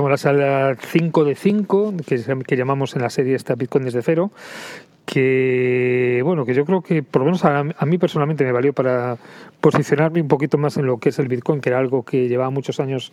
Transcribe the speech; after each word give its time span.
empezamos 0.00 0.10
la 0.10 0.16
sala 0.16 0.76
5 0.80 1.24
de 1.24 1.34
5, 1.34 1.94
que, 2.06 2.22
que 2.46 2.56
llamamos 2.56 2.96
en 2.96 3.02
la 3.02 3.10
serie 3.10 3.34
esta 3.34 3.54
Bitcoin 3.54 3.84
desde 3.84 4.02
cero, 4.02 4.30
que 5.04 6.20
bueno 6.24 6.44
que 6.46 6.54
yo 6.54 6.64
creo 6.64 6.82
que 6.82 7.02
por 7.02 7.20
lo 7.20 7.26
menos 7.26 7.44
a, 7.44 7.58
a, 7.58 7.86
mí 7.86 7.98
personalmente 7.98 8.44
me 8.44 8.52
valió 8.52 8.72
para 8.72 9.18
posicionarme 9.60 10.22
un 10.22 10.28
poquito 10.28 10.56
más 10.56 10.76
en 10.76 10.86
lo 10.86 10.98
que 10.98 11.10
es 11.10 11.18
el 11.18 11.28
Bitcoin, 11.28 11.60
que 11.60 11.68
era 11.68 11.78
algo 11.78 12.04
que 12.04 12.28
llevaba 12.28 12.50
muchos 12.50 12.80
años 12.80 13.12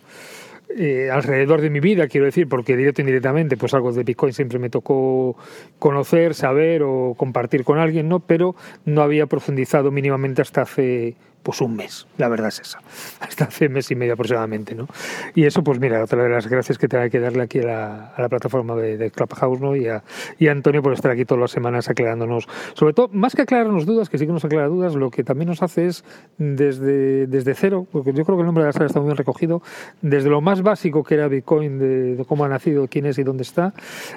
eh, 0.76 1.10
alrededor 1.10 1.60
de 1.60 1.70
mi 1.70 1.80
vida, 1.80 2.08
quiero 2.08 2.26
decir, 2.26 2.48
porque 2.48 2.76
directo 2.76 3.00
o 3.00 3.02
indirectamente, 3.02 3.56
pues 3.56 3.74
algo 3.74 3.92
de 3.92 4.04
Bitcoin 4.04 4.32
siempre 4.32 4.58
me 4.58 4.70
tocó 4.70 5.36
conocer, 5.78 6.34
saber 6.34 6.82
o 6.82 7.14
compartir 7.16 7.64
con 7.64 7.78
alguien, 7.78 8.08
¿no? 8.08 8.20
Pero 8.20 8.54
no 8.84 9.02
había 9.02 9.26
profundizado 9.26 9.90
mínimamente 9.90 10.42
hasta 10.42 10.62
hace 10.62 11.16
pues 11.42 11.60
un 11.60 11.76
mes, 11.76 12.06
la 12.16 12.28
verdad 12.28 12.48
es 12.48 12.60
esa, 12.60 12.80
hasta 13.20 13.44
hace 13.44 13.68
mes 13.68 13.90
y 13.90 13.94
medio 13.94 14.14
aproximadamente, 14.14 14.74
¿no? 14.74 14.86
Y 15.34 15.44
eso, 15.44 15.62
pues 15.62 15.78
mira, 15.80 16.02
otra 16.02 16.22
de 16.22 16.28
las 16.28 16.46
gracias 16.46 16.78
que 16.78 16.88
tengo 16.88 17.08
que 17.10 17.20
darle 17.20 17.42
aquí 17.42 17.60
a 17.60 18.12
la, 18.16 18.28
plataforma 18.28 18.74
de, 18.76 18.96
de, 18.96 19.10
Clubhouse, 19.10 19.60
¿no? 19.60 19.76
Y 19.76 19.88
a, 19.88 20.02
y 20.38 20.48
Antonio 20.48 20.82
por 20.82 20.92
estar 20.92 21.10
aquí 21.10 21.24
todas 21.24 21.40
las 21.40 21.50
semanas 21.50 21.88
aclarándonos, 21.88 22.48
sobre 22.74 22.92
todo, 22.92 23.08
más 23.12 23.34
que 23.34 23.42
aclararnos 23.42 23.86
dudas, 23.86 24.08
que 24.08 24.18
sí 24.18 24.26
que 24.26 24.32
nos 24.32 24.44
aclara 24.44 24.68
dudas, 24.68 24.94
lo 24.94 25.10
que 25.10 25.24
también 25.24 25.48
nos 25.48 25.62
hace 25.62 25.86
es 25.86 26.04
desde, 26.36 27.26
desde 27.26 27.54
cero, 27.54 27.86
porque 27.90 28.12
yo 28.12 28.24
creo 28.24 28.36
que 28.36 28.42
el 28.42 28.46
nombre 28.46 28.64
de 28.64 28.68
la 28.68 28.72
sala 28.72 28.86
está 28.86 29.00
muy 29.00 29.08
bien 29.08 29.16
recogido, 29.16 29.62
desde 30.02 30.28
lo 30.28 30.40
más 30.40 30.62
básico 30.62 31.02
que 31.04 31.14
era 31.14 31.28
Bitcoin, 31.28 31.78
de, 31.78 32.16
de 32.16 32.24
cómo 32.24 32.44
ha 32.44 32.48
nacido, 32.48 32.88
quién 32.88 33.06
es 33.06 33.18
y 33.18 33.22
dónde 33.22 33.42
está, 33.42 33.72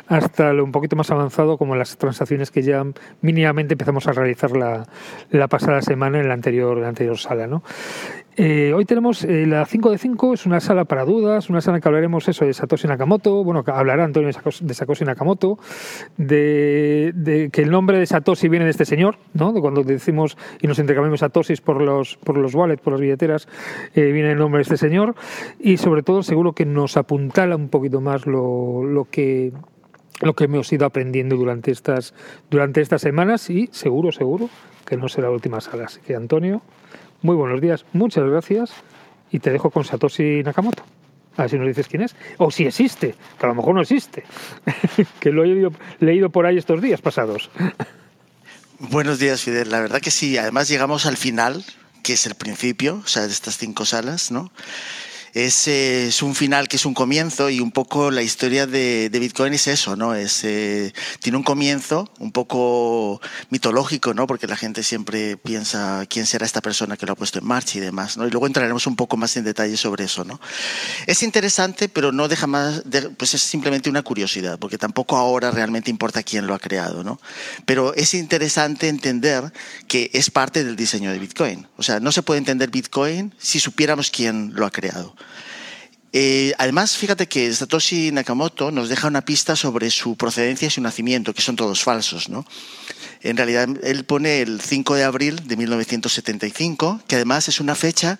hasta 0.07 0.53
lo 0.53 0.63
un 0.63 0.71
poquito 0.71 0.95
más 0.95 1.11
avanzado, 1.11 1.57
como 1.57 1.75
las 1.75 1.97
transacciones 1.97 2.51
que 2.51 2.61
ya 2.61 2.85
mínimamente 3.21 3.73
empezamos 3.73 4.07
a 4.07 4.13
realizar 4.13 4.51
la, 4.51 4.85
la 5.29 5.47
pasada 5.47 5.81
semana 5.81 6.19
en 6.19 6.27
la 6.27 6.33
anterior, 6.33 6.77
en 6.77 6.83
la 6.83 6.89
anterior 6.89 7.10
sala. 7.15 7.47
¿no? 7.47 7.63
Eh, 8.37 8.71
hoy 8.73 8.85
tenemos 8.85 9.23
eh, 9.23 9.45
la 9.45 9.65
5 9.65 9.91
de 9.91 9.97
5, 9.97 10.33
es 10.33 10.45
una 10.45 10.59
sala 10.61 10.85
para 10.85 11.03
dudas, 11.03 11.49
una 11.49 11.59
sala 11.59 11.77
en 11.77 11.81
que 11.81 11.89
hablaremos 11.89 12.27
eso 12.27 12.45
de 12.45 12.53
Satoshi 12.53 12.87
Nakamoto, 12.87 13.43
bueno, 13.43 13.63
hablará 13.67 14.05
Antonio 14.05 14.29
de 14.29 14.73
Satoshi 14.73 15.03
Nakamoto, 15.03 15.59
de, 16.17 17.11
de, 17.13 17.49
que 17.49 17.61
el 17.61 17.69
nombre 17.69 17.99
de 17.99 18.05
Satoshi 18.05 18.47
viene 18.47 18.65
de 18.65 18.71
este 18.71 18.85
señor, 18.85 19.17
¿no? 19.33 19.53
cuando 19.53 19.83
decimos 19.83 20.37
y 20.61 20.67
nos 20.67 20.79
intercambiamos 20.79 21.19
Satoshis 21.19 21.59
por 21.59 21.81
los, 21.81 22.17
por 22.17 22.37
los 22.37 22.55
wallets, 22.55 22.81
por 22.81 22.93
las 22.93 23.01
billeteras, 23.01 23.47
eh, 23.95 24.11
viene 24.11 24.31
el 24.31 24.37
nombre 24.37 24.59
de 24.59 24.63
este 24.63 24.77
señor, 24.77 25.13
y 25.59 25.77
sobre 25.77 26.01
todo 26.01 26.23
seguro 26.23 26.53
que 26.53 26.65
nos 26.65 26.95
apuntala 26.95 27.57
un 27.57 27.67
poquito 27.67 27.99
más 27.99 28.25
lo, 28.25 28.83
lo 28.83 29.05
que 29.05 29.51
lo 30.21 30.35
que 30.35 30.43
hemos 30.43 30.71
ido 30.71 30.85
aprendiendo 30.85 31.35
durante 31.35 31.71
estas, 31.71 32.13
durante 32.49 32.81
estas 32.81 33.01
semanas 33.01 33.49
y 33.49 33.69
seguro, 33.71 34.11
seguro 34.11 34.49
que 34.85 34.97
no 34.97 35.09
será 35.09 35.27
la 35.27 35.33
última 35.33 35.61
sala. 35.61 35.85
Así 35.85 35.99
que 36.01 36.15
Antonio, 36.15 36.61
muy 37.21 37.35
buenos 37.35 37.61
días, 37.61 37.85
muchas 37.93 38.23
gracias 38.25 38.71
y 39.31 39.39
te 39.39 39.51
dejo 39.51 39.69
con 39.69 39.83
Satoshi 39.83 40.43
Nakamoto. 40.43 40.83
A 41.37 41.43
ver 41.43 41.51
si 41.51 41.57
nos 41.57 41.67
dices 41.67 41.87
quién 41.87 42.01
es. 42.01 42.15
O 42.37 42.51
si 42.51 42.65
existe, 42.65 43.15
que 43.39 43.45
a 43.45 43.49
lo 43.49 43.55
mejor 43.55 43.75
no 43.75 43.81
existe. 43.81 44.23
que 45.19 45.31
lo 45.31 45.43
he 45.43 45.71
leído, 45.99 46.29
por 46.29 46.45
ahí 46.45 46.57
estos 46.57 46.81
días 46.81 47.01
pasados. 47.01 47.49
Buenos 48.79 49.19
días, 49.19 49.41
Fidel. 49.41 49.71
La 49.71 49.79
verdad 49.79 50.01
que 50.01 50.11
sí. 50.11 50.37
Además 50.37 50.67
llegamos 50.67 51.05
al 51.05 51.15
final, 51.15 51.63
que 52.03 52.13
es 52.13 52.25
el 52.25 52.35
principio, 52.35 53.01
o 53.03 53.07
sea, 53.07 53.23
de 53.23 53.31
estas 53.31 53.57
cinco 53.57 53.85
salas, 53.85 54.31
¿no? 54.31 54.51
Es, 55.33 56.21
un 56.21 56.35
final 56.35 56.67
que 56.67 56.75
es 56.75 56.85
un 56.85 56.93
comienzo 56.93 57.49
y 57.49 57.59
un 57.59 57.71
poco 57.71 58.11
la 58.11 58.21
historia 58.21 58.67
de, 58.67 59.09
Bitcoin 59.11 59.53
es 59.53 59.67
eso, 59.67 59.95
¿no? 59.95 60.15
Es, 60.15 60.43
eh, 60.43 60.93
tiene 61.19 61.37
un 61.37 61.43
comienzo 61.43 62.11
un 62.19 62.31
poco 62.31 63.21
mitológico, 63.49 64.13
¿no? 64.13 64.27
Porque 64.27 64.47
la 64.47 64.57
gente 64.57 64.83
siempre 64.83 65.37
piensa 65.37 66.05
quién 66.09 66.25
será 66.25 66.45
esta 66.45 66.61
persona 66.61 66.97
que 66.97 67.05
lo 67.05 67.13
ha 67.13 67.15
puesto 67.15 67.39
en 67.39 67.45
marcha 67.45 67.77
y 67.77 67.81
demás, 67.81 68.17
¿no? 68.17 68.27
Y 68.27 68.31
luego 68.31 68.47
entraremos 68.47 68.87
un 68.87 68.95
poco 68.95 69.15
más 69.17 69.37
en 69.37 69.43
detalle 69.43 69.77
sobre 69.77 70.05
eso, 70.05 70.25
¿no? 70.25 70.39
Es 71.07 71.23
interesante, 71.23 71.87
pero 71.87 72.11
no 72.11 72.27
deja 72.27 72.47
más, 72.47 72.83
pues 73.17 73.33
es 73.33 73.41
simplemente 73.41 73.89
una 73.89 74.01
curiosidad, 74.01 74.59
porque 74.59 74.77
tampoco 74.77 75.17
ahora 75.17 75.51
realmente 75.51 75.91
importa 75.91 76.23
quién 76.23 76.47
lo 76.47 76.53
ha 76.53 76.59
creado, 76.59 77.03
¿no? 77.03 77.21
Pero 77.65 77.93
es 77.93 78.13
interesante 78.13 78.87
entender 78.87 79.53
que 79.87 80.09
es 80.13 80.29
parte 80.29 80.63
del 80.63 80.75
diseño 80.75 81.11
de 81.11 81.19
Bitcoin. 81.19 81.67
O 81.77 81.83
sea, 81.83 81.99
no 81.99 82.11
se 82.11 82.23
puede 82.23 82.39
entender 82.39 82.69
Bitcoin 82.69 83.33
si 83.37 83.59
supiéramos 83.59 84.09
quién 84.09 84.51
lo 84.55 84.65
ha 84.65 84.71
creado. 84.71 85.15
Eh, 86.13 86.53
además, 86.57 86.97
fíjate 86.97 87.27
que 87.27 87.53
Satoshi 87.53 88.11
Nakamoto 88.11 88.69
nos 88.71 88.89
deja 88.89 89.07
una 89.07 89.23
pista 89.23 89.55
sobre 89.55 89.89
su 89.91 90.17
procedencia 90.17 90.67
y 90.67 90.71
su 90.71 90.81
nacimiento, 90.81 91.33
que 91.33 91.41
son 91.41 91.55
todos 91.55 91.83
falsos, 91.83 92.27
¿no? 92.27 92.45
En 93.21 93.37
realidad, 93.37 93.69
él 93.83 94.03
pone 94.03 94.41
el 94.41 94.59
5 94.59 94.95
de 94.95 95.03
abril 95.03 95.47
de 95.47 95.55
1975, 95.55 97.01
que 97.07 97.15
además 97.15 97.47
es 97.47 97.61
una 97.61 97.75
fecha 97.75 98.19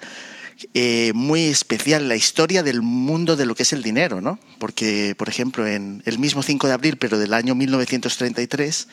eh, 0.74 1.12
muy 1.16 1.46
especial 1.46 2.04
en 2.04 2.10
la 2.10 2.16
historia 2.16 2.64
del 2.64 2.82
mundo 2.82 3.36
de 3.36 3.46
lo 3.46 3.56
que 3.56 3.64
es 3.64 3.74
el 3.74 3.84
dinero, 3.84 4.22
¿no? 4.22 4.40
Porque, 4.58 5.16
por 5.18 5.28
ejemplo, 5.28 5.68
en 5.68 6.02
el 6.06 6.18
mismo 6.18 6.44
5 6.44 6.68
de 6.68 6.74
abril, 6.74 6.98
pero 6.98 7.20
del 7.20 7.34
año 7.34 7.56
1933, 7.56 8.88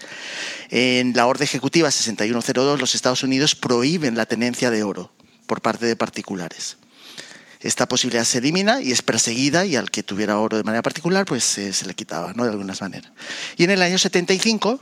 en 0.70 1.12
la 1.15 1.26
Orden 1.26 1.44
Ejecutiva 1.44 1.91
6102, 1.91 2.80
los 2.80 2.94
Estados 2.97 3.22
Unidos 3.22 3.54
prohíben 3.54 4.16
la 4.16 4.26
tenencia 4.26 4.70
de 4.70 4.82
oro 4.82 5.12
por 5.47 5.60
parte 5.60 5.86
de 5.86 5.94
particulares 5.94 6.78
esta 7.61 7.87
posibilidad 7.87 8.25
se 8.25 8.39
elimina 8.39 8.81
y 8.81 8.93
es 8.93 9.03
perseguida 9.03 9.67
y 9.67 9.77
al 9.77 9.91
que 9.91 10.03
tuviera 10.03 10.39
oro 10.39 10.57
de 10.57 10.63
manera 10.63 10.83
particular 10.83 11.25
pues 11.27 11.59
eh, 11.59 11.73
se 11.73 11.87
le 11.87 11.95
quitaba, 11.95 12.33
¿no? 12.35 12.45
De 12.45 12.51
algunas 12.51 12.81
maneras. 12.81 13.13
Y 13.57 13.65
en 13.65 13.71
el 13.71 13.83
año 13.83 13.99
75 13.99 14.81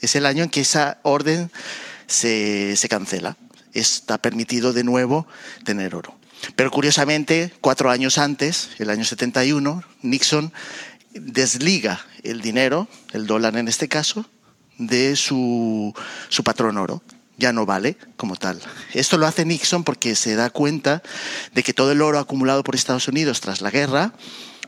es 0.00 0.14
el 0.16 0.26
año 0.26 0.44
en 0.44 0.50
que 0.50 0.60
esa 0.60 0.98
orden 1.02 1.50
se, 2.06 2.76
se 2.76 2.88
cancela. 2.88 3.36
Está 3.74 4.18
permitido 4.18 4.72
de 4.72 4.84
nuevo 4.84 5.26
tener 5.64 5.94
oro. 5.94 6.18
Pero 6.56 6.70
curiosamente, 6.70 7.52
cuatro 7.60 7.90
años 7.90 8.16
antes, 8.16 8.70
el 8.78 8.90
año 8.90 9.04
71, 9.04 9.82
Nixon 10.02 10.52
desliga 11.12 12.06
el 12.22 12.40
dinero, 12.40 12.88
el 13.12 13.26
dólar 13.26 13.56
en 13.56 13.68
este 13.68 13.88
caso, 13.88 14.24
de 14.78 15.16
su, 15.16 15.92
su 16.28 16.44
patrón 16.44 16.78
oro 16.78 17.02
ya 17.38 17.52
no 17.52 17.64
vale 17.64 17.96
como 18.16 18.36
tal. 18.36 18.60
Esto 18.92 19.16
lo 19.16 19.26
hace 19.26 19.44
Nixon 19.44 19.84
porque 19.84 20.14
se 20.14 20.34
da 20.34 20.50
cuenta 20.50 21.02
de 21.54 21.62
que 21.62 21.72
todo 21.72 21.92
el 21.92 22.02
oro 22.02 22.18
acumulado 22.18 22.62
por 22.64 22.74
Estados 22.74 23.08
Unidos 23.08 23.40
tras 23.40 23.60
la 23.62 23.70
guerra, 23.70 24.12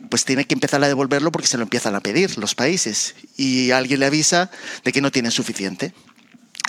pues 0.09 0.25
tiene 0.25 0.45
que 0.45 0.55
empezar 0.55 0.83
a 0.83 0.87
devolverlo 0.87 1.31
porque 1.31 1.47
se 1.47 1.57
lo 1.57 1.63
empiezan 1.63 1.93
a 1.95 1.99
pedir 1.99 2.37
los 2.37 2.55
países. 2.55 3.15
Y 3.37 3.71
alguien 3.71 3.99
le 3.99 4.07
avisa 4.07 4.49
de 4.83 4.91
que 4.91 5.01
no 5.01 5.11
tienen 5.11 5.31
suficiente, 5.31 5.93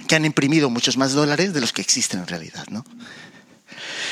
que 0.08 0.16
han 0.16 0.24
imprimido 0.24 0.68
muchos 0.68 0.96
más 0.96 1.12
dólares 1.12 1.54
de 1.54 1.60
los 1.60 1.72
que 1.72 1.80
existen 1.80 2.20
en 2.20 2.26
realidad. 2.26 2.66
¿no? 2.69 2.84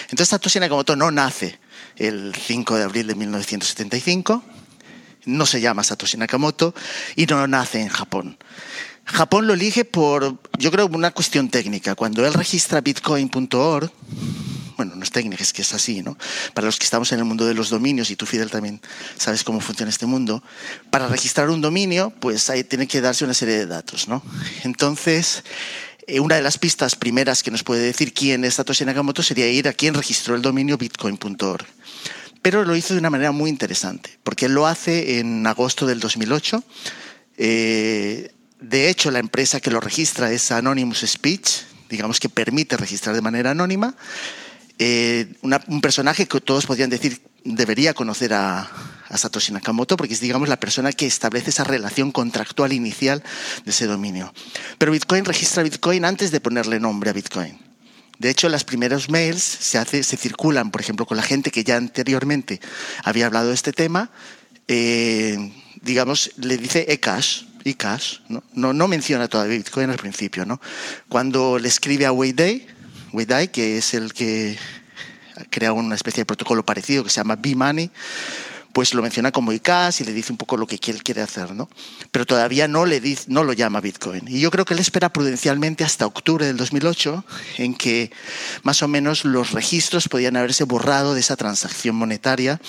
Entonces 0.05 0.29
Satoshi 0.29 0.61
Nakamoto 0.61 0.97
no 0.97 1.11
nace 1.11 1.59
el 1.97 2.35
5 2.35 2.77
de 2.77 2.85
abril 2.85 3.07
de 3.09 3.15
1975, 3.17 4.45
no 5.27 5.45
se 5.45 5.61
llama 5.61 5.85
Satoshi 5.85 6.17
Nakamoto 6.17 6.73
y 7.17 7.27
no 7.27 7.47
nace 7.47 7.81
en 7.81 7.89
Japón. 7.89 8.39
Japón 9.13 9.47
lo 9.47 9.55
elige 9.55 9.85
por, 9.85 10.39
yo 10.59 10.71
creo, 10.71 10.87
una 10.87 11.11
cuestión 11.11 11.49
técnica. 11.49 11.95
Cuando 11.95 12.25
él 12.27 12.33
registra 12.33 12.81
bitcoin.org, 12.81 13.91
bueno, 14.77 14.95
no 14.97 15.03
es 15.03 15.11
técnica, 15.11 15.43
es 15.43 15.53
que 15.53 15.63
es 15.63 15.75
así, 15.75 16.03
¿no? 16.03 16.17
Para 16.55 16.67
los 16.67 16.79
que 16.79 16.85
estamos 16.85 17.13
en 17.13 17.19
el 17.19 17.25
mundo 17.25 17.45
de 17.45 17.53
los 17.53 17.69
dominios, 17.69 18.11
y 18.11 18.17
tú, 18.17 18.25
Fidel, 18.25 18.51
también 18.51 18.81
sabes 19.19 19.45
cómo 19.45 19.61
funciona 19.61 19.91
este 19.91 20.07
mundo, 20.07 20.43
para 20.91 21.07
registrar 21.09 21.51
un 21.51 21.61
dominio, 21.61 22.15
pues 22.21 22.49
ahí 22.49 22.65
tiene 22.65 22.87
que 22.87 23.01
darse 23.01 23.25
una 23.25 23.35
serie 23.35 23.57
de 23.57 23.67
datos, 23.67 24.09
¿no? 24.09 24.23
Entonces, 24.65 25.45
eh, 26.07 26.21
una 26.21 26.37
de 26.37 26.43
las 26.43 26.57
pistas 26.57 26.97
primeras 26.97 27.43
que 27.43 27.51
nos 27.51 27.63
puede 27.63 27.83
decir 27.83 28.15
quién 28.15 28.45
es 28.45 28.55
Satoshi 28.55 28.85
Nakamoto 28.85 29.23
sería 29.23 29.49
ir 29.49 29.69
a 29.69 29.73
quién 29.73 29.93
registró 29.93 30.35
el 30.35 30.41
dominio 30.41 30.79
bitcoin.org. 30.79 31.67
Pero 32.41 32.65
lo 32.65 32.75
hizo 32.75 32.95
de 32.95 33.01
una 33.01 33.11
manera 33.11 33.33
muy 33.33 33.51
interesante, 33.51 34.19
porque 34.23 34.47
él 34.47 34.55
lo 34.55 34.67
hace 34.67 35.19
en 35.19 35.47
agosto 35.47 35.87
del 35.87 36.01
2008. 36.01 36.65
Eh, 37.37 38.33
de 38.61 38.91
hecho, 38.91 39.11
la 39.11 39.19
empresa 39.19 39.61
que 39.61 39.71
lo 39.71 39.81
registra 39.81 40.31
es 40.31 40.51
Anonymous 40.53 41.05
Speech, 41.07 41.63
digamos 41.89 42.21
que 42.21 42.29
permite 42.29 42.77
registrar 42.77 43.15
de 43.15 43.23
manera 43.23 43.53
anónima. 43.53 43.95
Eh, 44.79 45.35
un 45.43 45.81
personaje 45.81 46.27
que 46.27 46.41
todos 46.41 46.67
podrían 46.67 46.91
decir 46.91 47.21
debería 47.45 47.95
conocer 47.95 48.33
a, 48.35 48.71
Satoshi 49.15 49.53
Nakamoto 49.53 49.97
porque 49.97 50.15
es, 50.15 50.21
digamos, 50.21 50.49
la 50.49 50.61
persona 50.61 50.93
que 50.93 51.05
establece 51.05 51.51
esa 51.51 51.65
relación 51.65 52.13
contractual 52.13 52.73
inicial 52.73 53.25
de 53.65 53.71
ese 53.73 53.87
dominio. 53.87 54.33
Pero 54.79 54.93
Bitcoin 54.93 55.25
registra 55.25 55.65
Bitcoin 55.65 56.05
antes 56.05 56.31
de 56.31 56.41
ponerle 56.41 56.79
nombre 56.79 57.11
a 57.11 57.13
Bitcoin. 57.13 57.59
De 58.19 58.31
hecho, 58.31 58.49
las 58.49 58.63
primeros 58.63 59.11
mails 59.11 59.43
se, 59.43 59.85
se 59.85 60.17
circulan, 60.17 60.71
por 60.71 60.81
ejemplo, 60.81 61.07
con 61.07 61.17
la 61.17 61.25
gente 61.25 61.51
que 61.51 61.65
ya 61.65 61.77
anteriormente 61.77 62.61
había 63.03 63.27
hablado 63.27 63.49
de 63.49 63.55
este 63.55 63.73
tema. 63.73 64.11
Eh, 64.69 65.53
digamos, 65.83 66.31
le 66.37 66.57
dice 66.57 66.87
eCash, 66.89 67.50
y 67.65 67.75
Cash, 67.75 68.19
¿no? 68.29 68.43
No, 68.55 68.73
no 68.73 68.89
menciona 68.89 69.29
todavía 69.29 69.59
Bitcoin 69.59 69.91
al 69.91 69.97
principio, 69.97 70.47
¿no? 70.47 70.61
Cuando 71.09 71.59
le 71.59 71.69
escribe 71.69 72.07
a 72.07 72.13
Weidai, 72.13 72.67
Weidai, 73.13 73.49
que 73.49 73.79
es 73.79 73.95
el 73.95 74.13
que 74.13 74.59
crea 75.51 75.73
una 75.73 75.95
especie 75.95 76.23
de 76.23 76.27
protocolo 76.27 76.65
parecido 76.65 77.05
que 77.05 77.11
se 77.11 77.17
llama 77.17 77.37
B-Money, 77.37 77.91
pues 78.73 78.95
lo 78.95 79.03
menciona 79.03 79.33
como 79.33 79.53
ICAS 79.53 80.01
y 80.01 80.05
le 80.05 80.13
dice 80.13 80.33
un 80.33 80.39
poco 80.39 80.57
lo 80.57 80.67
que 80.67 80.79
él 80.91 81.03
quiere 81.03 81.23
hacer, 81.23 81.55
¿no? 81.55 81.69
Pero 82.11 82.27
todavía 82.27 82.69
no, 82.69 82.87
le 82.87 83.01
dice, 83.01 83.25
no 83.29 83.45
lo 83.45 83.53
llama 83.53 83.81
Bitcoin. 83.81 84.25
Y 84.29 84.41
yo 84.41 84.51
creo 84.51 84.65
que 84.65 84.75
él 84.75 84.81
espera 84.81 85.13
prudencialmente 85.13 85.85
hasta 85.85 86.07
octubre 86.07 86.47
del 86.47 86.57
2008, 86.57 87.25
en 87.59 87.75
que 87.75 88.11
más 88.63 88.83
o 88.83 88.89
menos 88.89 89.25
los 89.25 89.53
registros 89.53 90.09
podían 90.09 90.37
haberse 90.37 90.65
borrado 90.65 91.15
de 91.15 91.21
esa 91.21 91.37
transacción 91.37 91.97
monetaria 91.97 92.61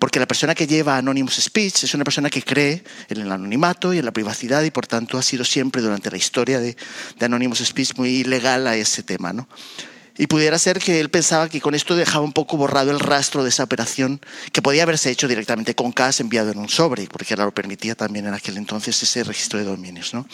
porque 0.00 0.18
la 0.18 0.26
persona 0.26 0.54
que 0.54 0.66
lleva 0.66 0.96
Anonymous 0.96 1.34
Speech 1.34 1.84
es 1.84 1.92
una 1.92 2.04
persona 2.04 2.30
que 2.30 2.42
cree 2.42 2.82
en 3.10 3.20
el 3.20 3.30
anonimato 3.30 3.92
y 3.92 3.98
en 3.98 4.06
la 4.06 4.12
privacidad 4.12 4.62
y 4.62 4.70
por 4.70 4.86
tanto 4.86 5.18
ha 5.18 5.22
sido 5.22 5.44
siempre 5.44 5.82
durante 5.82 6.10
la 6.10 6.16
historia 6.16 6.58
de, 6.58 6.74
Anonymous 7.20 7.58
Speech 7.58 7.96
muy 7.96 8.24
legal 8.24 8.66
a 8.66 8.76
ese 8.76 9.02
tema. 9.02 9.34
¿no? 9.34 9.46
Y 10.18 10.26
pudiera 10.26 10.58
ser 10.58 10.78
que 10.78 11.00
él 11.00 11.08
pensaba 11.08 11.48
que 11.48 11.60
con 11.60 11.74
esto 11.74 11.96
dejaba 11.96 12.24
un 12.24 12.32
poco 12.32 12.56
borrado 12.56 12.90
el 12.90 13.00
rastro 13.00 13.42
de 13.42 13.48
esa 13.48 13.64
operación 13.64 14.20
que 14.52 14.62
podía 14.62 14.82
haberse 14.82 15.10
hecho 15.10 15.28
directamente 15.28 15.74
con 15.74 15.92
CAS 15.92 16.20
enviado 16.20 16.50
en 16.50 16.58
un 16.58 16.68
sobre, 16.68 17.06
porque 17.06 17.34
ahora 17.34 17.46
lo 17.46 17.54
permitía 17.54 17.94
también 17.94 18.26
en 18.26 18.34
aquel 18.34 18.56
entonces 18.56 19.02
ese 19.02 19.24
registro 19.24 19.58
de 19.58 19.64
dominios. 19.64 20.12
¿no? 20.12 20.26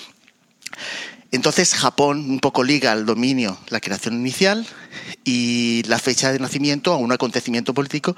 Entonces 1.32 1.74
Japón 1.74 2.30
un 2.30 2.40
poco 2.40 2.62
liga 2.62 2.92
al 2.92 3.04
dominio 3.04 3.58
la 3.68 3.80
creación 3.80 4.14
inicial 4.14 4.66
y 5.24 5.82
la 5.86 5.98
fecha 5.98 6.32
de 6.32 6.38
nacimiento 6.38 6.92
a 6.92 6.96
un 6.96 7.12
acontecimiento 7.12 7.74
político 7.74 8.16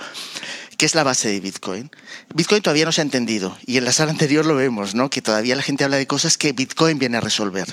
que 0.76 0.86
es 0.86 0.94
la 0.94 1.02
base 1.02 1.28
de 1.28 1.40
Bitcoin. 1.40 1.90
Bitcoin 2.34 2.62
todavía 2.62 2.84
no 2.84 2.92
se 2.92 3.00
ha 3.00 3.04
entendido 3.04 3.58
y 3.66 3.78
en 3.78 3.84
la 3.84 3.92
sala 3.92 4.12
anterior 4.12 4.46
lo 4.46 4.54
vemos, 4.54 4.94
¿no? 4.94 5.10
que 5.10 5.22
todavía 5.22 5.56
la 5.56 5.62
gente 5.62 5.84
habla 5.84 5.96
de 5.96 6.06
cosas 6.06 6.38
que 6.38 6.52
Bitcoin 6.52 6.98
viene 6.98 7.16
a 7.16 7.20
resolver. 7.20 7.66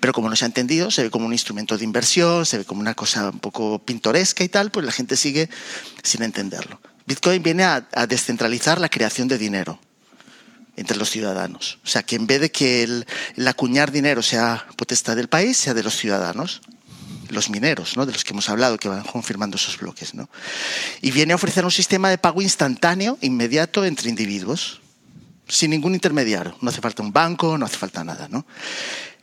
Pero 0.00 0.12
como 0.12 0.28
no 0.28 0.36
se 0.36 0.44
ha 0.44 0.46
entendido, 0.46 0.90
se 0.90 1.04
ve 1.04 1.10
como 1.10 1.26
un 1.26 1.32
instrumento 1.32 1.76
de 1.76 1.84
inversión, 1.84 2.46
se 2.46 2.58
ve 2.58 2.64
como 2.64 2.80
una 2.80 2.94
cosa 2.94 3.30
un 3.30 3.38
poco 3.38 3.78
pintoresca 3.78 4.44
y 4.44 4.48
tal, 4.48 4.70
pues 4.70 4.86
la 4.86 4.92
gente 4.92 5.16
sigue 5.16 5.48
sin 6.02 6.22
entenderlo. 6.22 6.80
Bitcoin 7.06 7.42
viene 7.42 7.64
a, 7.64 7.86
a 7.92 8.06
descentralizar 8.06 8.80
la 8.80 8.88
creación 8.88 9.28
de 9.28 9.38
dinero 9.38 9.78
entre 10.76 10.96
los 10.96 11.10
ciudadanos. 11.10 11.78
O 11.84 11.88
sea, 11.88 12.02
que 12.02 12.16
en 12.16 12.26
vez 12.26 12.40
de 12.40 12.50
que 12.50 12.82
el, 12.82 13.06
el 13.36 13.48
acuñar 13.48 13.92
dinero 13.92 14.22
sea 14.22 14.66
potestad 14.76 15.16
del 15.16 15.28
país, 15.28 15.56
sea 15.56 15.74
de 15.74 15.82
los 15.82 15.96
ciudadanos 15.96 16.62
los 17.32 17.50
mineros, 17.50 17.96
¿no? 17.96 18.06
de 18.06 18.12
los 18.12 18.24
que 18.24 18.32
hemos 18.32 18.48
hablado, 18.48 18.78
que 18.78 18.88
van 18.88 19.02
confirmando 19.02 19.56
esos 19.56 19.78
bloques. 19.78 20.14
¿no? 20.14 20.28
Y 21.00 21.10
viene 21.10 21.32
a 21.32 21.36
ofrecer 21.36 21.64
un 21.64 21.70
sistema 21.70 22.10
de 22.10 22.18
pago 22.18 22.42
instantáneo, 22.42 23.18
inmediato, 23.20 23.84
entre 23.84 24.08
individuos, 24.08 24.80
sin 25.48 25.70
ningún 25.70 25.94
intermediario. 25.94 26.56
No 26.60 26.70
hace 26.70 26.80
falta 26.80 27.02
un 27.02 27.12
banco, 27.12 27.58
no 27.58 27.66
hace 27.66 27.76
falta 27.76 28.04
nada. 28.04 28.28
¿no? 28.28 28.46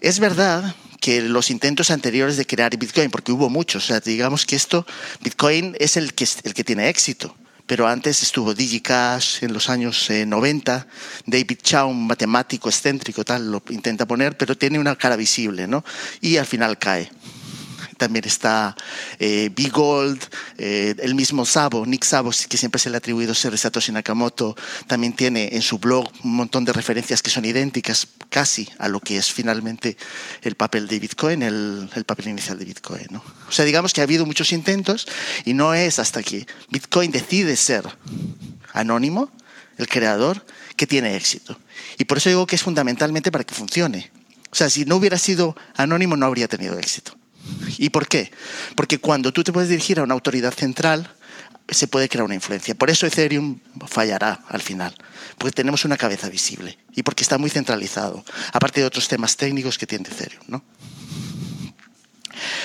Es 0.01 0.19
verdad 0.19 0.75
que 0.99 1.21
los 1.21 1.49
intentos 1.49 1.91
anteriores 1.91 2.37
de 2.37 2.45
crear 2.45 2.75
Bitcoin, 2.77 3.11
porque 3.11 3.31
hubo 3.31 3.49
muchos, 3.49 3.85
o 3.85 3.87
sea, 3.87 3.99
digamos 3.99 4.45
que 4.45 4.55
esto, 4.55 4.85
Bitcoin 5.21 5.75
es 5.79 5.97
el 5.97 6.13
que, 6.13 6.27
el 6.43 6.53
que 6.53 6.63
tiene 6.63 6.89
éxito 6.89 7.35
pero 7.69 7.87
antes 7.87 8.23
estuvo 8.23 8.55
DigiCash 8.55 9.43
en 9.43 9.53
los 9.53 9.69
años 9.69 10.09
90, 10.09 10.75
eh, 10.75 10.91
David 11.27 11.59
Chow, 11.61 11.87
un 11.87 12.07
matemático 12.07 12.67
excéntrico, 12.67 13.23
tal, 13.23 13.51
lo 13.51 13.61
intenta 13.69 14.07
poner, 14.07 14.35
pero 14.35 14.57
tiene 14.57 14.79
una 14.79 14.95
cara 14.95 15.15
visible, 15.15 15.67
¿no? 15.67 15.85
Y 16.19 16.37
al 16.37 16.47
final 16.47 16.79
cae 16.79 17.11
también 17.99 18.25
está 18.25 18.75
eh, 19.19 19.51
B. 19.55 19.69
Gold, 19.69 20.19
eh, 20.57 20.95
el 20.97 21.13
mismo 21.13 21.45
Sabo, 21.45 21.85
Nick 21.85 22.03
Sabo, 22.03 22.31
que 22.49 22.57
siempre 22.57 22.79
se 22.79 22.89
le 22.89 22.95
ha 22.95 22.97
atribuido 22.97 23.35
ser 23.35 23.55
Satoshi 23.55 23.91
Nakamoto, 23.91 24.55
también 24.87 25.13
tiene 25.13 25.49
en 25.51 25.61
su 25.61 25.77
blog 25.77 26.09
un 26.23 26.35
montón 26.35 26.65
de 26.65 26.73
referencias 26.73 27.21
que 27.21 27.29
son 27.29 27.45
idénticas 27.45 28.07
casi 28.29 28.67
a 28.79 28.87
lo 28.87 28.99
que 28.99 29.17
es 29.17 29.31
finalmente 29.31 29.97
el 30.41 30.55
papel 30.55 30.87
de 30.87 30.99
Bitcoin, 30.99 31.43
el, 31.43 31.89
el 31.93 32.05
papel 32.05 32.29
inicial 32.29 32.57
de 32.57 32.65
Bitcoin. 32.65 33.05
¿no? 33.11 33.23
O 33.47 33.51
sea, 33.51 33.65
digamos 33.65 33.93
que 33.93 34.01
ha 34.01 34.05
habido 34.05 34.25
muchos 34.25 34.51
intentos 34.51 35.07
y 35.45 35.53
no 35.53 35.73
es 35.75 35.99
hasta 35.99 36.23
que 36.23 36.47
Bitcoin 36.69 37.11
decide 37.11 37.55
ser 37.55 37.83
anónimo, 38.73 39.29
el 39.77 39.87
creador, 39.87 40.45
que 40.75 40.87
tiene 40.87 41.15
éxito. 41.15 41.59
Y 41.97 42.05
por 42.05 42.17
eso 42.17 42.29
digo 42.29 42.47
que 42.47 42.55
es 42.55 42.63
fundamentalmente 42.63 43.31
para 43.31 43.43
que 43.43 43.53
funcione. 43.53 44.11
O 44.51 44.55
sea, 44.55 44.69
si 44.69 44.85
no 44.85 44.95
hubiera 44.95 45.17
sido 45.17 45.55
anónimo 45.75 46.15
no 46.15 46.25
habría 46.25 46.47
tenido 46.47 46.77
éxito. 46.79 47.18
¿Y 47.77 47.89
por 47.89 48.07
qué? 48.07 48.31
Porque 48.75 48.99
cuando 48.99 49.31
tú 49.31 49.43
te 49.43 49.51
puedes 49.51 49.69
dirigir 49.69 49.99
a 49.99 50.03
una 50.03 50.13
autoridad 50.13 50.53
central, 50.53 51.09
se 51.69 51.87
puede 51.87 52.09
crear 52.09 52.25
una 52.25 52.35
influencia. 52.35 52.75
Por 52.75 52.89
eso 52.89 53.05
Ethereum 53.05 53.59
fallará 53.87 54.41
al 54.47 54.61
final, 54.61 54.95
porque 55.37 55.53
tenemos 55.53 55.85
una 55.85 55.97
cabeza 55.97 56.29
visible 56.29 56.77
y 56.95 57.03
porque 57.03 57.23
está 57.23 57.37
muy 57.37 57.49
centralizado, 57.49 58.23
aparte 58.53 58.81
de 58.81 58.87
otros 58.87 59.07
temas 59.07 59.37
técnicos 59.37 59.77
que 59.77 59.87
tiene 59.87 60.07
Ethereum. 60.09 60.43
¿no? 60.47 60.63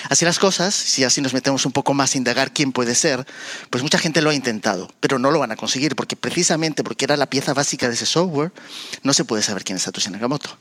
Así 0.08 0.24
las 0.24 0.38
cosas, 0.38 0.74
si 0.74 1.04
así 1.04 1.20
nos 1.20 1.34
metemos 1.34 1.66
un 1.66 1.72
poco 1.72 1.94
más 1.94 2.14
a 2.14 2.18
indagar 2.18 2.52
quién 2.52 2.72
puede 2.72 2.94
ser, 2.94 3.26
pues 3.70 3.82
mucha 3.82 3.98
gente 3.98 4.22
lo 4.22 4.30
ha 4.30 4.34
intentado, 4.34 4.90
pero 5.00 5.18
no 5.18 5.30
lo 5.30 5.38
van 5.38 5.52
a 5.52 5.56
conseguir, 5.56 5.96
porque 5.96 6.16
precisamente 6.16 6.84
porque 6.84 7.04
era 7.04 7.16
la 7.16 7.26
pieza 7.26 7.54
básica 7.54 7.88
de 7.88 7.94
ese 7.94 8.06
software, 8.06 8.52
no 9.02 9.12
se 9.12 9.24
puede 9.24 9.42
saber 9.42 9.64
quién 9.64 9.76
es 9.76 9.82
Satoshi 9.82 10.10
Nakamoto 10.10 10.56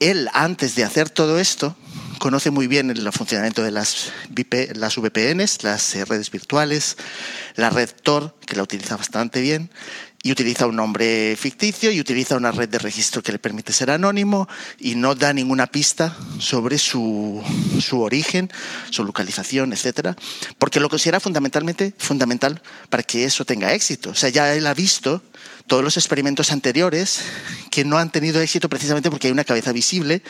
él, 0.00 0.28
antes 0.32 0.74
de 0.74 0.84
hacer 0.84 1.10
todo 1.10 1.38
esto, 1.38 1.76
conoce 2.18 2.50
muy 2.50 2.66
bien 2.66 2.90
el 2.90 3.12
funcionamiento 3.12 3.62
de 3.62 3.70
las, 3.70 4.12
VPNs, 4.30 5.62
las 5.62 5.94
redes 6.08 6.30
virtuales, 6.30 6.96
la 7.56 7.70
red 7.70 7.90
Tor, 8.02 8.36
que 8.46 8.56
la 8.56 8.62
utiliza 8.62 8.96
bastante 8.96 9.40
bien, 9.40 9.70
y 10.24 10.32
utiliza 10.32 10.66
un 10.66 10.76
nombre 10.76 11.36
ficticio 11.36 11.90
y 11.90 12.00
utiliza 12.00 12.36
una 12.36 12.50
red 12.50 12.70
de 12.70 12.78
registro 12.78 13.22
que 13.22 13.30
le 13.30 13.38
permite 13.38 13.74
ser 13.74 13.90
anónimo 13.90 14.48
y 14.78 14.94
no 14.94 15.14
da 15.14 15.34
ninguna 15.34 15.66
pista 15.66 16.16
sobre 16.38 16.78
su, 16.78 17.42
su 17.78 18.00
origen, 18.00 18.50
su 18.88 19.04
localización, 19.04 19.74
etcétera, 19.74 20.16
porque 20.58 20.80
lo 20.80 20.88
considera 20.88 21.20
fundamentalmente 21.20 21.92
fundamental 21.98 22.62
para 22.88 23.02
que 23.02 23.26
eso 23.26 23.44
tenga 23.44 23.74
éxito. 23.74 24.10
O 24.10 24.14
sea, 24.14 24.30
ya 24.30 24.54
él 24.54 24.66
ha 24.66 24.72
visto 24.72 25.22
todos 25.66 25.82
los 25.82 25.96
experimentos 25.96 26.52
anteriores 26.52 27.20
que 27.70 27.84
no 27.84 27.98
han 27.98 28.10
tenido 28.10 28.40
éxito 28.40 28.68
precisamente 28.68 29.10
porque 29.10 29.28
hay 29.28 29.32
una 29.32 29.44
cabeza 29.44 29.72
visible, 29.72 30.22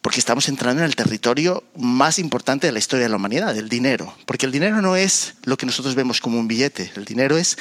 porque 0.00 0.20
estamos 0.20 0.48
entrando 0.48 0.82
en 0.82 0.86
el 0.86 0.96
territorio 0.96 1.64
más 1.76 2.18
importante 2.18 2.66
de 2.66 2.72
la 2.72 2.78
historia 2.78 3.04
de 3.04 3.10
la 3.10 3.16
humanidad, 3.16 3.56
el 3.56 3.68
dinero. 3.68 4.14
Porque 4.26 4.46
el 4.46 4.52
dinero 4.52 4.80
no 4.80 4.96
es 4.96 5.34
lo 5.44 5.56
que 5.56 5.66
nosotros 5.66 5.94
vemos 5.94 6.20
como 6.20 6.38
un 6.38 6.48
billete, 6.48 6.92
el 6.96 7.04
dinero 7.04 7.36
es 7.36 7.58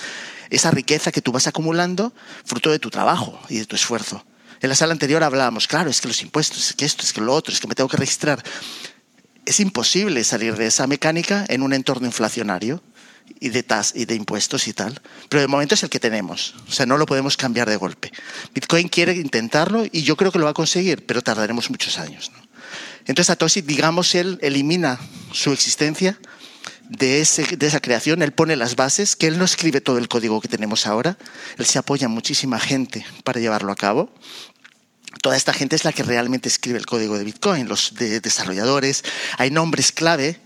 esa 0.49 0.71
riqueza 0.71 1.11
que 1.11 1.21
tú 1.21 1.31
vas 1.31 1.47
acumulando 1.47 2.13
fruto 2.45 2.71
de 2.71 2.79
tu 2.79 2.89
trabajo 2.89 3.39
y 3.49 3.57
de 3.57 3.65
tu 3.65 3.75
esfuerzo. 3.75 4.25
En 4.61 4.69
la 4.69 4.75
sala 4.75 4.93
anterior 4.93 5.23
hablábamos, 5.23 5.67
claro, 5.67 5.89
es 5.89 6.01
que 6.01 6.07
los 6.07 6.21
impuestos, 6.21 6.69
es 6.69 6.73
que 6.73 6.85
esto, 6.85 7.03
es 7.03 7.13
que 7.13 7.21
lo 7.21 7.33
otro, 7.33 7.53
es 7.53 7.59
que 7.59 7.67
me 7.67 7.75
tengo 7.75 7.89
que 7.89 7.97
registrar. 7.97 8.43
Es 9.45 9.59
imposible 9.59 10.23
salir 10.23 10.55
de 10.55 10.67
esa 10.67 10.87
mecánica 10.87 11.45
en 11.47 11.61
un 11.61 11.73
entorno 11.73 12.07
inflacionario 12.07 12.81
y 13.39 13.49
de, 13.49 13.63
tas 13.63 13.93
y 13.95 14.05
de 14.05 14.15
impuestos 14.15 14.67
y 14.67 14.73
tal. 14.73 14.99
Pero 15.29 15.41
de 15.41 15.47
momento 15.47 15.75
es 15.75 15.83
el 15.83 15.89
que 15.89 15.99
tenemos. 15.99 16.55
O 16.67 16.71
sea, 16.71 16.85
no 16.85 16.97
lo 16.97 17.05
podemos 17.05 17.37
cambiar 17.37 17.69
de 17.69 17.75
golpe. 17.75 18.11
Bitcoin 18.53 18.87
quiere 18.87 19.13
intentarlo 19.13 19.85
y 19.91 20.03
yo 20.03 20.15
creo 20.15 20.31
que 20.31 20.39
lo 20.39 20.45
va 20.45 20.51
a 20.51 20.55
conseguir, 20.55 21.05
pero 21.05 21.21
tardaremos 21.21 21.69
muchos 21.69 21.97
años. 21.97 22.31
¿no? 22.33 22.47
Entonces 23.05 23.27
Satoshi, 23.27 23.61
digamos, 23.61 24.15
él 24.15 24.37
elimina 24.41 24.99
su 25.31 25.51
existencia 25.51 26.19
de, 26.89 27.21
ese, 27.21 27.57
de 27.57 27.67
esa 27.67 27.79
creación, 27.79 28.21
él 28.21 28.33
pone 28.33 28.55
las 28.55 28.75
bases, 28.75 29.15
que 29.15 29.27
él 29.27 29.37
no 29.37 29.45
escribe 29.45 29.81
todo 29.81 29.97
el 29.97 30.07
código 30.07 30.41
que 30.41 30.47
tenemos 30.47 30.87
ahora, 30.87 31.17
él 31.57 31.65
se 31.65 31.79
apoya 31.79 32.07
muchísima 32.07 32.59
gente 32.59 33.05
para 33.23 33.39
llevarlo 33.39 33.71
a 33.71 33.75
cabo. 33.75 34.13
Toda 35.21 35.35
esta 35.35 35.53
gente 35.53 35.75
es 35.75 35.83
la 35.83 35.93
que 35.93 36.03
realmente 36.03 36.49
escribe 36.49 36.77
el 36.77 36.85
código 36.85 37.17
de 37.17 37.23
Bitcoin, 37.23 37.67
los 37.67 37.95
de 37.95 38.19
desarrolladores. 38.19 39.03
Hay 39.37 39.51
nombres 39.51 39.91
clave 39.91 40.39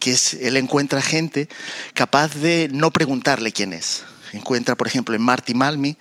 que 0.00 0.12
es, 0.12 0.34
él 0.34 0.56
encuentra 0.56 1.02
gente 1.02 1.48
capaz 1.94 2.34
de 2.34 2.68
no 2.72 2.90
preguntarle 2.92 3.52
quién 3.52 3.72
es. 3.72 4.04
Encuentra, 4.32 4.76
por 4.76 4.86
ejemplo, 4.86 5.14
en 5.14 5.22
Marty 5.22 5.54
Malmi, 5.54 5.96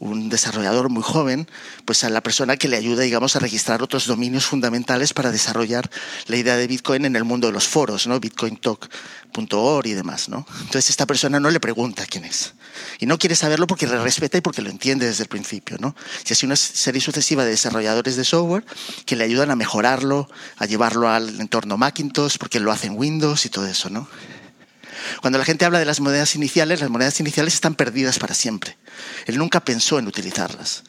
un 0.00 0.30
desarrollador 0.30 0.88
muy 0.88 1.02
joven, 1.02 1.46
pues 1.84 2.04
a 2.04 2.10
la 2.10 2.22
persona 2.22 2.56
que 2.56 2.68
le 2.68 2.76
ayuda, 2.76 3.02
digamos, 3.02 3.36
a 3.36 3.38
registrar 3.38 3.82
otros 3.82 4.06
dominios 4.06 4.46
fundamentales 4.46 5.12
para 5.12 5.30
desarrollar 5.30 5.90
la 6.26 6.36
idea 6.36 6.56
de 6.56 6.66
Bitcoin 6.66 7.04
en 7.04 7.16
el 7.16 7.24
mundo 7.24 7.46
de 7.46 7.52
los 7.52 7.68
foros, 7.68 8.06
¿no? 8.06 8.18
bitcointalk.org 8.18 9.86
y 9.86 9.92
demás, 9.92 10.30
¿no? 10.30 10.46
Entonces 10.60 10.90
esta 10.90 11.06
persona 11.06 11.38
no 11.38 11.50
le 11.50 11.60
pregunta 11.60 12.06
quién 12.06 12.24
es. 12.24 12.54
Y 12.98 13.04
no 13.04 13.18
quiere 13.18 13.36
saberlo 13.36 13.66
porque 13.66 13.86
le 13.86 13.98
respeta 13.98 14.38
y 14.38 14.40
porque 14.40 14.62
lo 14.62 14.70
entiende 14.70 15.06
desde 15.06 15.24
el 15.24 15.28
principio, 15.28 15.76
¿no? 15.78 15.94
Y 16.26 16.32
así 16.32 16.46
una 16.46 16.56
serie 16.56 17.02
sucesiva 17.02 17.44
de 17.44 17.50
desarrolladores 17.50 18.16
de 18.16 18.24
software 18.24 18.64
que 19.04 19.16
le 19.16 19.24
ayudan 19.24 19.50
a 19.50 19.56
mejorarlo, 19.56 20.30
a 20.56 20.64
llevarlo 20.64 21.10
al 21.10 21.40
entorno 21.40 21.76
Macintosh, 21.76 22.38
porque 22.38 22.58
lo 22.58 22.72
hacen 22.72 22.96
Windows 22.96 23.44
y 23.44 23.50
todo 23.50 23.66
eso, 23.66 23.90
¿no? 23.90 24.08
Cuando 25.20 25.38
la 25.38 25.44
gente 25.44 25.64
habla 25.64 25.78
de 25.78 25.84
las 25.84 26.00
monedas 26.00 26.34
iniciales, 26.34 26.80
las 26.80 26.90
monedas 26.90 27.20
iniciales 27.20 27.54
están 27.54 27.74
perdidas 27.74 28.18
para 28.18 28.34
siempre. 28.34 28.76
Él 29.26 29.38
nunca 29.38 29.60
pensó 29.60 29.98
en 29.98 30.06
utilizarlas. 30.06 30.82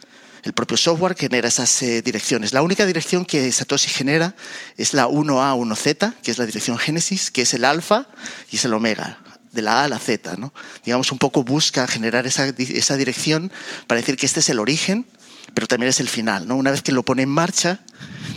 El 0.44 0.54
propio 0.54 0.76
software 0.76 1.16
genera 1.16 1.48
esas 1.48 1.82
eh, 1.84 2.02
direcciones. 2.02 2.52
La 2.52 2.64
única 2.64 2.86
dirección 2.86 3.26
que 3.26 3.52
Satoshi 3.52 3.90
genera 3.90 4.36
es 4.76 4.94
la 4.94 5.08
1A, 5.08 5.56
1Z, 5.56 6.16
que 6.24 6.32
es 6.32 6.38
la 6.40 6.46
dirección 6.48 6.80
Génesis, 6.80 7.30
que 7.30 7.44
es 7.44 7.54
el 7.54 7.64
alfa 7.64 8.08
y 8.50 8.56
es 8.56 8.66
el 8.66 8.74
omega, 8.74 9.20
de 9.52 9.62
la 9.62 9.82
A 9.82 9.84
a 9.84 9.88
la 9.88 10.00
Z. 10.00 10.38
¿no? 10.38 10.52
Digamos, 10.84 11.12
un 11.12 11.20
poco 11.20 11.44
busca 11.44 11.86
generar 11.88 12.26
esa, 12.26 12.48
esa 12.48 12.98
dirección 12.98 13.52
para 13.86 14.02
decir 14.02 14.18
que 14.18 14.26
este 14.26 14.40
es 14.40 14.50
el 14.50 14.58
origen, 14.58 15.06
pero 15.54 15.68
también 15.68 15.90
es 15.90 16.00
el 16.00 16.10
final. 16.10 16.48
¿no? 16.48 16.56
Una 16.56 16.72
vez 16.72 16.82
que 16.82 16.92
lo 16.92 17.04
pone 17.04 17.22
en 17.22 17.30
marcha, 17.30 17.82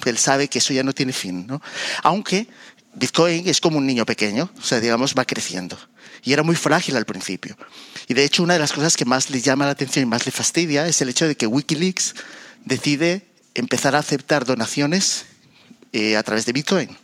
él 0.05 0.19
sabe 0.19 0.49
que 0.49 0.59
eso 0.59 0.75
ya 0.75 0.83
no 0.83 0.93
tiene 0.93 1.15
fin. 1.15 1.47
¿no? 1.47 1.63
Aunque 2.03 2.49
Bitcoin 2.95 3.49
es 3.49 3.61
como 3.61 3.79
un 3.79 3.87
niño 3.87 4.07
pequeño, 4.07 4.51
o 4.57 4.63
sea, 4.63 4.81
digamos, 4.81 5.15
va 5.19 5.25
creciendo. 5.25 5.79
Y 6.23 6.33
era 6.33 6.43
muy 6.43 6.57
frágil 6.57 6.97
al 6.97 7.05
principio. 7.05 7.57
Y 8.09 8.15
de 8.15 8.25
hecho, 8.25 8.43
una 8.43 8.55
de 8.55 8.61
las 8.61 8.73
cosas 8.73 8.97
que 8.97 9.05
más 9.05 9.31
le 9.31 9.41
llama 9.41 9.67
la 9.67 9.73
atención 9.73 10.05
y 10.05 10.07
más 10.07 10.27
le 10.27 10.33
fastidia 10.33 10.87
es 10.87 11.01
el 11.03 11.09
hecho 11.09 11.27
de 11.27 11.37
que 11.37 11.47
Wikileaks 11.47 12.15
decide 12.65 13.27
empezar 13.55 13.95
a 13.95 13.99
aceptar 13.99 14.45
donaciones 14.45 15.27
eh, 15.93 16.17
a 16.17 16.23
través 16.23 16.47
de 16.47 16.53
Bitcoin. 16.53 16.97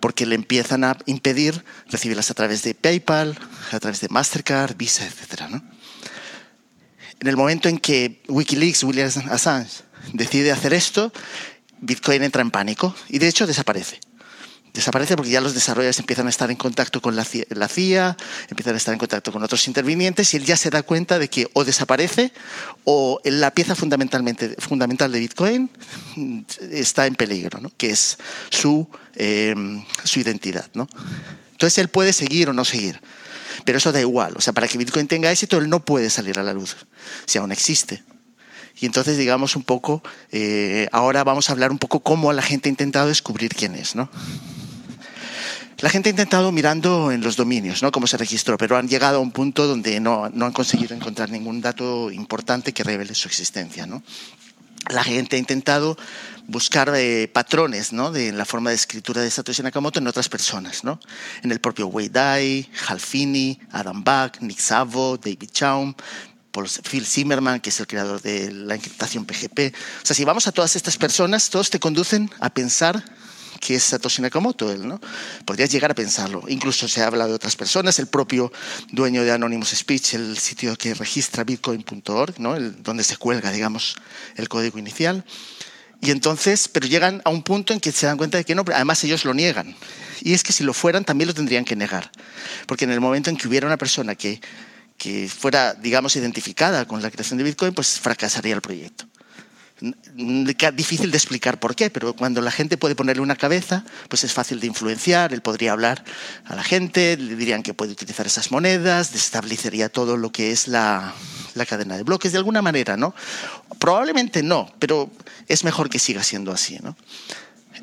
Porque 0.00 0.26
le 0.26 0.34
empiezan 0.34 0.84
a 0.84 0.96
impedir 1.06 1.64
recibirlas 1.90 2.30
a 2.30 2.34
través 2.34 2.62
de 2.62 2.74
PayPal, 2.74 3.38
a 3.72 3.80
través 3.80 4.00
de 4.00 4.08
Mastercard, 4.08 4.76
Visa, 4.76 5.04
etc. 5.04 5.42
¿no? 5.50 5.62
En 7.20 7.26
el 7.26 7.36
momento 7.36 7.68
en 7.68 7.78
que 7.78 8.22
Wikileaks, 8.28 8.84
William 8.84 9.10
Assange, 9.30 9.82
decide 10.12 10.52
hacer 10.52 10.74
esto, 10.74 11.12
Bitcoin 11.80 12.22
entra 12.22 12.42
en 12.42 12.50
pánico 12.50 12.94
y 13.08 13.18
de 13.18 13.28
hecho 13.28 13.46
desaparece 13.46 14.00
desaparece 14.74 15.16
porque 15.16 15.30
ya 15.30 15.40
los 15.40 15.54
desarrolladores 15.54 16.00
empiezan 16.00 16.26
a 16.26 16.30
estar 16.30 16.50
en 16.50 16.56
contacto 16.56 17.00
con 17.00 17.14
la 17.14 17.24
CIA, 17.24 18.16
empiezan 18.50 18.74
a 18.74 18.76
estar 18.76 18.92
en 18.92 18.98
contacto 18.98 19.32
con 19.32 19.42
otros 19.42 19.66
intervinientes 19.68 20.34
y 20.34 20.36
él 20.36 20.44
ya 20.44 20.56
se 20.56 20.68
da 20.68 20.82
cuenta 20.82 21.20
de 21.20 21.28
que 21.28 21.48
o 21.52 21.64
desaparece 21.64 22.32
o 22.82 23.20
la 23.24 23.52
pieza 23.52 23.76
fundamentalmente, 23.76 24.56
fundamental 24.58 25.12
de 25.12 25.20
Bitcoin 25.20 25.70
está 26.72 27.06
en 27.06 27.14
peligro, 27.14 27.60
¿no? 27.60 27.70
que 27.76 27.90
es 27.90 28.18
su, 28.50 28.88
em, 29.14 29.84
su 30.02 30.18
identidad. 30.18 30.68
¿no? 30.74 30.88
Entonces 31.52 31.78
él 31.78 31.88
puede 31.88 32.12
seguir 32.12 32.48
o 32.48 32.52
no 32.52 32.64
seguir. 32.64 33.00
Pero 33.64 33.78
eso 33.78 33.92
da 33.92 34.00
igual. 34.00 34.34
O 34.36 34.40
sea, 34.40 34.52
para 34.52 34.66
que 34.66 34.76
Bitcoin 34.76 35.06
tenga 35.06 35.30
éxito, 35.30 35.56
él 35.58 35.70
no 35.70 35.84
puede 35.84 36.10
salir 36.10 36.40
a 36.40 36.42
la 36.42 36.52
luz, 36.52 36.76
si 37.24 37.38
aún 37.38 37.52
existe. 37.52 38.02
Y 38.80 38.86
entonces, 38.86 39.16
digamos 39.16 39.54
un 39.54 39.62
poco, 39.62 40.02
eh, 40.32 40.88
ahora 40.90 41.22
vamos 41.22 41.48
a 41.48 41.52
hablar 41.52 41.70
un 41.70 41.78
poco 41.78 42.00
cómo 42.00 42.32
la 42.32 42.42
gente 42.42 42.68
ha 42.68 42.70
intentado 42.70 43.06
descubrir 43.06 43.54
quién 43.54 43.76
es, 43.76 43.94
¿no? 43.94 44.10
La 45.78 45.90
gente 45.90 46.08
ha 46.08 46.10
intentado 46.10 46.52
mirando 46.52 47.10
en 47.10 47.20
los 47.20 47.36
dominios, 47.36 47.82
¿no? 47.82 47.90
Cómo 47.90 48.06
se 48.06 48.16
registró, 48.16 48.56
pero 48.56 48.76
han 48.76 48.88
llegado 48.88 49.18
a 49.18 49.20
un 49.20 49.32
punto 49.32 49.66
donde 49.66 50.00
no, 50.00 50.28
no 50.30 50.46
han 50.46 50.52
conseguido 50.52 50.94
encontrar 50.94 51.30
ningún 51.30 51.60
dato 51.60 52.10
importante 52.10 52.72
que 52.72 52.84
revele 52.84 53.14
su 53.14 53.28
existencia, 53.28 53.86
¿no? 53.86 54.02
La 54.90 55.02
gente 55.02 55.36
ha 55.36 55.38
intentado 55.38 55.96
buscar 56.46 56.92
eh, 56.94 57.28
patrones 57.32 57.92
¿no? 57.92 58.12
de 58.12 58.32
la 58.32 58.44
forma 58.44 58.68
de 58.68 58.76
escritura 58.76 59.22
de 59.22 59.30
Satoshi 59.30 59.62
Nakamoto 59.62 59.98
en 59.98 60.06
otras 60.06 60.28
personas, 60.28 60.84
¿no? 60.84 61.00
en 61.42 61.50
el 61.50 61.58
propio 61.58 61.86
Wei 61.86 62.10
Dai, 62.10 62.68
Hal 62.86 63.00
Finney, 63.00 63.58
Adam 63.70 64.04
Back, 64.04 64.42
Nick 64.42 64.58
Szabo, 64.58 65.16
David 65.16 65.50
Chaum, 65.52 65.94
Phil 66.82 67.06
Zimmerman, 67.06 67.60
que 67.60 67.70
es 67.70 67.80
el 67.80 67.86
creador 67.86 68.20
de 68.20 68.52
la 68.52 68.74
encriptación 68.74 69.24
PGP. 69.24 69.74
O 70.02 70.06
sea, 70.06 70.14
si 70.14 70.24
vamos 70.24 70.46
a 70.46 70.52
todas 70.52 70.76
estas 70.76 70.96
personas, 70.96 71.50
todos 71.50 71.70
te 71.70 71.80
conducen 71.80 72.30
a 72.38 72.50
pensar 72.50 73.02
que 73.64 73.76
es 73.76 73.82
Satoshi 73.82 74.20
Nakamoto 74.20 74.70
él, 74.70 74.86
¿no? 74.86 75.00
Podrías 75.46 75.70
llegar 75.70 75.90
a 75.90 75.94
pensarlo. 75.94 76.44
Incluso 76.48 76.86
se 76.86 77.02
habla 77.02 77.26
de 77.26 77.32
otras 77.32 77.56
personas, 77.56 77.98
el 77.98 78.08
propio 78.08 78.52
dueño 78.92 79.24
de 79.24 79.32
Anonymous 79.32 79.70
Speech, 79.70 80.14
el 80.14 80.36
sitio 80.36 80.76
que 80.76 80.92
registra 80.92 81.44
bitcoin.org, 81.44 82.38
¿no? 82.40 82.60
donde 82.60 83.02
se 83.02 83.16
cuelga, 83.16 83.50
digamos, 83.50 83.96
el 84.36 84.50
código 84.50 84.78
inicial. 84.78 85.24
Y 86.02 86.10
entonces, 86.10 86.68
pero 86.68 86.86
llegan 86.86 87.22
a 87.24 87.30
un 87.30 87.42
punto 87.42 87.72
en 87.72 87.80
que 87.80 87.90
se 87.90 88.04
dan 88.04 88.18
cuenta 88.18 88.36
de 88.36 88.44
que 88.44 88.54
no, 88.54 88.64
además 88.74 89.02
ellos 89.02 89.24
lo 89.24 89.32
niegan. 89.32 89.74
Y 90.20 90.34
es 90.34 90.42
que 90.42 90.52
si 90.52 90.62
lo 90.62 90.74
fueran, 90.74 91.06
también 91.06 91.28
lo 91.28 91.34
tendrían 91.34 91.64
que 91.64 91.74
negar. 91.74 92.12
Porque 92.66 92.84
en 92.84 92.90
el 92.90 93.00
momento 93.00 93.30
en 93.30 93.38
que 93.38 93.48
hubiera 93.48 93.66
una 93.66 93.78
persona 93.78 94.14
que, 94.14 94.42
que 94.98 95.26
fuera, 95.26 95.72
digamos, 95.72 96.16
identificada 96.16 96.86
con 96.86 97.00
la 97.00 97.10
creación 97.10 97.38
de 97.38 97.44
Bitcoin, 97.44 97.72
pues 97.72 97.98
fracasaría 97.98 98.54
el 98.54 98.60
proyecto 98.60 99.06
difícil 100.74 101.10
de 101.10 101.16
explicar 101.16 101.58
por 101.60 101.74
qué, 101.74 101.90
pero 101.90 102.14
cuando 102.14 102.40
la 102.40 102.50
gente 102.50 102.76
puede 102.76 102.94
ponerle 102.94 103.22
una 103.22 103.36
cabeza, 103.36 103.84
pues 104.08 104.24
es 104.24 104.32
fácil 104.32 104.60
de 104.60 104.66
influenciar, 104.66 105.32
él 105.32 105.42
podría 105.42 105.72
hablar 105.72 106.04
a 106.44 106.54
la 106.54 106.62
gente, 106.62 107.16
le 107.16 107.36
dirían 107.36 107.62
que 107.62 107.74
puede 107.74 107.92
utilizar 107.92 108.26
esas 108.26 108.50
monedas, 108.50 109.12
destablecería 109.12 109.88
todo 109.88 110.16
lo 110.16 110.32
que 110.32 110.52
es 110.52 110.68
la, 110.68 111.14
la 111.54 111.66
cadena 111.66 111.96
de 111.96 112.02
bloques 112.02 112.32
de 112.32 112.38
alguna 112.38 112.62
manera, 112.62 112.96
¿no? 112.96 113.14
Probablemente 113.78 114.42
no, 114.42 114.72
pero 114.78 115.10
es 115.48 115.64
mejor 115.64 115.90
que 115.90 115.98
siga 115.98 116.22
siendo 116.22 116.52
así, 116.52 116.78
¿no? 116.82 116.96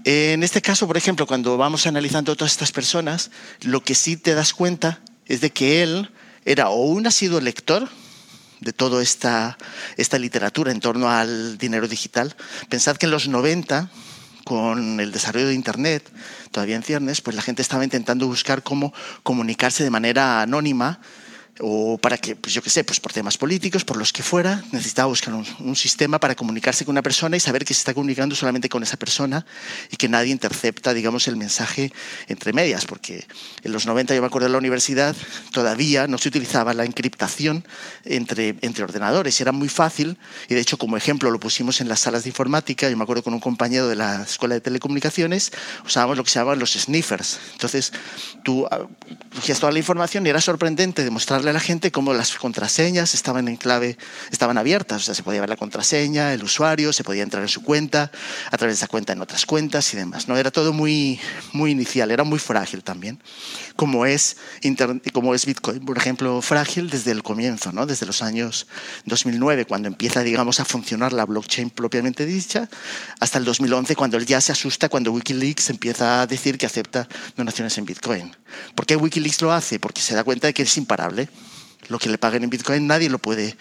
En 0.03 0.43
este 0.43 0.61
caso, 0.61 0.87
por 0.87 0.97
ejemplo, 0.97 1.27
cuando 1.27 1.57
vamos 1.57 1.85
analizando 1.85 2.31
a 2.31 2.35
todas 2.35 2.53
estas 2.53 2.71
personas, 2.71 3.29
lo 3.61 3.83
que 3.83 3.93
sí 3.93 4.17
te 4.17 4.33
das 4.33 4.53
cuenta 4.53 4.99
es 5.27 5.41
de 5.41 5.51
que 5.51 5.83
él 5.83 6.09
era 6.45 6.69
o 6.69 6.85
un 6.85 7.05
asiduo 7.05 7.39
lector, 7.39 7.87
de 8.61 8.73
toda 8.73 9.03
esta, 9.03 9.57
esta 9.97 10.17
literatura 10.17 10.71
en 10.71 10.79
torno 10.79 11.09
al 11.09 11.57
dinero 11.57 11.87
digital. 11.87 12.35
Pensad 12.69 12.95
que 12.95 13.07
en 13.07 13.11
los 13.11 13.27
90, 13.27 13.89
con 14.45 14.99
el 14.99 15.11
desarrollo 15.11 15.47
de 15.47 15.53
Internet, 15.53 16.09
todavía 16.51 16.75
en 16.75 16.83
ciernes, 16.83 17.21
pues 17.21 17.35
la 17.35 17.41
gente 17.41 17.61
estaba 17.61 17.83
intentando 17.83 18.27
buscar 18.27 18.63
cómo 18.63 18.93
comunicarse 19.23 19.83
de 19.83 19.89
manera 19.89 20.41
anónima 20.41 21.01
o 21.59 21.97
para 21.97 22.17
que, 22.17 22.35
pues 22.35 22.53
yo 22.53 22.61
qué 22.61 22.69
sé, 22.69 22.83
pues 22.83 22.99
por 22.99 23.11
temas 23.11 23.37
políticos, 23.37 23.83
por 23.83 23.97
los 23.97 24.13
que 24.13 24.23
fuera, 24.23 24.63
necesitaba 24.71 25.07
buscar 25.07 25.33
un, 25.33 25.75
sistema 25.75 26.19
para 26.19 26.35
comunicarse 26.35 26.85
con 26.85 26.93
una 26.93 27.01
persona 27.01 27.37
y 27.37 27.39
saber 27.39 27.65
que 27.65 27.73
se 27.73 27.79
está 27.79 27.93
comunicando 27.93 28.35
solamente 28.35 28.69
con 28.69 28.83
esa 28.83 28.97
persona 28.97 29.45
y 29.89 29.97
que 29.97 30.07
nadie 30.07 30.31
intercepta, 30.31 30.93
digamos, 30.93 31.27
el 31.27 31.37
mensaje 31.37 31.91
entre 32.27 32.53
medias, 32.53 32.85
porque 32.85 33.25
en 33.63 33.71
los 33.71 33.85
90, 33.85 34.13
yo 34.13 34.21
me 34.21 34.27
acuerdo 34.27 34.47
de 34.47 34.51
la 34.51 34.57
universidad, 34.57 35.15
todavía 35.51 36.07
no 36.07 36.17
se 36.17 36.29
utilizaba 36.29 36.73
la 36.73 36.85
encriptación 36.85 37.65
entre, 38.05 38.55
entre 38.61 38.83
ordenadores, 38.83 39.39
era 39.41 39.51
muy 39.51 39.69
fácil, 39.69 40.17
y 40.49 40.55
de 40.55 40.61
hecho 40.61 40.77
como 40.77 40.97
ejemplo 40.97 41.31
lo 41.31 41.39
pusimos 41.39 41.81
en 41.81 41.89
las 41.89 42.01
salas 42.01 42.23
de 42.23 42.29
informática, 42.29 42.89
yo 42.89 42.97
me 42.97 43.03
acuerdo 43.03 43.23
con 43.23 43.33
un 43.33 43.39
compañero 43.39 43.87
de 43.87 43.95
la 43.95 44.23
Escuela 44.23 44.55
de 44.55 44.61
Telecomunicaciones, 44.61 45.51
usábamos 45.85 46.17
lo 46.17 46.23
que 46.23 46.29
se 46.29 46.39
llamaban 46.39 46.59
los 46.59 46.73
sniffers, 46.73 47.39
entonces 47.53 47.91
tú 48.43 48.67
ah, 48.69 48.87
cogías 49.35 49.59
toda 49.59 49.71
la 49.71 49.79
información 49.79 50.25
y 50.25 50.29
era 50.29 50.41
sorprendente 50.41 51.03
demostrarle 51.41 51.49
a 51.49 51.53
la 51.53 51.59
gente 51.59 51.91
cómo 51.91 52.13
las 52.13 52.35
contraseñas 52.37 53.13
estaban 53.13 53.47
en 53.47 53.57
clave, 53.57 53.97
estaban 54.31 54.57
abiertas, 54.57 55.01
o 55.01 55.05
sea, 55.05 55.15
se 55.15 55.23
podía 55.23 55.41
ver 55.41 55.49
la 55.49 55.55
contraseña, 55.55 56.33
el 56.33 56.43
usuario, 56.43 56.93
se 56.93 57.03
podía 57.03 57.23
entrar 57.23 57.41
en 57.41 57.49
su 57.49 57.63
cuenta, 57.63 58.11
a 58.51 58.57
través 58.57 58.75
de 58.75 58.83
esa 58.83 58.87
cuenta 58.87 59.13
en 59.13 59.21
otras 59.21 59.45
cuentas 59.45 59.93
y 59.93 59.97
demás. 59.97 60.27
¿no? 60.27 60.37
Era 60.37 60.51
todo 60.51 60.71
muy, 60.73 61.19
muy 61.53 61.71
inicial, 61.71 62.11
era 62.11 62.23
muy 62.23 62.39
frágil 62.39 62.83
también, 62.83 63.19
como 63.75 64.05
es, 64.05 64.37
como 65.13 65.33
es 65.33 65.45
Bitcoin, 65.45 65.79
por 65.85 65.97
ejemplo, 65.97 66.41
frágil 66.41 66.89
desde 66.89 67.11
el 67.11 67.23
comienzo, 67.23 67.71
¿no? 67.71 67.85
desde 67.85 68.05
los 68.05 68.21
años 68.21 68.67
2009, 69.05 69.65
cuando 69.65 69.87
empieza, 69.87 70.21
digamos, 70.21 70.59
a 70.59 70.65
funcionar 70.65 71.13
la 71.13 71.25
blockchain 71.25 71.69
propiamente 71.71 72.25
dicha, 72.25 72.69
hasta 73.19 73.39
el 73.39 73.45
2011, 73.45 73.95
cuando 73.95 74.17
él 74.17 74.25
ya 74.25 74.41
se 74.41 74.51
asusta 74.51 74.89
cuando 74.89 75.11
Wikileaks 75.11 75.69
empieza 75.69 76.21
a 76.21 76.27
decir 76.27 76.57
que 76.57 76.65
acepta 76.65 77.07
donaciones 77.35 77.77
en 77.77 77.85
Bitcoin. 77.85 78.35
¿Por 78.75 78.85
qué 78.85 78.95
Wikileaks 78.95 79.41
lo 79.41 79.51
hace? 79.51 79.79
Porque 79.79 80.01
se 80.01 80.13
da 80.13 80.23
cuenta 80.23 80.47
de 80.47 80.53
que 80.53 80.63
es 80.63 80.77
imparable 80.77 81.29
lo 81.87 81.99
que 81.99 82.09
le 82.09 82.17
paguen 82.17 82.43
en 82.43 82.49
Bitcoin, 82.49 82.87
nadie 82.87 83.09
lo 83.09 83.19
puede, 83.19 83.55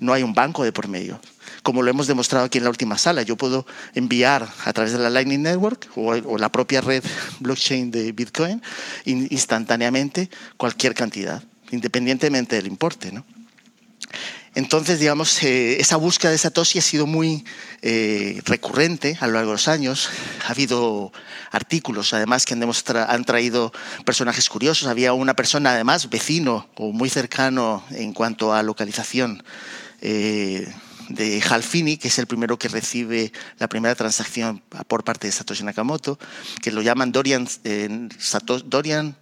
no 0.00 0.12
hay 0.12 0.22
un 0.22 0.34
banco 0.34 0.64
de 0.64 0.72
por 0.72 0.88
medio. 0.88 1.20
Como 1.62 1.82
lo 1.82 1.90
hemos 1.90 2.06
demostrado 2.06 2.44
aquí 2.44 2.58
en 2.58 2.64
la 2.64 2.70
última 2.70 2.98
sala, 2.98 3.22
yo 3.22 3.36
puedo 3.36 3.66
enviar 3.94 4.48
a 4.64 4.72
través 4.72 4.92
de 4.92 4.98
la 4.98 5.10
Lightning 5.10 5.42
Network 5.42 5.88
o, 5.96 6.38
la 6.38 6.50
propia 6.50 6.80
red 6.80 7.02
blockchain 7.40 7.90
de 7.90 8.12
Bitcoin 8.12 8.62
instantáneamente 9.04 10.30
cualquier 10.56 10.94
cantidad, 10.94 11.42
independientemente 11.70 12.56
del 12.56 12.66
importe. 12.66 13.12
¿no? 13.12 13.24
Entonces, 14.54 15.00
digamos, 15.00 15.42
eh, 15.42 15.80
esa 15.80 15.96
búsqueda 15.96 16.30
de 16.30 16.38
Satoshi 16.38 16.78
ha 16.78 16.82
sido 16.82 17.06
muy 17.06 17.44
eh, 17.82 18.40
recurrente 18.44 19.18
a 19.20 19.26
lo 19.26 19.32
largo 19.34 19.50
de 19.50 19.54
los 19.54 19.66
años. 19.66 20.10
Ha 20.46 20.52
habido 20.52 21.12
artículos, 21.50 22.14
además, 22.14 22.44
que 22.44 22.54
han, 22.54 22.62
han, 22.62 23.24
traído 23.24 23.72
personajes 24.04 24.48
curiosos. 24.48 24.86
Había 24.86 25.12
una 25.12 25.34
persona, 25.34 25.72
además, 25.72 26.08
vecino 26.08 26.68
o 26.76 26.92
muy 26.92 27.10
cercano 27.10 27.84
en 27.90 28.12
cuanto 28.12 28.54
a 28.54 28.62
localización. 28.62 29.42
Eh, 30.00 30.72
de 31.08 31.42
Halfini, 31.42 31.98
que 31.98 32.08
es 32.08 32.18
el 32.18 32.26
primero 32.26 32.58
que 32.58 32.68
recibe 32.68 33.30
la 33.58 33.68
primera 33.68 33.94
transacción 33.94 34.62
por 34.88 35.04
parte 35.04 35.26
de 35.26 35.32
Satoshi 35.32 35.62
Nakamoto, 35.62 36.18
que 36.62 36.70
lo 36.70 36.80
llaman 36.80 37.12
Dorian, 37.12 37.46
Dorian 38.64 39.14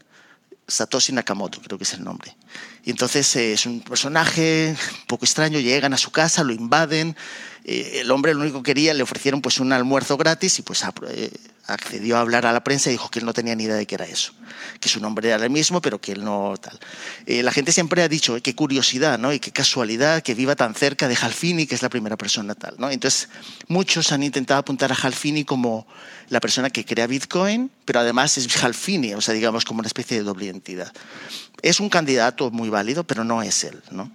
Satoshi 0.68 1.12
Nakamoto, 1.12 1.60
creo 1.60 1.78
que 1.78 1.84
es 1.84 1.94
el 1.94 2.04
nombre. 2.04 2.36
Y 2.84 2.90
entonces 2.90 3.36
eh, 3.36 3.52
es 3.52 3.66
un 3.66 3.80
personaje 3.80 4.74
un 5.00 5.06
poco 5.06 5.24
extraño, 5.24 5.60
llegan 5.60 5.92
a 5.94 5.98
su 5.98 6.10
casa, 6.10 6.42
lo 6.42 6.52
invaden, 6.52 7.16
eh, 7.64 8.00
el 8.00 8.10
hombre 8.10 8.34
lo 8.34 8.40
único 8.40 8.62
que 8.62 8.70
quería, 8.70 8.94
le 8.94 9.02
ofrecieron 9.02 9.40
pues 9.40 9.60
un 9.60 9.72
almuerzo 9.72 10.16
gratis 10.16 10.58
y 10.58 10.62
pues 10.62 10.82
eh, 11.08 11.30
accedió 11.66 12.16
a 12.16 12.20
hablar 12.20 12.44
a 12.46 12.52
la 12.52 12.64
prensa 12.64 12.90
y 12.90 12.92
dijo 12.92 13.08
que 13.08 13.20
él 13.20 13.24
no 13.24 13.32
tenía 13.32 13.54
ni 13.54 13.64
idea 13.64 13.76
de 13.76 13.86
qué 13.86 13.94
era 13.94 14.06
eso, 14.06 14.32
que 14.80 14.88
su 14.88 15.00
nombre 15.00 15.28
era 15.28 15.44
el 15.44 15.50
mismo, 15.50 15.80
pero 15.80 16.00
que 16.00 16.12
él 16.12 16.24
no 16.24 16.54
tal. 16.60 16.78
la 17.26 17.52
gente 17.52 17.72
siempre 17.72 18.02
ha 18.02 18.08
dicho, 18.08 18.36
qué 18.42 18.54
curiosidad, 18.54 19.18
¿no? 19.18 19.32
Y 19.32 19.38
qué 19.38 19.52
casualidad 19.52 20.22
que 20.22 20.34
viva 20.34 20.56
tan 20.56 20.74
cerca 20.74 21.06
de 21.06 21.16
Halfini, 21.16 21.66
que 21.66 21.74
es 21.74 21.82
la 21.82 21.88
primera 21.88 22.16
persona 22.16 22.54
tal, 22.54 22.74
¿no? 22.78 22.90
Entonces, 22.90 23.28
muchos 23.68 24.10
han 24.12 24.22
intentado 24.22 24.60
apuntar 24.60 24.90
a 24.90 24.96
Halfini 24.96 25.44
como 25.44 25.86
la 26.30 26.40
persona 26.40 26.70
que 26.70 26.84
crea 26.84 27.06
Bitcoin, 27.06 27.70
pero 27.84 28.00
además 28.00 28.38
es 28.38 28.62
Halfini, 28.62 29.14
o 29.14 29.20
sea, 29.20 29.34
digamos 29.34 29.64
como 29.64 29.80
una 29.80 29.86
especie 29.86 30.16
de 30.16 30.24
doble 30.24 30.46
identidad. 30.46 30.92
Es 31.62 31.78
un 31.78 31.88
candidato 31.88 32.50
muy 32.50 32.70
válido, 32.70 33.04
pero 33.04 33.22
no 33.22 33.42
es 33.42 33.64
él, 33.64 33.80
¿no? 33.90 34.10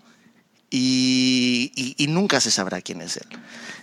Y, 0.80 2.06
nunca 2.10 2.40
se 2.40 2.52
sabrá 2.52 2.82
quién 2.82 3.02
es 3.02 3.18
él. 3.18 3.28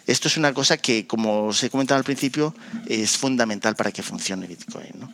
Esto 0.06 0.28
es 0.28 0.36
una 0.36 0.52
cosa 0.52 0.76
que, 0.76 1.06
como 1.06 1.46
os 1.46 1.62
he 1.62 1.70
comentado 1.70 1.98
al 1.98 2.04
principio, 2.04 2.54
es 2.86 3.16
fundamental 3.16 3.74
para 3.74 3.90
que 3.90 4.02
funcione 4.02 4.46
Bitcoin. 4.46 4.92
¿no? 4.98 5.12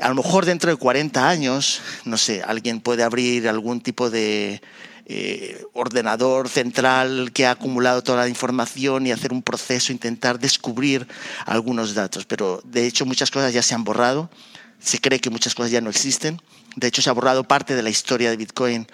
A 0.00 0.08
lo 0.08 0.14
mejor 0.14 0.44
dentro 0.44 0.70
de 0.70 0.76
40 0.76 1.28
años, 1.28 1.80
no 2.04 2.16
sé, 2.16 2.42
alguien 2.42 2.80
puede 2.80 3.02
abrir 3.02 3.48
algún 3.48 3.80
tipo 3.80 4.10
de 4.10 4.60
eh, 5.06 5.64
ordenador 5.72 6.48
central 6.48 7.32
que 7.32 7.46
ha 7.46 7.52
acumulado 7.52 8.02
toda 8.02 8.22
la 8.22 8.28
información 8.28 9.06
y 9.06 9.12
hacer 9.12 9.32
un 9.32 9.42
proceso, 9.42 9.92
intentar 9.92 10.38
descubrir 10.38 11.08
algunos 11.46 11.94
datos. 11.94 12.24
Pero 12.26 12.60
de 12.64 12.86
hecho 12.86 13.06
muchas 13.06 13.30
cosas 13.30 13.52
ya 13.52 13.62
se 13.62 13.74
han 13.74 13.84
borrado, 13.84 14.30
se 14.78 15.00
cree 15.00 15.18
que 15.18 15.30
muchas 15.30 15.54
cosas 15.54 15.72
ya 15.72 15.80
no 15.80 15.90
existen. 15.90 16.40
De 16.76 16.86
hecho 16.86 17.02
se 17.02 17.10
ha 17.10 17.14
borrado 17.14 17.44
parte 17.44 17.74
de 17.74 17.82
la 17.82 17.90
historia 17.90 18.30
de 18.30 18.36
Bitcoin 18.36 18.86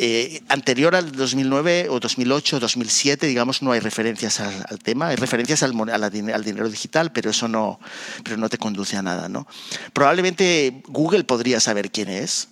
Eh, 0.00 0.42
anterior 0.48 0.94
al 0.94 1.10
2009 1.10 1.88
o 1.90 1.98
2008 1.98 2.56
o 2.56 2.60
2007, 2.60 3.26
digamos, 3.26 3.62
no 3.62 3.72
hay 3.72 3.80
referencias 3.80 4.38
al, 4.38 4.78
tema, 4.78 5.08
hay 5.08 5.16
referencias 5.16 5.64
al, 5.64 5.74
al, 5.90 6.10
dinero 6.44 6.68
digital, 6.68 7.10
pero 7.10 7.30
eso 7.30 7.48
no, 7.48 7.80
pero 8.22 8.36
no 8.36 8.48
te 8.48 8.58
conduce 8.58 8.96
a 8.96 9.02
nada. 9.02 9.28
¿no? 9.28 9.48
Probablemente 9.92 10.82
Google 10.86 11.24
podría 11.24 11.58
saber 11.58 11.90
quién 11.90 12.08
es, 12.08 12.46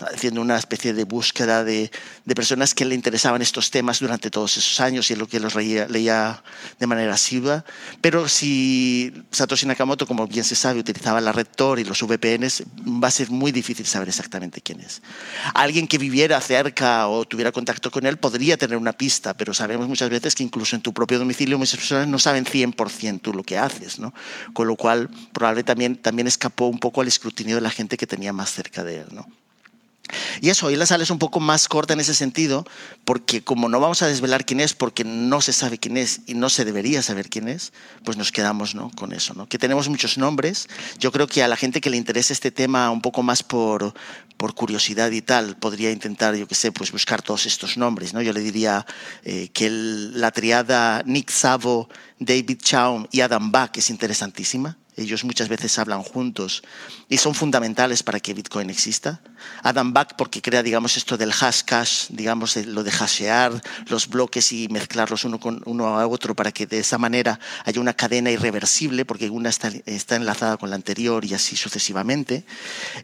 haciendo 0.00 0.40
una 0.40 0.56
especie 0.56 0.92
de 0.92 1.04
búsqueda 1.04 1.64
de, 1.64 1.90
de, 2.24 2.34
personas 2.34 2.74
que 2.74 2.84
le 2.84 2.94
interesaban 2.94 3.42
estos 3.42 3.70
temas 3.70 4.00
durante 4.00 4.30
todos 4.30 4.56
esos 4.56 4.80
años 4.80 5.10
y 5.10 5.16
lo 5.16 5.26
que 5.26 5.40
los 5.40 5.54
leía, 5.54 5.86
leía 5.88 6.42
de 6.78 6.86
manera 6.86 7.14
asidua. 7.14 7.64
Pero 8.00 8.28
si 8.28 9.12
Satoshi 9.30 9.66
Nakamoto, 9.66 10.06
como 10.06 10.26
bien 10.26 10.44
se 10.44 10.54
sabe, 10.54 10.80
utilizaba 10.80 11.20
la 11.20 11.32
red 11.32 11.46
Tor 11.46 11.78
y 11.78 11.84
los 11.84 12.02
VPNs, 12.02 12.64
va 13.02 13.08
a 13.08 13.10
ser 13.10 13.30
muy 13.30 13.52
difícil 13.52 13.86
saber 13.86 14.08
exactamente 14.08 14.60
quién 14.60 14.80
es. 14.80 15.02
Alguien 15.54 15.86
que 15.86 15.98
viviera 15.98 16.40
cerca 16.40 17.08
o 17.08 17.24
tuviera 17.24 17.52
contacto 17.52 17.90
con 17.90 18.06
él 18.06 18.16
podría 18.16 18.56
tener 18.56 18.76
una 18.76 18.92
pista, 18.92 19.34
pero 19.34 19.54
sabemos 19.54 19.88
muchas 19.88 20.10
veces 20.10 20.34
que 20.34 20.42
incluso 20.42 20.76
en 20.76 20.82
tu 20.82 20.92
propio 20.92 21.18
domicilio 21.18 21.58
muchas 21.58 21.78
personas 21.78 22.08
no 22.08 22.18
saben 22.18 22.44
100% 22.44 23.20
tú 23.20 23.32
lo 23.32 23.42
que 23.42 23.58
haces, 23.58 23.98
¿no? 23.98 24.14
Con 24.52 24.68
lo 24.68 24.76
cual, 24.76 25.08
probablemente 25.32 25.66
también, 25.66 25.96
también 25.96 26.26
escapó 26.26 26.66
un 26.66 26.78
poco 26.78 27.00
al 27.00 27.08
escrutinio 27.08 27.56
de 27.56 27.60
la 27.60 27.70
gente 27.70 27.96
que 27.96 28.06
tenía 28.06 28.32
más 28.32 28.52
cerca 28.52 28.84
de 28.84 29.00
él, 29.00 29.06
¿no? 29.12 29.26
Y 30.40 30.50
eso, 30.50 30.66
hoy 30.66 30.76
la 30.76 30.86
sala 30.86 31.02
es 31.02 31.10
un 31.10 31.18
poco 31.18 31.40
más 31.40 31.68
corta 31.68 31.94
en 31.94 32.00
ese 32.00 32.14
sentido, 32.14 32.66
porque 33.04 33.42
como 33.42 33.68
no 33.68 33.80
vamos 33.80 34.02
a 34.02 34.06
desvelar 34.06 34.44
quién 34.44 34.60
es, 34.60 34.74
porque 34.74 35.04
no 35.04 35.40
se 35.40 35.52
sabe 35.52 35.78
quién 35.78 35.96
es 35.96 36.20
y 36.26 36.34
no 36.34 36.50
se 36.50 36.64
debería 36.64 37.02
saber 37.02 37.30
quién 37.30 37.48
es, 37.48 37.72
pues 38.04 38.16
nos 38.16 38.30
quedamos 38.30 38.74
¿no? 38.74 38.90
con 38.90 39.12
eso. 39.12 39.34
¿no? 39.34 39.46
Que 39.48 39.58
tenemos 39.58 39.88
muchos 39.88 40.18
nombres. 40.18 40.68
Yo 40.98 41.10
creo 41.10 41.26
que 41.26 41.42
a 41.42 41.48
la 41.48 41.56
gente 41.56 41.80
que 41.80 41.90
le 41.90 41.96
interesa 41.96 42.32
este 42.32 42.50
tema 42.50 42.90
un 42.90 43.00
poco 43.00 43.22
más 43.22 43.42
por, 43.42 43.94
por 44.36 44.54
curiosidad 44.54 45.10
y 45.10 45.22
tal, 45.22 45.56
podría 45.56 45.90
intentar, 45.90 46.34
yo 46.34 46.46
qué 46.46 46.54
sé, 46.54 46.70
pues 46.70 46.92
buscar 46.92 47.22
todos 47.22 47.46
estos 47.46 47.76
nombres. 47.76 48.12
¿no? 48.12 48.20
Yo 48.20 48.32
le 48.32 48.40
diría 48.40 48.86
eh, 49.22 49.48
que 49.52 49.70
la 49.70 50.30
triada 50.30 51.02
Nick 51.06 51.30
Szabo, 51.30 51.88
David 52.18 52.58
Chaum 52.62 53.06
y 53.10 53.20
Adam 53.20 53.50
Back 53.50 53.78
es 53.78 53.90
interesantísima 53.90 54.76
ellos 54.96 55.24
muchas 55.24 55.48
veces 55.48 55.78
hablan 55.78 56.02
juntos 56.02 56.62
y 57.08 57.18
son 57.18 57.34
fundamentales 57.34 58.02
para 58.02 58.20
que 58.20 58.34
Bitcoin 58.34 58.70
exista. 58.70 59.20
Adam 59.62 59.92
Back 59.92 60.14
porque 60.16 60.40
crea, 60.40 60.62
digamos, 60.62 60.96
esto 60.96 61.16
del 61.16 61.32
hash 61.32 61.62
cash, 61.64 62.06
digamos, 62.10 62.56
lo 62.56 62.82
de 62.82 62.90
hashear 62.90 63.62
los 63.88 64.08
bloques 64.08 64.52
y 64.52 64.68
mezclarlos 64.68 65.24
uno 65.24 65.38
con 65.40 65.62
uno 65.66 65.98
a 65.98 66.06
otro 66.06 66.34
para 66.34 66.52
que 66.52 66.66
de 66.66 66.78
esa 66.78 66.98
manera 66.98 67.38
haya 67.64 67.80
una 67.80 67.92
cadena 67.92 68.30
irreversible, 68.30 69.04
porque 69.04 69.28
una 69.30 69.48
está, 69.48 69.70
está 69.86 70.16
enlazada 70.16 70.56
con 70.56 70.70
la 70.70 70.76
anterior 70.76 71.24
y 71.24 71.34
así 71.34 71.56
sucesivamente. 71.56 72.44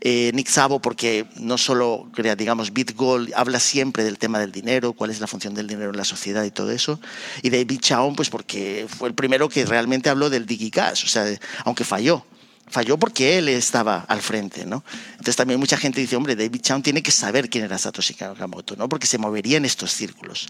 Eh, 0.01 0.31
Nick 0.35 0.49
Szabo 0.49 0.81
porque 0.81 1.27
no 1.37 1.59
solo 1.59 2.09
crea, 2.15 2.37
digamos, 2.37 2.73
BitGold, 2.73 3.33
habla 3.35 3.61
siempre 3.61 4.05
del 4.05 4.19
tema 4.19 4.39
del 4.39 4.53
dinero, 4.53 4.93
cuál 4.93 5.11
es 5.11 5.21
la 5.21 5.27
función 5.27 5.55
del 5.55 5.67
dinero 5.67 5.91
en 5.91 5.97
la 5.97 6.05
sociedad 6.05 6.45
y 6.45 6.51
todo 6.51 6.71
eso. 6.71 7.01
Y 7.43 7.51
David 7.51 7.81
Chaum, 7.81 8.15
pues 8.15 8.31
porque 8.31 8.87
fue 8.89 9.09
el 9.09 9.15
primero 9.15 9.49
que 9.49 9.65
realmente 9.65 10.09
habló 10.09 10.31
del 10.31 10.47
DigiCash, 10.47 11.05
o 11.05 11.09
sea, 11.09 11.27
aunque 11.65 11.80
falló. 11.85 12.25
Falló 12.69 12.99
porque 12.99 13.39
él 13.39 13.49
estaba 13.49 14.05
al 14.09 14.21
frente, 14.21 14.65
¿no? 14.65 14.85
Entonces 15.13 15.35
también 15.35 15.59
mucha 15.59 15.77
gente 15.77 16.01
dice, 16.01 16.15
hombre, 16.15 16.37
David 16.37 16.61
Chown 16.61 16.83
tiene 16.83 17.03
que 17.03 17.11
saber 17.11 17.51
quién 17.51 17.65
era 17.65 17.77
Satoshi 17.79 18.15
Nakamoto, 18.21 18.77
¿no? 18.77 18.89
Porque 18.89 19.09
se 19.09 19.19
movería 19.19 19.57
en 19.57 19.65
estos 19.65 19.91
círculos. 19.91 20.49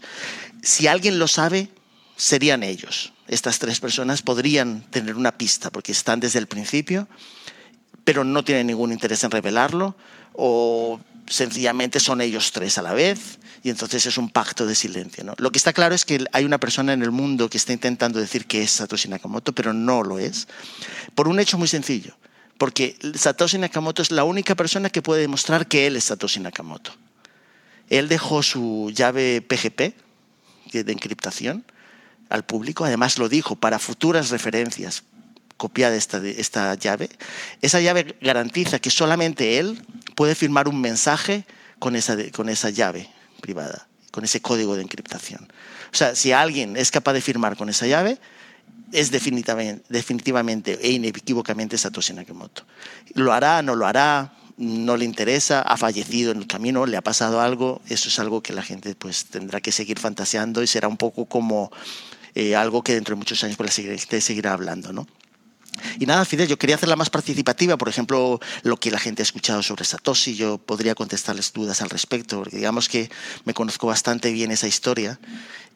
Si 0.61 0.85
alguien 0.85 1.17
lo 1.17 1.27
sabe, 1.27 1.69
serían 2.15 2.61
ellos. 2.61 3.13
Estas 3.27 3.57
tres 3.57 3.79
personas 3.79 4.21
podrían 4.21 4.81
tener 4.91 5.15
una 5.15 5.31
pista 5.31 5.71
porque 5.71 5.91
están 5.91 6.19
desde 6.19 6.37
el 6.37 6.45
principio, 6.45 7.07
pero 8.03 8.23
no 8.23 8.43
tienen 8.43 8.67
ningún 8.67 8.91
interés 8.91 9.23
en 9.23 9.31
revelarlo 9.31 9.95
o 10.33 10.99
sencillamente 11.27 11.99
son 11.99 12.21
ellos 12.21 12.51
tres 12.51 12.77
a 12.77 12.83
la 12.83 12.93
vez 12.93 13.39
y 13.63 13.69
entonces 13.69 14.05
es 14.05 14.17
un 14.17 14.29
pacto 14.29 14.65
de 14.65 14.75
silencio. 14.75 15.23
¿no? 15.23 15.35
Lo 15.37 15.51
que 15.51 15.57
está 15.57 15.73
claro 15.73 15.93
es 15.93 16.05
que 16.05 16.25
hay 16.31 16.45
una 16.45 16.57
persona 16.57 16.93
en 16.93 17.03
el 17.03 17.11
mundo 17.11 17.49
que 17.49 17.57
está 17.57 17.73
intentando 17.73 18.19
decir 18.19 18.45
que 18.45 18.63
es 18.63 18.71
Satoshi 18.71 19.07
Nakamoto, 19.09 19.53
pero 19.53 19.73
no 19.73 20.03
lo 20.03 20.19
es, 20.19 20.47
por 21.15 21.27
un 21.27 21.39
hecho 21.39 21.57
muy 21.57 21.67
sencillo, 21.67 22.15
porque 22.57 22.97
Satoshi 23.15 23.57
Nakamoto 23.57 24.01
es 24.01 24.11
la 24.11 24.23
única 24.23 24.55
persona 24.55 24.89
que 24.89 25.01
puede 25.01 25.21
demostrar 25.21 25.67
que 25.67 25.87
él 25.87 25.95
es 25.95 26.05
Satoshi 26.05 26.39
Nakamoto. 26.39 26.91
Él 27.89 28.07
dejó 28.07 28.41
su 28.41 28.91
llave 28.93 29.41
PGP 29.41 29.93
de 30.71 30.91
encriptación 30.91 31.65
al 32.29 32.45
público, 32.45 32.85
además 32.85 33.17
lo 33.17 33.27
dijo 33.27 33.57
para 33.57 33.77
futuras 33.77 34.29
referencias, 34.29 35.03
copiada 35.57 35.95
esta, 35.95 36.25
esta 36.25 36.73
llave. 36.75 37.09
Esa 37.61 37.81
llave 37.81 38.15
garantiza 38.21 38.79
que 38.79 38.89
solamente 38.89 39.59
él 39.59 39.85
puede 40.15 40.33
firmar 40.33 40.69
un 40.69 40.79
mensaje 40.79 41.45
con 41.77 41.95
esa, 41.97 42.15
con 42.31 42.47
esa 42.47 42.69
llave 42.69 43.09
privada, 43.41 43.87
con 44.11 44.23
ese 44.23 44.41
código 44.41 44.75
de 44.75 44.83
encriptación. 44.83 45.51
O 45.91 45.95
sea, 45.95 46.15
si 46.15 46.31
alguien 46.31 46.77
es 46.77 46.91
capaz 46.91 47.13
de 47.13 47.21
firmar 47.21 47.57
con 47.57 47.69
esa 47.69 47.87
llave, 47.87 48.19
es 48.91 49.11
definitivamente, 49.11 50.79
e 50.81 50.91
inequívocamente 50.91 51.77
Satoshi 51.77 52.13
Nakamoto. 52.13 52.63
Lo 53.13 53.33
hará, 53.33 53.61
no 53.61 53.75
lo 53.75 53.85
hará, 53.87 54.33
no 54.57 54.97
le 54.97 55.05
interesa, 55.05 55.61
ha 55.61 55.77
fallecido 55.77 56.31
en 56.31 56.39
el 56.39 56.47
camino, 56.47 56.85
le 56.85 56.97
ha 56.97 57.01
pasado 57.01 57.41
algo, 57.41 57.81
eso 57.89 58.09
es 58.09 58.19
algo 58.19 58.41
que 58.41 58.53
la 58.53 58.61
gente 58.61 58.93
pues 58.95 59.25
tendrá 59.25 59.61
que 59.61 59.71
seguir 59.71 59.99
fantaseando 59.99 60.61
y 60.61 60.67
será 60.67 60.87
un 60.87 60.97
poco 60.97 61.25
como 61.25 61.71
eh, 62.35 62.55
algo 62.55 62.83
que 62.83 62.93
dentro 62.93 63.15
de 63.15 63.19
muchos 63.19 63.43
años 63.43 63.57
pues, 63.57 63.77
la 63.77 63.97
gente 63.97 64.21
seguirá 64.21 64.53
hablando, 64.53 64.93
¿no? 64.93 65.07
Y 65.99 66.05
nada, 66.05 66.25
Fidel, 66.25 66.47
yo 66.47 66.57
quería 66.57 66.75
hacerla 66.75 66.95
más 66.95 67.09
participativa, 67.09 67.77
por 67.77 67.89
ejemplo, 67.89 68.39
lo 68.63 68.77
que 68.77 68.91
la 68.91 68.99
gente 68.99 69.21
ha 69.21 69.23
escuchado 69.23 69.63
sobre 69.63 69.85
Satoshi, 69.85 70.35
yo 70.35 70.57
podría 70.57 70.95
contestarles 70.95 71.53
dudas 71.53 71.81
al 71.81 71.89
respecto, 71.89 72.39
porque 72.39 72.57
digamos 72.57 72.89
que 72.89 73.09
me 73.45 73.53
conozco 73.53 73.87
bastante 73.87 74.31
bien 74.31 74.51
esa 74.51 74.67
historia. 74.67 75.19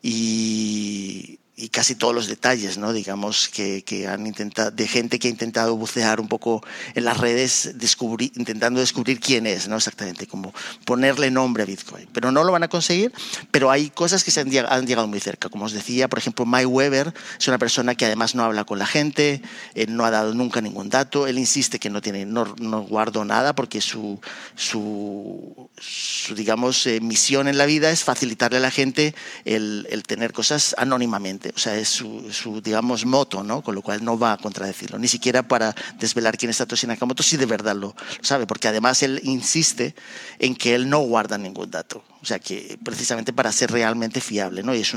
Y, 0.01 1.39
y 1.57 1.69
casi 1.69 1.95
todos 1.95 2.13
los 2.13 2.27
detalles, 2.27 2.77
¿no? 2.77 2.91
digamos, 2.91 3.47
que, 3.47 3.83
que, 3.83 4.07
han 4.07 4.27
intentado, 4.27 4.71
de 4.71 4.87
gente 4.87 5.19
que 5.19 5.29
ha 5.29 5.31
intentado 5.31 5.77
bucear 5.77 6.19
un 6.19 6.27
poco 6.27 6.61
en 6.95 7.05
las 7.05 7.17
redes, 7.17 7.71
descubrir, 7.75 8.33
intentando 8.35 8.81
descubrir 8.81 9.21
quién 9.21 9.47
es, 9.47 9.69
¿no? 9.69 9.77
exactamente, 9.77 10.27
como 10.27 10.53
ponerle 10.83 11.31
nombre 11.31 11.63
a 11.63 11.65
Bitcoin. 11.65 12.09
Pero 12.11 12.31
no 12.31 12.43
lo 12.43 12.51
van 12.51 12.63
a 12.63 12.67
conseguir, 12.67 13.13
pero 13.51 13.71
hay 13.71 13.89
cosas 13.89 14.25
que 14.25 14.31
se 14.31 14.41
han, 14.41 14.51
han 14.67 14.85
llegado 14.85 15.07
muy 15.07 15.21
cerca. 15.21 15.47
Como 15.47 15.65
os 15.65 15.71
decía, 15.71 16.09
por 16.09 16.19
ejemplo, 16.19 16.45
Mike 16.45 16.65
Weber 16.65 17.13
es 17.39 17.47
una 17.47 17.57
persona 17.57 17.95
que 17.95 18.05
además 18.05 18.35
no 18.35 18.43
habla 18.43 18.65
con 18.65 18.77
la 18.77 18.85
gente, 18.85 19.41
él 19.75 19.95
no 19.95 20.03
ha 20.03 20.11
dado 20.11 20.33
nunca 20.33 20.59
ningún 20.59 20.89
dato, 20.89 21.25
él 21.25 21.39
insiste 21.39 21.79
que 21.79 21.89
no, 21.89 22.01
tiene, 22.01 22.25
no, 22.25 22.53
no 22.59 22.81
guardo 22.81 23.23
nada 23.23 23.55
porque 23.55 23.79
su, 23.79 24.19
su, 24.55 25.69
su 25.77 26.35
digamos, 26.35 26.85
eh, 26.85 26.99
misión 26.99 27.47
en 27.47 27.57
la 27.57 27.65
vida 27.65 27.91
es 27.91 28.03
facilitarle 28.03 28.57
a 28.57 28.61
la 28.61 28.71
gente 28.71 29.15
el, 29.45 29.87
el 29.89 30.03
tener 30.03 30.33
cosas 30.33 30.75
anónimamente 30.77 31.44
o 31.55 31.59
sea, 31.59 31.75
es 31.75 31.89
su, 31.89 32.61
digamos, 32.63 33.05
moto, 33.05 33.43
¿no? 33.43 33.61
Con 33.61 33.75
lo 33.75 33.81
cual 33.81 34.03
no 34.03 34.17
va 34.17 34.33
a 34.33 34.37
contradecirlo, 34.37 34.97
ni 34.97 35.07
siquiera 35.07 35.43
para 35.43 35.75
desvelar 35.99 36.37
quién 36.37 36.49
es 36.49 36.57
Satoshi 36.57 36.87
Nakamoto, 36.87 37.23
si 37.23 37.37
de 37.37 37.45
verdad 37.45 37.75
lo, 37.75 37.95
sabe, 38.21 38.47
porque 38.47 38.67
además 38.67 39.03
él 39.03 39.19
insiste 39.23 39.95
en 40.39 40.55
que 40.55 40.75
él 40.75 40.89
no 40.89 40.99
guarda 40.99 41.37
ningún 41.37 41.69
dato, 41.69 42.03
o 42.21 42.25
sea, 42.25 42.39
que 42.39 42.79
precisamente 42.83 43.33
para 43.33 43.51
ser 43.51 43.71
realmente 43.71 44.21
fiable, 44.21 44.63
¿no? 44.63 44.73
Y 44.73 44.81
es 44.81 44.93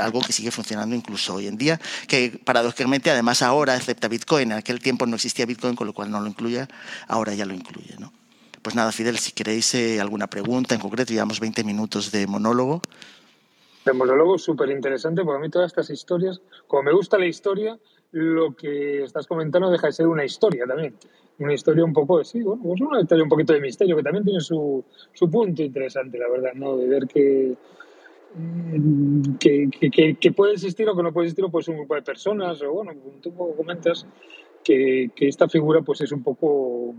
algo 0.00 0.20
que 0.20 0.32
sigue 0.32 0.50
funcionando 0.50 0.94
incluso 0.94 1.34
hoy 1.34 1.46
en 1.46 1.56
día, 1.56 1.80
que 2.06 2.40
paradójicamente 2.44 3.10
además 3.10 3.42
ahora 3.42 3.74
acepta 3.74 4.08
Bitcoin, 4.08 4.52
en 4.52 4.58
aquel 4.58 4.80
tiempo 4.80 5.06
no 5.06 5.16
existía 5.16 5.46
Bitcoin, 5.46 5.76
con 5.76 5.86
lo 5.86 5.92
cual 5.92 6.10
no 6.10 6.20
lo 6.20 6.26
incluye, 6.26 6.66
ahora 7.08 7.34
ya 7.34 7.44
lo 7.44 7.54
incluye, 7.54 7.96
¿no? 7.98 8.12
Pues 8.62 8.76
nada, 8.76 8.92
Fidel, 8.92 9.18
si 9.18 9.32
queréis 9.32 9.74
eh, 9.74 10.00
alguna 10.00 10.28
pregunta 10.28 10.76
en 10.76 10.80
concreto, 10.80 11.12
llevamos 11.12 11.40
20 11.40 11.64
minutos 11.64 12.12
de 12.12 12.28
monólogo. 12.28 12.80
El 13.84 13.94
monólogo 13.94 14.36
es 14.36 14.42
súper 14.42 14.70
interesante, 14.70 15.22
porque 15.24 15.38
a 15.38 15.40
mí 15.40 15.50
todas 15.50 15.72
estas 15.72 15.90
historias, 15.90 16.40
como 16.66 16.84
me 16.84 16.92
gusta 16.92 17.18
la 17.18 17.26
historia, 17.26 17.78
lo 18.12 18.54
que 18.54 19.02
estás 19.02 19.26
comentando 19.26 19.70
deja 19.70 19.88
de 19.88 19.92
ser 19.92 20.06
una 20.06 20.24
historia 20.24 20.66
también. 20.66 20.94
Una 21.38 21.54
historia 21.54 21.84
un 21.84 21.92
poco, 21.92 22.22
sí, 22.22 22.42
bueno, 22.42 22.62
pues 22.62 22.80
una 22.80 23.00
historia 23.00 23.24
un 23.24 23.30
poquito 23.30 23.52
de 23.52 23.60
misterio, 23.60 23.96
que 23.96 24.02
también 24.02 24.24
tiene 24.24 24.40
su, 24.40 24.84
su 25.12 25.30
punto 25.30 25.62
interesante, 25.62 26.18
la 26.18 26.28
verdad, 26.28 26.52
¿no? 26.54 26.76
De 26.76 26.86
ver 26.86 27.06
que, 27.08 27.56
que, 29.40 30.16
que, 30.20 30.32
puede 30.32 30.52
existir 30.52 30.88
o 30.88 30.96
que 30.96 31.02
no 31.02 31.12
puede 31.12 31.28
existir, 31.28 31.50
pues 31.50 31.66
un 31.68 31.78
grupo 31.78 31.94
de 31.94 32.02
personas, 32.02 32.62
o 32.62 32.72
bueno, 32.72 32.92
tú 33.20 33.34
comentas 33.34 34.06
que, 34.62 35.10
que 35.16 35.28
esta 35.28 35.48
figura 35.48 35.80
pues 35.80 36.02
es 36.02 36.12
un 36.12 36.22
poco, 36.22 36.94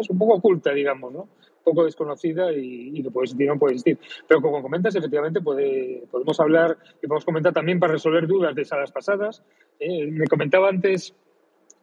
es 0.00 0.10
un 0.10 0.18
poco 0.18 0.34
oculta, 0.34 0.72
digamos, 0.72 1.12
¿no? 1.12 1.28
poco 1.62 1.84
desconocida 1.84 2.52
y, 2.52 2.90
y 2.94 3.02
que 3.02 3.10
puede 3.10 3.24
existir 3.24 3.46
no 3.46 3.58
puede 3.58 3.74
existir. 3.74 3.98
Pero 4.26 4.40
como 4.40 4.62
comentas, 4.62 4.94
efectivamente 4.94 5.40
puede, 5.40 6.04
podemos 6.10 6.38
hablar 6.40 6.76
y 7.02 7.06
podemos 7.06 7.24
comentar 7.24 7.52
también 7.52 7.78
para 7.78 7.92
resolver 7.92 8.26
dudas 8.26 8.54
de 8.54 8.64
salas 8.64 8.92
pasadas. 8.92 9.42
Eh, 9.78 10.06
me 10.06 10.26
comentaba 10.26 10.68
antes, 10.68 11.14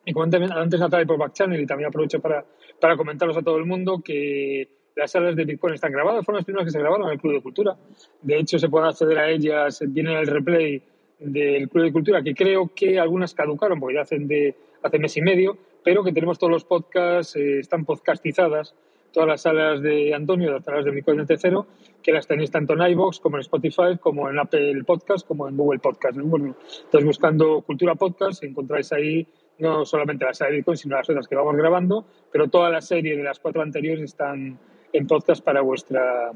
y 0.06 0.13
antes 0.17 0.82
a 0.82 0.89
través 0.89 1.08
por 1.08 1.17
Backchannel 1.17 1.62
y 1.62 1.65
también 1.65 1.89
aprovecho 1.89 2.19
para, 2.19 2.45
para 2.80 2.97
comentarlos 2.97 3.38
a 3.38 3.41
todo 3.41 3.58
el 3.58 3.65
mundo 3.65 4.01
que 4.03 4.69
las 4.95 5.12
salas 5.12 5.36
de 5.36 5.45
Bitcoin 5.45 5.75
están 5.75 5.91
grabadas, 5.91 6.25
fueron 6.25 6.39
las 6.39 6.45
primeras 6.45 6.65
que 6.65 6.71
se 6.71 6.80
grabaron 6.80 7.08
en 7.08 7.13
el 7.13 7.19
Club 7.19 7.34
de 7.34 7.41
Cultura. 7.41 7.77
De 8.21 8.39
hecho, 8.39 8.58
se 8.58 8.67
puede 8.67 8.88
acceder 8.88 9.19
a 9.19 9.30
ellas, 9.30 9.84
viene 9.88 10.19
el 10.19 10.25
replay 10.25 10.82
del 11.19 11.69
Club 11.69 11.84
de 11.84 11.91
Cultura, 11.91 12.23
que 12.23 12.34
creo 12.34 12.71
que 12.73 12.99
algunas 12.99 13.36
caducaron 13.36 13.80
porque 13.80 13.95
ya 13.95 14.01
hacen 14.01 14.27
de 14.27 14.56
hace 14.82 14.97
mes 14.97 15.15
y 15.17 15.21
medio, 15.21 15.58
pero 15.88 16.04
que 16.04 16.12
tenemos 16.12 16.38
todos 16.38 16.52
los 16.52 16.65
podcasts, 16.65 17.38
eh, 17.38 17.60
están 17.60 17.86
podcastizadas 17.86 18.76
todas 19.13 19.30
las 19.30 19.41
salas 19.43 19.82
de 19.82 20.13
Antonio, 20.13 20.52
las 20.52 20.65
salas 20.65 20.84
de 20.84 20.91
Bitcoin 20.91 21.26
de 21.26 21.38
Cero, 21.38 21.65
que 22.04 22.12
las 22.12 22.28
tenéis 22.28 22.52
tanto 22.52 22.73
en 22.73 22.82
iVoox 22.91 23.21
como 23.21 23.38
en 23.38 23.39
Spotify, 23.39 23.97
como 23.97 24.30
en 24.30 24.38
Apple 24.38 24.84
Podcast, 24.84 25.26
como 25.26 25.47
en 25.47 25.56
Google 25.56 25.80
Podcast. 25.80 26.17
entonces, 26.17 27.06
buscando 27.06 27.62
Cultura 27.62 27.95
Podcast, 27.95 28.43
encontráis 28.43 28.91
ahí 28.91 29.26
no 29.60 29.86
solamente 29.86 30.26
la 30.26 30.34
serie 30.34 30.52
de 30.52 30.58
Bitcoin, 30.58 30.76
sino 30.76 30.97
las 30.97 31.10
otras 31.10 31.26
que 31.26 31.38
vamos 31.38 31.56
grabando, 31.56 32.06
pero 32.34 32.50
toda 32.50 32.69
la 32.69 32.82
serie 32.82 33.15
de 33.15 33.23
las 33.23 33.39
cuatro 33.39 33.62
anteriores 33.62 34.04
están 34.04 34.60
en 34.91 35.08
podcast 35.08 35.41
para 35.41 35.62
vuestra 35.62 36.34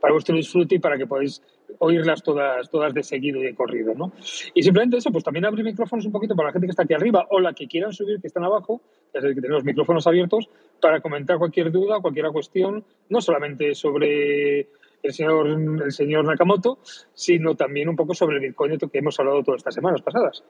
para 0.00 0.12
vuestro 0.12 0.36
disfrute 0.36 0.76
y 0.76 0.78
para 0.78 0.96
que 0.96 1.08
podáis 1.08 1.42
oírlas 1.78 2.22
todas, 2.22 2.68
todas 2.70 2.94
de 2.94 3.02
seguido 3.02 3.40
y 3.40 3.44
de 3.44 3.54
corrido, 3.54 3.94
¿no? 3.94 4.12
Y 4.54 4.62
simplemente 4.62 4.96
eso, 4.98 5.10
pues 5.10 5.24
también 5.24 5.44
abrir 5.44 5.64
micrófonos 5.64 6.04
un 6.06 6.12
poquito 6.12 6.34
para 6.34 6.48
la 6.48 6.52
gente 6.52 6.66
que 6.66 6.70
está 6.70 6.84
aquí 6.84 6.94
arriba 6.94 7.26
o 7.30 7.40
la 7.40 7.52
que 7.52 7.66
quieran 7.66 7.92
subir, 7.92 8.20
que 8.20 8.26
están 8.26 8.44
abajo, 8.44 8.80
es 9.12 9.22
decir, 9.22 9.34
que 9.34 9.42
tenemos 9.42 9.64
micrófonos 9.64 10.06
abiertos 10.06 10.48
para 10.80 11.00
comentar 11.00 11.38
cualquier 11.38 11.70
duda, 11.70 12.00
cualquier 12.00 12.26
cuestión, 12.28 12.84
no 13.08 13.20
solamente 13.20 13.74
sobre 13.74 14.68
el 15.02 15.12
señor, 15.12 15.48
el 15.84 15.92
señor 15.92 16.24
Nakamoto, 16.24 16.78
sino 17.14 17.54
también 17.54 17.88
un 17.88 17.96
poco 17.96 18.14
sobre 18.14 18.36
el 18.36 18.42
Bitcoin 18.42 18.78
que 18.78 18.98
hemos 18.98 19.18
hablado 19.20 19.42
todas 19.42 19.58
estas 19.58 19.74
semanas 19.74 20.02
pasadas. 20.02 20.42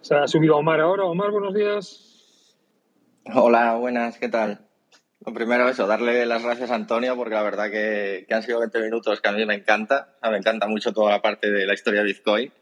Se 0.00 0.14
ha 0.14 0.26
subido 0.26 0.56
Omar 0.56 0.80
ahora. 0.80 1.04
Omar, 1.04 1.30
buenos 1.30 1.54
días. 1.54 2.56
Hola, 3.32 3.76
buenas, 3.76 4.18
¿qué 4.18 4.28
tal? 4.28 4.69
Primero 5.34 5.68
eso, 5.68 5.86
darle 5.86 6.24
las 6.24 6.42
gracias 6.42 6.70
a 6.70 6.74
Antonio 6.74 7.14
porque 7.16 7.34
la 7.34 7.42
verdad 7.42 7.70
que, 7.70 8.26
han 8.30 8.42
sido 8.42 8.60
20 8.60 8.80
minutos 8.80 9.20
que 9.20 9.28
a 9.28 9.32
mí 9.32 9.44
me 9.44 9.54
encanta. 9.54 10.16
me 10.22 10.36
encanta 10.36 10.66
mucho 10.66 10.92
toda 10.92 11.10
la 11.10 11.22
parte 11.22 11.50
de 11.50 11.66
la 11.66 11.74
historia 11.74 12.00
de 12.00 12.06
Bitcoin. 12.06 12.52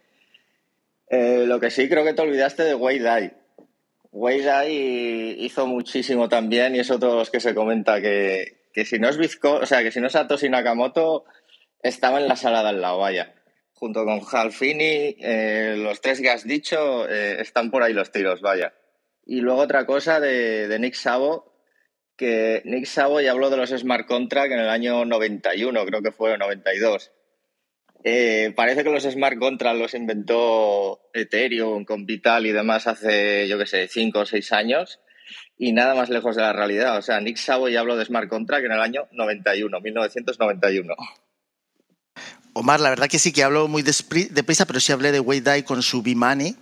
Eh, 1.08 1.44
lo 1.46 1.60
que 1.60 1.70
sí 1.70 1.88
creo 1.88 2.04
que 2.04 2.14
te 2.14 2.22
olvidaste 2.22 2.64
de 2.64 2.74
Wei 2.74 2.98
Dai. 2.98 3.32
Wei 4.10 4.42
Dai 4.42 5.36
hizo 5.38 5.66
muchísimo 5.66 6.28
también 6.28 6.74
y 6.74 6.80
es 6.80 6.90
otro 6.90 7.22
que 7.30 7.40
se 7.40 7.54
comenta 7.54 8.00
que, 8.00 8.68
que 8.72 8.84
si 8.84 8.98
no 8.98 9.08
es 9.08 9.16
Bitcoin, 9.16 9.62
o 9.62 9.66
sea, 9.66 9.82
que 9.82 9.92
si 9.92 10.00
no 10.00 10.08
es 10.08 10.12
Satoshi 10.12 10.48
Nakamoto, 10.48 11.24
estaba 11.82 12.20
en 12.20 12.28
la 12.28 12.36
sala 12.36 12.62
de 12.62 12.70
al 12.70 12.80
lado, 12.80 12.98
vaya 12.98 13.34
junto 13.78 14.04
con 14.04 14.20
Halfini, 14.20 15.16
eh, 15.20 15.76
los 15.78 16.00
tres 16.00 16.20
que 16.20 16.30
has 16.30 16.44
dicho, 16.44 17.08
eh, 17.08 17.40
están 17.40 17.70
por 17.70 17.82
ahí 17.82 17.92
los 17.92 18.10
tiros, 18.10 18.40
vaya. 18.40 18.74
Y 19.24 19.40
luego 19.40 19.60
otra 19.60 19.86
cosa 19.86 20.18
de, 20.18 20.76
Nick 20.80 20.94
Savo, 20.94 21.57
que 22.18 22.62
Nick 22.64 22.84
Savo 22.84 23.20
ya 23.20 23.30
habló 23.30 23.48
de 23.48 23.56
los 23.56 23.70
smart 23.70 24.06
contracts 24.06 24.52
en 24.52 24.58
el 24.58 24.68
año 24.68 25.04
91, 25.04 25.86
creo 25.86 26.02
que 26.02 26.10
fue 26.10 26.36
92. 26.36 27.12
Eh, 28.04 28.52
parece 28.54 28.84
que 28.84 28.90
los 28.90 29.04
smart 29.04 29.38
contracts 29.38 29.80
los 29.80 29.94
inventó 29.94 31.00
Ethereum 31.14 31.84
con 31.84 32.06
Vital 32.06 32.46
y 32.46 32.52
demás 32.52 32.86
hace, 32.86 33.48
yo 33.48 33.56
qué 33.56 33.66
sé, 33.66 33.88
cinco 33.88 34.20
o 34.20 34.26
seis 34.26 34.52
años 34.52 35.00
y 35.56 35.72
nada 35.72 35.94
más 35.94 36.10
lejos 36.10 36.34
de 36.36 36.42
la 36.42 36.52
realidad. 36.52 36.98
O 36.98 37.02
sea, 37.02 37.20
Nick 37.20 37.36
Savo 37.36 37.68
ya 37.68 37.80
habló 37.80 37.96
de 37.96 38.04
smart 38.04 38.28
contract 38.28 38.66
en 38.66 38.72
el 38.72 38.80
año 38.80 39.08
91, 39.12 39.80
1991. 39.80 40.94
Omar, 42.52 42.80
la 42.80 42.90
verdad 42.90 43.08
que 43.08 43.20
sí 43.20 43.32
que 43.32 43.44
hablo 43.44 43.68
muy 43.68 43.82
deprisa, 43.82 44.66
pero 44.66 44.80
sí 44.80 44.90
hablé 44.90 45.12
de 45.12 45.20
Wei 45.20 45.40
Dai 45.40 45.62
con 45.62 45.82
su 45.82 46.02
B-Money, 46.02 46.56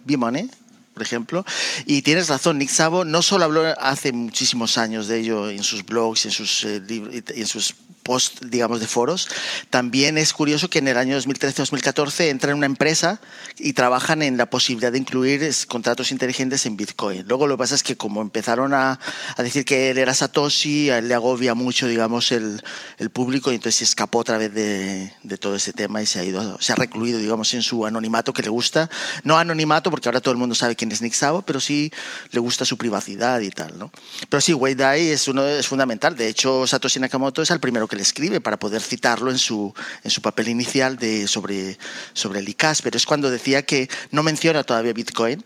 por 0.96 1.02
ejemplo. 1.02 1.44
Y 1.84 2.00
tienes 2.00 2.28
razón, 2.28 2.56
Nick 2.56 2.70
Savo 2.70 3.04
no 3.04 3.20
solo 3.20 3.44
habló 3.44 3.62
hace 3.78 4.12
muchísimos 4.12 4.78
años 4.78 5.08
de 5.08 5.18
ello 5.18 5.50
en 5.50 5.62
sus 5.62 5.84
blogs, 5.84 6.24
en 6.24 6.30
sus, 6.30 6.64
eh, 6.64 6.80
en 6.88 7.46
sus 7.46 7.74
post, 8.06 8.44
digamos, 8.44 8.78
de 8.78 8.86
foros. 8.86 9.28
También 9.68 10.16
es 10.16 10.32
curioso 10.32 10.70
que 10.70 10.78
en 10.78 10.86
el 10.86 10.96
año 10.96 11.18
2013-2014 11.18 12.28
entra 12.28 12.52
en 12.52 12.58
una 12.58 12.66
empresa 12.66 13.20
y 13.58 13.72
trabajan 13.72 14.22
en 14.22 14.36
la 14.36 14.46
posibilidad 14.46 14.92
de 14.92 14.98
incluir 14.98 15.42
contratos 15.66 16.12
inteligentes 16.12 16.64
en 16.66 16.76
Bitcoin. 16.76 17.24
Luego 17.26 17.48
lo 17.48 17.56
que 17.56 17.58
pasa 17.58 17.74
es 17.74 17.82
que 17.82 17.96
como 17.96 18.22
empezaron 18.22 18.74
a, 18.74 19.00
a 19.36 19.42
decir 19.42 19.64
que 19.64 19.90
él 19.90 19.98
era 19.98 20.14
Satoshi, 20.14 20.90
a 20.90 20.98
él 20.98 21.08
le 21.08 21.14
agobia 21.14 21.54
mucho, 21.54 21.88
digamos, 21.88 22.30
el, 22.30 22.62
el 22.98 23.10
público 23.10 23.50
y 23.50 23.56
entonces 23.56 23.78
se 23.78 23.84
escapó 23.84 24.20
otra 24.20 24.38
vez 24.38 24.54
de, 24.54 25.12
de, 25.24 25.38
todo 25.38 25.56
ese 25.56 25.72
tema 25.72 26.00
y 26.00 26.06
se 26.06 26.20
ha 26.20 26.24
ido, 26.24 26.58
se 26.60 26.72
ha 26.72 26.76
recluido, 26.76 27.18
digamos, 27.18 27.52
en 27.54 27.62
su 27.62 27.84
anonimato 27.86 28.32
que 28.32 28.42
le 28.42 28.50
gusta. 28.50 28.88
No 29.24 29.36
anonimato 29.36 29.90
porque 29.90 30.08
ahora 30.08 30.20
todo 30.20 30.30
el 30.30 30.38
mundo 30.38 30.54
sabe 30.54 30.76
quién 30.76 30.92
es 30.92 31.02
Nick 31.02 31.14
Szabo, 31.14 31.42
pero 31.42 31.58
sí 31.58 31.90
le 32.30 32.38
gusta 32.38 32.64
su 32.64 32.78
privacidad 32.78 33.40
y 33.40 33.50
tal, 33.50 33.76
¿no? 33.76 33.90
Pero 34.28 34.40
sí, 34.40 34.54
Wei 34.54 34.76
Dai 34.76 35.08
es, 35.08 35.26
uno, 35.26 35.44
es 35.44 35.66
fundamental. 35.66 36.14
De 36.14 36.28
hecho, 36.28 36.66
Satoshi 36.68 37.00
Nakamoto 37.00 37.42
es 37.42 37.50
el 37.50 37.58
primero 37.58 37.88
que 37.88 37.95
le 37.96 38.02
escribe 38.02 38.40
para 38.40 38.58
poder 38.58 38.82
citarlo 38.82 39.30
en 39.30 39.38
su, 39.38 39.74
en 40.04 40.10
su 40.10 40.22
papel 40.22 40.48
inicial 40.48 40.96
de, 40.96 41.26
sobre, 41.26 41.78
sobre 42.12 42.40
el 42.40 42.48
ICAS, 42.48 42.82
pero 42.82 42.96
es 42.96 43.06
cuando 43.06 43.30
decía 43.30 43.64
que 43.64 43.88
no 44.10 44.22
menciona 44.22 44.62
todavía 44.64 44.92
Bitcoin, 44.92 45.44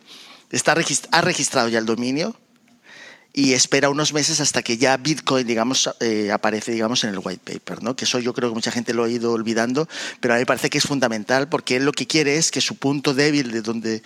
está 0.51 0.73
ha 1.13 1.21
registrado 1.21 1.69
ya 1.69 1.79
el 1.79 1.87
dominio 1.87 2.37
y 3.33 3.53
espera 3.53 3.91
unos 3.91 4.13
meses 4.13 4.41
hasta 4.41 4.63
que 4.63 4.77
ya 4.77 4.97
Bitcoin, 4.97 5.47
digamos, 5.47 5.89
eh, 6.01 6.33
aparece, 6.33 6.73
digamos, 6.73 7.05
en 7.05 7.11
el 7.11 7.21
white 7.23 7.43
paper, 7.45 7.83
¿no? 7.83 7.95
Que 7.95 8.05
eso 8.05 8.19
yo 8.19 8.35
creo 8.35 8.49
que 8.49 8.55
mucha 8.55 8.73
gente 8.73 8.93
lo 8.93 9.05
ha 9.05 9.09
ido 9.09 9.33
olvidando, 9.33 9.89
pero 10.21 10.35
a 10.35 10.37
mí 10.37 10.43
me 10.43 10.47
parece 10.47 10.69
que 10.69 10.79
es 10.79 10.85
fundamental 10.85 11.49
porque 11.49 11.77
él 11.77 11.85
lo 11.85 11.93
que 11.93 12.07
quiere 12.07 12.37
es 12.37 12.51
que 12.51 12.61
su 12.61 12.77
punto 12.77 13.15
débil 13.15 13.53
de 13.53 13.63
donde, 13.63 14.03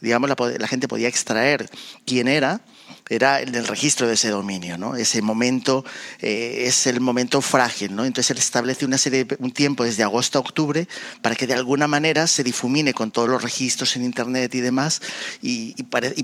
digamos, 0.00 0.30
la, 0.30 0.36
la 0.58 0.68
gente 0.68 0.86
podía 0.86 1.08
extraer 1.08 1.68
quién 2.06 2.28
era, 2.28 2.60
era 3.08 3.40
el 3.40 3.66
registro 3.66 4.06
de 4.06 4.14
ese 4.14 4.28
dominio, 4.28 4.76
¿no? 4.76 4.96
Ese 4.96 5.22
momento 5.22 5.84
eh, 6.20 6.64
es 6.66 6.86
el 6.86 7.00
momento 7.00 7.40
frágil, 7.40 7.94
¿no? 7.94 8.04
Entonces 8.04 8.30
él 8.30 8.38
establece 8.38 8.84
una 8.84 8.98
serie, 8.98 9.26
un 9.38 9.52
tiempo 9.52 9.84
desde 9.84 10.02
agosto 10.02 10.38
a 10.38 10.40
octubre 10.40 10.86
para 11.22 11.34
que 11.34 11.46
de 11.46 11.54
alguna 11.54 11.88
manera 11.88 12.26
se 12.26 12.44
difumine 12.44 12.92
con 12.92 13.10
todos 13.10 13.28
los 13.28 13.42
registros 13.42 13.96
en 13.96 14.04
internet 14.04 14.54
y 14.54 14.60
demás 14.60 15.00
y, 15.42 15.74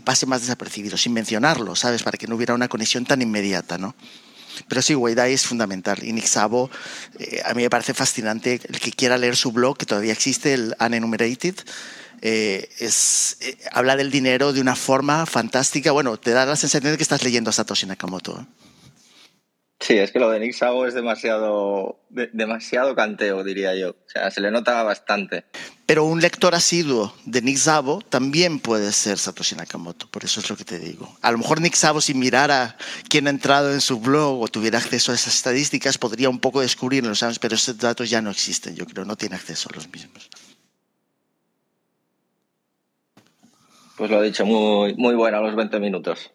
pase 0.05 0.27
más 0.27 0.43
desapercibido, 0.43 0.97
sin 0.97 1.13
mencionarlo, 1.15 1.75
¿sabes? 1.75 2.03
Para 2.03 2.19
que 2.19 2.27
no 2.27 2.37
hubiera 2.37 2.55
una 2.55 2.69
conexión 2.69 3.05
tan 3.07 3.23
inmediata, 3.23 3.79
¿no? 3.79 3.95
Pero 4.69 4.83
sí, 4.83 4.95
Weidai 4.95 5.33
es 5.33 5.47
fundamental. 5.47 5.99
Y 6.03 6.13
Nick 6.13 6.27
eh, 6.27 7.43
a 7.45 7.55
mí 7.55 7.63
me 7.63 7.71
parece 7.71 7.95
fascinante 7.95 8.61
el 8.69 8.79
que 8.79 8.93
quiera 8.93 9.19
leer 9.19 9.37
su 9.37 9.53
blog, 9.53 9.77
que 9.77 9.87
todavía 9.87 10.13
existe, 10.13 10.55
el 10.55 10.77
Unenumerated, 10.79 11.57
eh, 12.23 12.69
es, 12.79 13.39
eh, 13.41 13.57
habla 13.73 13.97
del 13.97 14.11
dinero 14.11 14.53
de 14.53 14.61
una 14.61 14.77
forma 14.77 15.27
fantástica. 15.27 15.93
Bueno, 15.93 16.17
te 16.17 16.31
da 16.31 16.47
la 16.47 16.57
sensación 16.57 16.93
de 16.93 16.97
que 16.97 17.03
estás 17.03 17.23
leyendo 17.25 17.51
a 17.51 17.53
Satoshi 17.53 17.87
Nakamoto. 17.87 18.41
¿eh? 18.41 18.47
Sí, 19.81 19.99
es 19.99 20.13
que 20.13 20.19
lo 20.19 20.31
de 20.31 20.41
Nick 20.41 20.55
Sabo 20.55 20.87
es 20.87 20.95
demasiado, 20.95 22.01
demasiado 22.09 22.95
canteo, 22.95 23.45
diría 23.45 23.75
yo. 23.75 23.91
O 23.91 24.09
sea, 24.09 24.31
se 24.31 24.41
le 24.41 24.51
nota 24.51 24.83
bastante. 24.83 25.45
Pero 25.85 26.05
un 26.05 26.23
lector 26.23 26.55
asiduo 26.55 27.15
de 27.27 27.43
Nick 27.43 27.59
Szabo 27.59 28.01
también 28.01 28.61
puede 28.61 28.93
ser 28.93 29.19
Satoshi 29.19 29.57
Nakamoto, 29.57 30.11
por 30.11 30.25
eso 30.25 30.41
es 30.41 30.49
lo 30.49 30.57
que 30.57 30.65
te 30.65 30.79
digo. 30.79 31.15
A 31.21 31.31
lo 31.33 31.37
mejor 31.37 31.61
Nick 31.61 31.75
Szabo, 31.75 32.01
si 32.01 32.15
mirara 32.15 32.79
quién 33.11 33.27
ha 33.27 33.31
entrado 33.31 33.75
en 33.75 33.83
su 33.83 34.01
blog 34.01 34.41
o 34.41 34.49
tuviera 34.49 34.79
acceso 34.79 35.13
a 35.13 35.17
esas 35.17 35.35
estadísticas, 35.35 35.99
podría 35.99 36.31
un 36.31 36.39
poco 36.39 36.63
descubrirlos, 36.63 37.23
pero 37.39 37.55
esos 37.57 37.77
datos 37.77 38.09
ya 38.09 38.23
no 38.23 38.31
existen, 38.31 38.75
yo 38.75 38.87
creo, 38.87 39.05
no 39.05 39.17
tiene 39.17 39.37
acceso 39.37 39.69
a 39.71 39.77
los 39.77 39.87
mismos. 39.91 40.31
Pues 43.97 44.11
lo 44.11 44.23
he 44.23 44.27
dicho, 44.27 44.45
muy, 44.45 44.95
muy 44.95 45.15
bueno 45.15 45.41
los 45.41 45.55
20 45.55 45.79
minutos. 45.79 46.33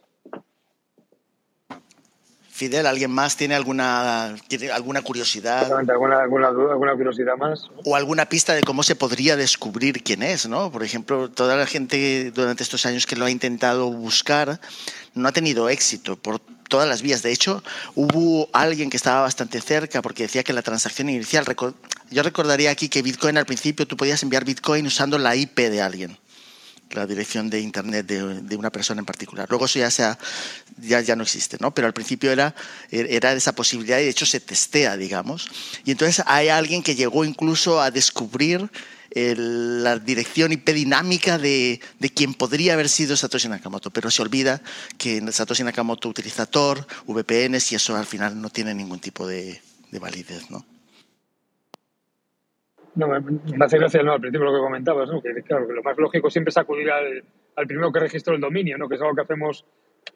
Fidel, 2.50 2.88
¿alguien 2.88 3.10
más 3.10 3.38
tiene 3.38 3.56
alguna, 3.56 4.36
alguna 4.74 5.02
curiosidad? 5.02 5.72
¿Alguna, 5.72 6.20
alguna 6.20 6.50
duda, 6.50 6.72
alguna 6.74 6.94
curiosidad 6.94 7.38
más? 7.38 7.70
O 7.86 7.96
alguna 7.96 8.26
pista 8.28 8.54
de 8.54 8.64
cómo 8.64 8.84
se 8.84 8.96
podría 8.96 9.38
descubrir 9.38 10.04
quién 10.04 10.24
es, 10.24 10.46
¿no? 10.46 10.70
Por 10.70 10.84
ejemplo, 10.84 11.30
toda 11.30 11.56
la 11.56 11.66
gente 11.66 12.32
durante 12.32 12.64
estos 12.64 12.86
años 12.86 13.06
que 13.06 13.16
lo 13.16 13.24
ha 13.24 13.32
intentado 13.32 13.90
buscar 13.90 14.60
no 15.14 15.30
ha 15.30 15.32
tenido 15.32 15.70
éxito 15.70 16.18
por 16.18 16.40
todas 16.68 16.88
las 16.88 17.02
vías. 17.02 17.24
De 17.24 17.32
hecho, 17.32 17.64
hubo 17.96 18.50
alguien 18.52 18.90
que 18.90 18.98
estaba 18.98 19.22
bastante 19.22 19.62
cerca 19.62 20.02
porque 20.02 20.24
decía 20.24 20.44
que 20.44 20.52
la 20.52 20.62
transacción 20.62 21.10
inicial... 21.10 21.46
Yo 22.12 22.24
recordaría 22.24 22.72
aquí 22.72 22.90
que 22.90 23.02
Bitcoin 23.02 23.38
al 23.38 23.46
principio 23.46 23.88
tú 23.88 23.96
podías 23.96 24.22
enviar 24.22 24.44
Bitcoin 24.44 24.86
usando 24.86 25.18
la 25.18 25.34
IP 25.36 25.60
de 25.60 25.82
alguien 25.82 26.18
la 26.92 27.06
dirección 27.06 27.50
de 27.50 27.60
internet 27.60 28.06
de, 28.06 28.56
una 28.56 28.72
persona 28.72 29.00
en 29.00 29.06
particular. 29.06 29.48
Luego 29.50 29.66
eso 29.66 29.80
ya, 29.80 29.92
sea, 29.92 30.18
ya, 30.78 31.02
ya 31.02 31.16
no 31.16 31.24
existe, 31.24 31.58
¿no? 31.60 31.74
Pero 31.74 31.88
al 31.88 31.94
principio 31.94 32.32
era, 32.32 32.56
era 32.90 33.34
esa 33.34 33.54
posibilidad 33.54 34.00
y 34.00 34.04
de 34.04 34.10
hecho 34.10 34.26
se 34.26 34.40
testea, 34.40 34.98
digamos. 34.98 35.50
Y 35.86 35.92
entonces 35.92 36.24
hay 36.28 36.50
alguien 36.50 36.84
que 36.84 36.96
llegó 36.96 37.26
incluso 37.26 37.82
a 37.82 37.92
descubrir 37.92 38.70
la 39.16 39.98
dirección 39.98 40.52
IP 40.52 40.70
dinámica 40.70 41.38
de, 41.38 41.80
de 42.00 42.10
quien 42.10 42.34
podría 42.34 42.74
haber 42.74 42.90
sido 42.90 43.18
Satoshi 43.18 43.48
Nakamoto, 43.48 43.90
pero 43.92 44.12
se 44.12 44.22
olvida 44.22 44.62
que 44.98 45.24
Satoshi 45.32 45.64
Nakamoto 45.64 46.10
utiliza 46.10 46.46
Tor, 46.46 46.86
VPNs 47.08 47.72
y 47.72 47.76
eso 47.76 47.96
al 47.96 48.06
final 48.06 48.40
no 48.40 48.50
tiene 48.50 48.74
ningún 48.74 49.00
tipo 49.00 49.28
de, 49.28 49.62
de 49.92 50.00
validez, 50.00 50.50
¿no? 50.52 50.64
No, 52.96 53.08
me 53.08 53.66
hace 53.66 53.78
gracia 53.78 54.04
no, 54.04 54.14
al 54.14 54.22
principio 54.22 54.46
lo 54.46 54.54
que 54.54 54.64
comentabas, 54.64 55.10
¿no? 55.10 55.22
que 55.22 55.34
claro, 55.44 55.68
que 55.68 55.74
lo 55.74 55.84
más 55.84 55.98
lógico 55.98 56.30
siempre 56.30 56.50
es 56.50 56.58
acudir 56.58 56.90
al, 56.92 57.24
al, 57.56 57.68
primero 57.68 57.92
que 57.92 58.00
registró 58.00 58.36
el 58.36 58.42
dominio, 58.42 58.78
¿no? 58.78 58.90
que 58.90 58.96
es 58.96 59.02
algo 59.02 59.16
que 59.16 59.22
hacemos 59.22 59.66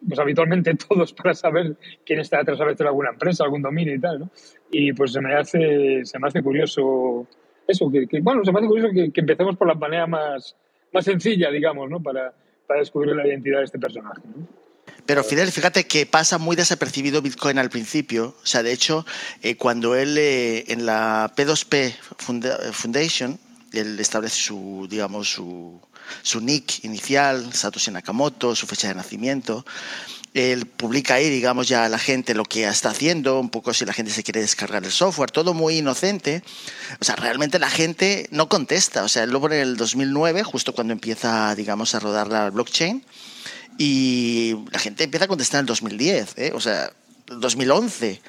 pues 0.07 0.19
habitualmente 0.19 0.73
todos 0.89 1.13
para 1.13 1.33
saber 1.33 1.75
quién 2.05 2.19
está 2.19 2.39
detrás 2.39 2.59
a 2.62 2.65
veces 2.65 2.79
de 2.79 2.88
alguna 2.88 3.12
empresa, 3.12 3.43
algún 3.43 3.62
dominio 3.62 3.93
y 3.93 3.99
tal. 3.99 4.19
¿no? 4.19 4.31
Y 4.71 4.93
pues 4.93 5.13
se 5.13 5.21
me 5.21 5.33
hace, 5.36 6.03
se 6.03 6.19
me 6.19 6.27
hace 6.27 6.41
curioso 6.41 7.27
eso, 7.67 7.89
que, 7.91 8.19
bueno, 8.21 8.43
se 8.43 8.51
me 8.51 8.59
hace 8.59 8.67
curioso 8.67 8.93
que, 8.93 9.12
que, 9.12 9.21
empecemos 9.21 9.55
por 9.55 9.67
la 9.67 9.75
manera 9.75 10.05
más, 10.05 10.55
más 10.91 11.05
sencilla, 11.05 11.49
digamos, 11.49 11.89
¿no? 11.89 12.01
para, 12.01 12.33
para 12.67 12.79
descubrir 12.79 13.15
la 13.15 13.25
identidad 13.27 13.59
de 13.59 13.65
este 13.65 13.79
personaje. 13.79 14.21
¿no? 14.25 14.62
Pero 15.05 15.23
Fidel, 15.23 15.51
fíjate 15.51 15.85
que 15.85 16.05
pasa 16.05 16.37
muy 16.37 16.55
desapercibido 16.55 17.21
Bitcoin 17.21 17.57
al 17.57 17.69
principio. 17.69 18.35
O 18.41 18.45
sea, 18.45 18.63
de 18.63 18.71
hecho, 18.71 19.05
eh, 19.41 19.57
cuando 19.57 19.95
él 19.95 20.17
eh, 20.17 20.63
en 20.67 20.85
la 20.85 21.33
P2P 21.35 21.93
Foundation, 22.71 23.37
él 23.73 23.99
establece 23.99 24.37
su, 24.37 24.87
digamos, 24.89 25.29
su, 25.29 25.81
su 26.21 26.39
nick 26.39 26.83
inicial, 26.85 27.53
Satoshi 27.53 27.91
Nakamoto, 27.91 28.55
su 28.55 28.65
fecha 28.65 28.87
de 28.87 28.95
nacimiento. 28.95 29.65
Él 30.33 30.65
publica 30.65 31.15
ahí, 31.15 31.29
digamos, 31.29 31.67
ya 31.67 31.85
a 31.85 31.89
la 31.89 31.99
gente 31.99 32.33
lo 32.33 32.45
que 32.45 32.65
está 32.65 32.89
haciendo, 32.89 33.39
un 33.39 33.49
poco 33.49 33.73
si 33.73 33.85
la 33.85 33.93
gente 33.93 34.11
se 34.11 34.23
quiere 34.23 34.41
descargar 34.41 34.83
el 34.83 34.91
software, 34.91 35.29
todo 35.29 35.53
muy 35.53 35.77
inocente. 35.77 36.43
O 36.99 37.03
sea, 37.03 37.15
realmente 37.15 37.59
la 37.59 37.69
gente 37.69 38.27
no 38.31 38.49
contesta. 38.49 39.03
O 39.03 39.09
sea, 39.09 39.23
él 39.23 39.35
en 39.35 39.51
el 39.51 39.77
2009, 39.77 40.43
justo 40.43 40.73
cuando 40.73 40.93
empieza, 40.93 41.53
digamos, 41.55 41.93
a 41.93 41.99
rodar 41.99 42.29
la 42.29 42.49
blockchain. 42.49 43.03
Y 43.77 44.55
la 44.71 44.79
gente 44.79 45.03
empieza 45.03 45.25
a 45.25 45.27
contestar 45.27 45.59
en 45.59 45.63
el 45.63 45.67
2010, 45.67 46.38
¿eh? 46.38 46.51
o 46.53 46.62
sea, 46.62 46.91
2011. 47.27 48.21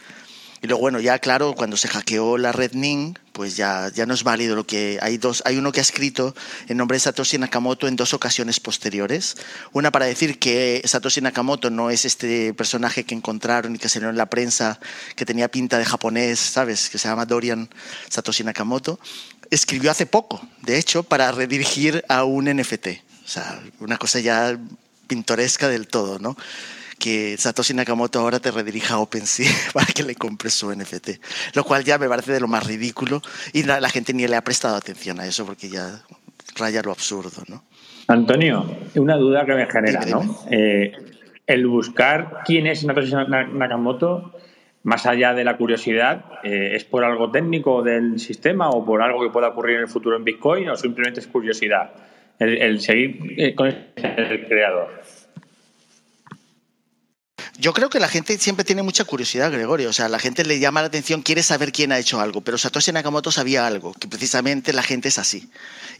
Y 0.64 0.66
luego, 0.66 0.80
bueno, 0.80 0.98
ya 0.98 1.18
claro, 1.18 1.54
cuando 1.54 1.76
se 1.76 1.88
hackeó 1.88 2.38
la 2.38 2.50
red 2.50 2.72
NING, 2.72 3.18
pues 3.32 3.54
ya, 3.54 3.90
ya 3.94 4.06
no 4.06 4.14
es 4.14 4.22
válido 4.22 4.56
lo 4.56 4.66
que 4.66 4.98
hay 5.02 5.18
dos. 5.18 5.42
Hay 5.44 5.58
uno 5.58 5.72
que 5.72 5.80
ha 5.80 5.82
escrito 5.82 6.34
en 6.68 6.78
nombre 6.78 6.96
de 6.96 7.00
Satoshi 7.00 7.36
Nakamoto 7.36 7.86
en 7.86 7.96
dos 7.96 8.14
ocasiones 8.14 8.60
posteriores. 8.60 9.36
Una 9.72 9.90
para 9.90 10.06
decir 10.06 10.38
que 10.38 10.80
Satoshi 10.86 11.20
Nakamoto 11.20 11.68
no 11.68 11.90
es 11.90 12.06
este 12.06 12.54
personaje 12.54 13.04
que 13.04 13.14
encontraron 13.14 13.74
y 13.74 13.78
que 13.78 13.90
salió 13.90 14.08
en 14.08 14.16
la 14.16 14.30
prensa 14.30 14.80
que 15.16 15.26
tenía 15.26 15.50
pinta 15.50 15.76
de 15.76 15.84
japonés, 15.84 16.38
¿sabes? 16.38 16.88
Que 16.88 16.96
se 16.96 17.08
llama 17.08 17.26
Dorian 17.26 17.68
Satoshi 18.08 18.42
Nakamoto. 18.42 18.98
Escribió 19.50 19.90
hace 19.90 20.06
poco, 20.06 20.40
de 20.62 20.78
hecho, 20.78 21.02
para 21.02 21.30
redirigir 21.30 22.06
a 22.08 22.24
un 22.24 22.46
NFT. 22.46 22.86
O 23.22 23.28
sea, 23.28 23.62
una 23.80 23.98
cosa 23.98 24.18
ya 24.20 24.58
pintoresca 25.14 25.68
del 25.68 25.86
todo, 25.86 26.18
¿no? 26.18 26.36
que 26.98 27.36
Satoshi 27.36 27.74
Nakamoto 27.74 28.18
ahora 28.18 28.40
te 28.40 28.50
redirija 28.50 28.94
a 28.94 28.98
OpenSea 28.98 29.52
para 29.74 29.86
que 29.86 30.02
le 30.02 30.14
compres 30.14 30.54
su 30.54 30.74
NFT. 30.74 31.10
Lo 31.54 31.62
cual 31.62 31.84
ya 31.84 31.98
me 31.98 32.08
parece 32.08 32.32
de 32.32 32.40
lo 32.40 32.48
más 32.48 32.66
ridículo 32.66 33.20
y 33.52 33.62
la, 33.64 33.88
gente 33.90 34.12
ni 34.12 34.26
le 34.26 34.36
ha 34.36 34.42
prestado 34.42 34.74
atención 34.76 35.20
a 35.20 35.26
eso 35.26 35.44
porque 35.44 35.68
ya 35.68 36.02
raya 36.56 36.82
lo 36.82 36.90
absurdo, 36.90 37.42
¿no? 37.48 37.62
Antonio, 38.08 38.66
una 38.96 39.16
duda 39.16 39.44
que 39.44 39.54
me 39.54 39.66
genera, 39.66 40.04
¿no? 40.06 40.22
Eh, 40.50 40.92
el 41.46 41.66
buscar 41.66 42.42
quién 42.44 42.66
es 42.66 42.80
Satoshi 42.80 43.14
Nakamoto, 43.52 44.32
más 44.82 45.06
allá 45.06 45.34
de 45.34 45.44
la 45.44 45.56
curiosidad, 45.56 46.24
eh, 46.42 46.74
¿es 46.74 46.84
por 46.84 47.04
algo 47.04 47.30
técnico 47.30 47.82
del 47.82 48.18
sistema 48.18 48.70
o 48.70 48.84
por 48.84 49.02
algo 49.02 49.22
que 49.22 49.30
pueda 49.30 49.48
ocurrir 49.48 49.76
en 49.76 49.82
el 49.82 49.88
futuro 49.88 50.16
en 50.16 50.24
Bitcoin 50.24 50.68
o 50.70 50.76
simplemente 50.76 51.20
es 51.20 51.26
curiosidad? 51.26 51.92
El, 52.44 52.80
seguir 52.80 53.34
eh, 53.36 53.54
con 53.54 53.68
el 53.68 54.46
creador. 54.46 55.04
Yo 57.56 57.72
creo 57.72 57.88
que 57.88 58.00
la 58.00 58.08
gente 58.08 58.36
siempre 58.38 58.64
tiene 58.64 58.82
mucha 58.82 59.04
curiosidad, 59.04 59.52
Gregorio. 59.52 59.88
O 59.88 59.92
sea, 59.92 60.08
la 60.08 60.18
gente 60.18 60.44
le 60.44 60.58
llama 60.58 60.80
la 60.80 60.88
atención, 60.88 61.22
quiere 61.22 61.42
saber 61.42 61.70
quién 61.70 61.92
ha 61.92 61.98
hecho 61.98 62.20
algo. 62.20 62.40
Pero 62.40 62.58
Satoshi 62.58 62.90
Nakamoto 62.90 63.30
sabía 63.30 63.66
algo, 63.66 63.94
que 63.94 64.08
precisamente 64.08 64.72
la 64.72 64.82
gente 64.82 65.08
es 65.08 65.18
así. 65.18 65.48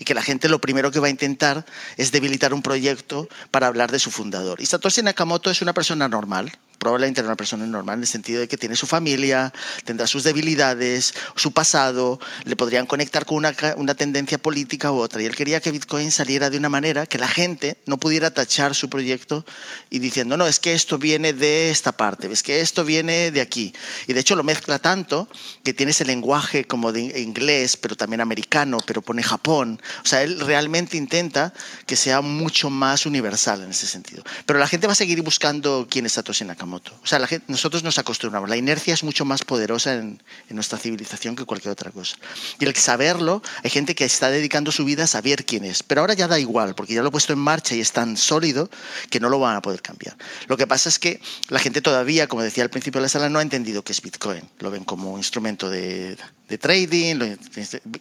Y 0.01 0.05
que 0.05 0.15
la 0.15 0.23
gente 0.23 0.49
lo 0.49 0.61
primero 0.61 0.91
que 0.91 0.99
va 0.99 1.07
a 1.07 1.11
intentar 1.11 1.65
es 1.97 2.11
debilitar 2.11 2.53
un 2.53 2.63
proyecto 2.63 3.29
para 3.53 3.69
hablar 3.69 3.93
de 3.93 4.01
su 4.01 4.11
fundador. 4.11 4.61
Y 4.61 4.67
Satoshi 4.67 5.03
Nakamoto 5.03 5.49
es 5.51 5.63
una 5.63 5.73
persona 5.73 6.09
normal, 6.09 6.51
probablemente 6.85 7.21
era 7.21 7.29
una 7.29 7.37
persona 7.37 7.67
normal 7.67 7.97
en 7.97 8.03
el 8.03 8.07
sentido 8.07 8.41
de 8.41 8.47
que 8.47 8.59
tiene 8.59 8.77
su 8.77 8.87
familia, 8.87 9.53
tendrá 9.85 10.07
sus 10.07 10.23
debilidades, 10.23 11.15
su 11.35 11.51
pasado, 11.53 12.21
le 12.45 12.57
podrían 12.57 12.87
conectar 12.87 13.25
con 13.25 13.39
una, 13.39 13.55
una, 13.77 13.95
tendencia 13.95 14.39
política 14.39 14.93
u 14.93 14.99
otra. 14.99 15.23
Y 15.23 15.25
él 15.27 15.35
quería 15.35 15.61
que 15.61 15.71
Bitcoin 15.71 16.13
saliera 16.13 16.51
de 16.51 16.59
una 16.59 16.69
manera 16.69 17.07
que 17.07 17.19
la 17.19 17.27
gente 17.27 17.79
no 17.87 17.97
pudiera 17.97 18.33
tachar 18.33 18.75
su 18.75 18.91
proyecto 18.91 19.47
y 19.89 19.99
diciendo, 19.99 20.37
no, 20.37 20.47
es 20.47 20.61
que 20.61 20.75
esto 20.75 20.99
viene 20.99 21.33
de 21.33 21.71
esta 21.71 21.93
parte, 21.93 22.31
es 22.31 22.43
que 22.43 22.61
esto 22.61 22.85
viene 22.85 23.31
de 23.31 23.41
aquí. 23.41 23.73
Y 24.07 24.13
de 24.13 24.21
hecho 24.21 24.37
lo 24.37 24.45
mezcla 24.45 24.79
tanto 24.79 25.29
que 25.65 25.73
tiene 25.73 25.93
ese 25.93 26.05
lenguaje 26.05 26.67
como 26.67 26.93
de 26.93 27.19
inglés, 27.19 27.79
pero 27.79 27.97
también 27.97 28.21
americano, 28.21 28.77
pero 28.87 29.01
pone 29.01 29.23
Japón. 29.23 29.81
O 30.05 30.07
sea, 30.07 30.23
él 30.23 30.39
realmente 30.41 30.99
intenta 30.99 31.55
que 31.87 31.97
sea 31.97 32.21
mucho 32.21 32.69
más 32.69 33.07
universal 33.07 33.63
en 33.63 33.71
ese 33.71 33.87
sentido. 33.87 34.23
Pero 34.45 34.59
la 34.59 34.69
gente 34.69 34.87
va 34.87 34.93
a 34.93 34.97
seguir 34.97 35.23
buscando 35.23 35.87
quién 35.89 36.05
es 36.05 36.13
Satoshi 36.13 36.45
Nakamoto. 36.45 36.74
O 37.03 37.07
sea, 37.07 37.21
nosotros 37.47 37.83
nos 37.83 37.99
acostumbramos. 37.99 38.49
La 38.49 38.57
inercia 38.57 38.95
es 38.95 39.05
mucho 39.05 39.25
más 39.25 39.43
poderosa 39.43 39.95
en, 39.95 40.23
nuestra 40.51 40.79
civilización 40.79 41.37
que 41.37 41.45
cualquier 41.45 41.73
otra 41.73 41.91
cosa. 41.91 42.17
Y 42.59 42.65
el 42.65 42.75
saberlo, 42.77 43.43
hay 43.63 43.71
gente 43.71 43.95
que 43.95 44.05
está 44.05 44.31
dedicando 44.31 44.71
su 44.73 44.85
vida 44.85 45.05
a 45.05 45.07
saber 45.07 45.45
quién 45.45 45.65
es. 45.65 45.83
Pero 45.83 46.01
ahora 46.01 46.15
ya 46.15 46.29
da 46.29 46.39
igual, 46.39 46.75
porque 46.75 46.95
ya 46.95 47.03
lo 47.03 47.09
he 47.09 47.11
puesto 47.11 47.33
en 47.33 47.39
marcha 47.39 47.75
y 47.75 47.81
es 47.81 47.93
tan 47.93 48.17
sólido 48.17 48.71
que 49.11 49.21
no 49.21 49.29
lo 49.29 49.39
van 49.39 49.57
a 49.57 49.63
poder 49.63 49.83
cambiar. 49.83 50.17
Lo 50.47 50.57
que 50.57 50.67
pasa 50.67 50.89
es 50.89 50.99
que 50.99 51.21
la 51.49 51.59
gente 51.59 51.81
todavía, 51.81 52.27
como 52.27 52.43
decía 52.43 52.63
al 52.63 52.71
principio 52.71 53.01
de 53.01 53.05
la 53.05 53.09
sala, 53.09 53.29
no 53.29 53.39
ha 53.39 53.43
entendido 53.43 53.83
qué 53.83 53.93
es 53.93 54.01
Bitcoin. 54.01 54.43
Lo 54.61 54.71
ven 54.71 54.85
como 54.85 55.13
un 55.13 55.19
instrumento 55.19 55.69
de, 55.69 56.17
trading, 56.61 57.37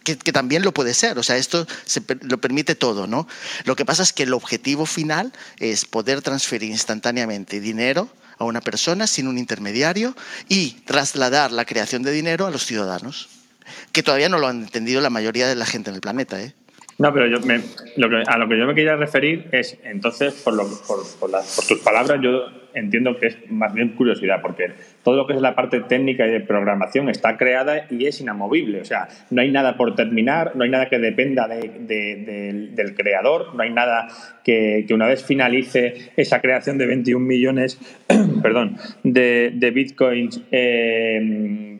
que, 0.02 0.32
también 0.32 0.62
lo 0.62 0.72
puede 0.72 0.94
ser. 0.94 1.18
O 1.18 1.22
sea, 1.22 1.36
esto 1.36 1.66
lo 2.22 2.38
permite 2.38 2.74
todo, 2.74 3.06
¿no? 3.06 3.26
Lo 3.64 3.74
que 3.76 3.84
pasa 3.84 4.02
es 4.02 4.12
que 4.12 4.24
el 4.24 4.32
objetivo 4.32 4.86
final 4.86 5.32
es 5.58 5.84
poder 5.84 6.22
transferir 6.22 6.70
instantáneamente 6.70 7.60
dinero 7.60 8.08
a 8.44 8.48
una 8.48 8.60
persona 8.60 9.06
sin 9.06 9.28
un 9.28 9.38
intermediario 9.38 10.14
y 10.48 10.72
trasladar 10.84 11.52
la 11.52 11.64
creación 11.64 12.02
de 12.02 12.12
dinero 12.12 12.46
a 12.46 12.50
los 12.50 12.64
ciudadanos, 12.64 13.28
que 13.92 14.02
todavía 14.02 14.28
no 14.28 14.38
lo 14.38 14.46
han 14.46 14.62
entendido 14.62 15.00
la 15.00 15.10
mayoría 15.10 15.48
de 15.48 15.56
la 15.56 15.66
gente 15.66 15.90
en 15.90 15.96
el 15.96 16.00
planeta. 16.00 16.40
¿eh? 16.40 16.54
No, 16.98 17.12
pero 17.12 17.26
yo 17.26 17.44
me, 17.44 17.62
lo 17.96 18.08
que, 18.08 18.22
a 18.26 18.38
lo 18.38 18.48
que 18.48 18.58
yo 18.58 18.66
me 18.66 18.74
quería 18.74 18.96
referir 18.96 19.48
es, 19.52 19.76
entonces, 19.82 20.34
por, 20.34 20.54
lo, 20.54 20.68
por, 20.86 21.04
por, 21.18 21.30
por, 21.30 21.66
tus 21.66 21.80
palabras, 21.80 22.20
yo 22.22 22.46
entiendo 22.74 23.16
que 23.18 23.28
es 23.28 23.50
más 23.50 23.72
bien 23.72 23.90
curiosidad, 23.90 24.40
porque 24.42 24.70
todo 25.02 25.16
lo 25.16 25.26
que 25.26 25.34
es 25.34 25.40
la 25.40 25.54
parte 25.54 25.80
técnica 25.80 26.26
y 26.26 26.30
de 26.30 26.40
programación 26.40 27.08
está 27.08 27.36
creada 27.36 27.86
y 27.90 28.06
es 28.06 28.20
inamovible. 28.20 28.80
O 28.80 28.84
sea, 28.84 29.08
no 29.30 29.42
hay 29.42 29.50
nada 29.50 29.76
por 29.76 29.94
terminar, 29.94 30.56
no 30.56 30.64
hay 30.64 30.70
nada 30.70 30.88
que 30.88 30.98
dependa 30.98 31.48
de, 31.48 32.70
del 32.72 32.94
creador, 32.94 33.54
no 33.54 33.62
hay 33.62 33.70
nada 33.70 34.08
que, 34.44 34.86
una 34.90 35.06
vez 35.06 35.24
finalice 35.24 36.12
esa 36.16 36.40
creación 36.40 36.78
de 36.78 36.86
21 36.86 37.24
millones 37.24 37.78
perdón, 38.42 38.76
de, 39.02 39.70
bitcoins. 39.74 40.40
Eh, 40.52 41.74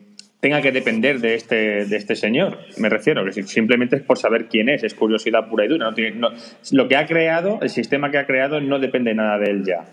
tenga 0.45 0.61
que 0.61 0.71
depender 0.71 1.21
de 1.21 1.33
este, 1.33 1.85
de 1.85 1.97
este 1.97 2.15
señor. 2.15 2.59
Me 2.77 2.87
refiero, 2.87 3.25
que 3.25 3.31
simplemente 3.41 3.95
es 3.95 4.03
por 4.03 4.19
saber 4.19 4.45
quién 4.45 4.69
es, 4.69 4.83
es 4.83 4.93
curiosidad 4.93 5.47
pura 5.49 5.65
y 5.65 5.67
dura. 5.67 5.91
lo 6.71 6.87
que 6.87 6.95
ha 6.95 7.07
creado, 7.07 7.57
el 7.63 7.71
sistema 7.71 8.11
que 8.11 8.19
ha 8.19 8.27
creado, 8.27 8.61
no 8.61 8.77
depende 8.77 9.15
nada 9.15 9.39
de 9.39 9.49
él 9.49 9.65
ya. 9.65 9.85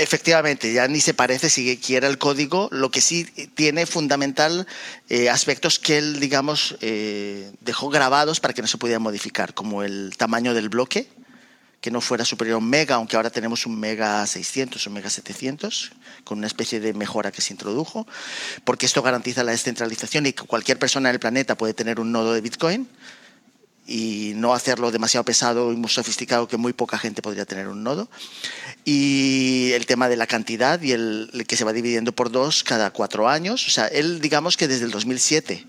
Efectivamente, 0.00 0.72
ya 0.72 0.86
ni 0.86 1.00
se 1.00 1.12
parece 1.12 1.50
siquiera 1.50 2.06
el 2.06 2.18
código, 2.18 2.68
lo 2.70 2.88
que 2.92 3.00
sí 3.00 3.24
tiene 3.56 3.84
fundamental 3.84 4.64
eh, 5.08 5.28
aspectos 5.28 5.80
que 5.80 5.98
él, 5.98 6.20
digamos, 6.20 6.76
eh, 6.80 7.50
dejó 7.62 7.88
grabados 7.88 8.38
para 8.38 8.54
que 8.54 8.62
no 8.62 8.68
se 8.68 8.78
pudieran 8.78 9.02
modificar, 9.02 9.54
como 9.54 9.82
el 9.82 10.14
tamaño 10.16 10.54
del 10.54 10.68
bloque, 10.68 11.08
que 11.80 11.90
no 11.90 12.00
fuera 12.00 12.24
superior 12.24 12.54
a 12.54 12.58
un 12.58 12.70
mega, 12.70 12.94
aunque 12.94 13.16
ahora 13.16 13.30
tenemos 13.30 13.66
un 13.66 13.78
mega 13.80 14.24
600, 14.24 14.86
un 14.86 14.92
mega 14.92 15.10
700, 15.10 15.90
con 16.22 16.38
una 16.38 16.46
especie 16.46 16.78
de 16.78 16.94
mejora 16.94 17.32
que 17.32 17.42
se 17.42 17.52
introdujo, 17.52 18.06
porque 18.62 18.86
esto 18.86 19.02
garantiza 19.02 19.42
la 19.42 19.50
descentralización 19.50 20.26
y 20.26 20.32
que 20.32 20.44
cualquier 20.44 20.78
persona 20.78 21.08
en 21.08 21.14
el 21.14 21.20
planeta 21.20 21.56
puede 21.56 21.74
tener 21.74 21.98
un 21.98 22.12
nodo 22.12 22.34
de 22.34 22.40
Bitcoin 22.40 22.88
y 23.88 24.34
no 24.36 24.52
hacerlo 24.52 24.90
demasiado 24.90 25.24
pesado 25.24 25.72
y 25.72 25.76
muy 25.76 25.88
sofisticado 25.88 26.46
que 26.46 26.58
muy 26.58 26.74
poca 26.74 26.98
gente 26.98 27.22
podría 27.22 27.46
tener 27.46 27.68
un 27.68 27.82
nodo. 27.82 28.10
Y 28.84 29.72
el 29.72 29.86
tema 29.86 30.08
de 30.08 30.16
la 30.16 30.26
cantidad 30.26 30.80
y 30.82 30.92
el, 30.92 31.30
el 31.32 31.46
que 31.46 31.56
se 31.56 31.64
va 31.64 31.72
dividiendo 31.72 32.12
por 32.12 32.30
dos 32.30 32.62
cada 32.62 32.90
cuatro 32.90 33.28
años. 33.28 33.66
O 33.66 33.70
sea, 33.70 33.86
él 33.86 34.20
digamos 34.20 34.58
que 34.58 34.68
desde 34.68 34.84
el 34.84 34.90
2007 34.90 35.66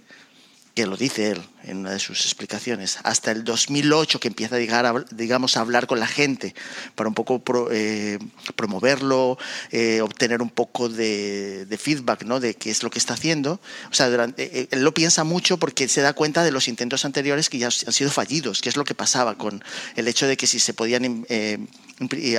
que 0.79 0.85
lo 0.85 0.95
dice 0.95 1.31
él 1.31 1.41
en 1.65 1.79
una 1.79 1.91
de 1.91 1.99
sus 1.99 2.23
explicaciones, 2.23 2.99
hasta 3.03 3.31
el 3.31 3.43
2008 3.43 4.21
que 4.21 4.29
empieza 4.29 4.55
a 4.55 4.59
llegar 4.59 5.05
digamos, 5.11 5.57
a 5.57 5.59
hablar 5.59 5.87
con 5.87 5.99
la 5.99 6.07
gente 6.07 6.55
para 6.95 7.09
un 7.09 7.13
poco 7.13 7.43
eh, 7.69 8.17
promoverlo, 8.55 9.37
eh, 9.71 9.99
obtener 9.99 10.41
un 10.41 10.49
poco 10.49 10.87
de, 10.87 11.67
feedback 11.77 12.23
¿no? 12.23 12.39
de 12.39 12.53
qué 12.53 12.71
es 12.71 12.81
lo 12.81 12.89
que 12.89 12.97
está 12.97 13.13
haciendo. 13.15 13.59
O 13.91 13.93
sea, 13.93 14.07
eh, 14.37 14.67
él 14.71 14.83
lo 14.83 14.93
piensa 14.93 15.25
mucho 15.25 15.57
porque 15.57 15.89
se 15.89 16.01
da 16.01 16.13
cuenta 16.13 16.43
de 16.43 16.51
los 16.51 16.69
intentos 16.69 17.03
anteriores 17.03 17.49
que 17.49 17.57
ya 17.57 17.67
han 17.67 17.93
sido 17.93 18.09
fallidos, 18.09 18.61
que 18.61 18.69
es 18.69 18.77
lo 18.77 18.85
que 18.85 18.95
pasaba 18.95 19.37
con 19.37 19.61
el 19.97 20.07
hecho 20.07 20.27
de 20.27 20.37
que 20.37 20.47
si 20.47 20.59
se 20.59 20.73
podían 20.73 21.25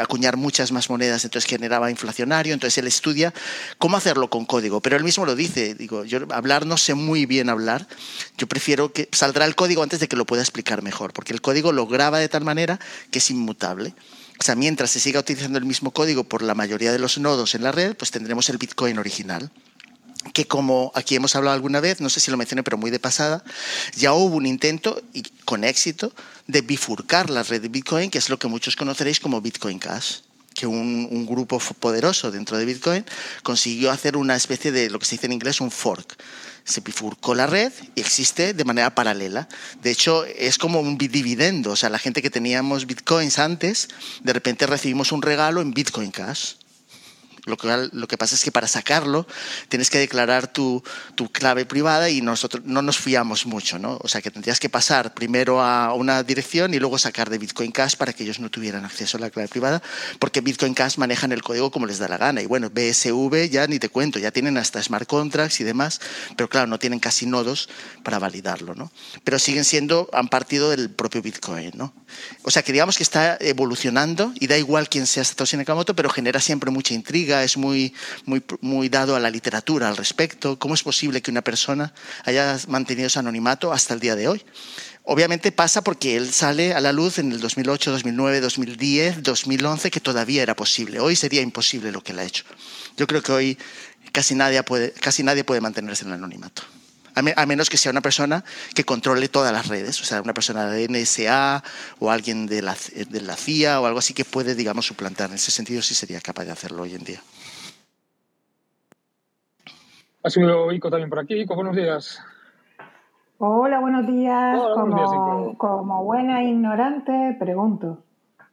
acuñar 0.01 0.39
muchas 0.39 0.73
más 0.73 0.89
monedas, 0.89 1.25
entonces 1.25 1.49
generaba 1.49 1.91
inflacionario, 1.91 2.55
entonces 2.55 2.79
él 2.79 2.87
estudia 2.87 3.35
cómo 3.77 3.99
hacerlo 3.99 4.31
con 4.31 4.47
código, 4.47 4.81
pero 4.81 4.97
él 4.97 5.05
mismo 5.05 5.27
lo 5.27 5.37
dice, 5.37 5.75
digo, 5.75 6.05
yo 6.05 6.21
hablar 6.31 6.65
no 6.65 6.79
sé 6.79 6.95
muy 6.95 7.27
bien 7.27 7.51
hablar, 7.51 7.87
yo 8.39 8.47
prefiero 8.47 8.93
que 8.93 9.09
saldrá 9.13 9.45
el 9.45 9.55
código 9.55 9.83
antes 9.83 10.01
de 10.01 10.09
que 10.09 10.17
lo 10.17 10.27
pueda 10.27 10.43
explicar 10.43 10.83
mejor, 10.83 11.13
porque 11.13 11.33
el 11.33 11.41
código 11.41 11.73
lo 11.73 11.87
graba 11.87 12.19
de 12.19 12.29
tal 12.29 12.45
manera 12.45 12.81
que 13.11 13.19
es 13.19 13.31
inmutable. 13.31 13.95
O 14.39 14.43
sea, 14.43 14.55
mientras 14.55 14.91
se 14.91 15.01
siga 15.01 15.21
utilizando 15.21 15.59
el 15.59 15.67
mismo 15.67 15.91
código 15.91 16.25
por 16.25 16.43
la 16.43 16.55
mayoría 16.55 16.93
de 16.93 16.99
los 16.99 17.19
nodos 17.19 17.55
en 17.55 17.63
la 17.63 17.73
red, 17.73 17.95
pues 17.95 18.11
tendremos 18.11 18.49
el 18.49 18.57
Bitcoin 18.59 18.99
original 18.99 19.51
que 20.35 20.47
como 20.47 20.93
aquí 20.95 21.17
hemos 21.17 21.35
hablado 21.35 21.55
alguna 21.55 21.81
vez, 21.81 22.01
no 22.01 22.11
sé 22.11 22.21
si 22.21 22.31
lo 22.31 22.37
mencioné, 22.37 22.63
pero 22.63 22.77
muy 22.77 22.91
de 22.91 22.99
pasada, 22.99 23.43
ya 23.97 24.13
hubo 24.13 24.37
un 24.37 24.47
intento, 24.47 25.03
y 25.15 25.23
con 25.45 25.65
éxito, 25.65 26.13
de 26.47 26.61
bifurcar 26.61 27.31
la 27.31 27.43
red 27.43 27.63
de 27.63 27.69
Bitcoin, 27.69 28.11
que 28.11 28.19
es 28.19 28.29
lo 28.29 28.39
que 28.39 28.49
muchos 28.49 28.77
conoceréis 28.77 29.21
como 29.21 29.41
Bitcoin 29.41 29.79
Cash 29.79 30.19
que 30.53 30.67
un, 30.67 31.09
un, 31.11 31.27
grupo 31.27 31.61
poderoso 31.79 32.33
dentro 32.33 32.59
de 32.59 32.65
Bitcoin 32.65 33.07
consiguió 33.45 33.93
hacer 33.93 34.17
una 34.17 34.35
especie 34.35 34.73
de 34.73 34.91
lo 34.91 34.99
que 34.99 35.07
se 35.07 35.15
dice 35.15 35.27
en 35.27 35.33
inglés 35.33 35.61
un 35.61 35.71
fork 35.71 36.17
se 36.71 36.81
bifurcó 36.81 37.35
la 37.35 37.47
red 37.47 37.73
y 37.95 38.01
existe 38.01 38.55
de 38.55 38.65
manera 38.65 38.95
paralela. 38.95 39.49
De 39.83 39.91
hecho, 39.91 40.25
es 40.25 40.59
como 40.59 40.81
un 40.81 40.97
dividendo. 40.97 41.73
O 41.73 41.77
sea, 41.77 41.91
la 41.91 41.99
gente 41.99 42.23
que 42.23 42.31
teníamos 42.31 42.87
bitcoins 42.87 43.39
antes, 43.39 43.89
de 44.23 44.33
repente 44.33 44.67
recibimos 44.67 45.13
un 45.13 45.23
regalo 45.23 45.61
en 45.61 45.73
Bitcoin 45.73 46.11
Cash. 46.11 46.55
Lo 47.47 47.57
que, 47.57 48.19
pasa 48.19 48.35
es 48.35 48.45
que 48.45 48.53
para 48.53 48.69
sacarlo 48.69 49.27
tienes 49.69 49.89
que 49.89 49.99
declarar 49.99 50.53
tu, 50.53 50.83
tu, 51.15 51.31
clave 51.31 51.65
privada 51.65 52.11
y 52.11 52.21
nosotros 52.21 52.65
no 52.67 52.83
nos 52.83 52.99
fiamos 52.99 53.47
mucho, 53.47 53.79
¿no? 53.79 53.99
O 54.03 54.09
sea 54.09 54.21
que 54.21 54.31
tendrías 54.31 54.61
que 54.61 54.69
pasar 54.69 55.15
primero 55.15 55.63
a 55.63 55.95
una 55.95 56.23
dirección 56.23 56.75
y 56.75 56.79
luego 56.79 56.99
sacar 56.99 57.31
de 57.31 57.39
Bitcoin 57.39 57.73
Cash 57.73 57.97
para 57.97 58.13
que 58.13 58.25
ellos 58.25 58.41
no 58.41 58.51
tuvieran 58.51 58.85
acceso 58.85 59.17
a 59.17 59.21
la 59.21 59.31
clave 59.31 59.49
privada, 59.49 59.83
porque 60.19 60.41
Bitcoin 60.41 60.75
Cash 60.75 60.99
manejan 60.99 61.33
el 61.33 61.43
código 61.43 61.71
como 61.71 61.87
les 61.87 61.99
da 61.99 62.09
la 62.09 62.19
gana. 62.19 62.43
Y 62.43 62.47
bueno, 62.47 62.69
BSV 62.69 63.49
ya 63.51 63.67
ni 63.67 63.79
te 63.79 63.89
cuento, 63.89 64.19
ya 64.19 64.31
tienen 64.31 64.59
hasta 64.59 64.83
smart 64.83 65.09
contracts 65.09 65.61
y 65.61 65.65
demás, 65.65 66.01
pero 66.37 66.49
claro, 66.49 66.67
no 66.67 66.79
tienen 66.79 67.01
casi 67.01 67.27
nodos 67.27 67.69
para 68.03 68.19
validarlo, 68.19 68.75
¿no? 68.75 68.91
Pero 69.25 69.39
siguen 69.39 69.65
siendo, 69.65 70.11
han 70.13 70.29
partido 70.29 70.71
del 70.71 70.91
propio 70.91 71.23
Bitcoin, 71.23 71.73
¿no? 71.75 71.95
O 72.43 72.51
sea 72.51 72.63
que 72.63 72.73
digamos 72.73 72.97
que 72.97 73.03
está 73.03 73.39
evolucionando 73.41 74.33
y 74.39 74.47
da 74.47 74.59
igual 74.59 74.89
quién 74.89 75.07
sea 75.07 75.25
Satoshi 75.25 75.57
Nakamoto, 75.57 75.95
pero 75.95 76.11
genera 76.11 76.41
siempre 76.41 76.71
mucha 76.71 76.95
intriga 76.95 77.30
es 77.31 77.57
muy, 77.57 77.95
muy, 78.27 78.43
muy 78.61 78.89
dado 78.89 79.17
a 79.17 79.21
la 79.21 79.31
literatura 79.31 79.89
al 79.89 79.97
respecto. 79.97 80.59
¿Cómo 80.59 80.75
es 80.75 80.83
posible 80.83 81.23
que 81.23 81.31
una 81.31 81.43
persona 81.43 81.93
haya 82.25 82.59
mantenido 82.69 83.07
ese 83.07 83.19
anonimato 83.19 83.73
hasta 83.73 83.95
el 83.95 84.01
día 84.01 84.17
de 84.17 84.29
hoy? 84.29 84.45
Obviamente 85.05 85.53
pasa 85.53 85.83
porque 85.83 86.17
él 86.17 86.33
sale 86.33 86.75
a 86.75 86.81
la 86.81 86.93
luz 86.93 87.19
en 87.19 87.33
el 87.33 87.41
2008, 87.41 87.93
2009, 87.93 88.41
2010, 88.41 89.23
2011, 89.23 89.91
que 89.91 90.01
todavía 90.01 90.43
era 90.43 90.55
posible. 90.55 91.01
Hoy 91.01 91.17
sería 91.17 91.41
imposible 91.41 91.93
lo 91.93 92.03
que 92.03 92.13
él 92.13 92.19
ha 92.19 92.25
hecho. 92.25 92.45
Yo 92.97 93.07
creo 93.07 93.23
que 93.23 93.33
hoy 93.33 93.59
casi 94.13 94.35
nadie 94.35 94.63
puede, 94.63 94.93
casi 94.93 95.23
nadie 95.23 95.45
puede 95.45 95.61
mantenerse 95.61 96.05
en 96.05 96.11
el 96.11 96.15
anonimato 96.15 96.63
a, 97.15 97.47
menos 97.47 97.71
que 97.71 97.77
sea 97.77 97.93
una 97.93 98.01
persona 98.01 98.45
que 98.75 98.85
controle 98.85 99.29
todas 99.29 99.53
las 99.53 99.69
redes, 99.69 100.01
o 100.01 100.05
sea, 100.05 100.23
una 100.23 100.35
persona 100.35 100.67
de 100.67 100.89
NSA 100.89 101.63
o 101.99 102.11
alguien 102.11 102.47
de 102.47 102.63
la, 102.63 102.77
de 103.09 103.21
la 103.21 103.37
CIA 103.37 103.81
o 103.81 103.87
algo 103.87 103.99
así 103.99 104.15
que 104.15 104.25
puede, 104.25 104.55
digamos, 104.55 104.87
suplantar. 104.87 105.31
En 105.31 105.37
ese 105.37 105.51
sentido 105.51 105.83
sí 105.83 105.95
sería 105.95 106.21
capaz 106.21 106.45
de 106.45 106.53
hacerlo 106.53 106.83
hoy 106.83 106.95
en 106.95 107.05
día. 107.05 107.21
Ha 110.23 110.31
subido 110.31 110.71
Ico 110.73 110.91
también 110.91 111.09
por 111.09 111.19
aquí. 111.19 111.35
Ico, 111.35 111.55
buenos 111.55 111.75
días. 111.75 112.21
Hola, 113.39 113.81
buenos 113.81 114.07
días. 114.07 114.61
como, 114.75 115.57
como, 115.57 116.05
buena 116.05 116.43
ignorante, 116.43 117.37
pregunto. 117.39 118.05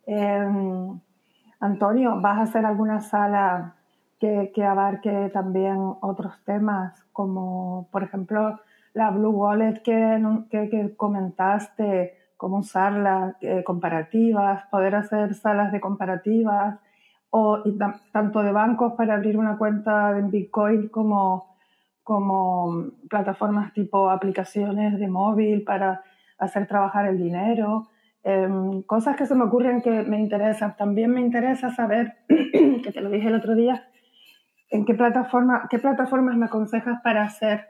Em, 0.05 0.97
Antonio, 1.59 2.21
¿vas 2.21 2.37
a 2.37 2.41
hacer 2.43 2.65
alguna 2.65 3.01
sala 3.01 3.76
que, 4.19 4.51
que, 4.53 4.63
abarque 4.63 5.29
también 5.33 5.77
otros 6.01 6.33
temas, 6.43 7.03
como 7.11 7.87
por 7.91 8.03
ejemplo 8.03 8.59
la 8.93 9.11
Blue 9.11 9.29
Wallet 9.29 9.81
que, 9.83 10.19
que, 10.49 10.95
comentaste, 10.95 12.17
cómo 12.35 12.57
usarla, 12.57 13.37
eh, 13.41 13.63
comparativas, 13.63 14.65
poder 14.71 14.95
hacer 14.95 15.33
salas 15.35 15.71
de 15.71 15.79
comparativas, 15.79 16.79
o 17.29 17.61
tanto 18.11 18.41
de 18.41 18.51
bancos 18.51 18.93
para 18.93 19.15
abrir 19.15 19.37
una 19.37 19.57
cuenta 19.57 20.17
en 20.17 20.31
Bitcoin 20.31 20.87
como, 20.89 21.57
como 22.03 22.85
plataformas 23.09 23.73
tipo 23.73 24.09
aplicaciones 24.09 24.97
de 24.99 25.07
móvil 25.07 25.63
para 25.63 26.03
hacer 26.37 26.67
trabajar 26.67 27.07
el 27.07 27.17
dinero. 27.17 27.89
Em, 28.23 28.81
cosas 28.83 29.15
que 29.15 29.25
se 29.25 29.35
me 29.35 29.43
ocurren 29.43 29.81
que 29.81 30.03
me 30.03 30.19
interesan. 30.19 30.75
También 30.77 31.11
me 31.11 31.21
interesa 31.21 31.69
saber, 31.69 32.17
que 32.27 32.91
te 32.91 33.01
lo 33.01 33.09
dije 33.09 33.27
el 33.27 33.35
otro 33.35 33.55
día, 33.55 33.87
¿En 34.69 34.85
qué, 34.85 34.93
plataforma, 34.93 35.67
qué 35.69 35.79
plataformas 35.79 36.35
me 36.35 36.47
aconsejas 36.47 37.01
para 37.01 37.23
hacer 37.23 37.67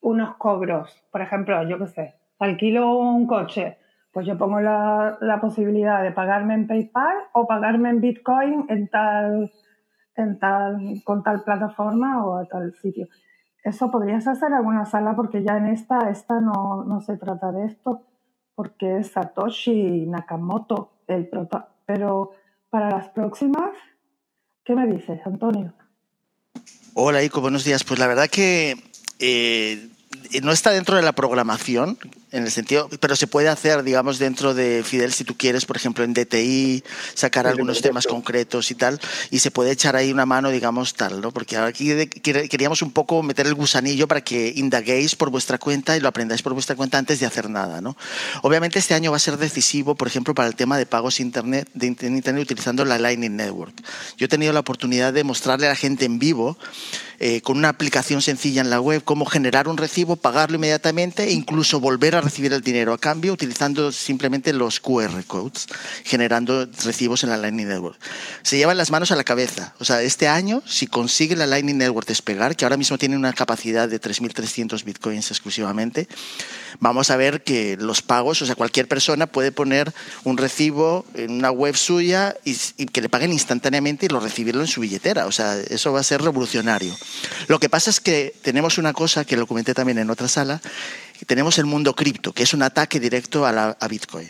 unos 0.00 0.36
cobros? 0.36 1.02
Por 1.12 1.22
ejemplo, 1.22 1.62
yo 1.68 1.78
qué 1.78 1.86
sé, 1.86 2.14
alquilo 2.38 2.98
un 2.98 3.26
coche, 3.26 3.78
pues 4.12 4.26
yo 4.26 4.36
pongo 4.36 4.60
la, 4.60 5.38
posibilidad 5.40 6.02
de 6.02 6.10
pagarme 6.10 6.54
en 6.54 6.66
PayPal 6.66 7.16
o 7.32 7.46
pagarme 7.46 7.90
en 7.90 8.00
Bitcoin 8.00 8.66
en 8.68 8.88
tal, 8.88 9.52
en 10.16 10.38
tal, 10.38 11.02
con 11.04 11.22
tal 11.22 11.42
plataforma 11.44 12.24
o 12.24 12.36
a 12.36 12.44
tal 12.44 12.74
sitio. 12.74 13.06
Eso 13.62 13.90
podrías 13.92 14.26
hacer 14.26 14.52
alguna 14.52 14.84
sala 14.84 15.14
porque 15.14 15.44
ya 15.44 15.56
en 15.56 15.68
esta, 15.68 16.10
esta 16.10 16.40
no, 16.40 16.84
no 16.84 17.00
se 17.00 17.16
trata 17.16 17.52
de 17.52 17.66
esto, 17.66 18.02
porque 18.56 18.98
es 18.98 19.12
Satoshi 19.12 20.06
Nakamoto 20.06 21.04
el 21.06 21.28
prota. 21.28 21.68
Pero 21.86 22.32
para 22.68 22.90
las 22.90 23.08
próximas, 23.10 23.70
¿qué 24.64 24.74
me 24.74 24.86
dices, 24.86 25.24
Antonio? 25.24 25.72
Hola, 26.94 27.22
Ico, 27.22 27.40
buenos 27.40 27.64
días. 27.64 27.84
Pues 27.84 27.98
la 27.98 28.06
verdad 28.06 28.28
que 28.28 28.76
eh, 29.18 29.88
no 30.42 30.52
está 30.52 30.72
dentro 30.72 30.96
de 30.96 31.02
la 31.02 31.12
programación, 31.12 31.96
en 32.32 32.44
el 32.44 32.50
sentido, 32.50 32.88
pero 33.00 33.14
se 33.14 33.26
puede 33.26 33.48
hacer, 33.48 33.82
digamos, 33.82 34.18
dentro 34.18 34.54
de 34.54 34.82
Fidel, 34.84 35.12
si 35.12 35.24
tú 35.24 35.36
quieres, 35.36 35.66
por 35.66 35.76
ejemplo, 35.76 36.02
en 36.02 36.14
DTI, 36.14 36.82
sacar 37.14 37.46
algunos 37.46 37.82
temas 37.82 38.06
concretos 38.06 38.70
y 38.70 38.74
tal, 38.74 38.98
y 39.30 39.38
se 39.38 39.50
puede 39.50 39.70
echar 39.70 39.96
ahí 39.96 40.10
una 40.10 40.24
mano, 40.24 40.50
digamos, 40.50 40.94
tal, 40.94 41.20
¿no? 41.20 41.30
Porque 41.30 41.58
aquí 41.58 42.08
queríamos 42.22 42.80
un 42.82 42.90
poco 42.90 43.22
meter 43.22 43.46
el 43.46 43.54
gusanillo 43.54 44.08
para 44.08 44.22
que 44.22 44.52
indaguéis 44.56 45.14
por 45.14 45.30
vuestra 45.30 45.58
cuenta 45.58 45.96
y 45.96 46.00
lo 46.00 46.08
aprendáis 46.08 46.42
por 46.42 46.54
vuestra 46.54 46.74
cuenta 46.74 46.98
antes 46.98 47.20
de 47.20 47.26
hacer 47.26 47.50
nada, 47.50 47.80
¿no? 47.80 47.96
Obviamente 48.42 48.78
este 48.78 48.94
año 48.94 49.10
va 49.10 49.18
a 49.18 49.20
ser 49.20 49.36
decisivo, 49.36 49.94
por 49.94 50.08
ejemplo, 50.08 50.34
para 50.34 50.48
el 50.48 50.54
tema 50.54 50.78
de 50.78 50.86
pagos 50.86 51.20
internet, 51.20 51.68
de 51.74 51.86
internet 51.86 52.42
utilizando 52.42 52.84
la 52.84 52.98
Lightning 52.98 53.36
Network. 53.36 53.74
Yo 54.16 54.24
he 54.26 54.28
tenido 54.28 54.52
la 54.54 54.60
oportunidad 54.60 55.12
de 55.12 55.22
mostrarle 55.22 55.66
a 55.66 55.70
la 55.70 55.76
gente 55.76 56.06
en 56.06 56.18
vivo, 56.18 56.56
eh, 57.24 57.40
con 57.40 57.56
una 57.56 57.68
aplicación 57.68 58.20
sencilla 58.20 58.62
en 58.62 58.70
la 58.70 58.80
web, 58.80 59.04
cómo 59.04 59.26
generar 59.26 59.68
un 59.68 59.76
recibo, 59.76 60.16
pagarlo 60.16 60.56
inmediatamente 60.56 61.24
e 61.24 61.32
incluso 61.32 61.78
volver 61.78 62.16
a 62.16 62.20
recibir 62.22 62.52
el 62.52 62.62
dinero 62.62 62.92
a 62.92 62.98
cambio 62.98 63.32
utilizando 63.32 63.92
simplemente 63.92 64.52
los 64.52 64.80
QR 64.80 65.24
codes, 65.26 65.66
generando 66.04 66.66
recibos 66.84 67.22
en 67.24 67.30
la 67.30 67.36
Lightning 67.36 67.68
Network. 67.68 67.98
Se 68.42 68.56
llevan 68.56 68.76
las 68.76 68.90
manos 68.90 69.10
a 69.12 69.16
la 69.16 69.24
cabeza. 69.24 69.74
O 69.78 69.84
sea, 69.84 70.02
este 70.02 70.28
año, 70.28 70.62
si 70.66 70.86
consigue 70.86 71.36
la 71.36 71.46
Lightning 71.46 71.78
Network 71.78 72.06
despegar, 72.06 72.56
que 72.56 72.64
ahora 72.64 72.76
mismo 72.76 72.98
tiene 72.98 73.16
una 73.16 73.32
capacidad 73.32 73.88
de 73.88 74.00
3.300 74.00 74.84
bitcoins 74.84 75.30
exclusivamente, 75.30 76.08
vamos 76.80 77.10
a 77.10 77.16
ver 77.16 77.42
que 77.42 77.76
los 77.78 78.02
pagos, 78.02 78.42
o 78.42 78.46
sea, 78.46 78.54
cualquier 78.54 78.88
persona 78.88 79.26
puede 79.26 79.52
poner 79.52 79.92
un 80.24 80.36
recibo 80.36 81.04
en 81.14 81.32
una 81.32 81.50
web 81.50 81.76
suya 81.76 82.36
y, 82.44 82.56
y 82.76 82.86
que 82.86 83.00
le 83.00 83.08
paguen 83.08 83.32
instantáneamente 83.32 84.06
y 84.06 84.08
lo 84.08 84.20
recibirlo 84.20 84.62
en 84.62 84.68
su 84.68 84.80
billetera. 84.80 85.26
O 85.26 85.32
sea, 85.32 85.58
eso 85.58 85.92
va 85.92 86.00
a 86.00 86.04
ser 86.04 86.22
revolucionario. 86.22 86.96
Lo 87.48 87.58
que 87.58 87.68
pasa 87.68 87.90
es 87.90 88.00
que 88.00 88.34
tenemos 88.42 88.78
una 88.78 88.92
cosa 88.92 89.24
que 89.24 89.36
lo 89.36 89.46
comenté 89.46 89.74
también 89.74 89.98
en 89.98 90.10
otra 90.10 90.28
sala, 90.28 90.60
tenemos 91.24 91.58
el 91.58 91.66
mundo 91.66 91.94
cripto, 91.94 92.32
que 92.32 92.42
es 92.42 92.54
un 92.54 92.62
ataque 92.62 93.00
directo 93.00 93.46
a, 93.46 93.70
a 93.70 93.88
Bitcoin. 93.88 94.28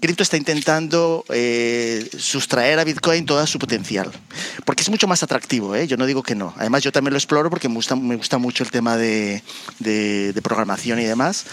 Cripto 0.00 0.22
está 0.22 0.38
intentando 0.38 1.26
eh, 1.28 2.08
sustraer 2.18 2.78
a 2.78 2.84
Bitcoin 2.84 3.26
todo 3.26 3.46
su 3.46 3.58
potencial, 3.58 4.10
porque 4.64 4.82
es 4.82 4.88
mucho 4.88 5.06
más 5.06 5.22
atractivo, 5.22 5.74
¿eh? 5.74 5.86
yo 5.86 5.98
no 5.98 6.06
digo 6.06 6.22
que 6.22 6.34
no. 6.34 6.54
Además, 6.56 6.82
yo 6.82 6.90
también 6.90 7.12
lo 7.12 7.18
exploro 7.18 7.50
porque 7.50 7.68
me 7.68 7.74
gusta, 7.74 8.38
mucho 8.38 8.64
el 8.64 8.70
tema 8.70 8.96
de, 8.96 9.42
programación 10.42 11.00
y 11.00 11.04
demás, 11.04 11.44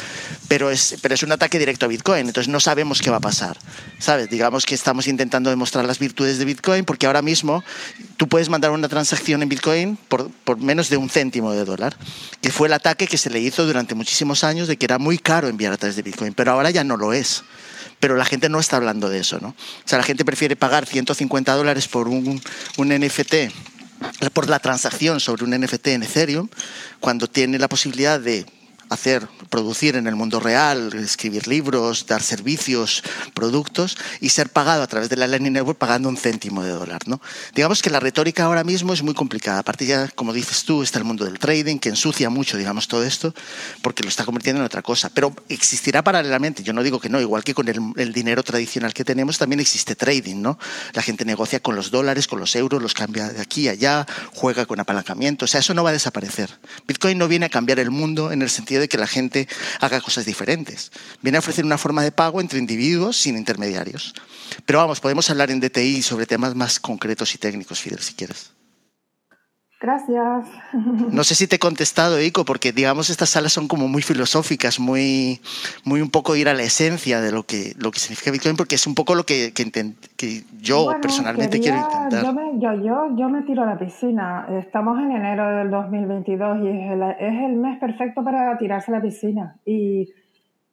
pero 0.48 0.72
es, 0.72 0.96
pero 1.02 1.14
es 1.14 1.24
un 1.24 1.34
ataque 1.34 1.60
directo 1.60 1.88
a 1.88 1.90
Bitcoin, 1.90 2.28
entonces 2.28 2.48
no 2.48 2.62
sabemos 2.62 3.02
qué 3.02 3.10
va 3.10 3.18
a 3.18 3.20
pasar. 3.20 3.58
¿Sabes? 4.00 4.30
Digamos 4.30 4.66
que 4.66 4.76
estamos 4.76 5.08
intentando 5.08 5.50
demostrar 5.50 5.84
las 5.84 6.00
virtudes 6.00 6.38
de 6.38 6.46
Bitcoin 6.46 6.86
porque 6.86 7.06
ahora 7.06 7.22
mismo 7.22 7.66
tú 8.16 8.30
puedes 8.30 8.48
mandar 8.48 8.72
una 8.72 8.88
transacción 8.88 9.44
en 9.44 9.50
Bitcoin 9.50 9.98
por, 10.08 10.32
por 10.46 10.58
menos 10.58 10.90
de 10.90 10.96
un 10.96 11.10
céntimo 11.10 11.52
de 11.52 11.66
dólar, 11.66 11.98
que 12.42 12.50
fue 12.50 12.68
el 12.68 12.74
ataque 12.74 13.08
que 13.08 13.18
se 13.18 13.30
le 13.30 13.40
hizo 13.40 13.66
durante 13.66 13.94
muchísimos 13.94 14.45
años 14.45 14.70
de 14.70 14.78
que 14.78 14.86
era 14.86 15.00
muy 15.00 15.18
caro 15.18 15.50
enviar 15.50 15.74
a 15.74 15.78
través 15.78 15.98
de 15.98 16.02
Bitcoin, 16.02 16.34
pero 16.34 16.52
ahora 16.54 16.70
ya 16.70 16.86
no 16.86 16.95
lo 16.95 17.12
es 17.12 17.43
pero 18.00 18.16
la 18.16 18.26
gente 18.26 18.50
no 18.50 18.60
está 18.60 18.78
hablando 18.78 19.10
de 19.10 19.20
eso, 19.20 19.39
¿no? 19.39 19.50
O 19.50 19.56
sea, 19.86 19.98
la 19.98 20.04
gente 20.04 20.26
prefiere 20.26 20.56
pagar 20.56 20.86
150 20.86 21.54
dólares 21.54 21.88
por 21.88 22.08
un, 22.08 22.41
un 22.78 22.89
NFT 22.89 23.36
por 24.34 24.50
la 24.50 24.60
transacción 24.60 25.20
sobre 25.20 25.43
un 25.43 25.52
NFT 25.60 25.88
en 25.88 26.04
Ethereum, 26.04 26.50
cuando 27.00 27.28
tiene 27.28 27.58
la 27.60 27.68
posibilidad 27.68 28.20
de 28.20 28.45
hacer, 28.90 29.28
producir 29.50 29.96
en 29.96 30.08
el 30.08 30.16
mundo 30.16 30.40
real, 30.40 30.94
escribir 30.94 31.48
libros, 31.48 32.06
dar 32.06 32.22
servicios, 32.22 33.04
productos 33.34 33.98
y 34.22 34.30
ser 34.30 34.50
pagado 34.50 34.84
a 34.84 34.88
través 34.88 35.10
de 35.10 35.16
la 35.16 35.28
Lightning 35.28 35.54
Network 35.54 35.78
pagando 35.78 36.10
un 36.10 36.18
céntimo 36.18 36.64
de 36.64 36.72
dólar. 36.72 37.08
¿no? 37.08 37.22
Digamos 37.56 37.82
que 37.82 37.90
la 37.90 38.00
retórica 38.00 38.44
ahora 38.44 38.64
mismo 38.64 38.94
es 38.94 39.04
muy 39.04 39.14
complicada. 39.14 39.60
Aparte 39.60 39.86
ya, 39.86 40.08
como 40.10 40.34
dices 40.34 40.66
tú, 40.66 40.84
está 40.84 41.00
el 41.00 41.06
mundo 41.06 41.26
del 41.26 41.40
trading 41.40 41.78
que 41.80 41.90
ensucia 41.90 42.30
mucho, 42.30 42.58
digamos, 42.58 42.88
todo 42.88 43.04
esto 43.04 43.34
porque 43.82 44.04
lo 44.04 44.10
está 44.10 44.26
convirtiendo 44.26 44.62
en 44.62 44.66
otra 44.66 44.82
cosa. 44.82 45.10
Pero 45.14 45.34
existirá 45.50 46.04
paralelamente, 46.04 46.64
yo 46.64 46.74
no 46.74 46.84
digo 46.84 47.00
que 47.00 47.10
no, 47.10 47.22
igual 47.22 47.44
que 47.44 47.54
con 47.54 47.68
el, 47.68 47.80
el 47.96 48.14
dinero 48.14 48.44
tradicional 48.44 48.94
que 48.94 49.06
tenemos, 49.06 49.38
también 49.38 49.60
existe 49.60 49.96
trading. 49.96 50.42
¿no? 50.42 50.60
La 50.94 51.02
gente 51.02 51.26
negocia 51.26 51.60
con 51.60 51.76
los 51.76 51.92
dólares, 51.92 52.28
con 52.28 52.40
los 52.40 52.56
euros, 52.56 52.82
los 52.82 52.94
cambia 52.94 53.30
de 53.30 53.42
aquí 53.42 53.68
a 53.68 53.72
allá, 53.78 54.08
juega 54.34 54.66
con 54.66 54.80
apalancamiento. 54.80 55.46
O 55.46 55.48
sea, 55.48 55.60
eso 55.60 55.74
no 55.74 55.84
va 55.84 55.92
a 55.92 55.94
desaparecer. 55.94 56.50
Bitcoin 56.88 57.18
no 57.18 57.28
viene 57.28 57.46
a 57.46 57.50
cambiar 57.50 57.80
el 57.80 57.92
mundo 57.92 58.32
en 58.32 58.42
el 58.42 58.50
sentido 58.50 58.76
de 58.80 58.88
que 58.88 58.97
la 58.97 59.07
gente 59.07 59.47
haga 59.80 60.01
cosas 60.01 60.25
diferentes. 60.25 60.91
Viene 61.21 61.38
a 61.38 61.39
ofrecer 61.39 61.65
una 61.65 61.78
forma 61.78 62.03
de 62.03 62.11
pago 62.11 62.41
entre 62.41 62.59
individuos 62.59 63.17
sin 63.17 63.38
intermediarios. 63.38 64.13
Pero 64.65 64.80
vamos, 64.80 64.99
podemos 64.99 65.30
hablar 65.30 65.51
en 65.51 65.59
DTI 65.59 66.01
sobre 66.01 66.25
temas 66.25 66.55
más 66.55 66.80
concretos 66.80 67.34
y 67.36 67.38
técnicos, 67.38 67.80
Fidel, 67.80 68.01
si 68.01 68.13
quieres. 68.13 68.51
Gracias. 69.80 70.47
No 70.73 71.23
sé 71.23 71.36
si 71.36 71.47
te 71.47 71.57
he 71.57 71.59
contestado, 71.59 72.19
Ico, 72.19 72.45
porque 72.45 72.71
digamos 72.71 73.11
estas 73.11 73.30
salas 73.30 73.53
son 73.53 73.67
como 73.67 73.88
muy 73.88 74.01
filosóficas, 74.01 74.80
muy, 74.80 75.39
muy 75.86 76.01
un 76.01 76.09
poco 76.09 76.36
ir 76.36 76.49
a 76.49 76.55
la 76.55 76.63
esencia 76.63 77.21
de 77.21 77.32
lo 77.32 77.43
que, 77.43 77.73
lo 77.78 77.91
que 77.91 77.99
significa 77.99 78.32
Bitcoin, 78.32 78.55
porque 78.55 78.73
es 78.73 78.88
un 78.88 78.95
poco 78.95 79.13
lo 79.13 79.23
que, 79.23 79.53
que, 79.53 80.43
yo 80.59 80.89
personalmente 80.99 81.59
quiero 81.59 81.78
intentar. 81.78 82.23
Yo 82.23 82.34
me, 82.34 82.59
yo, 82.59 82.73
yo, 82.84 83.15
yo 83.15 83.30
me 83.30 83.43
tiro 83.43 83.63
a 83.63 83.65
la 83.67 83.78
piscina. 83.78 84.47
Estamos 84.49 84.99
en 84.99 85.11
enero 85.11 85.47
del 85.57 85.69
2022 85.69 86.57
y 86.63 86.67
es 86.69 86.91
el, 86.91 87.03
es 87.03 87.43
el 87.45 87.55
mes 87.57 87.80
perfecto 87.80 88.23
para 88.23 88.57
tirarse 88.57 88.91
a 88.91 88.95
la 88.95 89.01
piscina. 89.01 89.57
Y, 89.63 90.09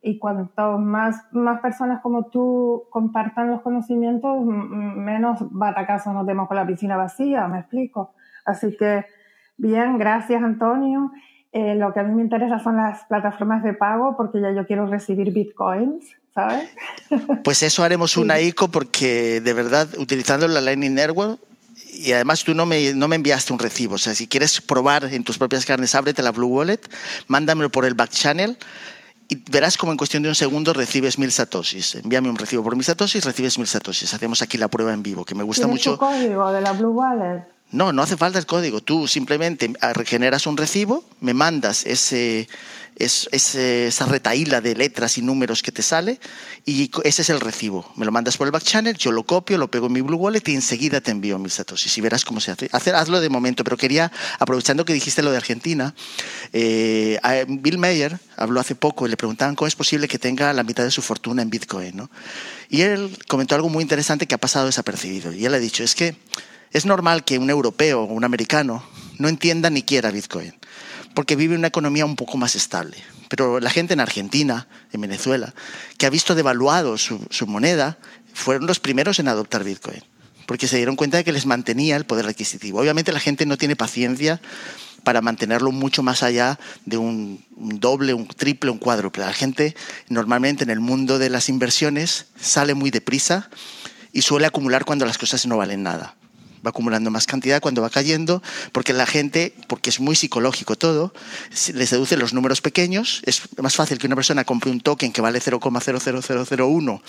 y 0.01 0.19
cuanto 0.19 0.79
más, 0.79 1.27
más 1.33 1.61
personas 1.61 2.01
como 2.01 2.25
tú 2.29 2.85
compartan 2.89 3.51
los 3.51 3.61
conocimientos, 3.61 4.45
menos 4.47 5.41
batacazos 5.51 6.15
nos 6.15 6.27
demos 6.27 6.49
con 6.49 6.57
la 6.57 6.67
piscina 6.67 6.97
vacía, 6.97 7.47
me 7.49 7.61
explico. 7.61 8.15
Así 8.45 8.77
que, 8.77 9.05
bien, 9.57 9.99
gracias 9.99 10.43
Antonio. 10.43 11.11
Eh, 11.53 11.77
lo 11.77 11.93
que 11.93 12.01
a 12.01 12.03
mí 12.03 12.15
me 12.15 12.23
interesa 12.23 12.59
son 12.59 12.77
las 12.77 13.05
plataformas 13.05 13.63
de 13.63 13.75
pago 13.75 14.17
porque 14.17 14.41
ya 14.41 14.51
yo 14.53 14.67
quiero 14.67 14.87
recibir 14.87 15.33
bitcoins, 15.33 16.05
¿sabes? 16.35 16.69
Pues 17.45 17.63
eso 17.63 17.85
haremos 17.85 18.17
una 18.17 18.41
ICO 18.41 18.69
porque 18.69 19.41
de 19.41 19.53
verdad, 19.53 19.89
utilizando 19.99 20.49
la 20.49 20.61
Lightning 20.61 20.95
Network, 20.95 21.39
y 21.93 22.13
además 22.13 22.43
tú 22.43 22.55
no 22.55 22.67
me, 22.67 22.93
no 22.95 23.07
me 23.07 23.17
enviaste 23.17 23.53
un 23.53 23.59
recibo. 23.59 23.95
O 23.95 23.99
sea, 23.99 24.15
si 24.15 24.27
quieres 24.27 24.61
probar 24.61 25.05
en 25.05 25.23
tus 25.23 25.39
propias 25.39 25.65
carnes, 25.65 25.95
ábrete 25.95 26.23
la 26.23 26.33
Blue 26.33 26.49
Wallet, 26.49 26.81
mándamelo 27.29 27.71
por 27.71 27.85
el 27.85 27.95
back 27.95 28.11
channel 28.11 28.59
y 29.29 29.37
verás 29.51 29.77
como 29.77 29.93
en 29.93 29.99
cuestión 29.99 30.23
de 30.23 30.29
un 30.29 30.35
segundo 30.35 30.73
recibes 30.73 31.19
mil 31.19 31.33
satoshis. 31.33 31.95
Envíame 31.97 32.29
un 32.29 32.37
recibo 32.37 32.63
por 32.63 32.77
mil 32.77 32.85
satoshis, 32.85 33.25
recibes 33.25 33.59
mil 33.59 33.67
satoshis. 33.67 34.13
Hacemos 34.13 34.43
aquí 34.43 34.59
la 34.59 34.69
prueba 34.69 34.93
en 34.93 35.03
vivo, 35.03 35.25
que 35.25 35.35
me 35.35 35.43
gusta 35.43 35.67
mucho. 35.67 35.97
código 35.99 36.53
de 36.53 36.61
la 36.61 36.73
Blue 36.73 36.91
Wallet? 36.91 37.54
No, 37.75 37.93
no 37.93 38.03
hace 38.03 38.17
falta 38.17 38.39
el 38.39 38.47
código. 38.47 38.81
Tú 38.81 39.09
simplemente 39.09 39.73
generas 40.07 40.47
un 40.47 40.57
recibo, 40.57 41.05
me 41.21 41.35
mandas 41.35 41.85
ese, 41.85 42.49
esa 42.95 44.07
retaíla 44.07 44.61
de 44.61 44.77
letras 44.77 45.19
y 45.19 45.23
números 45.23 45.61
que 45.61 45.73
te 45.73 45.83
sale 45.83 46.21
y 46.65 46.89
ese 47.03 47.23
es 47.23 47.31
el 47.31 47.41
recibo. 47.41 47.93
Me 47.97 48.05
lo 48.05 48.13
mandas 48.13 48.37
por 48.37 48.47
el 48.47 48.53
backchannel, 48.53 48.97
yo 48.97 49.11
lo 49.11 49.25
copio, 49.25 49.59
lo 49.59 49.73
pego 49.73 49.89
en 49.89 49.93
mi 49.93 50.03
Blue 50.03 50.17
Wallet 50.17 50.43
y 50.47 50.55
enseguida 50.55 51.01
te 51.01 51.11
envío 51.11 51.37
mis 51.41 51.57
datos. 51.57 51.85
Y 51.99 52.01
verás 52.01 52.25
cómo 52.25 52.41
se 52.41 52.53
hace. 52.53 52.69
Hacer, 52.71 52.95
hazlo 52.95 53.21
de 53.21 53.29
momento, 53.29 53.65
pero 53.65 53.77
quería, 53.77 54.13
aprovechando 54.39 54.85
que 54.85 54.93
dijiste 54.93 55.25
lo 55.25 55.33
de 55.33 55.39
Argentina, 55.39 55.97
eh, 56.53 57.19
Bill 57.49 57.79
Mayer 57.79 58.21
habló 58.37 58.61
hace 58.61 58.77
poco 58.77 59.05
y 59.09 59.11
le 59.11 59.17
preguntaban 59.17 59.57
cómo 59.57 59.67
es 59.67 59.75
posible 59.75 60.07
que 60.07 60.21
tenga 60.21 60.53
la 60.53 60.63
mitad 60.63 60.85
de 60.85 60.93
su 60.93 61.03
fortuna 61.03 61.43
en 61.43 61.51
Bitcoin. 61.51 61.97
¿no? 61.97 62.11
Y 62.69 62.83
él 62.83 63.19
comentó 63.27 63.57
algo 63.57 63.69
muy 63.69 63.83
interesante 63.83 64.29
que 64.29 64.37
ha 64.37 64.39
pasado 64.39 64.67
desapercibido. 64.67 65.33
Y 65.33 65.45
él 65.45 65.55
ha 65.55 65.59
dicho, 65.59 65.83
es 65.83 65.97
que 65.97 66.15
es 66.75 66.85
normal 66.85 67.25
que 67.25 67.39
un 67.39 67.49
europeo 67.49 68.03
o 68.03 68.13
un 68.13 68.25
americano 68.25 68.85
no 69.19 69.29
entienda 69.29 69.71
ni 69.71 69.85
quiera 69.85 70.11
Bitcoin, 70.11 70.53
porque 71.15 71.37
vive 71.37 71.55
una 71.55 71.69
economía 71.69 72.05
un 72.05 72.17
poco 72.17 72.37
más 72.37 72.57
estable. 72.57 72.97
Pero 73.29 73.61
la 73.61 73.71
gente 73.71 73.95
en 73.95 74.01
Argentina, 74.01 74.67
en 74.93 75.01
Venezuela, 75.01 75.55
que 75.97 76.07
ha 76.07 76.11
visto 76.11 76.35
devaluado 76.35 76.99
su, 76.99 77.47
moneda, 77.47 77.97
fueron 78.35 78.67
los 78.67 78.81
primeros 78.81 79.21
en 79.21 79.29
adoptar 79.29 79.63
Bitcoin, 79.63 80.03
porque 80.47 80.67
se 80.67 80.77
dieron 80.77 80.97
cuenta 80.97 81.17
de 81.17 81.25
que 81.25 81.31
les 81.31 81.47
mantenía 81.47 81.97
el 81.97 82.07
poder 82.07 82.27
adquisitivo. 82.27 82.81
Obviamente 82.81 83.13
la 83.13 83.21
gente 83.21 83.47
no 83.47 83.57
tiene 83.57 83.77
paciencia 83.77 84.41
para 85.05 85.21
mantenerlo 85.21 85.71
mucho 85.71 86.03
más 86.03 86.25
allá 86.25 86.59
de 86.87 86.97
un, 86.97 87.45
doble, 87.57 88.15
un 88.15 88.27
triple, 88.27 88.73
un 88.73 88.79
cuádruple. 88.79 89.25
La 89.25 89.33
gente 89.33 89.77
normalmente 90.09 90.65
en 90.65 90.71
el 90.71 90.81
mundo 90.81 91.21
de 91.21 91.31
las 91.31 91.49
inversiones 91.49 92.27
sale 92.37 92.75
muy 92.75 92.91
deprisa 92.91 93.49
y 94.13 94.23
suele 94.23 94.47
acumular 94.47 94.85
cuando 94.85 95.07
las 95.07 95.19
cosas 95.19 95.47
no 95.47 95.57
valen 95.57 95.85
nada 95.85 96.17
va 96.65 96.71
acumulando 96.71 97.11
más 97.11 97.27
cantidad 97.27 97.61
cuando 97.61 97.83
va 97.83 97.91
cayendo, 97.91 98.43
porque 98.73 98.93
la 98.93 99.07
gente, 99.07 99.55
porque 99.69 99.91
es 99.91 100.01
muy 100.01 100.17
psicológico 100.17 100.77
todo, 100.77 101.13
le 101.73 101.87
seducen 101.87 102.19
los 102.19 102.33
números 102.33 102.61
pequeños. 102.61 103.23
Es 103.25 103.43
más 103.61 103.75
fácil 103.75 103.99
que 103.99 104.07
una 104.07 104.17
persona 104.17 104.45
compre 104.45 104.71
un 104.71 104.81
token 104.81 105.13
que 105.13 105.21
vale 105.21 105.41
0,00001, 105.41 107.03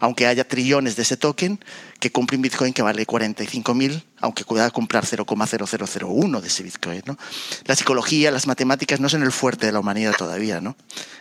aunque 0.00 0.26
haya 0.26 0.46
trillones 0.46 0.96
de 0.96 1.02
ese 1.02 1.16
token, 1.16 1.60
que 1.98 2.10
compre 2.10 2.36
un 2.36 2.42
Bitcoin 2.42 2.72
que 2.72 2.82
vale 2.82 3.06
45.000, 3.06 4.02
aunque 4.20 4.44
pueda 4.44 4.70
comprar 4.70 5.04
0,0001 5.04 6.40
de 6.40 6.48
ese 6.48 6.62
Bitcoin. 6.62 7.02
¿no? 7.06 7.18
La 7.64 7.76
psicología, 7.76 8.30
las 8.30 8.46
matemáticas 8.46 9.00
no 9.00 9.08
son 9.08 9.22
el 9.22 9.32
fuerte 9.32 9.66
de 9.66 9.72
la 9.72 9.80
humanidad 9.80 10.14
todavía. 10.16 10.60
¿no? 10.60 10.76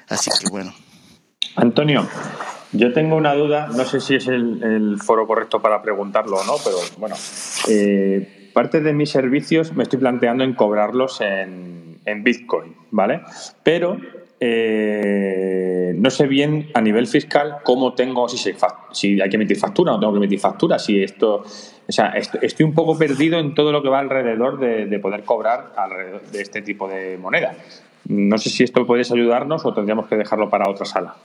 Así 0.07 0.29
que 0.39 0.49
bueno. 0.49 0.73
Antonio, 1.55 2.07
yo 2.71 2.93
tengo 2.93 3.15
una 3.15 3.33
duda, 3.33 3.67
no 3.75 3.83
sé 3.85 3.99
si 3.99 4.15
es 4.15 4.27
el, 4.27 4.97
foro 4.99 5.25
correcto 5.25 5.61
para 5.61 5.81
preguntarlo 5.81 6.37
o 6.37 6.43
no, 6.43 6.53
pero 6.63 6.77
bueno, 6.97 7.15
eh, 7.67 8.49
parte 8.53 8.81
de 8.81 8.93
mis 8.93 9.09
servicios 9.09 9.73
me 9.75 9.83
estoy 9.83 9.99
planteando 9.99 10.43
en 10.43 10.53
cobrarlos 10.53 11.21
en, 11.21 11.79
Bitcoin, 12.23 12.75
¿vale? 12.89 13.21
Pero 13.61 13.97
eh, 14.39 15.93
no 15.95 16.09
sé 16.09 16.25
bien 16.25 16.71
a 16.73 16.81
nivel 16.81 17.05
fiscal 17.05 17.57
cómo 17.63 17.93
tengo, 17.93 18.27
si, 18.27 18.49
hay 19.21 19.29
que 19.29 19.35
emitir 19.35 19.57
factura 19.57 19.91
o 19.91 19.95
no 19.95 19.99
tengo 19.99 20.13
que 20.13 20.17
emitir 20.17 20.39
factura, 20.39 20.79
si 20.79 21.03
esto, 21.03 21.43
o 21.43 21.91
sea, 21.91 22.13
estoy 22.17 22.65
un 22.65 22.73
poco 22.73 22.97
perdido 22.97 23.37
en 23.37 23.53
todo 23.53 23.71
lo 23.71 23.83
que 23.83 23.89
va 23.89 23.99
alrededor 23.99 24.59
de, 24.59 24.87
de 24.87 24.99
poder 24.99 25.23
cobrar 25.23 25.73
alrededor 25.77 26.23
de 26.23 26.41
este 26.41 26.63
tipo 26.63 26.87
de 26.87 27.19
moneda. 27.19 27.53
No 28.07 28.39
sé 28.39 28.49
si 28.49 28.63
esto 28.63 28.87
puedes 28.87 29.11
ayudarnos 29.11 29.63
o 29.67 29.73
tendríamos 29.73 30.07
que 30.07 30.15
dejarlo 30.15 30.49
para 30.49 30.67
otra 30.67 30.87
sala. 30.87 31.15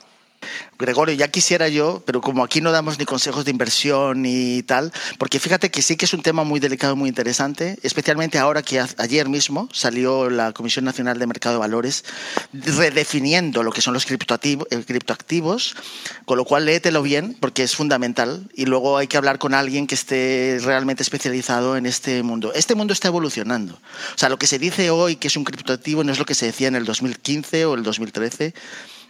Gregorio, 0.79 1.14
ya 1.14 1.29
quisiera 1.29 1.68
yo, 1.68 2.03
pero 2.05 2.20
como 2.20 2.43
aquí 2.43 2.61
no 2.61 2.72
damos 2.72 2.99
ni 2.99 3.05
consejos 3.05 3.45
de 3.45 3.51
inversión 3.51 4.22
ni 4.22 4.62
tal, 4.62 4.93
porque 5.18 5.39
fíjate 5.39 5.70
que 5.70 5.83
sí 5.83 5.97
que 5.97 6.05
es 6.05 6.14
un 6.14 6.22
tema 6.22 6.45
muy 6.45 6.61
delicado, 6.61 6.97
muy 6.97 7.09
interesante, 7.09 7.79
especialmente 7.83 8.39
ahora 8.39 8.62
que 8.62 8.83
ayer 8.99 9.29
mismo 9.29 9.68
salió 9.72 10.31
la 10.31 10.53
Comisión 10.53 10.85
Nacional 10.85 11.18
de 11.18 11.27
Mercado 11.27 11.55
de 11.55 11.61
Valores 11.61 12.05
redefiniendo 12.53 13.62
lo 13.62 13.72
que 13.72 13.81
son 13.81 13.95
los 13.95 14.05
eh, 14.11 14.85
criptoactivos, 14.87 15.77
con 16.25 16.39
lo 16.39 16.45
cual 16.45 16.66
léetelo 16.66 17.03
bien 17.03 17.37
porque 17.39 17.62
es 17.62 17.77
fundamental 17.77 18.49
y 18.55 18.66
luego 18.66 18.99
hay 18.99 19.07
que 19.07 19.16
hablar 19.16 19.39
con 19.39 19.55
alguien 19.55 19.87
que 19.87 19.95
esté 19.95 20.59
realmente 20.62 21.03
especializado 21.03 21.77
en 21.77 21.87
este 21.87 22.22
mundo. 22.22 22.53
Este 22.55 22.75
mundo 22.75 22.93
está 22.93 23.09
evolucionando. 23.09 23.75
O 23.75 24.18
sea, 24.18 24.29
lo 24.29 24.39
que 24.39 24.47
se 24.47 24.59
dice 24.59 24.91
hoy 24.91 25.16
que 25.16 25.29
es 25.29 25.37
un 25.37 25.45
criptoactivo 25.45 26.05
no 26.05 26.12
es 26.12 26.18
lo 26.18 26.25
que 26.25 26.35
se 26.35 26.47
decía 26.47 26.68
en 26.68 26.77
el 26.77 26.85
2015 26.85 27.66
o 27.66 27.75
el 27.75 27.83
2013 27.83 28.55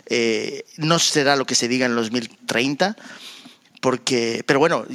eh, 0.07 0.65
no 0.77 0.99
será 0.99 1.37
lo 1.37 1.47
que 1.47 1.55
se 1.55 1.69
diga 1.69 1.87
en 1.87 1.95
los 1.95 2.11
2030, 2.11 2.97
porque, 3.85 4.43
pero 4.47 4.59
bueno, 4.59 4.87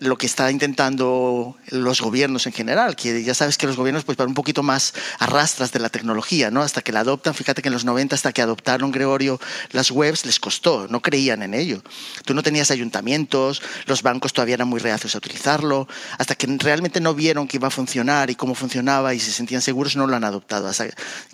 lo 0.00 0.18
que 0.18 0.26
está 0.26 0.50
intentando 0.50 1.56
los 1.70 2.02
gobiernos 2.02 2.46
en 2.46 2.52
general, 2.52 2.94
que 2.94 3.24
ya 3.24 3.32
sabes 3.32 3.56
que 3.56 3.66
los 3.66 3.74
gobiernos 3.74 4.04
pues 4.04 4.18
van 4.18 4.28
un 4.28 4.34
poquito 4.34 4.62
más 4.62 4.92
arrastras 5.18 5.72
de 5.72 5.78
la 5.78 5.88
tecnología, 5.88 6.50
¿no? 6.50 6.60
Hasta 6.60 6.82
que 6.82 6.92
la 6.92 7.00
adoptan, 7.00 7.32
fíjate 7.32 7.62
que 7.62 7.68
en 7.68 7.72
los 7.72 7.86
90 7.86 8.14
hasta 8.14 8.34
que 8.34 8.42
adoptaron 8.42 8.92
Gregorio 8.92 9.40
las 9.70 9.90
webs 9.90 10.26
les 10.26 10.38
costó, 10.38 10.88
no 10.88 11.00
creían 11.00 11.42
en 11.42 11.54
ello. 11.54 11.82
Tú 12.26 12.34
no 12.34 12.42
tenías 12.42 12.70
ayuntamientos, 12.70 13.62
los 13.86 14.02
bancos 14.02 14.34
todavía 14.34 14.56
eran 14.56 14.68
muy 14.68 14.80
reacios 14.80 15.14
a 15.14 15.16
utilizarlo, 15.16 15.88
hasta 16.18 16.34
que 16.34 16.46
realmente 16.58 17.00
no 17.00 17.14
vieron 17.14 17.48
que 17.48 17.56
iba 17.56 17.68
a 17.68 17.70
funcionar 17.70 18.28
y 18.28 18.34
cómo 18.34 18.54
funcionaba 18.54 19.14
y 19.14 19.20
se 19.20 19.32
sentían 19.32 19.62
seguros, 19.62 19.96
no 19.96 20.06
lo 20.06 20.14
han 20.14 20.24
adoptado. 20.24 20.70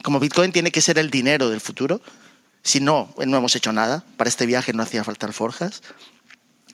como 0.05 0.21
Bitcoin 0.21 0.53
tiene 0.53 0.71
que 0.71 0.81
ser 0.81 1.01
el 1.01 1.11
dinero 1.11 1.51
del 1.51 1.61
futuro, 1.61 2.01
si 2.63 2.81
no, 2.81 3.13
no 3.17 3.37
hemos 3.37 3.57
hecho 3.57 3.73
nada. 3.73 4.05
Para 4.17 4.29
este 4.29 4.47
viaje 4.47 4.73
no 4.73 4.83
hacía 4.83 5.05
falta 5.05 5.33
forjas. 5.33 5.83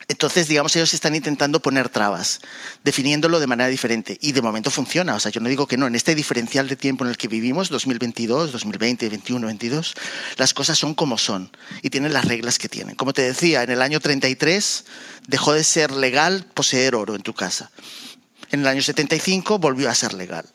Entonces, 0.07 0.47
digamos, 0.47 0.75
ellos 0.75 0.93
están 0.93 1.15
intentando 1.15 1.59
poner 1.61 1.89
trabas, 1.89 2.41
definiéndolo 2.83 3.39
de 3.39 3.47
manera 3.47 3.69
diferente. 3.69 4.17
Y 4.21 4.33
de 4.33 4.41
momento 4.41 4.69
funciona. 4.69 5.15
O 5.15 5.19
sea, 5.19 5.31
yo 5.31 5.41
no 5.41 5.49
digo 5.49 5.67
que 5.67 5.77
no. 5.77 5.87
En 5.87 5.95
este 5.95 6.13
diferencial 6.13 6.67
de 6.67 6.75
tiempo 6.75 7.03
en 7.03 7.09
el 7.09 7.17
que 7.17 7.27
vivimos, 7.27 7.69
2022, 7.69 8.51
2020, 8.51 9.05
2021, 9.05 9.47
22, 9.47 9.95
las 10.37 10.53
cosas 10.53 10.77
son 10.77 10.93
como 10.93 11.17
son 11.17 11.49
y 11.81 11.89
tienen 11.89 12.13
las 12.13 12.25
reglas 12.25 12.59
que 12.59 12.69
tienen. 12.69 12.95
Como 12.95 13.13
te 13.13 13.23
decía, 13.23 13.63
en 13.63 13.71
el 13.71 13.81
año 13.81 13.99
33 13.99 14.85
dejó 15.27 15.53
de 15.53 15.63
ser 15.63 15.91
legal 15.91 16.45
poseer 16.53 16.93
oro 16.93 17.15
en 17.15 17.23
tu 17.23 17.33
casa. 17.33 17.71
En 18.51 18.59
el 18.59 18.67
año 18.67 18.83
75 18.83 19.57
volvió 19.57 19.89
a 19.89 19.95
ser 19.95 20.13
legal. 20.13 20.45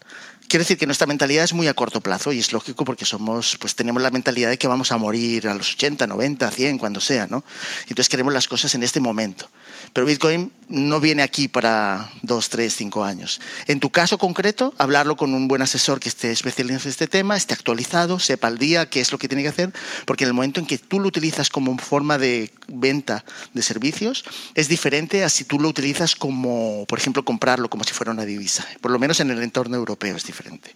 Quiero 0.50 0.64
decir 0.64 0.78
que 0.78 0.86
nuestra 0.86 1.06
mentalidad 1.06 1.44
es 1.44 1.54
muy 1.54 1.68
a 1.68 1.74
corto 1.74 2.00
plazo 2.00 2.32
y 2.32 2.40
es 2.40 2.52
lógico 2.52 2.84
porque 2.84 3.04
somos, 3.04 3.56
pues 3.60 3.76
tenemos 3.76 4.02
la 4.02 4.10
mentalidad 4.10 4.50
de 4.50 4.58
que 4.58 4.66
vamos 4.66 4.90
a 4.90 4.96
morir 4.96 5.46
a 5.46 5.54
los 5.54 5.74
80, 5.74 6.08
90, 6.08 6.50
100, 6.50 6.76
cuando 6.76 6.98
sea, 6.98 7.28
¿no? 7.28 7.44
Entonces 7.82 8.08
queremos 8.08 8.34
las 8.34 8.48
cosas 8.48 8.74
en 8.74 8.82
este 8.82 8.98
momento. 8.98 9.48
Pero 9.92 10.06
Bitcoin 10.06 10.52
no 10.68 11.00
viene 11.00 11.22
aquí 11.22 11.48
para 11.48 12.10
dos, 12.22 12.48
tres, 12.48 12.76
cinco 12.76 13.04
años. 13.04 13.40
En 13.66 13.80
tu 13.80 13.90
caso 13.90 14.18
concreto, 14.18 14.72
hablarlo 14.78 15.16
con 15.16 15.34
un 15.34 15.48
buen 15.48 15.62
asesor 15.62 15.98
que 15.98 16.08
esté 16.08 16.30
especializado 16.30 16.84
en 16.84 16.90
este 16.90 17.08
tema, 17.08 17.36
esté 17.36 17.54
actualizado, 17.54 18.18
sepa 18.18 18.46
al 18.46 18.58
día 18.58 18.88
qué 18.88 19.00
es 19.00 19.10
lo 19.10 19.18
que 19.18 19.26
tiene 19.26 19.42
que 19.42 19.48
hacer, 19.48 19.72
porque 20.06 20.24
en 20.24 20.28
el 20.28 20.34
momento 20.34 20.60
en 20.60 20.66
que 20.66 20.78
tú 20.78 21.00
lo 21.00 21.08
utilizas 21.08 21.50
como 21.50 21.76
forma 21.78 22.18
de 22.18 22.52
venta 22.68 23.24
de 23.52 23.62
servicios, 23.62 24.24
es 24.54 24.68
diferente 24.68 25.24
a 25.24 25.28
si 25.28 25.44
tú 25.44 25.58
lo 25.58 25.68
utilizas 25.68 26.14
como, 26.14 26.84
por 26.86 26.98
ejemplo, 26.98 27.24
comprarlo 27.24 27.68
como 27.68 27.82
si 27.82 27.92
fuera 27.92 28.12
una 28.12 28.24
divisa. 28.24 28.64
Por 28.80 28.92
lo 28.92 28.98
menos 28.98 29.18
en 29.20 29.30
el 29.30 29.42
entorno 29.42 29.76
europeo 29.76 30.16
es 30.16 30.24
diferente. 30.24 30.72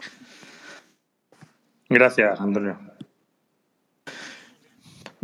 Gracias, 1.89 2.41
Antonio. 2.41 2.94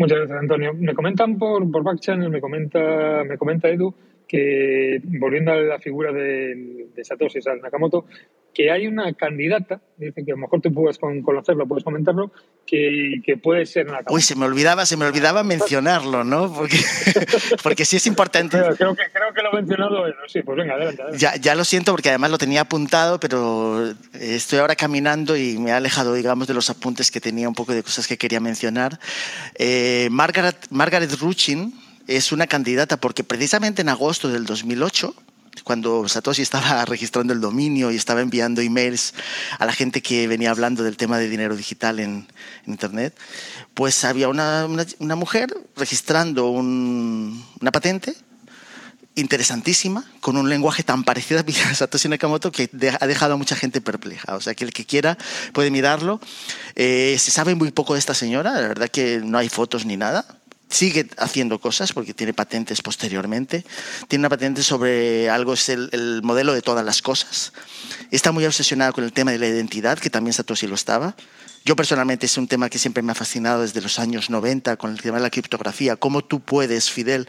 Muchas 0.00 0.16
gracias, 0.16 0.38
Antonio. 0.38 0.72
Me 0.72 0.94
comentan 0.94 1.36
por, 1.36 1.70
por 1.70 1.82
Back 1.82 2.00
Channel, 2.00 2.30
me 2.30 2.40
comenta, 2.40 3.22
me 3.22 3.36
comenta 3.36 3.68
Edu, 3.68 3.94
que 4.26 4.98
volviendo 5.04 5.52
a 5.52 5.56
la 5.56 5.78
figura 5.78 6.10
de, 6.10 6.88
de 6.96 7.04
Satoshi 7.04 7.40
Nakamoto, 7.62 8.06
que 8.54 8.70
hay 8.70 8.86
una 8.86 9.12
candidata, 9.14 9.80
dicen 9.96 10.24
que 10.24 10.32
a 10.32 10.34
lo 10.34 10.40
mejor 10.40 10.60
tú 10.60 10.72
puedes 10.72 10.98
conocerlo, 10.98 11.66
puedes 11.68 11.84
comentarlo, 11.84 12.32
que, 12.66 13.20
que 13.24 13.36
puede 13.36 13.66
ser 13.66 13.86
Nakamoto. 13.86 14.14
Uy, 14.14 14.22
se 14.22 14.34
me 14.34 14.44
olvidaba, 14.44 14.86
se 14.86 14.96
me 14.96 15.04
olvidaba 15.06 15.42
mencionarlo, 15.44 16.24
¿no? 16.24 16.52
Porque, 16.52 16.78
porque 17.62 17.84
sí 17.84 17.96
es 17.96 18.06
importante. 18.06 18.58
creo, 18.76 18.94
que, 18.94 19.04
creo 19.12 19.32
que 19.34 19.42
lo 19.42 19.52
he 19.52 19.56
mencionado, 19.56 20.04
sí, 20.26 20.42
pues 20.42 20.58
venga, 20.58 20.74
adelante. 20.74 21.02
Ya, 21.16 21.36
ya 21.36 21.54
lo 21.54 21.64
siento 21.64 21.92
porque 21.92 22.08
además 22.08 22.30
lo 22.30 22.38
tenía 22.38 22.62
apuntado, 22.62 23.20
pero 23.20 23.92
estoy 24.14 24.58
ahora 24.58 24.74
caminando 24.74 25.36
y 25.36 25.58
me 25.58 25.70
he 25.70 25.72
alejado, 25.72 26.14
digamos, 26.14 26.48
de 26.48 26.54
los 26.54 26.70
apuntes 26.70 27.10
que 27.10 27.20
tenía 27.20 27.48
un 27.48 27.54
poco 27.54 27.72
de 27.72 27.82
cosas 27.82 28.06
que 28.06 28.18
quería 28.18 28.40
mencionar. 28.40 28.98
Eh, 29.56 30.08
Margaret, 30.10 30.56
Margaret 30.70 31.12
Ruchin 31.20 31.74
es 32.06 32.32
una 32.32 32.46
candidata 32.46 32.96
porque 32.96 33.22
precisamente 33.22 33.82
en 33.82 33.88
agosto 33.88 34.28
del 34.28 34.44
2008 34.44 35.14
cuando 35.64 36.08
Satoshi 36.08 36.42
estaba 36.42 36.84
registrando 36.86 37.32
el 37.32 37.40
dominio 37.40 37.90
y 37.90 37.96
estaba 37.96 38.20
enviando 38.20 38.60
emails 38.60 39.14
a 39.58 39.66
la 39.66 39.72
gente 39.72 40.02
que 40.02 40.26
venía 40.28 40.50
hablando 40.50 40.82
del 40.82 40.96
tema 40.96 41.18
de 41.18 41.28
dinero 41.28 41.56
digital 41.56 42.00
en, 42.00 42.26
Internet, 42.66 43.16
pues 43.74 44.04
había 44.04 44.28
una, 44.28 44.68
una, 44.98 45.16
mujer 45.16 45.52
registrando 45.74 46.50
un, 46.50 47.44
una 47.60 47.72
patente 47.72 48.14
interesantísima, 49.16 50.04
con 50.20 50.36
un 50.36 50.48
lenguaje 50.48 50.82
tan 50.82 51.02
parecido 51.02 51.40
a 51.40 51.44
Satoshi 51.74 52.08
Nakamoto 52.08 52.52
que 52.52 52.70
ha 53.00 53.06
dejado 53.06 53.34
a 53.34 53.36
mucha 53.36 53.56
gente 53.56 53.80
perpleja. 53.80 54.36
O 54.36 54.40
sea, 54.40 54.54
que 54.54 54.64
el 54.64 54.72
que 54.72 54.84
quiera 54.86 55.18
puede 55.52 55.70
mirarlo. 55.70 56.20
Eh, 56.76 57.16
se 57.18 57.30
sabe 57.30 57.54
muy 57.54 57.72
poco 57.72 57.94
de 57.94 57.98
esta 57.98 58.14
señora, 58.14 58.52
la 58.52 58.68
verdad 58.68 58.88
que 58.88 59.20
no 59.24 59.38
hay 59.38 59.48
fotos 59.48 59.84
ni 59.84 59.96
nada 59.96 60.39
sigue 60.70 61.08
haciendo 61.18 61.58
cosas 61.58 61.92
porque 61.92 62.14
tiene 62.14 62.32
patentes 62.32 62.80
posteriormente. 62.80 63.64
Tiene 64.08 64.22
una 64.22 64.28
patente 64.28 64.62
sobre 64.62 65.28
algo, 65.28 65.52
es 65.52 65.68
el, 65.68 66.20
modelo 66.22 66.54
de 66.54 66.62
todas 66.62 66.84
las 66.84 67.02
cosas. 67.02 67.52
Está 68.10 68.32
muy 68.32 68.46
obsesionada 68.46 68.92
con 68.92 69.04
el 69.04 69.12
tema 69.12 69.32
de 69.32 69.38
la 69.38 69.48
identidad, 69.48 69.98
que 69.98 70.08
también 70.08 70.32
Satoshi 70.32 70.66
lo 70.66 70.76
estaba. 70.76 71.14
Yo 71.64 71.76
personalmente 71.76 72.26
es 72.26 72.38
un 72.38 72.48
tema 72.48 72.70
que 72.70 72.78
siempre 72.78 73.02
me 73.02 73.12
ha 73.12 73.14
fascinado 73.14 73.62
desde 73.62 73.82
los 73.82 73.98
años 73.98 74.30
90 74.30 74.76
con 74.76 74.92
el 74.92 75.02
tema 75.02 75.18
de 75.18 75.24
la 75.24 75.30
criptografía. 75.30 75.96
¿Cómo 75.96 76.24
tú 76.24 76.40
puedes, 76.40 76.90
Fidel, 76.90 77.28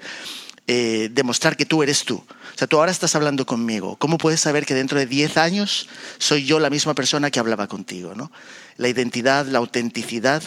eh, 0.68 1.10
demostrar 1.12 1.58
que 1.58 1.66
tú 1.66 1.84
eres 1.84 2.06
tú? 2.06 2.16
O 2.16 2.58
sea, 2.58 2.68
tú 2.68 2.78
ahora 2.78 2.92
estás 2.92 3.16
hablando 3.16 3.46
conmigo. 3.46 3.98
¿Cómo 3.98 4.18
puedes 4.18 4.39
saber 4.39 4.66
que 4.66 4.76
dentro 4.76 5.00
de 5.00 5.08
10 5.08 5.38
años 5.38 5.89
soy 6.20 6.46
yo 6.46 6.60
la 6.60 6.70
misma 6.70 6.94
persona 6.94 7.32
que 7.32 7.39
hablaba 7.39 7.68
contigo? 7.68 8.14
¿no? 8.16 8.32
La 8.78 8.88
identidad, 8.88 9.48
la 9.48 9.58
autenticidad 9.58 10.44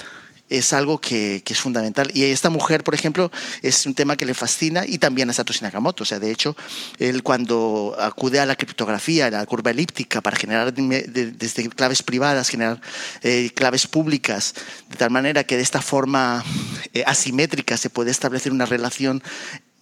es 0.49 0.73
algo 0.73 1.01
que, 1.01 1.43
es 1.45 1.59
fundamental. 1.59 2.11
Y 2.15 2.25
esta 2.25 2.51
mujer, 2.51 2.85
por 2.85 2.95
ejemplo, 2.95 3.31
es 3.63 3.87
un 3.87 3.95
tema 3.95 4.17
que 4.17 4.27
le 4.27 4.35
fascina 4.35 4.85
y 4.87 4.99
también 4.99 5.31
a 5.31 5.33
Satoshi 5.33 5.63
Nakamoto. 5.63 6.03
O 6.03 6.07
sea, 6.07 6.19
de 6.19 6.31
hecho, 6.31 6.57
él 6.99 7.23
cuando 7.23 7.97
acude 7.99 8.41
a 8.41 8.47
la 8.47 8.57
criptografía, 8.57 9.27
a 9.27 9.31
la 9.31 9.47
curva 9.47 9.71
elíptica, 9.71 10.21
para 10.21 10.37
generar 10.37 10.73
desde 10.75 11.69
claves 11.71 12.03
privadas, 12.03 12.49
generar 12.49 12.81
eh, 13.23 13.51
claves 13.55 13.87
públicas, 13.87 14.55
de 14.91 14.97
tal 14.97 15.11
manera 15.11 15.45
que 15.45 15.57
de 15.57 15.63
esta 15.63 15.81
forma 15.81 16.45
eh, 16.93 17.05
asimétrica 17.07 17.77
se 17.77 17.91
puede 17.91 18.11
establecer 18.11 18.53
una 18.53 18.67
relación 18.67 19.23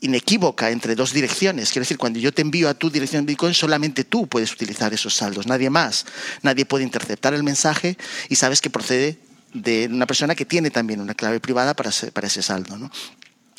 inequívoca 0.00 0.70
entre 0.70 0.94
dos 0.94 1.12
direcciones. 1.12 1.70
Quiero 1.70 1.82
decir, 1.82 1.96
cuando 1.96 2.18
yo 2.18 2.32
te 2.32 2.42
envío 2.42 2.68
a 2.68 2.74
tu 2.74 2.90
dirección 2.90 3.24
de 3.24 3.32
Bitcoin, 3.32 3.54
solamente 3.54 4.04
tú 4.04 4.26
puedes 4.26 4.52
utilizar 4.52 4.92
esos 4.92 5.14
saldos, 5.14 5.46
nadie 5.46 5.70
más. 5.70 6.06
Nadie 6.42 6.66
puede 6.66 6.84
interceptar 6.84 7.34
el 7.34 7.44
mensaje 7.44 7.96
y 8.28 8.34
sabes 8.34 8.60
que 8.60 8.68
procede 8.68 9.18
de 9.52 9.88
una 9.90 10.06
persona 10.06 10.34
que 10.34 10.44
tiene 10.44 10.70
también 10.70 11.00
una 11.00 11.14
clave 11.14 11.40
privada 11.40 11.74
para, 11.74 11.90
para 12.12 12.26
ese 12.26 12.42
saldo. 12.42 12.76
¿no? 12.76 12.90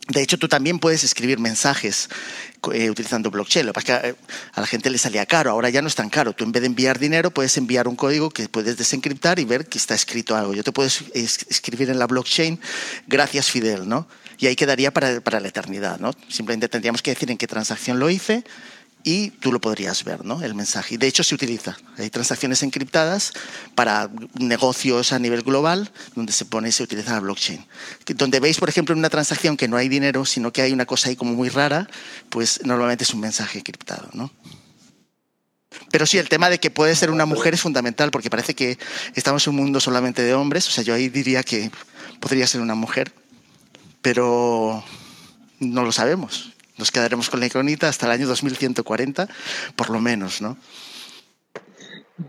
De 0.09 0.21
hecho, 0.21 0.37
tú 0.37 0.49
también 0.49 0.79
puedes 0.79 1.05
escribir 1.05 1.39
mensajes 1.39 2.09
eh, 2.73 2.89
utilizando 2.89 3.31
blockchain. 3.31 3.65
Lo 3.65 3.71
que 3.71 3.79
pasa 3.79 3.95
es 3.97 4.01
que 4.01 4.09
eh, 4.09 4.15
a 4.53 4.59
la 4.59 4.67
gente 4.67 4.89
le 4.89 4.97
salía 4.97 5.25
caro, 5.25 5.51
ahora 5.51 5.69
ya 5.69 5.81
no 5.81 5.87
es 5.87 5.95
tan 5.95 6.09
caro. 6.09 6.33
Tú 6.33 6.43
en 6.43 6.51
vez 6.51 6.61
de 6.61 6.67
enviar 6.67 6.99
dinero, 6.99 7.31
puedes 7.31 7.55
enviar 7.55 7.87
un 7.87 7.95
código 7.95 8.29
que 8.29 8.49
puedes 8.49 8.75
desencriptar 8.75 9.39
y 9.39 9.45
ver 9.45 9.65
que 9.67 9.77
está 9.77 9.95
escrito 9.95 10.35
algo. 10.35 10.53
Yo 10.53 10.63
te 10.63 10.73
puedo 10.73 10.89
escribir 11.13 11.89
en 11.89 11.99
la 11.99 12.07
blockchain, 12.07 12.59
gracias 13.07 13.49
Fidel, 13.49 13.87
¿no? 13.87 14.05
Y 14.39 14.47
ahí 14.47 14.57
quedaría 14.57 14.91
para, 14.91 15.21
para 15.21 15.39
la 15.39 15.47
eternidad, 15.47 15.99
¿no? 15.99 16.11
Simplemente 16.27 16.67
tendríamos 16.67 17.01
que 17.01 17.11
decir 17.11 17.31
en 17.31 17.37
qué 17.37 17.47
transacción 17.47 17.97
lo 17.97 18.09
hice, 18.09 18.43
y 19.03 19.31
tú 19.31 19.51
lo 19.51 19.59
podrías 19.59 20.03
ver, 20.03 20.23
¿no? 20.23 20.41
El 20.41 20.55
mensaje. 20.55 20.97
De 20.97 21.07
hecho 21.07 21.23
se 21.23 21.35
utiliza. 21.35 21.77
Hay 21.97 22.09
transacciones 22.09 22.63
encriptadas 22.63 23.33
para 23.75 24.09
negocios 24.35 25.11
a 25.11 25.19
nivel 25.19 25.41
global 25.41 25.91
donde 26.15 26.31
se 26.31 26.45
pone 26.45 26.69
y 26.69 26.71
se 26.71 26.83
utiliza 26.83 27.11
la 27.11 27.19
blockchain. 27.19 27.65
Donde 28.15 28.39
veis, 28.39 28.57
por 28.57 28.69
ejemplo, 28.69 28.93
en 28.93 28.99
una 28.99 29.09
transacción 29.09 29.57
que 29.57 29.67
no 29.67 29.75
hay 29.75 29.89
dinero, 29.89 30.23
sino 30.25 30.53
que 30.53 30.61
hay 30.61 30.71
una 30.71 30.85
cosa 30.85 31.09
ahí 31.09 31.15
como 31.15 31.33
muy 31.33 31.49
rara, 31.49 31.89
pues 32.29 32.61
normalmente 32.63 33.03
es 33.03 33.13
un 33.13 33.19
mensaje 33.19 33.59
encriptado, 33.59 34.09
¿no? 34.13 34.31
Pero 35.91 36.05
sí, 36.05 36.17
el 36.17 36.29
tema 36.29 36.49
de 36.49 36.59
que 36.59 36.71
puede 36.71 36.95
ser 36.95 37.11
una 37.11 37.25
mujer 37.25 37.55
es 37.55 37.61
fundamental 37.61 38.11
porque 38.11 38.29
parece 38.29 38.55
que 38.55 38.77
estamos 39.15 39.45
en 39.45 39.51
un 39.51 39.57
mundo 39.57 39.79
solamente 39.79 40.21
de 40.21 40.33
hombres. 40.33 40.67
O 40.67 40.71
sea, 40.71 40.83
yo 40.83 40.93
ahí 40.93 41.09
diría 41.09 41.43
que 41.43 41.71
podría 42.19 42.47
ser 42.47 42.61
una 42.61 42.75
mujer, 42.75 43.13
pero 44.01 44.83
no 45.59 45.83
lo 45.83 45.91
sabemos. 45.91 46.52
Nos 46.83 46.91
quedaremos 46.91 47.29
con 47.29 47.39
la 47.39 47.45
incógnita 47.45 47.87
hasta 47.87 48.07
el 48.07 48.11
año 48.11 48.27
2140, 48.27 49.29
por 49.77 49.89
lo 49.89 50.01
menos, 50.01 50.41
¿no? 50.41 50.57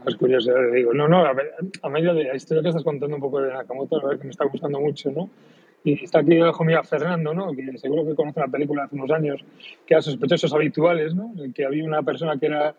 Es 0.07 0.15
curioso, 0.15 0.53
digo. 0.73 0.95
No, 0.95 1.09
no, 1.09 1.27
a, 1.27 1.35
a 1.83 1.89
medida 1.89 2.15
de 2.15 2.23
la 2.23 2.37
historia 2.37 2.63
que 2.63 2.69
estás 2.69 2.85
contando 2.85 3.17
un 3.17 3.21
poco 3.21 3.41
de 3.41 3.53
Nakamoto, 3.53 3.97
la 3.97 4.05
verdad 4.05 4.21
que 4.21 4.27
me 4.29 4.31
está 4.31 4.45
gustando 4.45 4.79
mucho, 4.79 5.11
¿no? 5.11 5.29
Y 5.83 6.05
está 6.05 6.21
aquí 6.21 6.37
debajo 6.37 6.63
mío 6.63 6.81
Fernando, 6.85 7.35
¿no? 7.35 7.53
Que 7.53 7.77
seguro 7.79 8.07
que 8.07 8.15
conoce 8.15 8.39
la 8.39 8.47
película 8.47 8.85
hace 8.85 8.95
unos 8.95 9.11
años, 9.11 9.45
que 9.85 9.95
era 9.95 10.03
Sospechosos 10.03 10.55
Habituales, 10.55 11.17
¿no? 11.17 11.33
En 11.37 11.53
que 11.53 11.65
había 11.65 11.83
una 11.83 12.05
persona 12.05 12.39
que 12.39 12.47
era, 12.47 12.77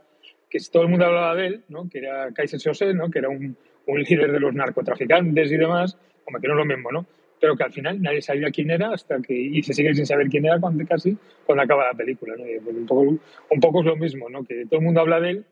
que 0.50 0.60
todo 0.72 0.84
el 0.84 0.90
mundo 0.90 1.08
hablaba 1.08 1.36
de 1.36 1.48
él, 1.48 1.64
¿no? 1.68 1.90
Que 1.90 1.98
era 1.98 2.32
Kaiser 2.32 2.62
José, 2.64 2.94
¿no? 2.94 3.12
Que 3.12 3.20
era 3.20 3.28
un, 3.28 3.58
un 3.86 4.02
líder 4.02 4.32
de 4.32 4.40
los 4.40 4.54
narcotraficantes 4.54 5.52
y 5.52 5.58
demás, 5.58 5.98
como 6.24 6.40
que 6.40 6.48
no 6.48 6.54
es 6.54 6.58
lo 6.58 6.66
mismo, 6.66 6.90
¿no? 6.94 7.06
Pero 7.40 7.56
que 7.56 7.64
al 7.64 7.72
final 7.72 8.02
nadie 8.02 8.22
sabía 8.22 8.52
quién 8.52 8.72
era 8.72 8.94
hasta 8.94 9.22
que 9.22 9.34
y 9.34 9.62
se 9.64 9.74
sigue 9.74 9.94
sin 9.94 10.06
saber 10.06 10.28
quién 10.28 10.46
era 10.46 10.60
cuando 10.60 10.86
casi 10.86 11.18
cuando 11.46 11.64
acaba 11.64 11.88
la 11.88 11.94
película 11.94 12.36
¿no? 12.38 12.44
Pues 12.64 12.76
un, 12.76 12.86
poco, 12.86 13.02
un 13.02 13.60
poco 13.60 13.80
es 13.82 13.86
lo 13.86 13.96
mismo 13.96 14.30
¿no? 14.30 14.44
que 14.44 14.66
todo 14.66 14.80
el 14.80 14.86
mundo 14.86 15.02
habla 15.02 15.20
de 15.20 15.30
él 15.32 15.46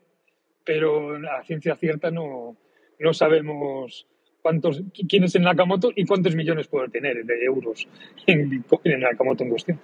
pero 0.64 1.16
a 1.30 1.42
ciencia 1.44 1.76
cierta 1.76 2.10
no, 2.10 2.56
no 2.98 3.12
sabemos 3.12 4.06
cuántos 4.42 4.82
quién 5.08 5.24
es 5.24 5.34
en 5.34 5.42
Nakamoto 5.42 5.92
y 5.94 6.04
cuántos 6.04 6.34
millones 6.34 6.68
puede 6.68 6.88
tener 6.88 7.24
de 7.24 7.44
euros 7.44 7.88
en, 8.26 8.64
en 8.84 9.00
Nakamoto 9.00 9.44
en 9.44 9.50
cuestión 9.50 9.80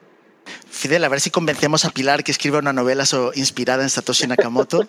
Fidel, 0.71 1.05
a 1.05 1.09
ver 1.09 1.21
si 1.21 1.31
convencemos 1.31 1.85
a 1.85 1.91
Pilar 1.91 2.25
que 2.25 2.33
escriba 2.33 2.59
una 2.59 2.73
novela 2.73 3.05
inspirada 3.35 3.83
en 3.83 3.91
Satoshi 3.91 4.27
Nakamoto, 4.27 4.89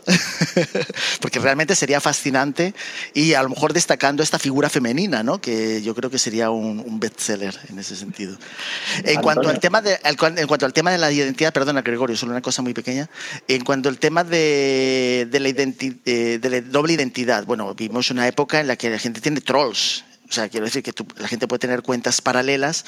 porque 1.21 1.39
realmente 1.39 1.75
sería 1.75 1.99
fascinante 1.99 2.73
y 3.13 3.33
a 3.33 3.43
lo 3.43 3.49
mejor 3.49 3.73
destacando 3.73 4.23
esta 4.23 4.39
figura 4.39 4.69
femenina, 4.69 5.21
¿no? 5.21 5.41
que 5.41 5.81
yo 5.81 5.93
creo 5.93 6.09
que 6.09 6.17
sería 6.17 6.49
un, 6.49 6.99
bestseller 6.99 7.57
en 7.69 7.79
ese 7.79 7.95
sentido. 7.95 8.37
En 9.03 9.21
cuanto, 9.21 9.49
al 9.49 9.59
tema 9.59 9.81
de, 9.81 9.99
en 10.03 10.47
cuanto 10.47 10.65
al 10.65 10.73
tema 10.73 10.91
de 10.91 10.97
la 10.97 11.11
identidad, 11.11 11.51
perdona 11.51 11.81
Gregorio, 11.81 12.15
solo 12.15 12.31
una 12.31 12.41
cosa 12.41 12.61
muy 12.61 12.73
pequeña, 12.73 13.09
en 13.47 13.63
cuanto 13.65 13.89
al 13.89 13.97
tema 13.97 14.23
de, 14.23 15.27
de, 15.29 15.39
la, 15.39 15.49
eh, 15.49 16.39
de 16.39 16.49
la 16.49 16.61
doble 16.61 16.93
identidad, 16.93 17.43
bueno, 17.45 17.73
vivimos 17.73 18.11
una 18.11 18.27
época 18.27 18.59
en 18.59 18.67
la 18.67 18.75
que 18.75 18.89
la 18.89 18.99
gente 18.99 19.19
tiene 19.19 19.41
trolls 19.41 20.05
o 20.31 20.33
sea, 20.33 20.47
quiero 20.47 20.65
decir 20.65 20.81
que 20.81 20.93
la 21.17 21.27
gente 21.27 21.45
puede 21.45 21.59
tener 21.59 21.81
cuentas 21.81 22.21
paralelas 22.21 22.85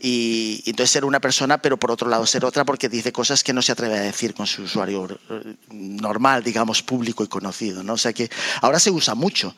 y, 0.00 0.62
entonces 0.64 0.92
ser 0.92 1.04
una 1.04 1.18
persona, 1.18 1.58
pero 1.58 1.76
por 1.76 1.90
otro 1.90 2.08
lado 2.08 2.24
ser 2.24 2.44
otra 2.44 2.64
porque 2.64 2.88
dice 2.88 3.10
cosas 3.10 3.42
que 3.42 3.52
no 3.52 3.62
se 3.62 3.72
atreve 3.72 3.98
a 3.98 4.02
decir 4.02 4.32
con 4.32 4.46
su 4.46 4.62
usuario 4.62 5.08
eh, 5.28 5.56
normal, 5.72 6.44
digamos, 6.44 6.84
público 6.84 7.24
y 7.24 7.26
conocido. 7.26 7.82
¿no? 7.82 7.94
O 7.94 7.96
sea 7.96 8.12
que 8.12 8.30
ahora 8.60 8.78
se 8.78 8.92
usa 8.92 9.16
mucho 9.16 9.56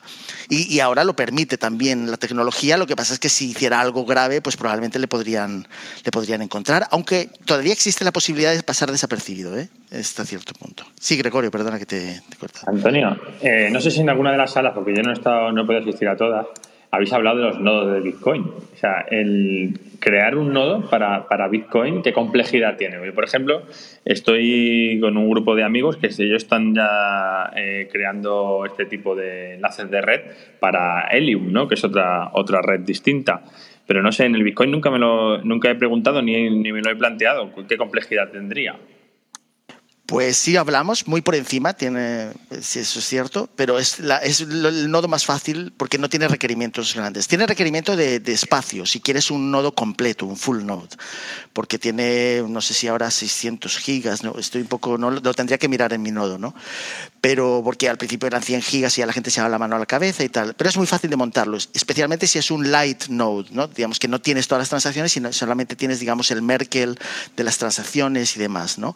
y, 0.49 0.79
ahora 0.79 1.03
lo 1.03 1.15
permite 1.15 1.59
también 1.59 2.09
la 2.09 2.17
tecnología. 2.17 2.75
Lo 2.75 2.87
que 2.87 2.95
pasa 2.95 3.13
es 3.13 3.19
que 3.19 3.29
si 3.29 3.51
hiciera 3.51 3.81
algo 3.81 4.03
grave, 4.03 4.41
pues 4.41 4.57
probablemente 4.57 4.97
le 4.97 5.07
podrían, 5.07 5.67
le 6.03 6.11
podrían 6.11 6.41
encontrar, 6.41 6.87
aunque 6.89 7.29
todavía 7.45 7.73
existe 7.73 8.03
la 8.03 8.11
posibilidad 8.11 8.55
de 8.55 8.63
pasar 8.63 8.91
desapercibido, 8.91 9.55
¿eh? 9.59 9.69
hasta 9.91 10.25
cierto 10.25 10.53
punto. 10.53 10.85
Sí, 10.99 11.17
Gregorio, 11.17 11.51
perdona 11.51 11.77
que 11.77 11.85
te, 11.85 12.21
te 12.29 12.37
corta. 12.37 12.61
Antonio, 12.65 13.15
eh, 13.41 13.69
no 13.71 13.79
sé 13.79 13.91
si 13.91 14.01
en 14.01 14.09
alguna 14.09 14.31
de 14.31 14.37
las 14.37 14.53
salas, 14.53 14.73
porque 14.73 14.95
yo 14.95 15.03
no 15.03 15.11
he, 15.11 15.13
estado, 15.13 15.51
no 15.51 15.61
he 15.61 15.65
podido 15.65 15.83
asistir 15.83 16.07
a 16.07 16.17
todas, 16.17 16.47
habéis 16.91 17.11
hablado 17.13 17.37
de 17.37 17.43
los 17.43 17.59
nodos 17.59 17.93
de 17.93 17.99
Bitcoin. 18.01 18.43
O 18.43 18.77
sea, 18.77 19.05
el 19.09 19.79
crear 19.99 20.37
un 20.37 20.53
nodo 20.53 20.89
para, 20.89 21.27
para 21.27 21.47
Bitcoin, 21.47 22.01
¿qué 22.01 22.13
complejidad 22.13 22.77
tiene? 22.77 22.97
por 23.11 23.23
ejemplo, 23.23 23.63
estoy 24.05 24.99
con 25.01 25.17
un 25.17 25.29
grupo 25.29 25.55
de 25.55 25.63
amigos 25.63 25.97
que 25.97 26.07
ellos 26.07 26.43
están 26.43 26.75
ya 26.75 27.51
eh, 27.55 27.89
creando 27.91 28.65
este 28.65 28.85
tipo 28.85 29.15
de 29.15 29.55
enlaces 29.55 29.89
de 29.89 30.01
red 30.01 30.21
para 30.59 31.07
Helium, 31.07 31.51
¿no? 31.51 31.67
que 31.67 31.75
es 31.75 31.83
otra, 31.83 32.29
otra 32.33 32.61
red 32.61 32.81
distinta. 32.81 33.43
Pero 33.85 34.01
no 34.01 34.11
sé, 34.11 34.25
en 34.25 34.35
el 34.35 34.43
Bitcoin 34.43 34.69
nunca, 34.69 34.91
me 34.91 34.99
lo, 34.99 35.41
nunca 35.43 35.71
he 35.71 35.75
preguntado 35.75 36.21
ni, 36.21 36.49
ni 36.49 36.71
me 36.73 36.81
lo 36.81 36.91
he 36.91 36.95
planteado. 36.95 37.49
¿Qué 37.67 37.77
complejidad 37.77 38.29
tendría? 38.29 38.75
Pues 40.07 40.37
sí, 40.37 40.55
hablamos 40.55 41.05
muy 41.05 41.19
por 41.19 41.35
encima, 41.35 41.73
tiene, 41.73 42.29
si 42.61 42.79
eso 42.79 42.99
es 42.99 43.05
cierto, 43.05 43.49
pero 43.57 43.77
es, 43.77 43.99
la, 43.99 44.19
es 44.19 44.39
el 44.39 44.89
nodo 44.89 45.09
más 45.09 45.25
fácil 45.25 45.73
porque 45.75 45.97
no 45.97 46.07
tiene 46.07 46.29
requerimientos 46.29 46.95
grandes. 46.95 47.27
Tiene 47.27 47.45
requerimiento 47.45 47.97
de, 47.97 48.21
espacio, 48.27 48.85
si 48.85 49.01
quieres 49.01 49.29
un 49.31 49.51
nodo 49.51 49.75
completo, 49.75 50.25
un 50.25 50.37
full 50.37 50.63
node, 50.63 50.95
porque 51.51 51.77
tiene, 51.77 52.41
no 52.47 52.61
sé 52.61 52.73
si 52.73 52.87
ahora 52.87 53.11
600 53.11 53.77
gigas, 53.79 54.23
¿no? 54.23 54.39
estoy 54.39 54.61
un 54.61 54.69
poco, 54.69 54.97
no 54.97 55.11
lo 55.11 55.33
tendría 55.33 55.57
que 55.57 55.67
mirar 55.67 55.91
en 55.91 56.01
mi 56.01 56.11
nodo, 56.11 56.37
¿no? 56.37 56.55
Pero 57.19 57.59
porque 57.61 57.89
al 57.89 57.97
principio 57.97 58.27
eran 58.27 58.41
100 58.41 58.61
gigas 58.61 58.97
y 58.97 59.01
a 59.01 59.05
la 59.05 59.11
gente 59.11 59.29
se 59.29 59.41
daba 59.41 59.49
la 59.49 59.59
mano 59.59 59.75
a 59.75 59.79
la 59.79 59.85
cabeza 59.85 60.23
y 60.23 60.29
tal, 60.29 60.53
pero 60.53 60.69
es 60.69 60.77
muy 60.77 60.87
fácil 60.87 61.09
de 61.09 61.17
montarlo, 61.17 61.57
especialmente 61.57 62.27
si 62.27 62.39
es 62.39 62.49
un 62.49 62.71
light 62.71 63.07
node, 63.07 63.47
¿no? 63.51 63.67
Digamos 63.67 63.99
que 63.99 64.07
no 64.07 64.21
tienes 64.21 64.47
todas 64.47 64.61
las 64.61 64.69
transacciones, 64.69 65.11
sino 65.11 65.33
solamente 65.33 65.75
tienes, 65.75 65.99
digamos, 65.99 66.31
el 66.31 66.41
Merkel 66.41 66.97
de 67.35 67.43
las 67.43 67.57
transacciones 67.57 68.37
y 68.37 68.39
demás, 68.39 68.77
¿no? 68.77 68.95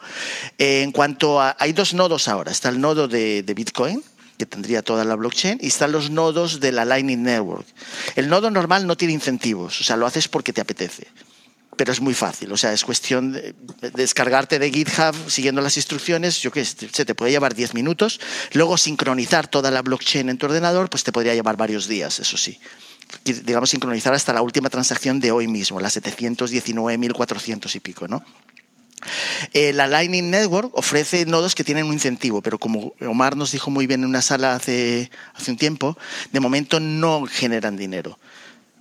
En 0.57 0.93
cuanto 1.01 1.41
a, 1.41 1.55
hay 1.57 1.73
dos 1.73 1.95
nodos 1.95 2.27
ahora, 2.27 2.51
está 2.51 2.69
el 2.69 2.79
nodo 2.79 3.07
de, 3.07 3.41
de 3.41 3.53
Bitcoin, 3.55 4.03
que 4.37 4.45
tendría 4.45 4.83
toda 4.83 5.03
la 5.03 5.15
blockchain, 5.15 5.57
y 5.59 5.65
están 5.65 5.91
los 5.91 6.11
nodos 6.11 6.59
de 6.59 6.71
la 6.71 6.85
Lightning 6.85 7.23
Network. 7.23 7.65
El 8.15 8.29
nodo 8.29 8.51
normal 8.51 8.85
no 8.85 8.95
tiene 8.95 9.15
incentivos, 9.15 9.81
o 9.81 9.83
sea, 9.83 9.95
lo 9.97 10.05
haces 10.05 10.27
porque 10.27 10.53
te 10.53 10.61
apetece 10.61 11.07
pero 11.75 11.91
es 11.91 12.01
muy 12.01 12.13
fácil. 12.13 12.51
O 12.51 12.57
sea, 12.57 12.73
es 12.73 12.83
cuestión 12.83 13.31
de 13.31 13.55
descargarte 13.95 14.59
de 14.59 14.69
GitHub 14.69 15.15
siguiendo 15.27 15.61
las 15.61 15.77
instrucciones, 15.77 16.39
yo 16.39 16.51
qué 16.51 16.63
sé, 16.63 16.87
se 16.93 17.05
te 17.05 17.15
puede 17.15 17.31
llevar 17.31 17.55
10 17.55 17.73
minutos. 17.73 18.19
Luego 18.53 18.77
sincronizar 18.77 19.47
toda 19.47 19.71
la 19.71 19.81
blockchain 19.81 20.29
en 20.29 20.37
tu 20.37 20.45
ordenador, 20.45 20.91
pues 20.91 21.03
te 21.03 21.11
podría 21.11 21.33
llevar 21.33 21.57
varios 21.57 21.87
días, 21.87 22.19
eso 22.19 22.37
sí. 22.37 22.59
Digamos, 23.23 23.71
sincronizar 23.71 24.13
hasta 24.13 24.33
la 24.33 24.43
última 24.43 24.69
transacción 24.69 25.19
de 25.19 25.31
hoy 25.31 25.47
mismo, 25.47 25.79
la 25.79 25.89
719.400 25.89 27.75
y 27.75 27.79
pico, 27.79 28.07
¿no? 28.07 28.23
Eh, 29.53 29.73
la 29.73 29.87
Lightning 29.87 30.29
Network 30.29 30.71
ofrece 30.77 31.25
nodos 31.25 31.55
que 31.55 31.63
tienen 31.63 31.85
un 31.85 31.93
incentivo, 31.93 32.41
pero 32.41 32.59
como 32.59 32.93
Omar 33.01 33.35
nos 33.35 33.51
dijo 33.51 33.71
muy 33.71 33.87
bien 33.87 34.01
en 34.01 34.09
una 34.09 34.21
sala 34.21 34.55
hace, 34.55 35.09
hace 35.33 35.51
un 35.51 35.57
tiempo, 35.57 35.97
de 36.31 36.39
momento 36.39 36.79
no 36.79 37.25
generan 37.25 37.77
dinero 37.77 38.17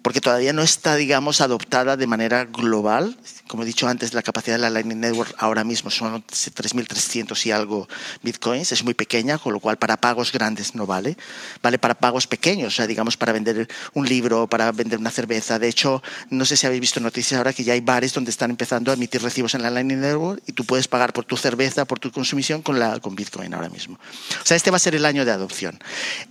porque 0.03 0.21
todavía 0.21 0.53
no 0.53 0.63
está, 0.63 0.97
digamos, 0.97 1.41
adoptada 1.41 1.97
de 1.97 2.07
manera 2.07 2.47
global. 2.47 3.17
Como 3.47 3.65
he 3.65 3.67
dicho 3.67 3.87
antes, 3.87 4.15
la 4.15 4.23
capacidad 4.23 4.57
de 4.57 4.63
la 4.63 4.71
Lightning 4.71 5.01
Network 5.01 5.35
ahora 5.39 5.63
mismo 5.63 5.91
son 5.91 6.25
3.300 6.25 7.47
y 7.47 7.51
algo 7.51 7.89
bitcoins, 8.23 8.73
es 8.73 8.83
muy 8.83 8.95
pequeña, 8.95 9.37
con 9.39 9.53
lo 9.53 9.61
cual 9.61 9.77
para 9.77 9.99
pagos 9.99 10.33
grandes 10.33 10.75
no 10.75 10.87
vale. 10.87 11.17
Vale 11.63 11.79
para 11.79 11.95
pagos 11.95 12.27
pequeños, 12.27 12.73
o 12.73 12.77
sea, 12.77 12.87
digamos, 12.87 13.17
para 13.17 13.33
vender 13.33 13.69
un 13.93 14.09
libro, 14.09 14.47
para 14.47 14.73
vender 14.73 14.99
una 14.99 15.11
cerveza. 15.11 15.59
De 15.59 15.69
hecho, 15.69 16.03
no 16.31 16.45
sé 16.45 16.57
si 16.57 16.67
habéis 16.67 16.81
visto 16.81 17.01
noticias 17.01 17.37
ahora 17.37 17.53
que 17.53 17.65
ya 17.65 17.75
hay 17.75 17.81
bares 17.81 18.15
donde 18.15 18.31
están 18.31 18.51
empezando 18.51 18.91
a 18.91 18.95
emitir 18.95 19.23
recibos 19.23 19.55
en 19.55 19.63
la 19.63 19.71
Lightning 19.71 20.01
Network 20.01 20.43
y 20.47 20.53
tú 20.53 20.65
puedes 20.65 20.89
pagar 20.89 21.13
por 21.13 21.25
tu 21.25 21.37
cerveza, 21.37 21.85
por 21.85 21.99
tu 21.99 22.11
consumición 22.11 22.63
con, 22.63 22.79
la, 22.79 23.01
con 23.01 23.15
bitcoin 23.15 23.53
ahora 23.53 23.69
mismo. 23.69 23.99
O 24.43 24.47
sea, 24.47 24.57
este 24.57 24.71
va 24.71 24.77
a 24.77 24.81
ser 24.81 24.95
el 24.95 25.05
año 25.05 25.27
de 25.27 25.33
adopción. 25.33 25.79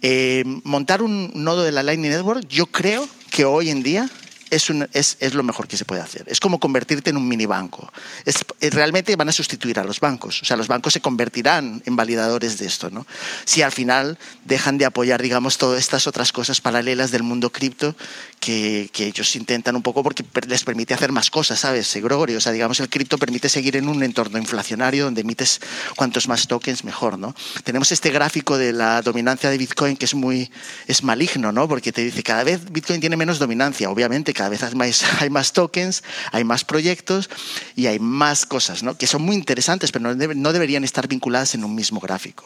Eh, 0.02 0.44
montar 0.64 1.04
un 1.04 1.32
nodo 1.36 1.64
de 1.64 1.72
la 1.72 1.84
Lightning 1.84 2.12
Network, 2.12 2.48
yo 2.48 2.66
creo 2.66 3.08
que 3.30 3.46
hoy 3.46 3.70
en 3.70 3.84
día 3.84 4.10
es, 4.50 4.70
un, 4.70 4.88
es, 4.94 5.18
es, 5.20 5.34
lo 5.34 5.44
mejor 5.44 5.68
que 5.68 5.78
se 5.78 5.86
puede 5.86 6.02
hacer. 6.02 6.24
Es 6.28 6.40
como 6.40 6.60
convertirte 6.60 7.10
en 7.10 7.18
un 7.18 7.28
mini 7.28 7.46
banco. 7.46 7.92
Es, 8.26 8.46
realmente 8.72 9.16
van 9.16 9.30
a 9.30 9.32
sustituir 9.32 9.80
a 9.80 9.84
los 9.84 10.00
bancos. 10.00 10.42
O 10.42 10.46
sea, 10.46 10.58
los 10.58 10.68
bancos 10.68 10.94
se 10.94 11.02
convertirán 11.02 11.82
en 11.86 11.96
validadores 11.96 12.58
de 12.58 12.66
esto, 12.66 12.90
¿no? 12.90 13.06
Si 13.46 13.62
al 13.62 13.72
final 13.72 14.18
dejan 14.46 14.78
de 14.78 14.86
apoyar, 14.86 15.22
digamos, 15.22 15.58
todas 15.58 15.80
estas 15.80 16.08
otras 16.08 16.32
cosas 16.32 16.62
paralelas 16.62 17.12
del 17.12 17.24
mundo 17.24 17.52
cripto 17.52 17.96
que, 18.40 18.90
que, 18.94 19.08
ellos 19.08 19.36
intentan 19.36 19.76
un 19.76 19.82
poco 19.82 20.04
porque 20.04 20.24
les 20.48 20.64
permite 20.64 20.94
hacer 20.94 21.12
más 21.12 21.30
cosas, 21.30 21.60
¿sabes? 21.60 21.94
Gregorio, 21.96 22.38
o 22.38 22.42
sea, 22.42 22.52
digamos, 22.52 22.80
el 22.80 22.90
cripto 22.90 23.18
permite 23.18 23.50
seguir 23.50 23.76
en 23.76 23.90
un 23.90 24.04
entorno 24.04 24.38
inflacionario 24.38 25.06
donde 25.06 25.22
emites 25.22 25.60
cuantos 25.96 26.28
más 26.28 26.48
tokens 26.48 26.84
mejor, 26.84 27.18
¿no? 27.18 27.36
Tenemos 27.64 27.92
este 27.92 28.12
gráfico 28.12 28.58
de 28.58 28.74
la 28.74 29.02
dominancia 29.02 29.50
de 29.50 29.58
Bitcoin 29.58 29.98
que 29.98 30.06
es 30.06 30.14
muy, 30.14 30.52
es 30.88 31.04
maligno, 31.04 31.52
¿no? 31.52 31.68
Porque 31.68 31.92
te 31.92 32.04
dice 32.04 32.24
cada 32.24 32.44
vez 32.44 32.72
Bitcoin 32.72 33.00
tiene 33.00 33.18
menos 33.18 33.40
dominancia, 33.40 33.90
obviamente 33.90 34.34
cada 34.40 34.50
vez 34.52 34.64
hay 34.64 34.74
más, 34.74 35.04
hay 35.20 35.30
más 35.30 35.52
tokens, 35.52 36.02
hay 36.32 36.46
más 36.46 36.64
proyectos 36.64 37.30
y 37.76 37.88
hay 37.88 38.00
más 38.00 38.46
cosas, 38.46 38.84
¿no? 38.84 38.98
Que 38.98 39.06
son 39.06 39.22
muy 39.22 39.36
interesantes, 39.36 39.92
pero 39.92 40.04
no, 40.04 40.16
debe, 40.16 40.34
no 40.34 40.54
deberían 40.54 40.86
estar 40.86 41.10
vinculadas 41.10 41.56
en 41.56 41.66
un 41.66 41.76
mismo 41.76 42.00
gráfico. 42.00 42.46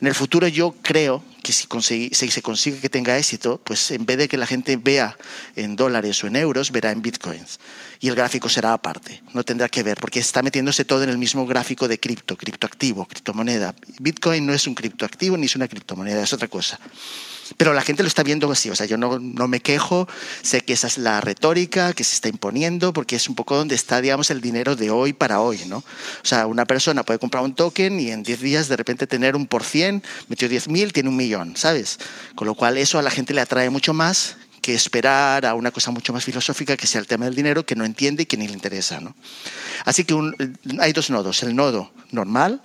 En 0.00 0.06
el 0.06 0.14
futuro 0.14 0.46
yo 0.46 0.76
creo 0.82 1.24
que 1.42 1.52
si, 1.52 1.66
si, 2.12 2.30
se 2.30 2.40
consigue 2.40 2.78
que 2.78 2.88
tenga 2.88 3.18
éxito, 3.18 3.60
pues 3.64 3.90
en 3.90 4.06
vez 4.06 4.16
de 4.16 4.28
que 4.28 4.36
la 4.36 4.46
gente 4.46 4.76
vea 4.76 5.18
en 5.56 5.74
dólares 5.74 6.22
o 6.22 6.28
en 6.28 6.36
euros, 6.36 6.70
verá 6.70 6.92
en 6.92 7.02
bitcoins. 7.02 7.58
Y 7.98 8.08
el 8.08 8.14
gráfico 8.14 8.48
será 8.48 8.72
aparte, 8.72 9.20
no 9.32 9.42
tendrá 9.42 9.68
que 9.68 9.82
ver, 9.82 9.98
porque 10.00 10.20
está 10.20 10.40
metiéndose 10.40 10.84
todo 10.84 11.02
en 11.02 11.10
el 11.10 11.18
mismo 11.18 11.46
gráfico 11.46 11.88
de 11.88 11.98
cripto, 11.98 12.36
criptoactivo, 12.36 13.06
criptomoneda. 13.06 13.74
Bitcoin 13.98 14.46
no 14.46 14.54
es 14.54 14.68
un 14.68 14.76
criptoactivo 14.76 15.36
ni 15.36 15.46
es 15.46 15.56
una 15.56 15.66
criptomoneda, 15.66 16.22
es 16.22 16.32
otra 16.32 16.46
cosa. 16.46 16.78
Pero 17.56 17.74
la 17.74 17.82
gente 17.82 18.02
lo 18.02 18.08
está 18.08 18.22
viendo 18.22 18.50
así, 18.50 18.70
o 18.70 18.76
sea, 18.76 18.86
yo 18.86 18.96
no, 18.96 19.18
no, 19.18 19.48
me 19.48 19.60
quejo, 19.60 20.08
sé 20.42 20.62
que 20.62 20.72
esa 20.72 20.86
es 20.86 20.98
la 20.98 21.20
retórica 21.20 21.92
que 21.92 22.04
se 22.04 22.14
está 22.14 22.28
imponiendo, 22.28 22.92
porque 22.92 23.16
es 23.16 23.28
un 23.28 23.34
poco 23.34 23.56
donde 23.56 23.74
está, 23.74 24.00
digamos, 24.00 24.30
el 24.30 24.40
dinero 24.40 24.76
de 24.76 24.90
hoy 24.90 25.12
para 25.12 25.40
hoy, 25.40 25.60
¿no? 25.66 25.78
O 25.78 25.84
sea, 26.22 26.46
una 26.46 26.64
persona 26.64 27.02
puede 27.02 27.18
comprar 27.18 27.44
un 27.44 27.54
token 27.54 28.00
y 28.00 28.10
en 28.10 28.22
10 28.22 28.40
días 28.40 28.68
de 28.68 28.76
repente 28.76 29.06
tener 29.06 29.36
un 29.36 29.46
por 29.46 29.62
cien, 29.62 30.02
metió 30.28 30.48
10.000, 30.48 30.92
tiene 30.92 31.08
un 31.08 31.16
millón, 31.16 31.56
¿sabes? 31.56 31.98
Con 32.34 32.46
lo 32.46 32.54
cual 32.54 32.78
eso 32.78 32.98
a 32.98 33.02
la 33.02 33.10
gente 33.10 33.34
le 33.34 33.40
atrae 33.40 33.70
mucho 33.70 33.92
más 33.92 34.36
que 34.64 34.74
esperar 34.74 35.44
a 35.44 35.52
una 35.52 35.70
cosa 35.70 35.90
mucho 35.90 36.14
más 36.14 36.24
filosófica 36.24 36.74
que 36.74 36.86
sea 36.86 36.98
el 36.98 37.06
tema 37.06 37.26
del 37.26 37.34
dinero 37.34 37.66
que 37.66 37.76
no 37.76 37.84
entiende 37.84 38.22
y 38.22 38.26
que 38.26 38.38
ni 38.38 38.46
le 38.48 38.54
interesa, 38.54 38.98
¿no? 38.98 39.14
Así 39.84 40.04
que 40.04 40.14
hay 40.80 40.92
dos 40.94 41.10
nodos, 41.10 41.42
el 41.42 41.54
nodo 41.54 41.92
normal, 42.12 42.62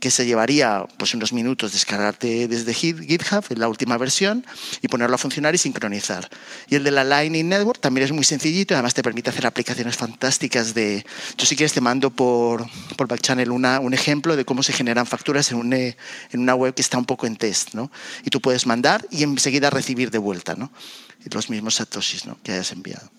que 0.00 0.10
se 0.10 0.26
llevaría 0.26 0.86
pues 0.96 1.14
unos 1.14 1.32
minutos 1.32 1.72
descargarte 1.72 2.48
desde 2.48 2.74
GitHub, 2.74 3.44
en 3.50 3.58
la 3.58 3.68
última 3.68 3.98
versión, 3.98 4.44
y 4.82 4.88
ponerlo 4.88 5.16
a 5.16 5.18
funcionar 5.18 5.54
y 5.54 5.58
sincronizar. 5.58 6.28
Y 6.68 6.76
el 6.76 6.84
de 6.84 6.90
la 6.90 7.04
Lightning 7.04 7.48
Network 7.48 7.80
también 7.80 8.04
es 8.04 8.12
muy 8.12 8.24
sencillito, 8.24 8.74
además 8.74 8.94
te 8.94 9.02
permite 9.02 9.30
hacer 9.30 9.46
aplicaciones 9.46 9.96
fantásticas 9.96 10.74
de... 10.74 11.04
Yo 11.36 11.46
si 11.46 11.56
quieres 11.56 11.72
te 11.72 11.80
mando 11.80 12.10
por, 12.10 12.66
por 12.96 13.08
Backchannel 13.08 13.50
una, 13.50 13.80
un 13.80 13.94
ejemplo 13.94 14.36
de 14.36 14.44
cómo 14.44 14.62
se 14.62 14.72
generan 14.72 15.06
facturas 15.06 15.50
en, 15.50 15.58
un, 15.58 15.72
en 15.72 15.96
una 16.32 16.54
web 16.54 16.74
que 16.74 16.82
está 16.82 16.98
un 16.98 17.04
poco 17.04 17.26
en 17.26 17.36
test, 17.36 17.74
¿no? 17.74 17.90
Y 18.24 18.30
tú 18.30 18.40
puedes 18.40 18.66
mandar 18.66 19.06
y 19.10 19.22
enseguida 19.22 19.70
recibir 19.70 20.10
de 20.10 20.18
vuelta, 20.18 20.54
¿no? 20.54 20.70
Los 21.32 21.50
mismos 21.50 21.74
satoshis, 21.74 22.24
¿no? 22.24 22.38
Que 22.42 22.52
hayas 22.52 22.72
enviado. 22.72 23.10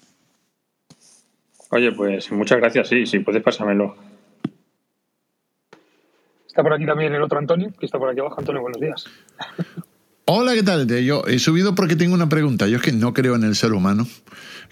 Oye, 1.71 1.91
pues 1.91 2.31
muchas 2.31 2.57
gracias, 2.57 2.87
sí, 2.87 3.05
sí, 3.05 3.19
puedes 3.19 3.43
pasármelo. 3.43 3.95
Está 6.49 6.63
por 6.63 6.73
aquí 6.73 6.85
también 6.85 7.13
el 7.13 7.21
otro 7.21 7.37
Antonio, 7.37 7.71
que 7.79 7.85
está 7.85 7.99
por 7.99 8.09
aquí 8.09 8.19
abajo. 8.19 8.39
Antonio, 8.39 8.61
buenos 8.61 8.81
días. 8.81 9.05
Hola, 10.25 10.55
¿qué 10.55 10.63
tal? 10.63 10.87
Yo 10.87 11.23
he 11.27 11.37
subido 11.37 11.75
porque 11.75 11.95
tengo 11.95 12.15
una 12.15 12.27
pregunta. 12.27 12.67
Yo 12.67 12.77
es 12.77 12.81
que 12.83 12.91
no 12.91 13.13
creo 13.13 13.35
en 13.35 13.43
el 13.43 13.55
ser 13.55 13.71
humano. 13.71 14.07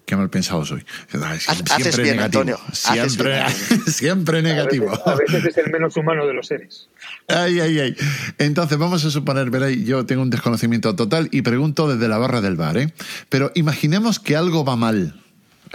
Qué 0.03 0.15
mal 0.15 0.29
pensado 0.29 0.65
soy. 0.65 0.83
Siempre 1.07 1.29
Haces 1.75 1.97
bien, 1.97 2.15
negativo. 2.15 2.41
Antonio. 2.41 2.59
Siempre, 2.73 3.33
bien. 3.33 3.85
siempre 3.87 4.41
negativo. 4.41 4.89
A 4.89 5.15
veces, 5.15 5.35
a 5.35 5.37
veces, 5.37 5.45
es 5.45 5.57
el 5.65 5.71
menos 5.71 5.95
humano 5.97 6.25
de 6.25 6.33
los 6.33 6.47
seres. 6.47 6.89
Ay, 7.27 7.59
ay, 7.59 7.79
ay. 7.79 7.95
Entonces, 8.39 8.77
vamos 8.79 9.05
a 9.05 9.11
suponer, 9.11 9.51
veréis, 9.51 9.85
yo 9.85 10.03
tengo 10.05 10.23
un 10.23 10.31
desconocimiento 10.31 10.95
total 10.95 11.29
y 11.31 11.43
pregunto 11.43 11.87
desde 11.87 12.07
la 12.07 12.17
barra 12.17 12.41
del 12.41 12.55
bar, 12.55 12.77
¿eh? 12.77 12.91
Pero 13.29 13.51
imaginemos 13.53 14.19
que 14.19 14.35
algo 14.35 14.65
va 14.65 14.75
mal, 14.75 15.21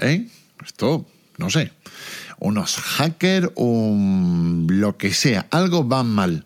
¿eh? 0.00 0.26
Esto, 0.64 1.06
no 1.38 1.48
sé 1.48 1.70
unos 2.42 2.76
hackers, 2.76 3.50
un, 3.54 4.66
lo 4.68 4.96
que 4.96 5.14
sea, 5.14 5.46
algo 5.50 5.88
va 5.88 6.02
mal. 6.02 6.44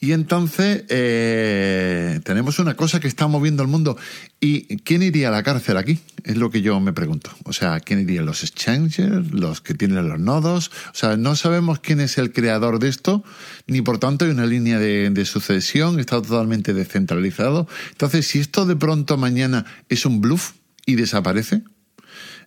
Y 0.00 0.12
entonces 0.12 0.84
eh, 0.88 2.18
tenemos 2.24 2.58
una 2.58 2.74
cosa 2.74 2.98
que 2.98 3.06
está 3.06 3.28
moviendo 3.28 3.62
el 3.62 3.68
mundo. 3.68 3.96
¿Y 4.40 4.78
quién 4.78 5.02
iría 5.02 5.28
a 5.28 5.30
la 5.30 5.44
cárcel 5.44 5.76
aquí? 5.76 6.00
Es 6.24 6.36
lo 6.36 6.50
que 6.50 6.60
yo 6.60 6.80
me 6.80 6.92
pregunto. 6.92 7.30
O 7.44 7.52
sea, 7.52 7.78
¿quién 7.78 8.00
iría? 8.00 8.22
¿Los 8.22 8.42
exchangers? 8.42 9.30
¿Los 9.30 9.60
que 9.60 9.74
tienen 9.74 10.08
los 10.08 10.18
nodos? 10.18 10.72
O 10.90 10.94
sea, 10.94 11.16
no 11.16 11.36
sabemos 11.36 11.78
quién 11.78 12.00
es 12.00 12.18
el 12.18 12.32
creador 12.32 12.80
de 12.80 12.88
esto, 12.88 13.22
ni 13.68 13.80
por 13.80 13.98
tanto 13.98 14.24
hay 14.24 14.32
una 14.32 14.46
línea 14.46 14.80
de, 14.80 15.10
de 15.10 15.24
sucesión, 15.24 16.00
está 16.00 16.20
totalmente 16.20 16.74
descentralizado. 16.74 17.68
Entonces, 17.90 18.26
si 18.26 18.40
esto 18.40 18.66
de 18.66 18.74
pronto 18.74 19.18
mañana 19.18 19.66
es 19.88 20.04
un 20.04 20.20
bluff 20.20 20.54
y 20.84 20.96
desaparece, 20.96 21.62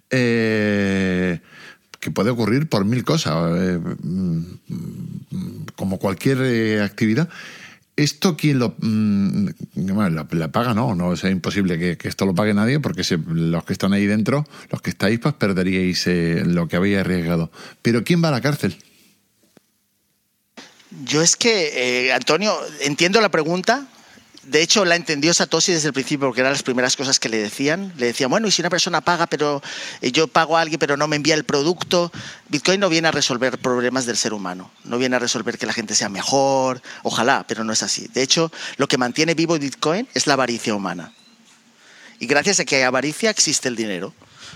eh, 0.09 1.39
que 2.06 2.12
puede 2.12 2.30
ocurrir 2.30 2.70
por 2.70 2.86
mil 2.86 3.03
cosas, 3.03 3.34
eh, 3.58 3.80
mm, 3.80 4.43
como 5.76 5.97
cualquier 5.97 6.38
eh, 6.43 6.84
actividad. 6.84 7.28
¿Esto 7.95 8.38
quién 8.38 8.60
lo 8.60 8.76
mm, 8.78 9.47
la, 10.30 10.51
paga? 10.51 10.76
No, 10.76 10.93
no 10.93 11.14
es 11.14 11.24
imposible 11.24 11.80
que, 11.80 11.97
esto 12.08 12.28
lo 12.28 12.36
pague 12.36 12.53
nadie 12.53 12.80
porque 12.80 13.01
los 13.28 13.64
que 13.64 13.74
están 13.74 13.93
ahí 13.93 14.06
dentro, 14.06 14.45
los 14.70 14.84
que 14.84 14.91
estáis, 14.91 15.18
pues 15.18 15.34
perderíais 15.34 16.06
eh, 16.06 16.43
lo 16.45 16.68
que 16.68 16.76
habéis 16.76 16.99
arriesgado. 16.99 17.49
Pero 17.82 18.03
¿quién 18.03 18.24
va 18.24 18.28
a 18.28 18.34
la 18.34 18.41
cárcel? 18.41 18.78
Yo 21.06 21.24
es 21.24 21.36
que, 21.36 22.14
Antonio, 22.14 22.56
entiendo 22.82 23.20
la 23.20 23.30
pregunta, 23.30 23.88
de 24.45 24.61
hecho, 24.61 24.85
la 24.85 24.95
entendió 24.95 25.33
Satoshi 25.33 25.71
desde 25.71 25.87
el 25.87 25.93
principio 25.93 26.27
porque 26.27 26.41
eran 26.41 26.53
las 26.53 26.61
primeras 26.61 26.95
cosas 26.95 27.19
que 27.19 27.29
le 27.29 27.37
decían. 27.37 27.91
Le 27.97 28.07
decían, 28.07 28.29
bueno, 28.29 28.47
y 28.47 28.51
si 28.51 28.61
una 28.61 28.69
persona 28.69 29.01
paga, 29.01 29.25
pero 29.25 29.61
eh, 30.01 30.11
yo 30.11 30.27
pago 30.27 30.57
a 30.57 30.61
alguien, 30.61 30.79
pero 30.79 30.97
no 30.97 31.07
me 31.07 31.15
envía 31.15 31.33
el 31.33 31.45
producto. 31.45 32.11
Bitcoin 32.49 32.79
no 32.79 32.87
viene 32.89 33.07
a 33.07 33.11
resolver 33.11 33.57
problemas 33.57 34.05
del 34.05 34.17
ser 34.17 34.33
humano, 34.33 34.69
no 34.83 34.97
viene 34.99 35.15
a 35.15 35.19
resolver 35.19 35.57
que 35.57 35.65
la 35.65 35.73
gente 35.73 35.95
sea 35.95 36.09
mejor, 36.09 36.81
ojalá, 37.01 37.45
pero 37.47 37.63
no 37.63 37.73
es 37.73 37.81
así. 37.81 38.07
De 38.13 38.21
hecho, 38.21 38.51
lo 38.77 38.87
que 38.87 38.97
mantiene 38.97 39.33
vivo 39.33 39.57
Bitcoin 39.57 40.07
es 40.13 40.27
la 40.27 40.33
avaricia 40.33 40.75
humana. 40.75 41.11
Y 42.19 42.27
gracias 42.27 42.59
a 42.59 42.65
que 42.65 42.77
hay 42.77 42.83
avaricia 42.83 43.31
existe 43.31 43.67
el 43.67 43.75
dinero 43.75 44.13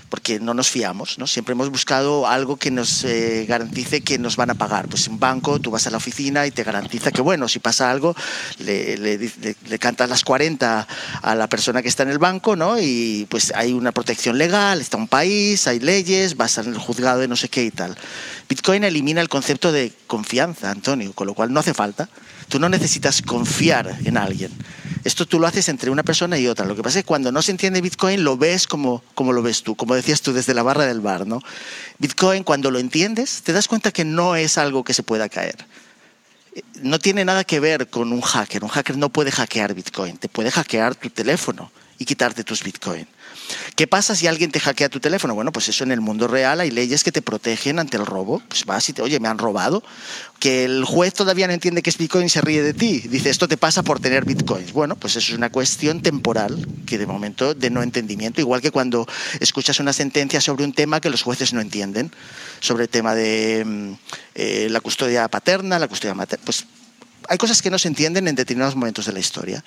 porque 0.10 0.40
no 0.40 0.54
nos 0.54 0.70
fiamos, 0.70 1.18
¿no? 1.18 1.28
Siempre 1.28 1.54
hemos 1.54 1.70
buscado 1.70 2.28
algo 2.28 2.58
que 2.58 2.72
nos 2.72 3.04
eh, 3.04 3.46
garantice 3.48 4.02
que 4.02 4.18
nos 4.18 4.36
van 4.36 4.50
a 4.50 4.56
pagar. 4.56 4.88
Pues 4.88 5.08
un 5.08 5.20
banco, 5.20 5.60
tú 5.60 5.72
vas 5.72 5.86
a 5.88 5.92
la 5.92 5.98
oficina 5.98 6.48
y 6.48 6.52
te 6.52 6.64
garantiza 6.64 7.12
que, 7.12 7.22
bueno, 7.22 7.48
si 7.48 7.60
pasa 7.60 7.92
algo, 7.92 8.16
le, 8.58 8.98
le, 8.98 9.80
cantas 9.80 10.10
las 10.10 10.24
40 10.24 10.88
a 11.22 11.36
la 11.36 11.48
persona 11.48 11.82
que 11.82 11.88
está 11.88 12.04
en 12.04 12.10
el 12.10 12.18
banco, 12.18 12.56
¿no? 12.56 12.80
Y 12.80 13.28
pues 13.30 13.54
hay 13.56 13.72
una 13.72 13.92
protección 13.92 14.38
legal, 14.38 14.82
está 14.82 14.98
un 14.98 15.08
país, 15.08 15.68
hay 15.68 15.80
leyes, 15.80 16.36
vas 16.36 16.58
al 16.58 16.76
juzgado 16.78 17.20
de 17.20 17.28
no 17.28 17.36
sé 17.36 17.50
qué 17.50 17.64
y 17.64 17.72
tal. 17.72 17.96
Bitcoin 18.48 18.84
elimina 18.84 19.22
el 19.22 19.30
concepto 19.30 19.72
de 19.72 19.94
confianza, 20.08 20.72
Antonio, 20.72 21.14
con 21.14 21.28
lo 21.28 21.36
cual 21.36 21.54
no 21.54 21.60
hace 21.60 21.74
falta. 21.74 22.10
Tú 22.48 22.60
no 22.60 22.68
necesitas 22.68 23.22
confiar 23.22 23.96
en 24.04 24.18
alguien. 24.18 24.52
Esto 25.04 25.26
tú 25.26 25.40
lo 25.40 25.48
haces 25.48 25.70
entre 25.70 25.90
una 25.90 26.04
persona 26.04 26.38
y 26.38 26.48
otra. 26.48 26.66
Lo 26.66 26.76
que 26.76 26.84
pasa 26.84 27.00
es 27.00 27.06
que 27.06 27.08
cuando 27.08 27.32
no 27.32 27.42
se 27.42 27.52
entiende 27.52 27.82
Bitcoin 27.82 28.24
lo 28.24 28.38
ves 28.38 28.68
como, 28.68 29.04
como 29.16 29.34
lo 29.34 29.42
ves 29.42 29.64
tú, 29.64 29.76
como 29.76 29.96
decías 29.96 30.22
tú 30.22 30.34
desde 30.34 30.54
la 30.54 30.64
barra 30.64 30.86
del 30.86 31.00
bar. 31.00 31.26
¿no? 31.26 31.42
Bitcoin, 31.98 32.44
cuando 32.44 32.72
lo 32.72 32.80
entiendes, 32.80 33.42
te 33.44 33.54
das 33.54 33.68
cuenta 33.68 33.92
que 33.92 34.06
no 34.06 34.36
es 34.36 34.58
algo 34.58 34.84
que 34.84 34.94
se 34.94 35.04
pueda 35.04 35.30
caer. 35.30 35.66
No 36.82 37.00
tiene 37.00 37.24
nada 37.24 37.44
que 37.44 37.60
ver 37.60 37.90
con 37.90 38.12
un 38.12 38.22
hacker. 38.22 38.64
Un 38.64 38.70
hacker 38.70 38.98
no 38.98 39.10
puede 39.10 39.32
hackear 39.32 39.74
Bitcoin. 39.74 40.18
Te 40.18 40.28
puede 40.28 40.52
hackear 40.52 40.96
tu 40.96 41.10
teléfono 41.10 41.72
y 41.98 42.06
quitarte 42.06 42.44
tus 42.44 42.64
Bitcoin. 42.64 43.08
¿Qué 43.76 43.88
pasa 43.88 44.16
si 44.16 44.28
alguien 44.28 44.52
te 44.52 44.60
hackea 44.60 44.90
tu 44.90 45.00
teléfono? 45.00 45.36
Bueno, 45.36 45.52
pues 45.52 45.70
eso 45.70 45.84
en 45.84 45.92
el 45.92 46.02
mundo 46.02 46.28
real 46.28 46.60
hay 46.60 46.72
leyes 46.72 47.04
que 47.04 47.12
te 47.12 47.22
protegen 47.22 47.80
ante 47.80 47.98
el 47.98 48.06
robo. 48.06 48.42
Pues 48.48 48.66
vas 48.66 48.88
y 48.90 48.94
te, 48.94 49.02
oye, 49.02 49.20
me 49.20 49.28
han 49.28 49.38
robado. 49.38 49.84
Que 50.40 50.66
el 50.66 50.86
juez 50.86 51.14
todavía 51.14 51.48
no 51.48 51.54
entiende 51.54 51.82
que 51.82 51.90
es 51.90 51.98
Bitcoin 51.98 52.26
y 52.26 52.30
se 52.30 52.42
ríe 52.42 52.62
de 52.62 52.74
ti. 52.74 53.00
Dice, 53.00 53.30
esto 53.30 53.48
te 53.48 53.58
pasa 53.58 53.84
por 53.84 54.00
tener 54.00 54.26
Bitcoins. 54.26 54.74
Bueno, 54.74 54.96
pues 54.96 55.16
eso 55.16 55.32
es 55.32 55.38
una 55.38 55.52
cuestión 55.52 56.02
temporal 56.02 56.68
que 56.86 56.98
de 56.98 57.06
momento 57.06 57.54
de 57.54 57.70
no 57.70 57.84
entendimiento. 57.84 58.42
Igual 58.42 58.62
que 58.62 58.72
cuando 58.72 59.08
escuchas 59.40 59.80
una 59.80 59.94
sentencia 59.94 60.42
sobre 60.42 60.64
un 60.64 60.74
tema 60.74 61.02
que 61.02 61.10
los 61.10 61.24
jueces 61.24 61.54
no 61.54 61.62
entienden. 61.62 62.12
Sobre 62.60 62.84
el 62.84 62.90
tema 62.90 63.16
de 63.16 63.64
mm, 63.66 63.94
eh, 64.36 64.68
la 64.70 64.80
custodia 64.82 65.28
paterna, 65.28 65.80
la 65.80 65.88
custodia 65.88 66.14
materna. 66.14 66.46
Pues 66.46 66.66
hay 67.28 67.38
cosas 67.38 67.62
que 67.62 67.70
no 67.70 67.78
se 67.78 67.88
entienden 67.88 68.28
en 68.28 68.36
determinados 68.36 68.76
momentos 68.76 69.06
de 69.06 69.14
la 69.14 69.20
historia. 69.20 69.64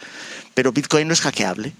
Pero 0.54 0.72
Bitcoin 0.72 1.06
no 1.08 1.14
es 1.14 1.20
hackeable 1.20 1.72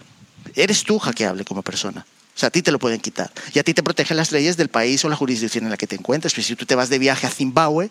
eres 0.55 0.85
tú 0.85 0.99
hackeable 0.99 1.45
como 1.45 1.63
persona. 1.63 2.05
O 2.35 2.39
sea, 2.39 2.47
a 2.47 2.51
ti 2.51 2.63
te 2.63 2.73
lo 2.73 2.79
pueden 2.79 2.99
quitar. 2.99 3.31
Y 3.53 3.59
a 3.59 3.63
ti 3.63 3.75
te 3.75 3.83
protegen 3.83 4.17
las 4.17 4.33
leyes 4.33 4.57
del 4.57 4.69
país 4.69 5.05
o 5.05 5.09
la 5.11 5.17
jurisdicción 5.17 5.65
en 5.65 5.71
la 5.71 5.77
que 5.77 5.87
te 5.87 5.97
encuentres. 5.97 6.33
Pues 6.33 6.47
si 6.47 6.57
tú 6.57 6.65
te 6.65 6.75
vas 6.75 6.89
de 6.89 6.99
viaje 6.99 7.27
a 7.27 7.31
Zimbabue, 7.31 7.91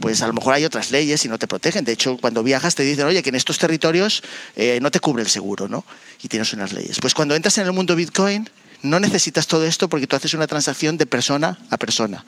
pues 0.00 0.22
a 0.22 0.28
lo 0.28 0.32
mejor 0.32 0.54
hay 0.54 0.64
otras 0.64 0.92
leyes 0.92 1.24
y 1.24 1.28
no 1.28 1.38
te 1.38 1.48
protegen. 1.48 1.84
De 1.84 1.92
hecho, 1.92 2.16
cuando 2.18 2.44
viajas 2.44 2.76
te 2.76 2.84
dicen, 2.84 3.04
oye, 3.06 3.22
que 3.22 3.30
en 3.30 3.34
estos 3.34 3.58
territorios 3.58 4.22
eh, 4.54 4.78
no 4.80 4.92
te 4.92 5.00
cubre 5.00 5.24
el 5.24 5.28
seguro, 5.28 5.66
¿no? 5.66 5.84
Y 6.22 6.28
tienes 6.28 6.52
unas 6.52 6.72
leyes. 6.72 6.98
Pues 7.00 7.14
cuando 7.14 7.34
entras 7.34 7.58
en 7.58 7.66
el 7.66 7.72
mundo 7.72 7.96
Bitcoin, 7.96 8.48
no 8.82 9.00
necesitas 9.00 9.48
todo 9.48 9.66
esto 9.66 9.88
porque 9.88 10.06
tú 10.06 10.14
haces 10.14 10.34
una 10.34 10.46
transacción 10.46 10.96
de 10.96 11.06
persona 11.06 11.58
a 11.70 11.76
persona 11.76 12.24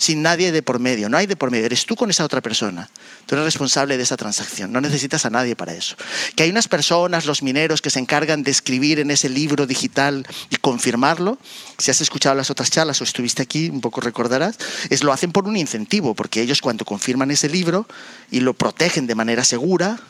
sin 0.00 0.22
nadie 0.22 0.50
de 0.50 0.62
por 0.62 0.78
medio. 0.78 1.10
No 1.10 1.18
hay 1.18 1.26
de 1.26 1.36
por 1.36 1.50
medio, 1.50 1.66
eres 1.66 1.84
tú 1.84 1.94
con 1.94 2.08
esa 2.08 2.24
otra 2.24 2.40
persona. 2.40 2.88
Tú 3.26 3.34
eres 3.34 3.44
responsable 3.44 3.98
de 3.98 4.02
esa 4.02 4.16
transacción, 4.16 4.72
no 4.72 4.80
necesitas 4.80 5.26
a 5.26 5.30
nadie 5.30 5.54
para 5.54 5.74
eso. 5.74 5.94
Que 6.34 6.44
hay 6.44 6.50
unas 6.50 6.68
personas, 6.68 7.26
los 7.26 7.42
mineros, 7.42 7.82
que 7.82 7.90
se 7.90 7.98
encargan 7.98 8.42
de 8.42 8.50
escribir 8.50 8.98
en 8.98 9.10
ese 9.10 9.28
libro 9.28 9.66
digital 9.66 10.26
y 10.48 10.56
confirmarlo. 10.56 11.38
Si 11.76 11.90
has 11.90 12.00
escuchado 12.00 12.34
las 12.34 12.50
otras 12.50 12.70
charlas 12.70 12.98
o 13.02 13.04
estuviste 13.04 13.42
aquí, 13.42 13.68
un 13.68 13.82
poco 13.82 14.00
recordarás, 14.00 14.56
es 14.88 15.04
lo 15.04 15.12
hacen 15.12 15.32
por 15.32 15.46
un 15.46 15.58
incentivo, 15.58 16.14
porque 16.14 16.40
ellos 16.40 16.62
cuando 16.62 16.86
confirman 16.86 17.30
ese 17.30 17.50
libro 17.50 17.86
y 18.30 18.40
lo 18.40 18.54
protegen 18.54 19.06
de 19.06 19.14
manera 19.14 19.44
segura, 19.44 20.00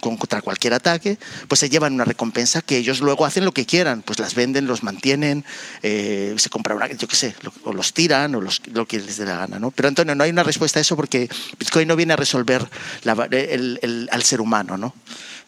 contra 0.00 0.42
cualquier 0.42 0.74
ataque, 0.74 1.18
pues 1.48 1.60
se 1.60 1.68
llevan 1.68 1.94
una 1.94 2.04
recompensa 2.04 2.62
que 2.62 2.76
ellos 2.76 3.00
luego 3.00 3.24
hacen 3.24 3.44
lo 3.44 3.52
que 3.52 3.66
quieran, 3.66 4.02
pues 4.02 4.18
las 4.18 4.34
venden, 4.34 4.66
los 4.66 4.82
mantienen, 4.82 5.44
eh, 5.82 6.34
se 6.38 6.50
compran 6.50 6.76
una, 6.76 6.88
yo 6.92 7.08
qué 7.08 7.16
sé, 7.16 7.34
o 7.64 7.72
los 7.72 7.92
tiran 7.92 8.34
o 8.34 8.40
los, 8.40 8.66
lo 8.68 8.86
que 8.86 8.98
les 8.98 9.16
dé 9.16 9.24
la 9.24 9.36
gana, 9.36 9.58
¿no? 9.58 9.70
Pero 9.70 9.88
Antonio, 9.88 10.14
no 10.14 10.24
hay 10.24 10.30
una 10.30 10.42
respuesta 10.42 10.80
a 10.80 10.82
eso 10.82 10.96
porque 10.96 11.28
Bitcoin 11.58 11.88
no 11.88 11.96
viene 11.96 12.12
a 12.12 12.16
resolver 12.16 12.66
al 13.04 14.22
ser 14.22 14.40
humano, 14.40 14.76
¿no? 14.76 14.94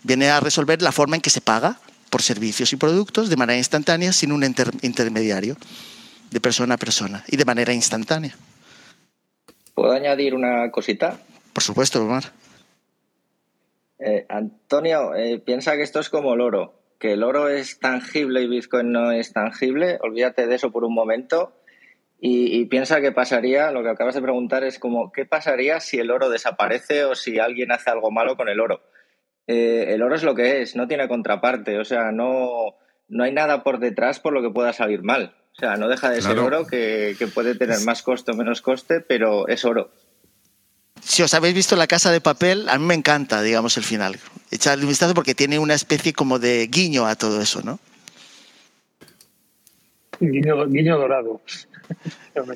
Viene 0.03 0.31
a 0.31 0.41
resolver 0.41 0.81
la 0.83 0.93
forma 0.93 1.17
en 1.17 1.23
que 1.23 1.31
se 1.31 1.41
paga 1.41 1.81
por 2.11 2.23
servicios 2.23 2.73
y 2.73 2.77
productos 2.77 3.29
de 3.29 3.37
manera 3.37 3.59
instantánea 3.59 4.13
sin 4.13 4.33
un 4.33 4.45
intermediario, 4.45 5.57
de 6.31 6.41
persona 6.41 6.75
a 6.75 6.79
persona 6.79 7.25
y 7.29 7.37
de 7.37 7.45
manera 7.45 7.73
instantánea. 7.73 8.37
¿Puedo 9.75 9.93
añadir 9.93 10.35
una 10.35 10.71
cosita? 10.71 11.21
Por 11.53 11.63
supuesto, 11.63 12.03
Omar. 12.03 12.33
Eh, 13.99 14.27
Antonio, 14.29 15.15
eh, 15.15 15.39
piensa 15.39 15.77
que 15.77 15.83
esto 15.83 16.01
es 16.01 16.09
como 16.09 16.35
el 16.35 16.41
oro, 16.41 16.75
que 16.99 17.13
el 17.13 17.23
oro 17.23 17.49
es 17.49 17.81
tangible 17.81 18.43
y 18.43 18.49
Bitcoin 18.49 18.93
no 18.93 19.13
es 19.13 19.33
tangible. 19.33 19.99
Olvídate 20.03 20.47
de 20.47 20.55
eso 20.55 20.71
por 20.71 20.85
un 20.85 20.95
momento 20.95 21.55
y, 22.21 22.65
piensa 22.67 23.01
qué 23.01 23.13
pasaría, 23.13 23.71
lo 23.71 23.83
que 23.83 23.91
acabas 23.91 24.17
de 24.17 24.23
preguntar 24.23 24.65
es 24.65 24.81
como, 24.81 25.13
¿qué 25.13 25.25
pasaría 25.25 25.79
si 25.79 25.99
el 25.99 26.11
oro 26.11 26.29
desaparece 26.29 27.05
o 27.05 27.15
si 27.15 27.39
alguien 27.39 27.71
hace 27.71 27.91
algo 27.91 28.11
malo 28.11 28.37
con 28.37 28.49
el 28.49 28.59
oro? 28.59 28.83
Eh, 29.47 29.87
el 29.95 30.03
oro 30.03 30.17
es 30.17 30.25
lo 30.25 30.35
que 30.35 30.61
es, 30.61 30.75
no 30.75 30.89
tiene 30.89 31.07
contraparte, 31.07 31.79
o 31.79 31.85
sea, 31.85 32.11
no, 32.11 32.75
no 33.09 33.25
hay 33.25 33.33
nada 33.33 33.63
por 33.63 33.79
detrás 33.79 34.19
por 34.19 34.33
lo 34.33 34.43
que 34.43 34.51
pueda 34.51 34.73
salir 34.73 35.03
mal. 35.03 35.37
O 35.53 35.61
sea, 35.61 35.77
no 35.77 35.89
deja 35.89 36.11
de 36.11 36.21
ser 36.21 36.39
oro 36.39 36.67
que, 36.67 37.15
que 37.19 37.27
puede 37.29 37.55
tener 37.55 37.81
más 37.85 38.03
coste 38.03 38.33
o 38.33 38.35
menos 38.35 38.63
coste, 38.63 39.01
pero 39.01 39.47
es 39.47 39.65
oro 39.65 39.91
si 41.03 41.23
os 41.23 41.35
habéis 41.35 41.55
visto 41.55 41.77
La 41.77 41.87
Casa 41.87 42.11
de 42.11 42.21
Papel, 42.21 42.69
a 42.69 42.79
mí 42.79 42.85
me 42.85 42.95
encanta, 42.95 43.43
digamos, 43.43 43.77
el 43.77 43.85
final. 43.85 44.19
Echadle 44.51 44.85
un 44.85 44.89
vistazo 44.89 45.15
porque 45.15 45.35
tiene 45.35 45.59
una 45.59 45.75
especie 45.75 46.13
como 46.13 46.39
de 46.39 46.67
guiño 46.69 47.07
a 47.07 47.17
todo 47.17 47.41
eso, 47.41 47.63
¿no? 47.63 47.79
Guiño, 50.21 50.67
guiño 50.67 50.99
dorado. 50.99 51.41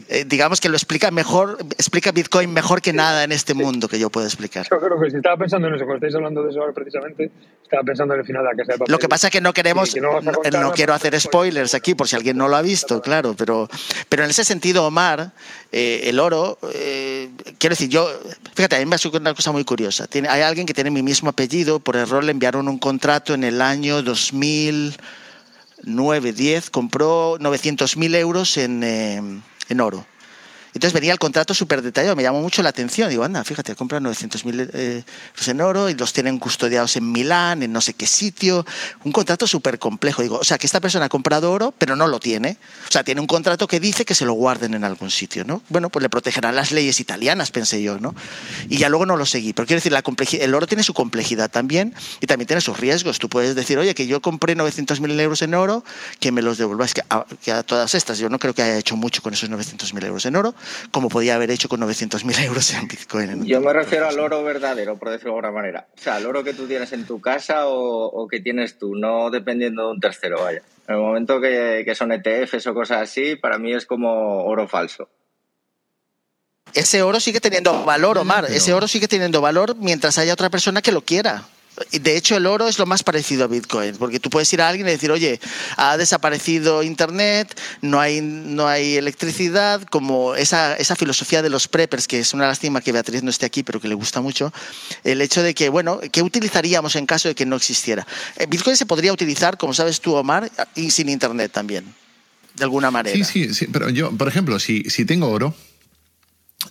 Eh, 0.08 0.24
digamos 0.26 0.60
que 0.60 0.68
lo 0.68 0.76
explica 0.76 1.10
mejor, 1.10 1.58
explica 1.72 2.12
Bitcoin 2.12 2.52
mejor 2.52 2.80
que 2.80 2.92
nada 2.92 3.24
en 3.24 3.32
este 3.32 3.54
mundo 3.54 3.88
que 3.88 3.98
yo 3.98 4.10
puedo 4.10 4.26
explicar. 4.26 4.66
Yo 4.70 4.78
creo 4.78 5.00
que 5.00 5.10
si 5.10 5.16
estaba 5.16 5.36
pensando 5.36 5.68
en 5.68 5.74
eso, 5.74 5.84
cuando 5.84 6.06
estáis 6.06 6.14
hablando 6.14 6.42
de 6.42 6.50
eso 6.50 6.60
ahora 6.60 6.72
precisamente, 6.72 7.30
estaba 7.62 7.82
pensando 7.82 8.14
en 8.14 8.20
el 8.20 8.26
final 8.26 8.44
de 8.44 8.50
la 8.50 8.56
casa 8.56 8.72
de 8.72 8.78
papel. 8.78 8.92
Lo 8.92 8.98
que 8.98 9.08
pasa 9.08 9.26
es 9.26 9.32
que 9.32 9.40
no 9.40 9.52
queremos, 9.52 9.96
no, 9.96 10.72
quiero 10.72 10.94
hacer 10.94 11.18
spoilers 11.20 11.74
aquí 11.74 11.94
por 11.94 12.08
si 12.08 12.16
alguien 12.16 12.36
no 12.36 12.48
lo 12.48 12.56
ha 12.56 12.62
visto, 12.62 13.00
claro, 13.00 13.34
pero, 13.36 13.68
pero 14.08 14.24
en 14.24 14.30
ese 14.30 14.44
sentido, 14.44 14.86
Omar, 14.86 15.32
eh, 15.72 16.02
el 16.04 16.20
oro, 16.20 16.58
eh, 16.74 17.30
quiero 17.58 17.72
decir, 17.72 17.88
yo, 17.88 18.08
fíjate, 18.54 18.76
a 18.76 18.78
mí 18.78 18.86
me 18.86 18.96
ha 18.96 18.98
una 19.18 19.34
cosa 19.34 19.52
muy 19.52 19.64
curiosa. 19.64 20.06
Tiene, 20.06 20.28
hay 20.28 20.42
alguien 20.42 20.66
que 20.66 20.74
tiene 20.74 20.90
mi 20.90 21.02
mismo 21.02 21.30
apellido, 21.30 21.80
por 21.80 21.96
error 21.96 22.22
le 22.24 22.32
enviaron 22.32 22.68
un 22.68 22.78
contrato 22.78 23.34
en 23.34 23.44
el 23.44 23.60
año 23.60 24.02
2000. 24.02 24.96
9, 25.84 26.32
10, 26.32 26.70
compró 26.70 27.38
900.000 27.38 28.16
euros 28.16 28.56
en, 28.56 28.82
en 28.82 29.80
oro. 29.80 30.06
Entonces 30.74 30.94
venía 30.94 31.12
el 31.12 31.18
contrato 31.18 31.52
súper 31.52 31.82
detallado, 31.82 32.16
me 32.16 32.22
llamó 32.22 32.40
mucho 32.40 32.62
la 32.62 32.70
atención. 32.70 33.10
Digo, 33.10 33.24
anda, 33.24 33.44
fíjate, 33.44 33.74
compran 33.74 34.04
900.000 34.04 34.70
eh, 34.72 35.04
en 35.46 35.60
oro 35.60 35.90
y 35.90 35.94
los 35.94 36.12
tienen 36.14 36.38
custodiados 36.38 36.96
en 36.96 37.12
Milán, 37.12 37.62
en 37.62 37.72
no 37.72 37.80
sé 37.82 37.92
qué 37.92 38.06
sitio. 38.06 38.64
Un 39.04 39.12
contrato 39.12 39.46
súper 39.46 39.78
complejo. 39.78 40.22
Digo, 40.22 40.38
o 40.38 40.44
sea, 40.44 40.56
que 40.56 40.66
esta 40.66 40.80
persona 40.80 41.06
ha 41.06 41.08
comprado 41.10 41.52
oro, 41.52 41.74
pero 41.76 41.94
no 41.94 42.06
lo 42.08 42.20
tiene. 42.20 42.56
O 42.88 42.90
sea, 42.90 43.04
tiene 43.04 43.20
un 43.20 43.26
contrato 43.26 43.68
que 43.68 43.80
dice 43.80 44.06
que 44.06 44.14
se 44.14 44.24
lo 44.24 44.32
guarden 44.32 44.72
en 44.72 44.84
algún 44.84 45.10
sitio, 45.10 45.44
¿no? 45.44 45.62
Bueno, 45.68 45.90
pues 45.90 46.02
le 46.02 46.08
protegerán 46.08 46.56
las 46.56 46.72
leyes 46.72 47.00
italianas, 47.00 47.50
pensé 47.50 47.82
yo, 47.82 47.98
¿no? 47.98 48.14
Y 48.70 48.78
ya 48.78 48.88
luego 48.88 49.04
no 49.04 49.16
lo 49.16 49.26
seguí. 49.26 49.52
Pero 49.52 49.66
quiero 49.66 49.78
decir, 49.78 49.92
la 49.92 50.02
el 50.40 50.54
oro 50.54 50.66
tiene 50.66 50.82
su 50.82 50.94
complejidad 50.94 51.50
también 51.50 51.94
y 52.20 52.26
también 52.26 52.46
tiene 52.46 52.62
sus 52.62 52.78
riesgos. 52.78 53.18
Tú 53.18 53.28
puedes 53.28 53.54
decir, 53.54 53.78
oye, 53.78 53.94
que 53.94 54.06
yo 54.06 54.22
compré 54.22 54.56
900.000 54.56 55.20
euros 55.20 55.42
en 55.42 55.54
oro, 55.54 55.84
que 56.18 56.32
me 56.32 56.40
los. 56.40 56.58
Que 56.94 57.02
a, 57.10 57.26
que 57.42 57.52
a 57.52 57.62
todas 57.62 57.94
estas, 57.94 58.18
yo 58.18 58.30
no 58.30 58.38
creo 58.38 58.54
que 58.54 58.62
haya 58.62 58.78
hecho 58.78 58.96
mucho 58.96 59.22
con 59.22 59.34
esos 59.34 59.50
900.000 59.50 60.04
euros 60.06 60.24
en 60.26 60.36
oro 60.36 60.54
como 60.90 61.08
podía 61.08 61.34
haber 61.34 61.50
hecho 61.50 61.68
con 61.68 61.80
900.000 61.80 62.44
euros 62.44 62.72
en 62.74 62.88
Bitcoin. 62.88 63.44
Yo 63.44 63.60
me 63.60 63.72
refiero 63.72 64.08
al 64.08 64.18
oro 64.18 64.42
verdadero, 64.42 64.96
por 64.96 65.10
decirlo 65.10 65.32
de 65.32 65.38
alguna 65.38 65.52
manera. 65.52 65.88
O 65.96 66.00
sea, 66.00 66.18
el 66.18 66.26
oro 66.26 66.44
que 66.44 66.54
tú 66.54 66.66
tienes 66.66 66.92
en 66.92 67.06
tu 67.06 67.20
casa 67.20 67.66
o, 67.66 68.26
que 68.28 68.40
tienes 68.40 68.78
tú, 68.78 68.94
no 68.94 69.30
dependiendo 69.30 69.86
de 69.86 69.92
un 69.92 70.00
tercero, 70.00 70.42
vaya. 70.42 70.62
En 70.88 70.94
el 70.96 71.00
momento 71.00 71.40
que, 71.40 71.92
son 71.94 72.12
ETFs 72.12 72.66
o 72.66 72.74
cosas 72.74 73.02
así, 73.02 73.36
para 73.36 73.58
mí 73.58 73.72
es 73.72 73.86
como 73.86 74.44
oro 74.44 74.66
falso. 74.68 75.08
Ese 76.74 77.02
oro 77.02 77.20
sigue 77.20 77.40
teniendo 77.40 77.84
valor, 77.84 78.18
Omar. 78.18 78.46
Ese 78.46 78.72
oro 78.72 78.88
sigue 78.88 79.08
teniendo 79.08 79.40
valor 79.40 79.76
mientras 79.76 80.16
haya 80.18 80.32
otra 80.32 80.48
persona 80.48 80.80
que 80.80 80.92
lo 80.92 81.02
quiera. 81.02 81.44
De 81.90 82.16
hecho, 82.16 82.36
el 82.36 82.46
oro 82.46 82.68
es 82.68 82.78
lo 82.78 82.84
más 82.84 83.02
parecido 83.02 83.44
a 83.44 83.46
Bitcoin, 83.46 83.96
porque 83.96 84.20
tú 84.20 84.28
puedes 84.28 84.52
ir 84.52 84.60
a 84.60 84.68
alguien 84.68 84.86
y 84.86 84.90
decir, 84.90 85.10
oye, 85.10 85.40
ha 85.76 85.96
desaparecido 85.96 86.82
Internet, 86.82 87.58
no 87.80 87.98
hay, 87.98 88.20
no 88.20 88.68
hay 88.68 88.96
electricidad, 88.96 89.82
como 89.84 90.34
esa, 90.34 90.76
esa 90.76 90.96
filosofía 90.96 91.40
de 91.40 91.48
los 91.48 91.68
preppers, 91.68 92.06
que 92.06 92.20
es 92.20 92.34
una 92.34 92.46
lástima 92.46 92.82
que 92.82 92.92
Beatriz 92.92 93.22
no 93.22 93.30
esté 93.30 93.46
aquí, 93.46 93.62
pero 93.62 93.80
que 93.80 93.88
le 93.88 93.94
gusta 93.94 94.20
mucho, 94.20 94.52
el 95.02 95.22
hecho 95.22 95.42
de 95.42 95.54
que, 95.54 95.70
bueno, 95.70 95.98
¿qué 96.12 96.22
utilizaríamos 96.22 96.94
en 96.96 97.06
caso 97.06 97.28
de 97.28 97.34
que 97.34 97.46
no 97.46 97.56
existiera? 97.56 98.06
Eh, 98.36 98.46
Bitcoin 98.46 98.76
se 98.76 98.84
podría 98.84 99.12
utilizar, 99.12 99.56
como 99.56 99.72
sabes 99.72 100.00
tú, 100.02 100.14
Omar, 100.14 100.50
y 100.74 100.90
sin 100.90 101.08
Internet 101.08 101.52
también, 101.52 101.86
de 102.54 102.64
alguna 102.64 102.90
manera. 102.90 103.16
Sí, 103.16 103.24
sí, 103.24 103.54
sí, 103.54 103.66
pero 103.72 103.88
yo, 103.88 104.10
por 104.12 104.28
ejemplo, 104.28 104.58
si, 104.58 104.82
si 104.90 105.06
tengo 105.06 105.30
oro, 105.30 105.54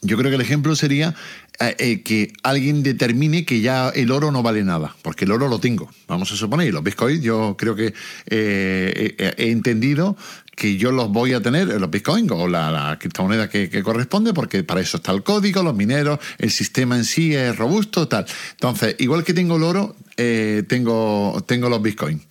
yo 0.01 0.17
creo 0.17 0.29
que 0.31 0.35
el 0.35 0.41
ejemplo 0.41 0.75
sería 0.75 1.15
eh, 1.59 1.75
eh, 1.77 2.01
que 2.01 2.33
alguien 2.43 2.81
determine 2.81 3.45
que 3.45 3.61
ya 3.61 3.89
el 3.89 4.11
oro 4.11 4.31
no 4.31 4.41
vale 4.41 4.63
nada, 4.63 4.95
porque 5.01 5.25
el 5.25 5.31
oro 5.31 5.47
lo 5.47 5.59
tengo, 5.59 5.91
vamos 6.07 6.31
a 6.31 6.35
suponer, 6.35 6.67
y 6.67 6.71
los 6.71 6.83
bitcoins 6.83 7.21
yo 7.21 7.55
creo 7.57 7.75
que 7.75 7.93
eh, 8.25 9.33
he 9.37 9.51
entendido 9.51 10.17
que 10.55 10.77
yo 10.77 10.91
los 10.91 11.09
voy 11.09 11.33
a 11.33 11.41
tener, 11.41 11.67
los 11.67 11.89
bitcoins 11.89 12.31
o 12.31 12.47
la, 12.47 12.97
criptomoneda 12.99 13.49
que, 13.49 13.83
corresponde, 13.83 14.33
porque 14.33 14.63
para 14.63 14.81
eso 14.81 14.97
está 14.97 15.11
el 15.11 15.23
código, 15.23 15.61
los 15.61 15.75
mineros, 15.75 16.19
el 16.39 16.51
sistema 16.51 16.95
en 16.95 17.05
sí 17.05 17.35
es 17.35 17.55
robusto, 17.55 18.07
tal. 18.07 18.25
Entonces, 18.51 18.95
igual 18.99 19.23
que 19.23 19.33
tengo 19.33 19.57
el 19.57 19.63
oro, 19.63 19.95
tengo, 20.67 21.43
tengo 21.47 21.69
los 21.69 21.81
bitcoins. 21.81 22.21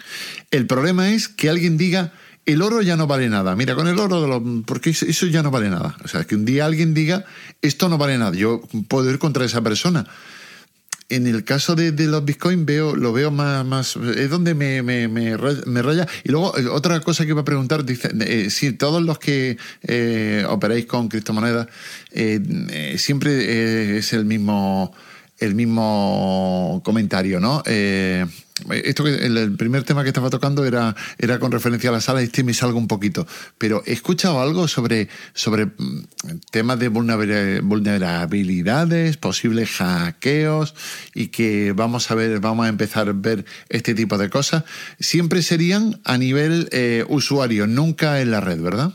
El 0.50 0.66
problema 0.66 1.10
es 1.10 1.28
que 1.28 1.48
alguien 1.48 1.76
diga 1.76 2.12
el 2.46 2.62
oro 2.62 2.82
ya 2.82 2.96
no 2.96 3.06
vale 3.06 3.28
nada. 3.28 3.54
Mira, 3.56 3.74
con 3.74 3.88
el 3.88 3.98
oro, 3.98 4.40
de 4.40 4.62
porque 4.64 4.90
eso 4.90 5.26
ya 5.26 5.42
no 5.42 5.50
vale 5.50 5.70
nada. 5.70 5.96
O 6.04 6.08
sea, 6.08 6.24
que 6.24 6.34
un 6.34 6.44
día 6.44 6.66
alguien 6.66 6.94
diga, 6.94 7.24
esto 7.62 7.88
no 7.88 7.98
vale 7.98 8.18
nada. 8.18 8.34
Yo 8.34 8.62
puedo 8.88 9.10
ir 9.10 9.18
contra 9.18 9.44
esa 9.44 9.62
persona. 9.62 10.06
En 11.08 11.26
el 11.26 11.42
caso 11.42 11.74
de, 11.74 11.90
los 12.06 12.24
bitcoins 12.24 12.64
veo, 12.64 12.94
lo 12.94 13.12
veo 13.12 13.32
más, 13.32 13.96
es 13.96 14.30
donde 14.30 14.54
me, 14.54 14.80
me, 14.82 15.08
me, 15.08 15.36
raya. 15.36 16.06
Y 16.22 16.30
luego, 16.30 16.56
eh, 16.56 16.68
otra 16.68 17.00
cosa 17.00 17.24
que 17.24 17.30
iba 17.30 17.40
a 17.40 17.44
preguntar, 17.44 17.84
dice, 17.84 18.10
eh, 18.20 18.48
si 18.48 18.72
todos 18.72 19.02
los 19.02 19.18
que 19.18 19.58
eh, 19.82 20.44
operáis 20.48 20.86
con 20.86 21.08
criptomonedas, 21.08 21.66
siempre 22.96 23.98
es 23.98 24.12
el 24.12 24.24
mismo, 24.24 24.94
el 25.40 25.54
mismo 25.54 26.80
comentario, 26.84 27.40
¿no? 27.40 27.62
esto 28.70 29.04
que 29.04 29.26
el, 29.26 29.56
primer 29.56 29.82
tema 29.84 30.02
que 30.02 30.08
estaba 30.08 30.30
tocando 30.30 30.64
era, 30.64 30.96
era 31.18 31.38
con 31.38 31.52
referencia 31.52 31.90
a 31.90 31.92
la 31.94 32.00
sala 32.00 32.22
y 32.22 32.24
este 32.24 32.42
me 32.44 32.54
salgo 32.54 32.78
un 32.78 32.88
poquito. 32.88 33.26
Pero 33.58 33.82
he 33.86 33.92
escuchado 33.92 34.40
algo 34.40 34.66
sobre, 34.68 35.08
sobre 35.34 35.66
mm, 35.66 36.06
temas 36.50 36.78
de 36.78 36.88
vulnerabilidades, 36.88 39.16
posibles 39.16 39.70
hackeos 39.70 40.74
y 41.14 41.26
que 41.28 41.72
vamos 41.72 42.10
a 42.10 42.14
ver, 42.14 42.40
vamos 42.40 42.66
a 42.66 42.68
empezar 42.68 43.08
a 43.08 43.12
ver 43.12 43.46
este 43.68 43.94
tipo 43.94 44.18
de 44.18 44.28
cosas. 44.30 44.64
Siempre 44.98 45.42
serían 45.42 46.00
a 46.04 46.18
nivel 46.18 46.68
eh, 46.72 47.04
usuario, 47.08 47.66
nunca 47.66 48.20
en 48.20 48.30
la 48.30 48.40
red, 48.40 48.60
¿verdad? 48.60 48.92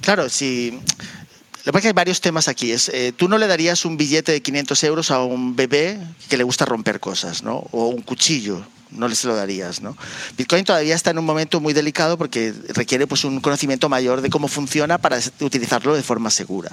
Claro, 0.00 0.30
sí. 0.30 0.80
Lo 1.72 1.80
que 1.80 1.86
hay 1.86 1.92
varios 1.92 2.20
temas 2.20 2.48
aquí. 2.48 2.72
Es, 2.72 2.88
eh, 2.88 3.12
tú 3.16 3.28
no 3.28 3.38
le 3.38 3.46
darías 3.46 3.84
un 3.84 3.96
billete 3.96 4.32
de 4.32 4.42
500 4.42 4.82
euros 4.82 5.10
a 5.12 5.22
un 5.22 5.54
bebé 5.54 6.00
que 6.28 6.36
le 6.36 6.42
gusta 6.42 6.64
romper 6.64 6.98
cosas, 6.98 7.44
¿no? 7.44 7.58
O 7.70 7.86
un 7.86 8.02
cuchillo 8.02 8.66
no 8.92 9.08
les 9.08 9.24
lo 9.24 9.34
darías. 9.34 9.80
¿no? 9.80 9.96
Bitcoin 10.36 10.64
todavía 10.64 10.94
está 10.94 11.10
en 11.10 11.18
un 11.18 11.24
momento 11.24 11.60
muy 11.60 11.72
delicado 11.72 12.18
porque 12.18 12.52
requiere 12.68 13.06
pues, 13.06 13.24
un 13.24 13.40
conocimiento 13.40 13.88
mayor 13.88 14.20
de 14.20 14.30
cómo 14.30 14.48
funciona 14.48 14.98
para 14.98 15.18
utilizarlo 15.40 15.94
de 15.94 16.02
forma 16.02 16.30
segura. 16.30 16.70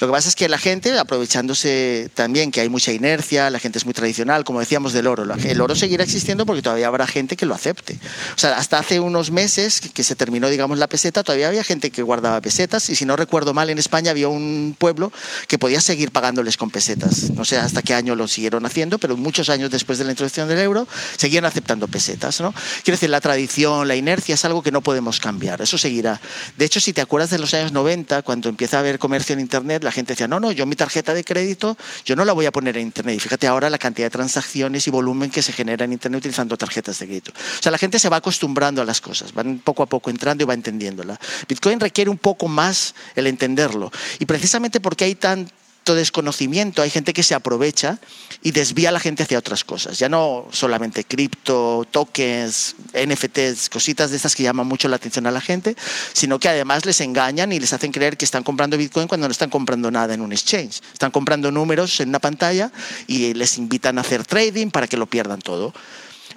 Lo 0.00 0.06
que 0.06 0.12
pasa 0.12 0.28
es 0.28 0.36
que 0.36 0.48
la 0.48 0.58
gente, 0.58 0.98
aprovechándose 0.98 2.10
también 2.14 2.50
que 2.50 2.60
hay 2.60 2.68
mucha 2.68 2.92
inercia, 2.92 3.50
la 3.50 3.58
gente 3.58 3.78
es 3.78 3.84
muy 3.84 3.94
tradicional, 3.94 4.44
como 4.44 4.60
decíamos 4.60 4.92
del 4.92 5.06
oro, 5.06 5.24
el 5.24 5.60
oro 5.60 5.74
seguirá 5.74 6.04
existiendo 6.04 6.46
porque 6.46 6.62
todavía 6.62 6.86
habrá 6.86 7.06
gente 7.06 7.36
que 7.36 7.46
lo 7.46 7.54
acepte. 7.54 7.98
O 8.34 8.38
sea, 8.38 8.56
hasta 8.56 8.78
hace 8.78 9.00
unos 9.00 9.30
meses 9.30 9.80
que 9.80 10.04
se 10.04 10.14
terminó, 10.14 10.48
digamos, 10.48 10.78
la 10.78 10.88
peseta, 10.88 11.22
todavía 11.22 11.48
había 11.48 11.64
gente 11.64 11.90
que 11.90 12.02
guardaba 12.02 12.40
pesetas 12.40 12.90
y 12.90 12.96
si 12.96 13.04
no 13.04 13.16
recuerdo 13.16 13.54
mal, 13.54 13.70
en 13.70 13.78
España 13.78 14.10
había 14.10 14.28
un 14.28 14.76
pueblo 14.78 15.12
que 15.48 15.58
podía 15.58 15.80
seguir 15.80 16.10
pagándoles 16.10 16.56
con 16.56 16.70
pesetas. 16.70 17.30
No 17.30 17.44
sé 17.44 17.56
hasta 17.56 17.82
qué 17.82 17.94
año 17.94 18.14
lo 18.14 18.28
siguieron 18.28 18.66
haciendo, 18.66 18.98
pero 18.98 19.16
muchos 19.16 19.48
años 19.48 19.70
después 19.70 19.98
de 19.98 20.04
la 20.04 20.10
introducción 20.10 20.48
del 20.48 20.58
euro, 20.58 20.86
seguían 21.16 21.44
aceptando 21.54 21.86
pesetas. 21.86 22.40
¿no? 22.40 22.52
Quiero 22.82 22.96
decir, 22.96 23.10
la 23.10 23.20
tradición, 23.20 23.86
la 23.86 23.94
inercia 23.94 24.34
es 24.34 24.44
algo 24.44 24.62
que 24.62 24.72
no 24.72 24.80
podemos 24.80 25.20
cambiar, 25.20 25.62
eso 25.62 25.78
seguirá. 25.78 26.20
De 26.56 26.64
hecho, 26.64 26.80
si 26.80 26.92
te 26.92 27.00
acuerdas 27.00 27.30
de 27.30 27.38
los 27.38 27.54
años 27.54 27.70
90, 27.70 28.22
cuando 28.22 28.48
empieza 28.48 28.78
a 28.78 28.80
haber 28.80 28.98
comercio 28.98 29.34
en 29.34 29.40
Internet, 29.40 29.84
la 29.84 29.92
gente 29.92 30.14
decía, 30.14 30.26
no, 30.26 30.40
no, 30.40 30.50
yo 30.50 30.66
mi 30.66 30.74
tarjeta 30.74 31.14
de 31.14 31.22
crédito, 31.22 31.76
yo 32.04 32.16
no 32.16 32.24
la 32.24 32.32
voy 32.32 32.46
a 32.46 32.52
poner 32.52 32.76
en 32.76 32.82
Internet. 32.82 33.16
Y 33.16 33.20
fíjate 33.20 33.46
ahora 33.46 33.70
la 33.70 33.78
cantidad 33.78 34.06
de 34.06 34.10
transacciones 34.10 34.86
y 34.88 34.90
volumen 34.90 35.30
que 35.30 35.42
se 35.42 35.52
genera 35.52 35.84
en 35.84 35.92
Internet 35.92 36.18
utilizando 36.18 36.56
tarjetas 36.56 36.98
de 36.98 37.06
crédito. 37.06 37.32
O 37.32 37.62
sea, 37.62 37.70
la 37.70 37.78
gente 37.78 38.00
se 38.00 38.08
va 38.08 38.16
acostumbrando 38.16 38.82
a 38.82 38.84
las 38.84 39.00
cosas, 39.00 39.32
van 39.32 39.58
poco 39.58 39.84
a 39.84 39.86
poco 39.86 40.10
entrando 40.10 40.42
y 40.42 40.46
va 40.46 40.54
entendiéndola. 40.54 41.18
Bitcoin 41.48 41.78
requiere 41.78 42.10
un 42.10 42.18
poco 42.18 42.48
más 42.48 42.94
el 43.14 43.28
entenderlo. 43.28 43.92
Y 44.18 44.26
precisamente 44.26 44.80
porque 44.80 45.04
hay 45.04 45.14
tan 45.14 45.48
desconocimiento, 45.92 46.80
hay 46.80 46.88
gente 46.88 47.12
que 47.12 47.22
se 47.22 47.34
aprovecha 47.34 47.98
y 48.42 48.52
desvía 48.52 48.88
a 48.88 48.92
la 48.92 49.00
gente 49.00 49.24
hacia 49.24 49.38
otras 49.38 49.64
cosas. 49.64 49.98
Ya 49.98 50.08
no 50.08 50.46
solamente 50.50 51.04
cripto, 51.04 51.86
tokens, 51.90 52.76
NFTs, 52.94 53.68
cositas 53.68 54.10
de 54.10 54.16
estas 54.16 54.34
que 54.34 54.42
llaman 54.42 54.66
mucho 54.66 54.88
la 54.88 54.96
atención 54.96 55.26
a 55.26 55.30
la 55.30 55.42
gente, 55.42 55.76
sino 56.14 56.38
que 56.38 56.48
además 56.48 56.86
les 56.86 57.02
engañan 57.02 57.52
y 57.52 57.60
les 57.60 57.74
hacen 57.74 57.92
creer 57.92 58.16
que 58.16 58.24
están 58.24 58.42
comprando 58.42 58.78
Bitcoin 58.78 59.06
cuando 59.06 59.28
no 59.28 59.32
están 59.32 59.50
comprando 59.50 59.90
nada 59.90 60.14
en 60.14 60.22
un 60.22 60.32
exchange. 60.32 60.80
Están 60.94 61.10
comprando 61.10 61.50
números 61.50 62.00
en 62.00 62.08
una 62.08 62.20
pantalla 62.20 62.72
y 63.06 63.34
les 63.34 63.58
invitan 63.58 63.98
a 63.98 64.00
hacer 64.00 64.24
trading 64.24 64.70
para 64.70 64.86
que 64.86 64.96
lo 64.96 65.04
pierdan 65.04 65.42
todo 65.42 65.74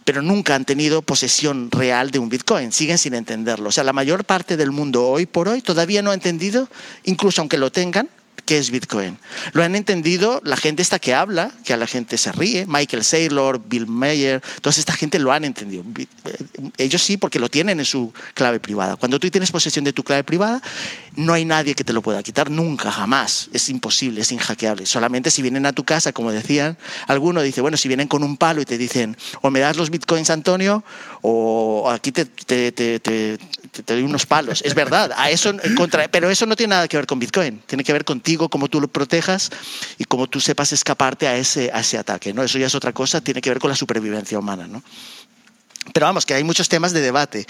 pero 0.08 0.22
nunca 0.22 0.56
han 0.56 0.64
tenido 0.64 1.02
posesión 1.02 1.70
real 1.70 2.12
de 2.12 2.20
un 2.20 2.30
Bitcoin, 2.30 2.72
siguen 2.72 2.98
sin 2.98 3.14
entenderlo. 3.14 3.68
O 3.68 3.72
sea, 3.74 3.84
la 3.84 3.92
mayor 3.92 4.24
parte 4.24 4.56
del 4.56 4.72
mundo 4.72 5.06
hoy 5.06 5.26
por 5.26 5.50
hoy 5.50 5.62
todavía 5.62 6.02
no 6.02 6.12
ha 6.12 6.14
entendido, 6.14 6.70
incluso 7.04 7.42
aunque 7.42 7.58
lo 7.58 7.74
tengan, 7.74 8.08
qué 8.48 8.58
es 8.58 8.72
Bitcoin. 8.72 9.20
Lo 9.52 9.62
han 9.62 9.76
entendido 9.76 10.42
la 10.46 10.56
gente 10.56 10.82
esta 10.82 11.00
que 11.00 11.14
habla, 11.14 11.52
que 11.66 11.74
a 11.74 11.78
la 11.78 11.86
gente 11.86 12.18
se 12.18 12.32
ríe, 12.32 12.66
Michael 12.66 13.04
Saylor, 13.04 13.62
Bill 13.64 13.88
Mayer, 13.88 14.42
toda 14.62 14.74
esta 14.74 14.94
gente 14.94 15.20
lo 15.20 15.34
han 15.34 15.44
entendido. 15.44 15.84
Eh, 15.98 16.06
ellos 16.78 17.04
sí, 17.04 17.18
porque 17.18 17.40
lo 17.40 17.50
tienen 17.50 17.80
en 17.80 17.86
su 17.86 18.14
clave 18.34 18.62
privada. 18.62 18.96
Cuando 18.96 19.20
tú 19.20 19.30
tienes 19.30 19.52
posesión 19.52 19.84
de 19.84 19.92
tu 19.92 20.02
clave 20.02 20.24
privada, 20.24 20.62
no 21.18 21.34
hay 21.34 21.44
nadie 21.44 21.76
que 21.76 21.84
te 21.84 21.92
lo 21.92 22.02
pueda 22.02 22.24
quitar 22.24 22.50
nunca, 22.50 22.90
jamás. 22.90 23.50
Es 23.52 23.68
imposible, 23.68 24.22
es 24.22 24.32
inhackeable. 24.32 24.86
Solamente 24.86 25.30
si 25.30 25.42
vienen 25.42 25.66
a 25.66 25.74
tu 25.74 25.84
casa, 25.84 26.14
como 26.14 26.32
decían, 26.32 26.78
alguno 27.08 27.42
dice, 27.42 27.60
bueno, 27.60 27.76
si 27.76 27.90
vienen 27.90 28.08
con 28.08 28.24
un 28.24 28.38
palo 28.38 28.62
y 28.62 28.66
te 28.66 28.78
dicen, 28.78 29.18
o 29.42 29.52
me 29.52 29.60
das 29.60 29.76
los 29.76 29.90
bitcoins, 29.90 30.30
Antonio, 30.30 30.86
o 31.22 31.90
aquí 31.92 32.14
te 32.14 32.28
doy 33.86 34.04
unos 34.04 34.26
palos. 34.26 34.62
Es 34.64 34.76
verdad, 34.76 35.12
a 35.16 35.30
eso, 35.30 35.54
contra, 35.76 36.08
pero 36.08 36.30
eso 36.30 36.46
no 36.46 36.56
tiene 36.56 36.72
nada 36.72 36.88
que 36.88 36.98
ver 36.98 37.06
con 37.06 37.20
bitcoin. 37.20 37.62
Tiene 37.66 37.84
que 37.84 37.94
ver 37.94 38.06
contigo 38.06 38.50
cómo 38.50 38.68
tú 38.68 38.82
lo 38.82 38.88
protejas 38.88 39.50
y 39.98 40.06
cómo 40.06 40.28
tú 40.28 40.40
sepas 40.40 40.74
escaparte 40.74 41.28
a 41.28 41.38
ese, 41.38 41.72
a 41.74 41.82
ese 41.82 41.98
ataque. 41.98 42.34
¿no? 42.34 42.44
Eso 42.44 42.58
ya 42.58 42.68
es 42.68 42.76
otra 42.76 42.94
cosa, 42.94 43.22
tiene 43.22 43.42
que 43.42 43.50
ver 43.50 43.60
con 43.60 43.70
la 43.70 43.76
supervivencia 43.76 44.40
humana. 44.40 44.68
¿no? 44.68 44.84
Pero 45.94 46.06
vamos, 46.06 46.26
que 46.26 46.34
hay 46.34 46.44
muchos 46.44 46.70
temas 46.70 46.94
de 46.94 47.02
debate. 47.02 47.46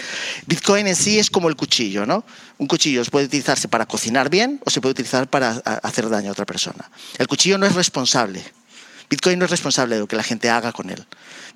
Bitcoin 0.46 0.86
en 0.86 0.96
sí 0.96 1.18
es 1.18 1.30
como 1.30 1.48
el 1.48 1.56
cuchillo, 1.56 2.06
¿no? 2.06 2.24
Un 2.58 2.66
cuchillo 2.66 3.02
puede 3.06 3.26
utilizarse 3.26 3.68
para 3.68 3.86
cocinar 3.86 4.30
bien 4.30 4.60
o 4.64 4.70
se 4.70 4.80
puede 4.80 4.92
utilizar 4.92 5.28
para 5.28 5.50
hacer 5.82 6.08
daño 6.08 6.28
a 6.28 6.32
otra 6.32 6.46
persona. 6.46 6.90
El 7.18 7.26
cuchillo 7.26 7.58
no 7.58 7.66
es 7.66 7.74
responsable. 7.74 8.44
Bitcoin 9.10 9.38
no 9.38 9.46
es 9.46 9.50
responsable 9.50 9.96
de 9.96 10.02
lo 10.02 10.06
que 10.06 10.16
la 10.16 10.22
gente 10.22 10.50
haga 10.50 10.72
con 10.72 10.90
él. 10.90 11.04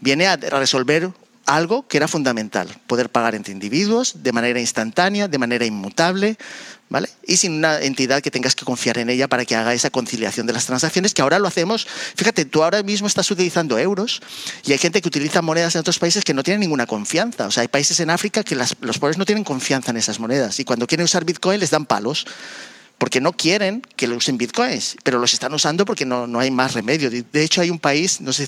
Viene 0.01 0.27
a 0.27 0.37
resolver 0.37 1.11
algo 1.47 1.87
que 1.89 1.97
era 1.97 2.09
fundamental, 2.09 2.69
poder 2.87 3.11
pagar 3.11 3.35
entre 3.35 3.53
individuos 3.53 4.23
de 4.23 4.33
manera 4.33 4.61
instantánea, 4.61 5.29
de 5.29 5.39
manera 5.39 5.65
inmutable, 5.65 6.37
¿vale? 6.89 7.09
Y 7.27 7.37
sin 7.39 7.53
una 7.55 7.81
entidad 7.81 8.23
que 8.23 8.31
tengas 8.31 8.55
que 8.55 8.65
confiar 8.65 8.99
en 8.99 9.11
ella 9.11 9.29
para 9.29 9.45
que 9.45 9.57
haga 9.57 9.75
esa 9.75 9.91
conciliación 9.91 10.47
de 10.47 10.53
las 10.53 10.67
transacciones, 10.67 11.15
que 11.15 11.23
ahora 11.23 11.39
lo 11.39 11.49
hacemos. 11.49 11.87
Fíjate, 12.17 12.45
tú 12.45 12.63
ahora 12.63 12.83
mismo 12.83 13.07
estás 13.07 13.31
utilizando 13.31 13.79
euros 13.79 14.21
y 14.65 14.73
hay 14.73 14.79
gente 14.79 15.01
que 15.01 15.09
utiliza 15.09 15.43
monedas 15.43 15.75
en 15.75 15.81
otros 15.81 15.99
países 15.99 16.25
que 16.25 16.35
no 16.35 16.43
tienen 16.43 16.61
ninguna 16.61 16.87
confianza. 16.87 17.47
O 17.47 17.51
sea, 17.51 17.63
hay 17.63 17.69
países 17.69 17.99
en 18.01 18.11
África 18.11 18.45
que 18.45 18.55
los 18.55 18.99
pobres 18.99 19.19
no 19.19 19.25
tienen 19.25 19.45
confianza 19.45 19.91
en 19.91 19.97
esas 19.97 20.21
monedas 20.21 20.61
y 20.61 20.65
cuando 20.65 20.87
quieren 20.87 21.05
usar 21.05 21.25
Bitcoin 21.25 21.61
les 21.61 21.71
dan 21.71 21.87
palos 21.87 22.27
porque 23.03 23.21
no 23.21 23.33
quieren 23.33 23.83
que 23.97 24.07
lo 24.07 24.17
usen 24.17 24.39
bitcoins, 24.39 24.95
pero 25.03 25.19
los 25.19 25.35
están 25.35 25.53
usando 25.53 25.85
porque 25.85 26.07
no, 26.07 26.29
no 26.29 26.39
hay 26.39 26.53
más 26.53 26.75
remedio. 26.75 27.11
De 27.11 27.43
hecho, 27.43 27.61
hay 27.61 27.69
un 27.69 27.81
país, 27.81 28.21
no 28.21 28.33
sé, 28.33 28.47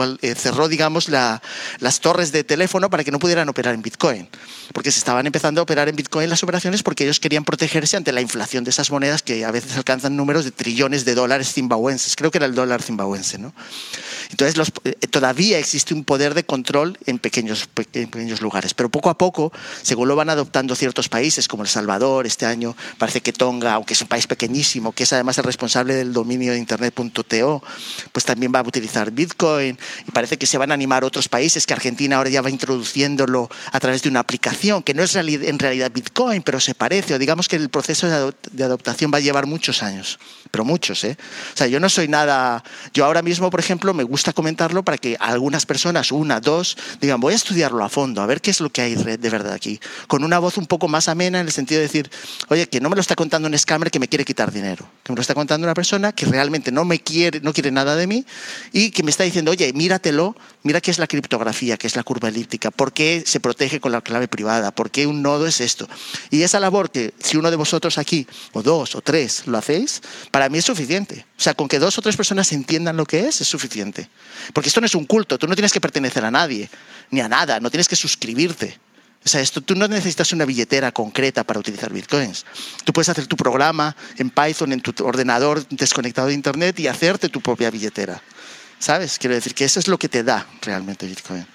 cuál, 0.00 0.18
eh, 0.22 0.34
cerró, 0.34 0.66
digamos, 0.66 1.10
la, 1.10 1.42
las 1.78 2.00
torres 2.00 2.32
de 2.32 2.42
teléfono 2.42 2.88
para 2.88 3.04
que 3.04 3.10
no 3.10 3.18
pudieran 3.18 3.46
operar 3.50 3.74
en 3.74 3.82
bitcoin, 3.82 4.26
porque 4.72 4.90
se 4.90 4.98
estaban 4.98 5.26
empezando 5.26 5.60
a 5.60 5.64
operar 5.64 5.90
en 5.90 5.96
bitcoin 5.96 6.30
las 6.30 6.42
operaciones 6.42 6.82
porque 6.82 7.04
ellos 7.04 7.20
querían 7.20 7.44
protegerse 7.44 7.98
ante 7.98 8.10
la 8.10 8.22
inflación 8.22 8.64
de 8.64 8.70
esas 8.70 8.90
monedas 8.90 9.22
que 9.22 9.44
a 9.44 9.50
veces 9.50 9.76
alcanzan 9.76 10.16
números 10.16 10.46
de 10.46 10.52
trillones 10.52 11.04
de 11.04 11.14
dólares 11.14 11.52
zimbabuenses. 11.52 12.16
Creo 12.16 12.30
que 12.30 12.38
era 12.38 12.46
el 12.46 12.54
dólar 12.54 12.80
zimbabuense, 12.80 13.36
¿no? 13.36 13.52
Entonces 14.30 14.56
los, 14.56 14.72
eh, 14.84 14.94
todavía 15.10 15.58
existe 15.58 15.92
un 15.92 16.04
poder 16.04 16.32
de 16.32 16.44
control 16.44 16.96
en 17.04 17.18
pequeños, 17.18 17.68
en 17.92 18.08
pequeños 18.08 18.40
lugares, 18.40 18.72
pero 18.72 18.88
poco 18.88 19.10
a 19.10 19.18
poco, 19.18 19.52
según 19.82 20.08
lo 20.08 20.16
van 20.16 20.30
adoptando 20.30 20.74
ciertos 20.74 21.10
países 21.10 21.46
como 21.46 21.62
El 21.62 21.68
Salvador, 21.68 22.26
este 22.26 22.46
año 22.46 22.74
parece 22.96 23.20
que 23.20 23.34
Tonga, 23.34 23.74
aunque 23.74 23.92
es 23.92 24.00
un 24.00 24.08
país 24.08 24.26
pequeñísimo, 24.26 24.92
que 24.92 25.02
es 25.02 25.12
además 25.12 25.36
el 25.36 25.44
responsable 25.44 25.94
del 25.94 26.14
dominio 26.14 26.52
de 26.52 26.58
Internet.to, 26.58 27.62
pues 28.12 28.24
también 28.24 28.50
va 28.54 28.60
a 28.60 28.62
utilizar 28.62 29.10
Bitcoin 29.10 29.78
y 30.06 30.10
parece 30.10 30.36
que 30.38 30.46
se 30.46 30.58
van 30.58 30.70
a 30.70 30.74
animar 30.74 31.04
otros 31.04 31.28
países, 31.28 31.66
que 31.66 31.74
Argentina 31.74 32.16
ahora 32.16 32.30
ya 32.30 32.42
va 32.42 32.50
introduciéndolo 32.50 33.48
a 33.72 33.80
través 33.80 34.02
de 34.02 34.08
una 34.08 34.20
aplicación 34.20 34.82
que 34.82 34.94
no 34.94 35.02
es 35.02 35.14
en 35.16 35.58
realidad 35.58 35.90
Bitcoin, 35.92 36.42
pero 36.42 36.60
se 36.60 36.74
parece, 36.74 37.14
o 37.14 37.18
digamos 37.18 37.48
que 37.48 37.56
el 37.56 37.68
proceso 37.68 38.32
de 38.52 38.64
adoptación 38.64 39.10
va 39.12 39.18
a 39.18 39.20
llevar 39.20 39.46
muchos 39.46 39.82
años, 39.82 40.18
pero 40.50 40.64
muchos, 40.64 41.04
¿eh? 41.04 41.16
O 41.54 41.56
sea, 41.56 41.66
yo 41.66 41.80
no 41.80 41.88
soy 41.88 42.08
nada, 42.08 42.62
yo 42.92 43.04
ahora 43.04 43.22
mismo, 43.22 43.50
por 43.50 43.60
ejemplo, 43.60 43.94
me 43.94 44.04
gusta 44.04 44.32
comentarlo 44.32 44.82
para 44.82 44.98
que 44.98 45.16
algunas 45.18 45.66
personas, 45.66 46.12
una, 46.12 46.40
dos, 46.40 46.76
digan, 47.00 47.20
voy 47.20 47.34
a 47.34 47.36
estudiarlo 47.36 47.84
a 47.84 47.88
fondo, 47.88 48.22
a 48.22 48.26
ver 48.26 48.40
qué 48.40 48.50
es 48.50 48.60
lo 48.60 48.70
que 48.70 48.82
hay 48.82 48.94
de 48.94 49.30
verdad 49.30 49.52
aquí, 49.52 49.80
con 50.06 50.24
una 50.24 50.38
voz 50.38 50.58
un 50.58 50.66
poco 50.66 50.88
más 50.88 51.08
amena 51.08 51.40
en 51.40 51.46
el 51.46 51.52
sentido 51.52 51.80
de 51.80 51.86
decir, 51.86 52.10
oye, 52.48 52.68
que 52.68 52.80
no 52.80 52.88
me 52.88 52.96
lo 52.96 53.00
está 53.00 53.14
contando 53.14 53.48
un 53.48 53.58
scammer 53.58 53.90
que 53.90 53.98
me 53.98 54.08
quiere 54.08 54.24
quitar 54.24 54.52
dinero, 54.52 54.86
que 55.02 55.12
me 55.12 55.16
lo 55.16 55.22
está 55.22 55.34
contando 55.34 55.66
una 55.66 55.74
persona 55.74 56.12
que 56.12 56.26
realmente 56.26 56.72
no 56.72 56.84
me 56.84 57.00
quiere, 57.00 57.40
no 57.40 57.52
quiere 57.52 57.70
nada 57.70 57.96
de 57.96 58.06
mí 58.06 58.24
y 58.72 58.90
que 58.90 59.02
me 59.02 59.10
está 59.10 59.24
diciendo, 59.24 59.50
oye, 59.50 59.69
míratelo, 59.72 60.36
mira 60.62 60.80
qué 60.80 60.90
es 60.90 60.98
la 60.98 61.06
criptografía, 61.06 61.76
qué 61.76 61.86
es 61.86 61.96
la 61.96 62.02
curva 62.02 62.28
elíptica, 62.28 62.70
por 62.70 62.92
qué 62.92 63.22
se 63.26 63.40
protege 63.40 63.80
con 63.80 63.92
la 63.92 64.00
clave 64.00 64.28
privada, 64.28 64.70
por 64.70 64.90
qué 64.90 65.06
un 65.06 65.22
nodo 65.22 65.46
es 65.46 65.60
esto. 65.60 65.88
Y 66.30 66.42
esa 66.42 66.60
labor 66.60 66.90
que 66.90 67.14
si 67.22 67.36
uno 67.36 67.50
de 67.50 67.56
vosotros 67.56 67.98
aquí, 67.98 68.26
o 68.52 68.62
dos 68.62 68.94
o 68.94 69.00
tres, 69.00 69.46
lo 69.46 69.58
hacéis, 69.58 70.02
para 70.30 70.48
mí 70.48 70.58
es 70.58 70.64
suficiente. 70.64 71.26
O 71.36 71.40
sea, 71.40 71.54
con 71.54 71.68
que 71.68 71.78
dos 71.78 71.96
o 71.98 72.02
tres 72.02 72.16
personas 72.16 72.52
entiendan 72.52 72.96
lo 72.96 73.06
que 73.06 73.28
es, 73.28 73.40
es 73.40 73.48
suficiente. 73.48 74.08
Porque 74.52 74.68
esto 74.68 74.80
no 74.80 74.86
es 74.86 74.94
un 74.94 75.06
culto, 75.06 75.38
tú 75.38 75.46
no 75.46 75.54
tienes 75.54 75.72
que 75.72 75.80
pertenecer 75.80 76.24
a 76.24 76.30
nadie, 76.30 76.68
ni 77.10 77.20
a 77.20 77.28
nada, 77.28 77.60
no 77.60 77.70
tienes 77.70 77.88
que 77.88 77.96
suscribirte. 77.96 78.78
O 79.24 79.28
sea, 79.28 79.42
esto, 79.42 79.60
tú 79.60 79.74
no 79.74 79.86
necesitas 79.86 80.32
una 80.32 80.46
billetera 80.46 80.92
concreta 80.92 81.44
para 81.44 81.60
utilizar 81.60 81.92
bitcoins. 81.92 82.46
Tú 82.84 82.92
puedes 82.92 83.10
hacer 83.10 83.26
tu 83.26 83.36
programa 83.36 83.94
en 84.16 84.30
Python 84.30 84.72
en 84.72 84.80
tu 84.80 84.94
ordenador 85.04 85.66
desconectado 85.68 86.28
de 86.28 86.34
Internet 86.34 86.80
y 86.80 86.86
hacerte 86.86 87.28
tu 87.28 87.42
propia 87.42 87.70
billetera. 87.70 88.22
¿Sabes? 88.80 89.18
Quiero 89.18 89.34
decir 89.34 89.54
que 89.54 89.64
eso 89.64 89.78
es 89.78 89.88
lo 89.88 89.98
que 89.98 90.08
te 90.08 90.24
da 90.24 90.46
realmente 90.62 91.06
Bitcoin. 91.06 91.46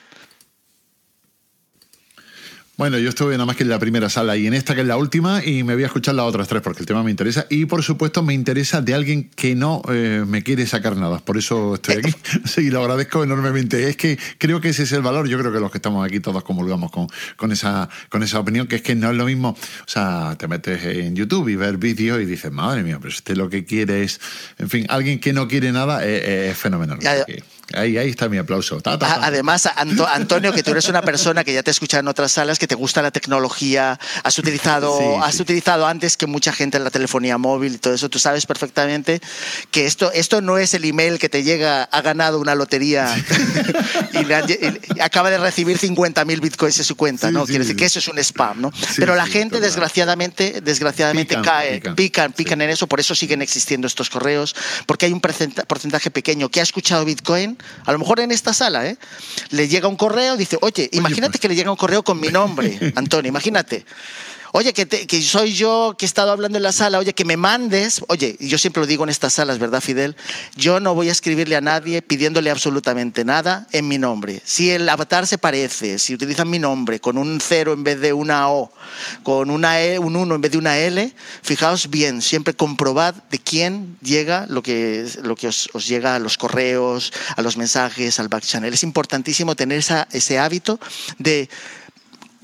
Bueno, 2.78 2.97
yo 2.97 3.07
estuve 3.07 3.32
nada 3.34 3.45
más 3.45 3.55
que 3.55 3.63
en 3.63 3.69
la 3.69 3.80
primera 3.80 4.09
sala 4.09 4.36
y 4.36 4.47
en 4.47 4.53
esta 4.53 4.76
que 4.76 4.82
es 4.82 4.88
la 4.88 4.97
última 4.97 5.41
y 5.45 5.63
me 5.63 5.76
voy 5.76 5.84
a 5.84 5.86
escuchar 5.86 6.13
las 6.13 6.26
otras 6.26 6.49
tres 6.49 6.61
porque 6.61 6.82
el 6.82 6.86
tema 6.86 7.03
me 7.03 7.11
interesa 7.11 7.45
y 7.49 7.65
por 7.67 7.84
supuesto 7.84 8.21
me 8.21 8.34
interesa 8.34 8.82
de 8.82 8.93
alguien 8.93 9.30
que 9.34 9.55
no 9.55 9.82
eh, 9.89 10.26
me 10.28 10.43
quiere 10.43 10.67
sacar 10.67 10.97
nada. 10.97 11.19
Por 11.19 11.38
eso 11.38 11.76
estoy 11.76 11.95
aquí 11.99 12.13
sí, 12.45 12.69
lo 12.69 12.82
agradezco 12.82 13.23
enormemente. 13.23 13.88
Es 13.88 13.95
que 13.95 14.19
creo 14.38 14.59
que 14.59 14.69
ese 14.69 14.84
es 14.84 14.91
el 14.91 15.01
valor. 15.01 15.30
Yo 15.30 15.39
creo 15.39 15.53
que 15.53 15.61
los 15.61 15.71
que 15.71 15.78
estamos 15.78 16.05
aquí 16.05 16.19
todos 16.19 16.43
comulgamos 16.43 16.91
con, 16.91 17.07
con, 17.38 17.53
esa, 17.53 17.88
con 18.09 18.23
esa 18.23 18.39
opinión, 18.39 18.67
que 18.67 18.76
es 18.76 18.82
que 18.82 18.93
no 18.93 19.09
es 19.09 19.15
lo 19.15 19.23
mismo. 19.23 19.51
O 19.51 19.88
sea, 19.89 20.36
te 20.38 20.49
metes 20.49 20.84
en 20.84 21.15
YouTube 21.15 21.47
y 21.47 21.55
ver 21.55 21.78
vídeos 21.78 22.21
y 22.21 22.26
dices, 22.26 22.51
madre 22.51 22.84
mía, 22.84 22.97
pero 22.99 23.09
usted 23.09 23.38
lo 23.38 23.49
que 23.49 23.63
quiere 23.63 24.03
es, 24.03 24.19
en 24.57 24.69
fin, 24.69 24.86
alguien 24.89 25.21
que 25.21 25.32
no 25.32 25.47
quiere 25.47 25.71
nada 25.71 26.05
es, 26.05 26.57
fenomenal. 26.57 26.99
Ahí, 27.74 27.97
ahí 27.97 28.09
está 28.09 28.30
mi 28.30 28.38
aplauso. 28.38 28.80
Además, 28.84 29.70
Antonio, 29.76 30.53
que 30.53 30.61
tú 30.61 30.72
eres 30.72 30.88
una 30.88 31.01
persona 31.01 31.43
que 31.43 31.53
ya 31.53 31.63
te 31.63 31.72
he 31.72 31.74
escuchado 31.74 32.01
en 32.01 32.07
otras 32.07 32.32
salas, 32.32 32.59
que 32.59 32.68
te 32.68 32.76
gusta 32.76 33.01
la 33.01 33.11
tecnología, 33.11 33.99
has 34.24 34.38
utilizado, 34.38 35.24
has 35.24 35.39
utilizado 35.39 35.88
antes 35.88 36.16
que 36.16 36.28
mucha 36.28 36.53
gente 36.53 36.78
en 36.78 36.84
la 36.84 36.91
telefonía 36.91 37.38
móvil 37.38 37.76
y 37.76 37.78
todo 37.78 37.93
eso, 37.93 38.09
tú 38.09 38.20
sabes 38.20 38.45
perfectamente 38.45 39.20
que 39.72 39.86
esto, 39.86 40.11
esto 40.11 40.41
no 40.41 40.57
es 40.57 40.74
el 40.76 40.86
email 40.86 41.18
que 41.18 41.28
te 41.28 41.43
llega, 41.43 41.84
ha 41.84 42.01
ganado 42.01 42.39
una 42.39 42.53
lotería 42.53 43.16
y, 44.13 45.01
acaba 45.01 45.32
de 45.32 45.38
recibir 45.38 45.78
50.000 45.78 46.39
bitcoins 46.39 46.78
en 46.78 46.86
su 46.86 46.95
cuenta, 46.95 47.32
¿no? 47.32 47.45
Quiere 47.45 47.59
decir 47.59 47.76
que 47.76 47.86
eso 47.86 47.99
es 47.99 48.07
un 48.07 48.20
spam, 48.20 48.61
¿no? 48.61 48.72
Pero 48.97 49.16
la 49.16 49.26
gente, 49.26 49.59
desgraciadamente, 49.59 50.61
desgraciadamente 50.61 51.41
cae, 51.41 51.82
pican, 51.95 52.32
pican 52.34 52.61
en 52.61 52.70
eso, 52.70 52.88
por 52.88 52.99
eso 52.99 53.16
siguen 53.16 53.41
existiendo 53.41 53.88
estos 53.88 54.09
correos, 54.09 54.55
porque 54.86 55.07
hay 55.07 55.13
un 55.13 55.22
porcentaje 55.22 56.11
pequeño 56.11 56.49
que 56.49 56.59
ha 56.59 56.63
escuchado 56.63 57.05
bitcoin 57.05 57.55
a 57.86 57.91
lo 57.91 57.99
mejor 57.99 58.20
en 58.20 58.32
esta 58.32 58.53
sala, 58.53 58.88
¿eh? 58.88 58.97
le 59.49 59.68
llega 59.68 59.88
un 59.88 59.95
correo, 59.95 60.38
dice, 60.38 60.58
oye, 60.62 60.89
imagínate 60.91 61.32
pues. 61.32 61.41
que 61.41 61.47
le 61.49 61.56
llega 61.56 61.72
un 61.72 61.78
correo 61.78 62.03
con 62.03 62.20
mi 62.20 62.30
nombre, 62.30 62.93
Antonio, 62.95 63.30
imagínate 63.30 63.86
oye, 64.56 64.72
que, 64.72 64.88
que, 64.88 65.22
soy 65.22 65.53
yo 65.53 65.95
que 65.97 66.06
he 66.06 66.08
estado 66.08 66.32
hablando 66.32 66.58
en 66.58 66.64
la 66.64 66.72
sala, 66.72 66.97
oye, 66.97 67.14
que 67.14 67.26
me 67.26 67.36
mandes, 67.36 68.01
oye, 68.08 68.38
yo 68.39 68.58
siempre 68.58 68.80
lo 68.80 68.88
digo 68.88 69.03
en 69.03 69.10
estas 69.10 69.34
salas, 69.34 69.60
¿verdad, 69.60 69.82
Fidel? 69.82 70.16
Yo 70.56 70.80
no 70.80 70.95
voy 70.95 71.10
a 71.10 71.12
escribirle 71.12 71.58
a 71.58 71.62
nadie 71.62 72.01
pidiéndole 72.01 72.49
absolutamente 72.49 73.26
nada 73.26 73.68
en 73.74 73.86
mi 73.89 73.97
nombre. 73.97 74.41
Si 74.45 74.72
el 74.72 74.88
avatar 74.88 75.28
se 75.28 75.38
parece, 75.38 75.99
si 75.99 76.14
utilizan 76.14 76.49
mi 76.49 76.58
nombre 76.58 77.01
con 77.01 77.18
un 77.18 77.41
cero 77.41 77.74
en 77.74 77.84
vez 77.84 77.99
de 77.99 78.14
una 78.14 78.49
O, 78.49 78.72
con 79.24 79.49
una 79.49 79.82
e, 79.82 79.99
un 79.99 80.16
1 80.16 80.36
en 80.36 80.41
vez 80.41 80.53
de 80.53 80.58
una 80.58 80.78
L, 80.78 81.14
fijaos 81.41 81.89
bien, 81.89 82.22
siempre 82.22 82.53
comprobad 82.53 83.14
de 83.30 83.39
quién 83.39 83.97
llega 84.01 84.45
lo 84.47 84.64
que, 84.64 85.06
lo 85.22 85.36
que 85.36 85.49
os, 85.49 85.68
llega 85.86 86.16
a 86.16 86.20
los 86.20 86.38
correos, 86.38 87.12
a 87.36 87.41
los 87.41 87.58
mensajes, 87.58 88.22
al 88.22 88.30
back 88.30 88.45
channel. 88.45 88.74
Es 88.74 88.84
importantísimo 88.84 89.53
tener 89.53 89.84
ese 90.12 90.39
hábito 90.39 90.80
de 91.18 91.49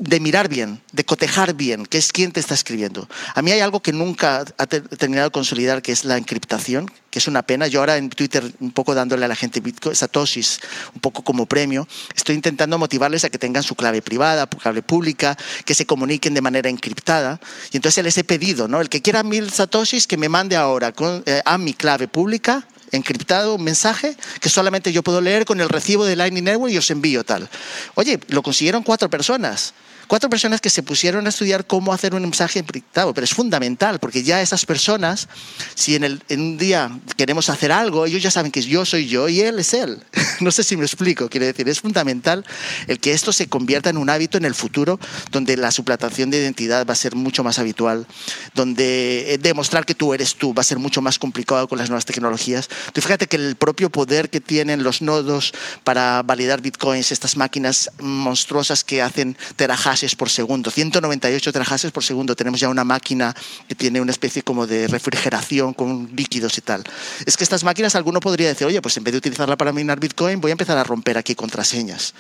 de 0.02 0.20
mirar 0.20 0.50
bien, 0.50 0.82
de 0.94 1.06
cotejar 1.06 1.54
bien, 1.54 1.86
que 1.86 2.00
es 2.00 2.12
quién 2.12 2.32
te 2.32 2.40
está 2.40 2.56
escribiendo. 2.56 3.08
A 3.36 3.44
mí 3.44 3.52
hay 3.52 3.60
algo 3.60 3.82
que 3.84 3.94
nunca 3.94 4.44
ha 4.58 4.66
terminado 4.66 5.30
de 5.30 5.32
consolidar, 5.32 5.84
que 5.84 5.92
es 5.92 6.06
la 6.06 6.18
encriptación, 6.18 6.92
que 7.12 7.20
es 7.20 7.28
una 7.28 7.44
pena. 7.44 7.68
Yo 7.68 7.82
ahora 7.82 7.98
en 7.98 8.10
Twitter, 8.10 8.52
un 8.62 8.72
poco 8.72 8.96
dándole 8.96 9.26
a 9.26 9.28
la 9.28 9.36
gente 9.36 9.60
Bitcoin, 9.60 9.96
Satoshis, 9.96 10.60
un 10.96 11.02
poco 11.02 11.24
como 11.24 11.46
premio, 11.46 11.88
estoy 12.16 12.34
intentando 12.34 12.80
motivarles 12.80 13.26
a 13.26 13.30
que 13.30 13.38
tengan 13.38 13.62
su 13.62 13.76
clave 13.76 14.02
privada, 14.02 14.48
clave 14.48 14.82
pública, 14.82 15.38
que 15.66 15.76
se 15.76 15.86
comuniquen 15.86 16.34
de 16.34 16.42
manera 16.42 16.68
encriptada. 16.68 17.40
Y 17.72 17.78
entonces 17.78 18.04
les 18.04 18.18
he 18.18 18.24
pedido, 18.24 18.68
¿no? 18.68 18.82
El 18.82 18.90
que 18.90 19.04
quiera 19.04 19.22
mil 19.22 19.52
Satoshis, 19.52 20.08
que 20.08 20.18
me 20.18 20.30
mande 20.30 20.56
ahora 20.56 20.94
eh, 21.28 21.44
a 21.46 21.60
mi 21.60 21.76
clave 21.76 22.08
pública 22.08 22.66
encriptado 22.92 23.56
un 23.56 23.64
mensaje 23.64 24.18
que 24.42 24.50
solamente 24.50 24.92
yo 24.92 25.04
puedo 25.04 25.22
leer 25.22 25.46
con 25.46 25.62
el 25.62 25.70
recibo 25.70 26.04
de 26.04 26.18
Lightning 26.18 26.44
Network 26.44 26.74
y 26.74 26.78
os 26.78 26.90
envío 26.90 27.24
tal. 27.24 27.48
Oye, 27.96 28.20
lo 28.28 28.44
consiguieron 28.44 28.84
cuatro 28.84 29.10
personas 29.10 29.74
cuatro 30.12 30.30
personas 30.30 30.60
que 30.60 30.70
se 30.70 30.84
pusieron 30.84 31.26
a 31.26 31.30
estudiar 31.30 31.66
cómo 31.66 31.94
hacer 31.94 32.14
un 32.14 32.24
mensaje 32.24 32.60
encriptado, 32.60 33.14
pero 33.14 33.24
es 33.24 33.34
fundamental 33.34 33.98
porque 33.98 34.24
ya 34.24 34.42
esas 34.42 34.66
personas, 34.66 35.30
si 35.74 35.96
en, 35.96 36.04
el, 36.04 36.22
en 36.28 36.42
un 36.42 36.58
día 36.58 37.00
queremos 37.16 37.50
hacer 37.50 37.72
algo, 37.72 38.06
ellos 38.06 38.22
ya 38.22 38.30
saben 38.30 38.52
que 38.52 38.62
yo 38.62 38.84
soy 38.84 39.08
yo 39.08 39.30
y 39.30 39.40
él 39.40 39.58
es 39.58 39.74
él. 39.74 40.04
no 40.42 40.52
sé 40.52 40.66
si 40.66 40.76
me 40.76 40.84
explico, 40.84 41.30
quiere 41.30 41.46
decir, 41.46 41.70
es 41.70 41.80
fundamental 41.80 42.46
el 42.88 43.00
que 43.00 43.14
esto 43.14 43.32
se 43.32 43.48
convierta 43.48 43.90
en 43.90 43.96
un 43.96 44.10
hábito 44.10 44.38
en 44.38 44.44
el 44.44 44.54
futuro, 44.54 45.00
donde 45.32 45.56
la 45.56 45.72
suplantación 45.72 46.30
de 46.30 46.40
identidad 46.40 46.86
va 46.86 46.92
a 46.92 46.98
ser 46.98 47.16
mucho 47.16 47.42
más 47.46 47.58
habitual, 47.58 48.06
donde 48.54 49.36
eh, 49.36 49.38
demostrar 49.38 49.86
que 49.86 49.96
tú 49.96 50.14
eres 50.14 50.36
tú 50.36 50.54
va 50.54 50.60
a 50.60 50.66
ser 50.66 50.78
mucho 50.78 51.02
más 51.02 51.20
complicado 51.20 51.70
con 51.70 51.78
las 51.78 51.90
nuevas 51.90 52.04
tecnologías. 52.04 52.68
Tú 52.92 53.00
fíjate 53.00 53.28
que 53.28 53.38
el 53.38 53.56
propio 53.56 53.90
poder 53.90 54.30
que 54.30 54.42
tienen 54.42 54.84
los 54.84 55.02
nodos 55.02 55.54
para 55.86 56.22
validar 56.22 56.60
bitcoins, 56.60 57.14
estas 57.14 57.38
máquinas 57.38 57.92
monstruosas 58.02 58.84
que 58.84 59.02
hacen 59.02 59.38
terahash 59.56 60.01
por 60.18 60.30
segundo, 60.30 60.72
198 60.72 61.54
terahash 61.54 61.90
por 61.92 62.04
segundo. 62.04 62.36
Tenemos 62.36 62.60
ya 62.60 62.70
una 62.70 62.84
máquina 62.84 63.36
que 63.68 63.76
tiene 63.76 64.02
una 64.02 64.12
especie 64.12 64.42
como 64.42 64.68
de 64.68 64.88
refrigeración 64.88 65.74
con 65.74 66.10
líquidos 66.16 66.58
y 66.58 66.62
tal. 66.62 66.84
Es 67.26 67.38
que 67.38 67.44
estas 67.44 67.64
máquinas, 67.64 67.96
alguno 67.96 68.20
podría 68.20 68.48
decir, 68.48 68.68
oye, 68.68 68.82
pues 68.82 68.98
en 68.98 69.04
vez 69.04 69.12
de 69.14 69.20
utilizarla 69.20 69.56
para 69.58 69.72
minar 69.72 70.00
Bitcoin, 70.00 70.42
voy 70.42 70.52
a 70.52 70.54
empezar 70.54 70.78
a 70.78 70.84
romper 70.84 71.18
aquí 71.18 71.36
contraseñas 71.36 72.14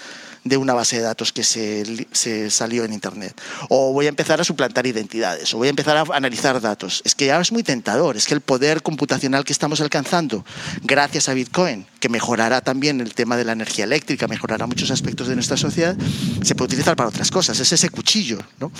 de 0.43 0.57
una 0.57 0.73
base 0.73 0.97
de 0.97 1.03
datos 1.03 1.31
que 1.31 1.43
se, 1.43 2.07
se, 2.11 2.49
salió 2.49 2.83
en 2.83 2.93
Internet. 2.93 3.39
O 3.69 3.93
voy 3.93 4.07
a 4.07 4.09
empezar 4.09 4.41
a 4.41 4.43
suplantar 4.43 4.87
identidades, 4.87 5.53
o 5.53 5.57
voy 5.57 5.67
a 5.67 5.69
empezar 5.69 5.97
a 5.97 6.03
analizar 6.15 6.59
datos. 6.61 7.01
Es 7.05 7.13
que 7.13 7.27
ya 7.27 7.39
es 7.39 7.51
muy 7.51 7.63
tentador, 7.63 8.17
es 8.17 8.25
que 8.25 8.33
el 8.33 8.41
poder 8.41 8.81
computacional 8.81 9.45
que 9.45 9.53
estamos 9.53 9.81
alcanzando 9.81 10.43
gracias 10.81 11.29
a 11.29 11.33
Bitcoin, 11.33 11.85
que 11.99 12.09
mejorará 12.09 12.61
también 12.61 13.01
el 13.01 13.13
tema 13.13 13.37
de 13.37 13.45
la 13.45 13.51
energía 13.51 13.85
eléctrica, 13.85 14.27
mejorará 14.27 14.65
muchos 14.65 14.89
aspectos 14.89 15.27
de 15.27 15.35
nuestra 15.35 15.57
sociedad, 15.57 15.95
se 16.43 16.55
puede 16.55 16.67
utilizar 16.67 16.95
para 16.95 17.09
otras 17.09 17.29
cosas. 17.29 17.59
Es 17.59 17.71
ese 17.71 17.89
cuchillo, 17.89 18.39
¿no? 18.59 18.71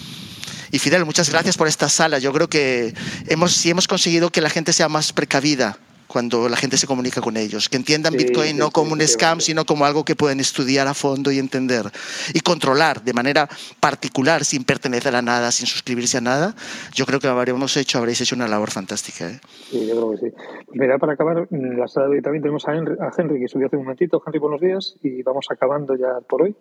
Y 0.72 0.80
Fidel, 0.80 1.06
muchas 1.06 1.30
gracias 1.30 1.58
por 1.58 1.68
esta 1.68 1.90
sala. 1.90 2.18
Yo 2.18 2.32
creo 2.32 2.48
que 2.48 2.94
hemos, 3.28 3.54
si 3.54 3.70
hemos 3.70 3.88
conseguido 3.88 4.30
que 4.32 4.42
la 4.42 4.50
gente 4.50 4.72
sea 4.74 4.88
más 4.88 5.12
precavida 5.12 5.78
cuando 6.12 6.50
la 6.50 6.58
gente 6.58 6.78
se 6.78 6.88
comunica 6.88 7.22
con 7.22 7.38
ellos, 7.38 7.70
que 7.70 7.78
entiendan 7.78 8.14
Bitcoin 8.14 8.58
no 8.58 8.70
como 8.72 8.94
un 8.94 9.02
scam, 9.02 9.40
sino 9.40 9.66
como 9.66 9.86
algo 9.86 10.04
que 10.04 10.16
pueden 10.16 10.40
estudiar 10.40 10.88
a 10.88 10.94
fondo 10.94 11.32
y 11.32 11.40
entender 11.40 11.86
y 12.34 12.42
controlar 12.42 13.02
de 13.02 13.14
manera 13.14 13.48
particular, 13.80 14.44
sin 14.44 14.66
pertenecer 14.66 15.16
a 15.16 15.22
nada, 15.22 15.52
sin 15.52 15.68
suscribirse 15.68 16.18
a 16.18 16.22
nada. 16.22 16.54
Yo 16.94 17.06
creo 17.06 17.20
que 17.20 17.28
habríamos 17.28 17.78
hecho, 17.78 17.98
habréis 17.98 18.20
hecho 18.22 18.36
una 18.36 18.48
labor 18.48 18.72
fantástica. 18.72 19.30
¿eh? 19.30 19.40
Sí, 19.70 19.88
yo 19.88 19.96
creo 19.96 20.12
que 20.12 20.18
sí. 20.18 20.36
Mira, 20.74 20.98
para 20.98 21.14
acabar, 21.14 21.48
en 21.50 21.80
la 21.80 21.88
sala 21.88 22.08
de 22.08 22.16
hoy 22.16 22.22
también 22.22 22.42
tenemos 22.42 22.68
a 22.68 22.74
Henry, 22.74 23.40
que 23.40 23.48
subió 23.48 23.68
hace 23.68 23.78
un 23.78 23.84
momentito. 23.84 24.22
Henry, 24.26 24.40
buenos 24.40 24.60
días 24.60 24.96
y 25.02 25.24
vamos 25.24 25.46
acabando 25.50 25.96
ya 25.96 26.20
por 26.28 26.44
hoy. 26.44 26.56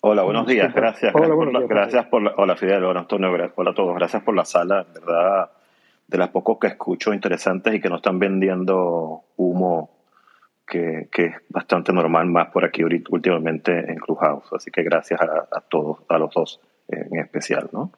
Hola, 0.00 0.22
buenos 0.22 0.46
días. 0.46 0.74
Gracias. 0.74 1.14
Hola, 1.14 1.60
gracias, 1.68 2.06
por, 2.06 2.22
la, 2.22 2.34
hola 2.36 2.56
Fidel, 2.56 2.82
hola 2.82 3.00
Antonio, 3.00 3.30
hola 3.54 3.70
a 3.70 3.74
todos. 3.74 3.94
Gracias 3.94 4.22
por 4.22 4.34
la 4.34 4.44
sala. 4.44 4.84
En 4.88 4.94
verdad, 4.94 5.50
de 6.12 6.18
las 6.18 6.28
pocos 6.28 6.58
que 6.60 6.68
escucho 6.68 7.12
interesantes 7.12 7.74
y 7.74 7.80
que 7.80 7.88
no 7.88 7.96
están 7.96 8.18
vendiendo 8.18 9.22
humo 9.36 9.90
que, 10.66 11.08
es 11.12 11.34
bastante 11.48 11.92
normal 11.92 12.26
más 12.26 12.48
por 12.50 12.64
aquí 12.64 12.82
últimamente 12.84 13.72
en 13.90 13.96
Clubhouse. 13.96 14.52
Así 14.52 14.70
que 14.70 14.82
gracias 14.82 15.20
a, 15.20 15.60
todos, 15.68 15.98
a 16.08 16.18
los 16.18 16.32
dos 16.32 16.60
en 16.88 17.18
especial, 17.18 17.68
¿no? 17.72 17.92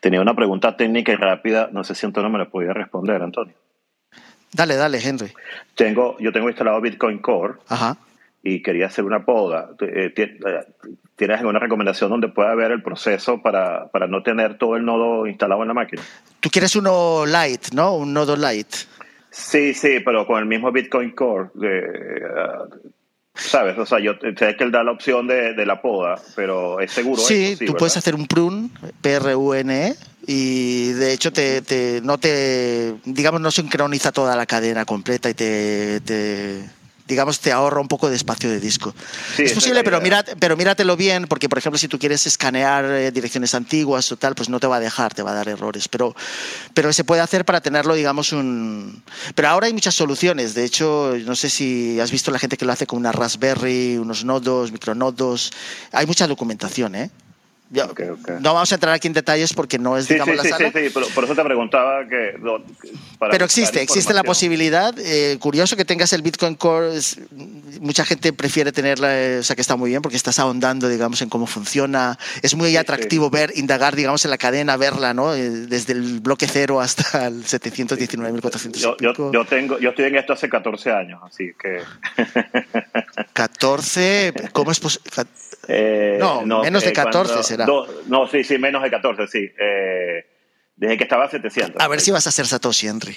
Tenía 0.00 0.20
una 0.20 0.34
pregunta 0.34 0.76
técnica 0.76 1.12
y 1.12 1.16
rápida, 1.16 1.68
no 1.72 1.84
sé 1.84 1.94
si 1.94 2.06
Antonio 2.06 2.30
me 2.30 2.38
la 2.38 2.50
podía 2.50 2.72
responder, 2.72 3.22
Antonio. 3.22 3.54
Dale, 4.52 4.76
dale, 4.76 4.98
Henry. 5.02 5.32
Tengo, 5.74 6.16
yo 6.18 6.32
tengo 6.32 6.48
instalado 6.48 6.80
Bitcoin 6.80 7.18
Core 7.18 7.54
Ajá. 7.68 7.96
Y 8.46 8.62
quería 8.62 8.86
hacer 8.86 9.04
una 9.04 9.24
poda. 9.24 9.70
Eh, 9.80 10.12
eh, 10.16 10.38
¿Tienes 11.16 11.40
alguna 11.40 11.58
recomendación 11.58 12.10
donde 12.10 12.28
pueda 12.28 12.54
ver 12.54 12.70
el 12.70 12.82
proceso 12.82 13.42
para, 13.42 13.88
para 13.88 14.06
no 14.06 14.22
tener 14.22 14.56
todo 14.56 14.76
el 14.76 14.84
nodo 14.84 15.26
instalado 15.26 15.62
en 15.62 15.68
la 15.68 15.74
máquina? 15.74 16.02
Tú 16.38 16.48
quieres 16.48 16.76
uno 16.76 17.26
light, 17.26 17.72
¿no? 17.74 17.96
Un 17.96 18.12
nodo 18.12 18.36
light. 18.36 18.68
Sí, 19.30 19.74
sí, 19.74 19.98
pero 20.04 20.26
con 20.26 20.38
el 20.38 20.46
mismo 20.46 20.70
Bitcoin 20.70 21.10
Core. 21.10 21.50
De, 21.54 21.82
¿Sabes? 23.34 23.76
O 23.78 23.84
sea, 23.84 23.98
yo 23.98 24.12
sé 24.14 24.56
que 24.56 24.64
él 24.64 24.70
da 24.70 24.84
la 24.84 24.92
opción 24.92 25.26
de, 25.26 25.66
la 25.66 25.82
poda, 25.82 26.20
pero 26.36 26.80
es 26.80 26.92
seguro. 26.92 27.20
Sí, 27.20 27.56
tú 27.66 27.74
puedes 27.74 27.96
hacer 27.96 28.14
un 28.14 28.26
prune, 28.26 28.70
P-R-U-N-E, 29.02 29.94
y 30.26 30.92
de 30.92 31.12
hecho 31.12 31.32
te, 31.32 32.00
no 32.02 32.16
te, 32.16 32.94
digamos, 33.04 33.40
no 33.40 33.50
sincroniza 33.50 34.12
toda 34.12 34.36
la 34.36 34.46
cadena 34.46 34.84
completa 34.84 35.28
y 35.28 35.34
te 35.34 36.64
digamos, 37.06 37.40
te 37.40 37.52
ahorra 37.52 37.80
un 37.80 37.88
poco 37.88 38.08
de 38.10 38.16
espacio 38.16 38.50
de 38.50 38.60
disco. 38.60 38.94
es 39.38 39.52
posible, 39.52 39.84
pero, 39.84 40.00
pero 40.38 40.56
míratelo 40.56 40.96
bien, 40.96 41.26
porque, 41.26 41.48
por 41.48 41.58
ejemplo, 41.58 41.78
si 41.78 41.88
tú 41.88 41.98
quieres 41.98 42.26
escanear 42.26 42.84
eh, 42.84 43.10
direcciones 43.12 43.54
antiguas 43.54 44.10
o 44.10 44.16
tal, 44.16 44.34
pues 44.34 44.48
no 44.48 44.58
te 44.60 44.66
va 44.66 44.76
a 44.76 44.80
dejar, 44.80 45.14
te 45.14 45.22
va 45.22 45.30
a 45.30 45.34
dar 45.34 45.48
errores. 45.48 45.88
Pero, 45.88 46.14
pero 46.74 46.92
se 46.92 47.04
puede 47.04 47.20
hacer 47.20 47.44
para 47.44 47.60
tenerlo, 47.60 47.94
digamos, 47.94 48.32
un... 48.32 49.02
Pero 49.34 49.48
ahora 49.48 49.66
hay 49.66 49.72
muchas 49.72 49.94
soluciones. 49.94 50.54
De 50.54 50.64
hecho, 50.64 51.14
no 51.24 51.36
sé 51.36 51.50
si 51.50 52.00
has 52.00 52.10
visto 52.10 52.30
la 52.30 52.38
gente 52.38 52.56
que 52.56 52.64
lo 52.64 52.72
hace 52.72 52.86
con 52.86 52.98
una 52.98 53.12
Raspberry, 53.12 53.98
unos 53.98 54.24
nodos, 54.24 54.72
micronodos. 54.72 55.52
Hay 55.92 56.06
mucha 56.06 56.26
documentación, 56.26 56.94
¿eh? 56.94 57.10
No 57.68 58.54
vamos 58.54 58.70
a 58.70 58.74
entrar 58.76 58.94
aquí 58.94 59.08
en 59.08 59.12
detalles 59.12 59.52
porque 59.52 59.76
no 59.78 59.96
es, 59.96 60.06
digamos, 60.06 60.36
la 60.36 60.44
sala. 60.44 60.70
Sí, 60.70 60.78
sí, 60.78 60.88
sí, 60.88 61.10
por 61.14 61.24
eso 61.24 61.34
te 61.34 61.42
preguntaba 61.42 62.06
que... 62.06 62.38
Pero 63.18 63.44
existe, 63.44 63.82
existe 63.82 64.14
la 64.14 64.22
posibilidad. 64.22 64.94
Eh, 64.98 65.36
curioso 65.40 65.76
que 65.76 65.84
tengas 65.84 66.12
el 66.12 66.22
Bitcoin 66.22 66.54
Core. 66.54 66.90
mucha 67.80 68.04
gente 68.04 68.32
prefiere 68.32 68.70
tenerla, 68.70 69.40
o 69.40 69.42
sea, 69.42 69.56
que 69.56 69.62
está 69.62 69.74
muy 69.74 69.90
bien 69.90 70.00
porque 70.00 70.16
estás 70.16 70.38
ahondando, 70.38 70.88
digamos, 70.88 71.20
en 71.22 71.28
cómo 71.28 71.46
funciona. 71.46 72.16
Es 72.40 72.54
muy 72.54 72.76
atractivo 72.76 73.30
ver, 73.30 73.52
indagar, 73.56 73.96
digamos, 73.96 74.24
en 74.24 74.30
la 74.30 74.38
cadena, 74.38 74.76
verla, 74.76 75.12
¿no? 75.12 75.34
Eh, 75.34 75.50
desde 75.50 75.92
el 75.92 76.20
bloque 76.20 76.46
cero 76.46 76.80
hasta 76.80 77.26
el 77.26 77.44
719.400. 77.44 78.76
Yo, 78.76 78.96
yo, 78.98 79.32
yo, 79.32 79.44
tengo, 79.44 79.78
yo 79.80 79.90
estoy 79.90 80.04
en 80.04 80.16
esto 80.16 80.34
hace 80.34 80.48
14 80.48 80.92
años, 80.92 81.20
así 81.24 81.52
que... 81.60 81.80
14, 83.32 84.34
¿cómo 84.52 84.70
es 84.70 84.78
posible? 84.78 85.10
Eh, 85.68 86.18
no, 86.20 86.62
menos 86.62 86.84
de 86.84 86.92
14 86.92 87.42
será. 87.42 87.66
no, 88.06 88.26
sí, 88.26 88.44
sí, 88.44 88.58
menos 88.58 88.82
de 88.82 88.90
14, 88.90 89.26
sí. 89.26 89.50
Eh, 89.58 90.26
desde 90.76 90.96
que 90.96 91.04
estaba 91.04 91.24
a 91.24 91.28
700. 91.28 91.82
A 91.82 91.88
ver 91.88 92.00
si 92.00 92.10
vas 92.10 92.26
a 92.26 92.30
ser 92.30 92.46
Satoshi, 92.46 92.86
Henry. 92.86 93.16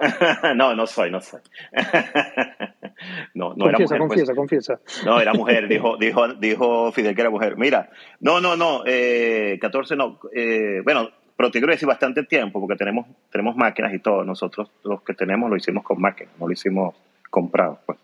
no, 0.56 0.74
no 0.74 0.86
soy, 0.86 1.10
no 1.10 1.20
soy. 1.20 1.40
no, 3.34 3.54
no 3.54 3.64
confiesa, 3.64 3.94
era 3.94 4.04
mujer. 4.04 4.26
Confiesa, 4.26 4.34
pues. 4.34 4.36
confiesa. 4.36 4.80
No, 5.04 5.20
era 5.20 5.32
mujer, 5.34 5.68
dijo, 5.68 5.96
dijo, 5.96 6.28
dijo 6.34 6.92
Fidel 6.92 7.14
que 7.14 7.20
era 7.20 7.30
mujer. 7.30 7.56
Mira, 7.56 7.90
no, 8.20 8.40
no, 8.40 8.56
no, 8.56 8.82
eh, 8.86 9.58
14 9.60 9.96
no. 9.96 10.20
Eh, 10.34 10.80
bueno, 10.84 11.10
pero 11.36 11.50
te 11.50 11.58
quiero 11.58 11.72
decir 11.72 11.86
bastante 11.86 12.24
tiempo, 12.24 12.60
porque 12.60 12.76
tenemos, 12.76 13.06
tenemos 13.30 13.56
máquinas 13.56 13.94
y 13.94 14.00
todo. 14.00 14.24
Nosotros 14.24 14.70
los 14.82 15.02
que 15.02 15.14
tenemos 15.14 15.48
lo 15.48 15.56
hicimos 15.56 15.84
con 15.84 16.00
máquinas, 16.00 16.32
no 16.38 16.46
lo 16.46 16.52
hicimos 16.52 16.94
comprado. 17.30 17.78
Pues. 17.86 17.98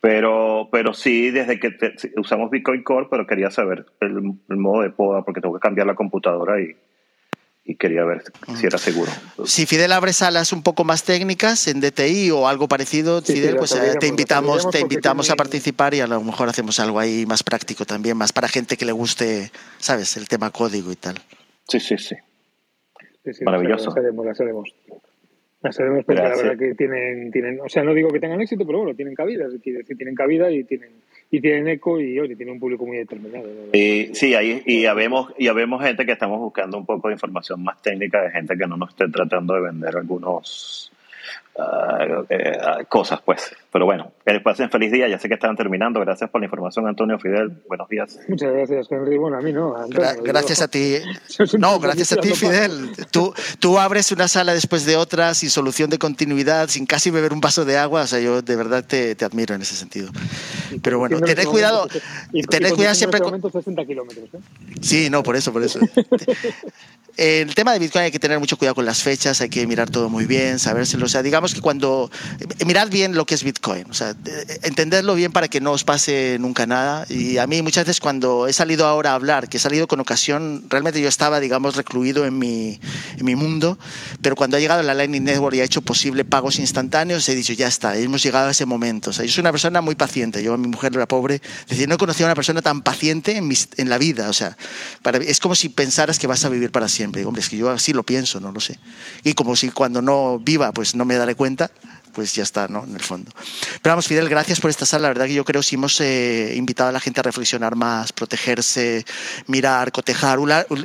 Pero, 0.00 0.68
pero 0.70 0.94
sí, 0.94 1.30
desde 1.30 1.58
que 1.58 1.76
usamos 2.16 2.50
Bitcoin 2.50 2.82
Core, 2.84 3.08
pero 3.10 3.26
quería 3.26 3.50
saber 3.50 3.86
el, 4.00 4.20
modo 4.56 4.82
de 4.82 4.90
poda 4.90 5.22
porque 5.24 5.40
tengo 5.40 5.54
que 5.54 5.60
cambiar 5.60 5.88
la 5.88 5.96
computadora 5.96 6.60
y, 6.60 6.76
y 7.64 7.74
quería 7.74 8.04
ver 8.04 8.22
si 8.54 8.66
era 8.66 8.78
seguro. 8.78 9.10
Si 9.44 9.66
Fidel 9.66 9.90
abre 9.90 10.12
salas 10.12 10.52
un 10.52 10.62
poco 10.62 10.84
más 10.84 11.02
técnicas 11.02 11.66
en 11.66 11.80
DTI 11.80 12.30
o 12.30 12.46
algo 12.46 12.68
parecido, 12.68 13.20
Fidel, 13.22 13.56
pues 13.56 13.74
eh, 13.74 13.96
te 13.98 14.06
invitamos, 14.06 14.70
te 14.70 14.78
invitamos 14.78 15.30
a 15.30 15.36
participar 15.36 15.94
y 15.94 16.00
a 16.00 16.06
lo 16.06 16.22
mejor 16.22 16.48
hacemos 16.48 16.78
algo 16.78 17.00
ahí 17.00 17.26
más 17.26 17.42
práctico 17.42 17.84
también, 17.84 18.16
más 18.16 18.32
para 18.32 18.46
gente 18.46 18.76
que 18.76 18.84
le 18.84 18.92
guste, 18.92 19.50
¿sabes? 19.78 20.16
El 20.16 20.28
tema 20.28 20.50
código 20.50 20.92
y 20.92 20.96
tal. 20.96 21.16
Sí, 21.66 21.80
sí, 21.80 21.98
sí. 21.98 22.14
Maravilloso. 23.44 23.90
Sabemos 23.90 24.68
pero 25.60 26.22
la 26.22 26.36
verdad 26.36 26.56
que 26.56 26.74
tienen, 26.74 27.32
tienen, 27.32 27.60
o 27.60 27.68
sea, 27.68 27.82
no 27.82 27.92
digo 27.92 28.10
que 28.10 28.20
tengan 28.20 28.40
éxito, 28.40 28.64
pero 28.64 28.78
bueno, 28.78 28.94
tienen 28.94 29.14
cabida, 29.14 29.46
es 29.46 29.52
decir, 29.54 29.84
tienen 29.96 30.14
cabida 30.14 30.50
y 30.50 30.62
tienen 30.62 30.90
y 31.30 31.40
tienen 31.40 31.68
eco 31.68 32.00
y 32.00 32.18
oye, 32.18 32.36
tienen 32.36 32.54
un 32.54 32.60
público 32.60 32.86
muy 32.86 32.96
determinado. 32.96 33.44
Y, 33.72 34.14
sí, 34.14 34.34
ahí, 34.34 34.62
y 34.64 34.82
ya 34.82 34.94
vemos, 34.94 35.32
y 35.36 35.46
ya 35.46 35.52
vemos 35.52 35.82
gente 35.82 36.06
que 36.06 36.12
estamos 36.12 36.38
buscando 36.38 36.78
un 36.78 36.86
poco 36.86 37.08
de 37.08 37.14
información 37.14 37.62
más 37.62 37.82
técnica 37.82 38.22
de 38.22 38.30
gente 38.30 38.56
que 38.56 38.66
no 38.66 38.76
nos 38.76 38.90
esté 38.90 39.08
tratando 39.08 39.54
de 39.54 39.62
vender 39.62 39.96
algunos 39.96 40.92
uh, 41.56 42.24
eh, 42.30 42.84
cosas, 42.88 43.20
pues. 43.22 43.54
Pero 43.70 43.84
bueno, 43.84 44.12
que 44.24 44.40
pasen 44.40 44.70
feliz 44.70 44.90
día. 44.90 45.08
Ya 45.08 45.18
sé 45.18 45.28
que 45.28 45.34
están 45.34 45.54
terminando. 45.54 46.00
Gracias 46.00 46.30
por 46.30 46.40
la 46.40 46.46
información, 46.46 46.86
Antonio 46.86 47.18
Fidel. 47.18 47.52
Buenos 47.68 47.88
días. 47.88 48.18
Muchas 48.26 48.52
gracias, 48.52 48.86
Henry. 48.90 49.18
Bueno, 49.18 49.36
a 49.36 49.42
mí 49.42 49.52
no. 49.52 49.74
gracias 50.22 50.62
a 50.62 50.68
ti. 50.68 50.96
No, 51.58 51.78
gracias 51.78 52.12
a 52.12 52.16
ti, 52.16 52.30
Fidel. 52.30 52.90
Tú, 53.10 53.32
tú 53.58 53.78
abres 53.78 54.12
una 54.12 54.28
sala 54.28 54.54
después 54.54 54.84
de 54.86 54.96
otra 54.96 55.34
sin 55.34 55.50
solución 55.50 55.90
de 55.90 55.98
continuidad, 55.98 56.68
sin 56.68 56.86
casi 56.86 57.10
beber 57.10 57.32
un 57.32 57.40
vaso 57.40 57.64
de 57.64 57.76
agua. 57.76 58.02
O 58.02 58.06
sea, 58.06 58.20
yo 58.20 58.42
de 58.42 58.56
verdad 58.56 58.84
te, 58.84 59.14
te 59.14 59.24
admiro 59.24 59.54
en 59.54 59.62
ese 59.62 59.74
sentido. 59.74 60.10
Pero 60.82 60.98
bueno, 60.98 61.20
tened 61.20 61.46
cuidado. 61.46 61.88
Tened 62.48 62.74
cuidado 62.74 62.94
siempre. 62.94 63.20
con... 63.20 63.40
60 63.40 63.84
kilómetros. 63.84 64.28
¿eh? 64.34 64.38
Sí, 64.80 65.10
no, 65.10 65.22
por 65.22 65.36
eso, 65.36 65.52
por 65.52 65.62
eso. 65.62 65.80
el 67.16 67.54
tema 67.54 67.72
de 67.72 67.78
Bitcoin 67.78 68.04
hay 68.04 68.10
que 68.10 68.18
tener 68.18 68.38
mucho 68.38 68.56
cuidado 68.56 68.74
con 68.74 68.84
las 68.84 69.02
fechas, 69.02 69.40
hay 69.40 69.48
que 69.48 69.66
mirar 69.66 69.90
todo 69.90 70.08
muy 70.08 70.26
bien, 70.26 70.58
sabérselo. 70.58 71.06
O 71.06 71.08
sea, 71.08 71.22
digamos 71.22 71.54
que 71.54 71.60
cuando. 71.60 72.10
Mirad 72.66 72.88
bien 72.88 73.14
lo 73.14 73.26
que 73.26 73.34
es 73.34 73.42
Bitcoin 73.42 73.57
o 73.66 73.94
sea, 73.94 74.14
entenderlo 74.62 75.14
bien 75.14 75.32
para 75.32 75.48
que 75.48 75.60
no 75.60 75.72
os 75.72 75.84
pase 75.84 76.36
nunca 76.40 76.66
nada. 76.66 77.06
Y 77.08 77.38
a 77.38 77.46
mí 77.46 77.62
muchas 77.62 77.84
veces 77.86 78.00
cuando 78.00 78.46
he 78.46 78.52
salido 78.52 78.86
ahora 78.86 79.12
a 79.12 79.14
hablar, 79.14 79.48
que 79.48 79.56
he 79.56 79.60
salido 79.60 79.86
con 79.86 80.00
ocasión, 80.00 80.64
realmente 80.68 81.00
yo 81.00 81.08
estaba, 81.08 81.40
digamos, 81.40 81.76
recluido 81.76 82.24
en 82.24 82.38
mi, 82.38 82.80
en 83.16 83.24
mi 83.24 83.34
mundo, 83.34 83.78
pero 84.22 84.36
cuando 84.36 84.56
ha 84.56 84.60
llegado 84.60 84.82
la 84.82 84.94
Lightning 84.94 85.24
Network 85.24 85.56
y 85.56 85.60
ha 85.60 85.64
hecho 85.64 85.82
posible 85.82 86.24
pagos 86.24 86.58
instantáneos, 86.58 87.28
he 87.28 87.34
dicho, 87.34 87.52
ya 87.52 87.68
está, 87.68 87.96
hemos 87.96 88.22
llegado 88.22 88.48
a 88.48 88.50
ese 88.50 88.66
momento. 88.66 89.10
O 89.10 89.12
sea, 89.12 89.24
yo 89.24 89.32
soy 89.32 89.42
una 89.42 89.52
persona 89.52 89.80
muy 89.80 89.94
paciente, 89.94 90.42
yo, 90.42 90.56
mi 90.56 90.68
mujer 90.68 90.92
era 90.94 91.06
pobre, 91.06 91.36
es 91.36 91.68
decir, 91.68 91.88
no 91.88 91.96
he 91.96 91.98
conocido 91.98 92.26
a 92.26 92.28
una 92.28 92.34
persona 92.34 92.62
tan 92.62 92.82
paciente 92.82 93.36
en, 93.36 93.50
en 93.76 93.88
la 93.88 93.98
vida, 93.98 94.28
o 94.28 94.32
sea, 94.32 94.56
para, 95.02 95.18
es 95.18 95.40
como 95.40 95.54
si 95.54 95.68
pensaras 95.68 96.18
que 96.18 96.26
vas 96.26 96.44
a 96.44 96.48
vivir 96.48 96.70
para 96.70 96.88
siempre. 96.88 97.24
Hombre, 97.24 97.42
es 97.42 97.48
que 97.48 97.56
yo 97.56 97.70
así 97.70 97.92
lo 97.92 98.04
pienso, 98.04 98.40
no 98.40 98.52
lo 98.52 98.60
sé. 98.60 98.78
Y 99.24 99.34
como 99.34 99.56
si 99.56 99.70
cuando 99.70 100.02
no 100.02 100.38
viva, 100.38 100.72
pues 100.72 100.94
no 100.94 101.04
me 101.04 101.16
daré 101.16 101.34
cuenta 101.34 101.70
pues 102.12 102.34
ya 102.34 102.42
está, 102.42 102.68
¿no? 102.68 102.84
En 102.84 102.94
el 102.94 103.02
fondo. 103.02 103.30
Pero 103.82 103.92
vamos, 103.92 104.06
Fidel, 104.06 104.28
gracias 104.28 104.60
por 104.60 104.70
esta 104.70 104.86
sala. 104.86 105.02
La 105.02 105.08
verdad 105.08 105.26
que 105.26 105.34
yo 105.34 105.44
creo 105.44 105.60
que 105.60 105.66
si 105.66 105.76
hemos 105.76 106.00
eh, 106.00 106.54
invitado 106.56 106.90
a 106.90 106.92
la 106.92 107.00
gente 107.00 107.20
a 107.20 107.22
reflexionar 107.22 107.76
más, 107.76 108.12
protegerse, 108.12 109.04
mirar, 109.46 109.92
cotejar, 109.92 110.38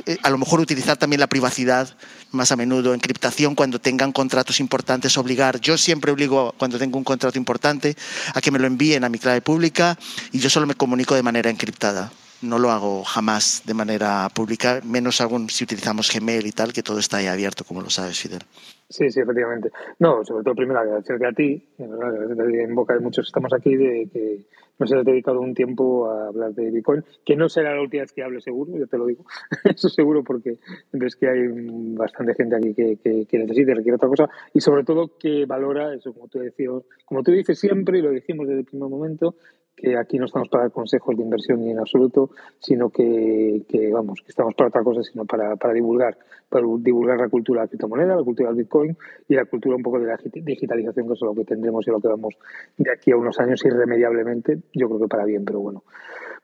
eh, 0.06 0.18
a 0.22 0.30
lo 0.30 0.38
mejor 0.38 0.60
utilizar 0.60 0.96
también 0.96 1.20
la 1.20 1.26
privacidad 1.26 1.96
más 2.30 2.52
a 2.52 2.56
menudo, 2.56 2.94
encriptación 2.94 3.54
cuando 3.54 3.80
tengan 3.80 4.12
contratos 4.12 4.60
importantes, 4.60 5.16
obligar. 5.18 5.60
Yo 5.60 5.78
siempre 5.78 6.12
obligo 6.12 6.54
cuando 6.58 6.78
tengo 6.78 6.98
un 6.98 7.04
contrato 7.04 7.38
importante 7.38 7.96
a 8.34 8.40
que 8.40 8.50
me 8.50 8.58
lo 8.58 8.66
envíen 8.66 9.04
a 9.04 9.08
mi 9.08 9.18
clave 9.18 9.40
pública 9.40 9.98
y 10.32 10.38
yo 10.38 10.50
solo 10.50 10.66
me 10.66 10.74
comunico 10.74 11.14
de 11.14 11.22
manera 11.22 11.50
encriptada 11.50 12.10
no 12.44 12.58
lo 12.58 12.70
hago 12.70 13.02
jamás 13.04 13.62
de 13.66 13.74
manera 13.74 14.28
pública, 14.34 14.80
menos 14.84 15.20
aún 15.20 15.48
si 15.48 15.64
utilizamos 15.64 16.10
Gmail 16.12 16.46
y 16.46 16.52
tal, 16.52 16.72
que 16.72 16.82
todo 16.82 16.98
está 16.98 17.18
ahí 17.18 17.26
abierto, 17.26 17.64
como 17.64 17.80
lo 17.80 17.90
sabes, 17.90 18.20
Fidel. 18.20 18.42
Sí, 18.88 19.10
sí, 19.10 19.20
efectivamente. 19.20 19.70
No, 19.98 20.24
sobre 20.24 20.44
todo 20.44 20.54
primero 20.54 20.78
agradecerte 20.78 21.26
a 21.26 21.32
ti, 21.32 21.66
en 21.78 22.74
boca 22.74 22.94
de 22.94 23.00
muchos 23.00 23.26
estamos 23.26 23.52
aquí, 23.52 23.76
de 23.76 24.08
que 24.12 24.40
nos 24.78 24.92
has 24.92 25.04
dedicado 25.04 25.40
un 25.40 25.54
tiempo 25.54 26.10
a 26.10 26.28
hablar 26.28 26.52
de 26.52 26.70
Bitcoin, 26.70 27.04
que 27.24 27.36
no 27.36 27.48
será 27.48 27.74
la 27.74 27.80
última 27.80 28.02
vez 28.02 28.12
que 28.12 28.22
hable 28.22 28.40
seguro, 28.40 28.76
yo 28.76 28.86
te 28.86 28.98
lo 28.98 29.06
digo, 29.06 29.24
eso 29.64 29.88
seguro 29.88 30.22
porque 30.24 30.58
ves 30.92 31.16
que 31.16 31.28
hay 31.28 31.48
bastante 31.96 32.34
gente 32.34 32.56
aquí 32.56 32.74
que, 32.74 32.98
que, 33.02 33.26
que 33.26 33.38
necesita 33.38 33.74
requiere 33.74 33.96
otra 33.96 34.08
cosa 34.08 34.28
y 34.52 34.60
sobre 34.60 34.84
todo 34.84 35.16
que 35.18 35.46
valora 35.46 35.94
eso, 35.94 36.12
como 36.12 36.28
tú 36.28 36.40
decías, 36.40 36.82
como 37.04 37.22
tú 37.22 37.30
dices 37.30 37.58
siempre 37.58 37.98
y 37.98 38.02
lo 38.02 38.10
dijimos 38.10 38.46
desde 38.46 38.60
el 38.60 38.66
primer 38.66 38.88
momento, 38.88 39.36
que 39.76 39.96
aquí 39.96 40.18
no 40.18 40.26
estamos 40.26 40.48
para 40.48 40.64
dar 40.64 40.72
consejos 40.72 41.16
de 41.16 41.22
inversión 41.22 41.60
ni 41.60 41.70
en 41.70 41.78
absoluto, 41.78 42.30
sino 42.60 42.90
que, 42.90 43.64
vamos, 43.92 44.20
que 44.20 44.28
estamos 44.28 44.54
para 44.54 44.68
otra 44.68 44.82
cosa, 44.82 45.02
sino 45.02 45.24
para, 45.24 45.56
para 45.56 45.74
divulgar, 45.74 46.16
para 46.48 46.64
divulgar 46.78 47.18
la 47.18 47.28
cultura 47.28 47.60
de 47.60 47.64
la 47.66 47.68
criptomoneda, 47.68 48.16
la 48.16 48.22
cultura 48.22 48.50
del 48.50 48.58
Bitcoin 48.58 48.96
y 49.28 49.34
la 49.34 49.44
cultura 49.44 49.76
un 49.76 49.82
poco 49.82 49.98
de 49.98 50.06
la 50.06 50.18
digitalización, 50.32 51.06
que 51.06 51.12
es 51.14 51.20
lo 51.20 51.34
que 51.34 51.44
tendremos 51.44 51.86
y 51.86 51.90
lo 51.90 52.00
que 52.00 52.08
vamos 52.08 52.34
de 52.76 52.92
aquí 52.92 53.10
a 53.10 53.16
unos 53.16 53.38
años 53.40 53.64
irremediablemente, 53.64 54.62
yo 54.72 54.88
creo 54.88 55.00
que 55.00 55.08
para 55.08 55.24
bien, 55.24 55.44
pero 55.44 55.60
bueno. 55.60 55.82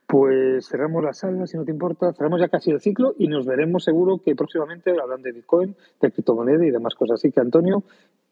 Pues 0.06 0.66
cerramos 0.66 1.04
la 1.04 1.12
sala, 1.12 1.46
si 1.46 1.56
no 1.56 1.64
te 1.64 1.70
importa, 1.70 2.12
cerramos 2.12 2.40
ya 2.40 2.48
casi 2.48 2.72
el 2.72 2.80
ciclo 2.80 3.14
y 3.16 3.28
nos 3.28 3.46
veremos 3.46 3.84
seguro 3.84 4.18
que 4.18 4.34
próximamente 4.34 4.90
hablando 4.90 5.22
de 5.22 5.30
Bitcoin, 5.30 5.76
de 6.00 6.10
criptomoneda 6.10 6.66
y 6.66 6.72
demás 6.72 6.96
cosas. 6.96 7.20
Así 7.20 7.30
que, 7.30 7.38
Antonio, 7.38 7.84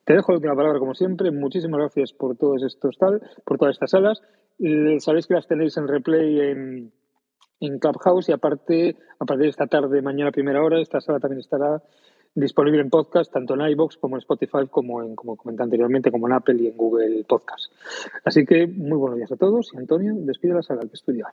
Te 0.08 0.14
dejo 0.14 0.32
la 0.32 0.36
última 0.36 0.56
palabra, 0.56 0.78
como 0.78 0.94
siempre. 0.94 1.30
Muchísimas 1.30 1.80
gracias 1.80 2.14
por 2.14 2.34
todos 2.34 2.62
estos 2.62 2.96
tal, 2.96 3.20
por 3.44 3.58
todas 3.58 3.74
estas 3.74 3.90
salas. 3.90 4.22
Sabéis 5.00 5.26
que 5.26 5.34
las 5.34 5.46
tenéis 5.46 5.76
en 5.76 5.86
replay 5.86 6.40
en, 6.40 7.78
Clubhouse 7.78 8.30
y 8.30 8.32
aparte, 8.32 8.96
a 9.18 9.26
partir 9.26 9.42
de 9.42 9.50
esta 9.50 9.66
tarde, 9.66 10.00
mañana 10.00 10.32
primera 10.32 10.62
hora, 10.62 10.80
esta 10.80 11.02
sala 11.02 11.20
también 11.20 11.40
estará 11.40 11.82
disponible 12.34 12.80
en 12.80 12.88
podcast, 12.88 13.30
tanto 13.30 13.52
en 13.52 13.68
iBox 13.72 13.98
como 13.98 14.16
en 14.16 14.20
Spotify, 14.20 14.66
como 14.70 15.02
en, 15.02 15.14
como 15.14 15.36
comenté 15.36 15.62
anteriormente, 15.62 16.10
como 16.10 16.26
en 16.26 16.32
Apple 16.32 16.56
y 16.58 16.68
en 16.68 16.76
Google 16.78 17.24
Podcast. 17.28 17.70
Así 18.24 18.46
que 18.46 18.66
muy 18.66 18.96
buenos 18.96 19.18
días 19.18 19.32
a 19.32 19.36
todos 19.36 19.74
y 19.74 19.76
Antonio, 19.76 20.14
despide 20.16 20.54
la 20.54 20.62
sala 20.62 20.80
que 20.88 20.94
estudia. 20.94 21.26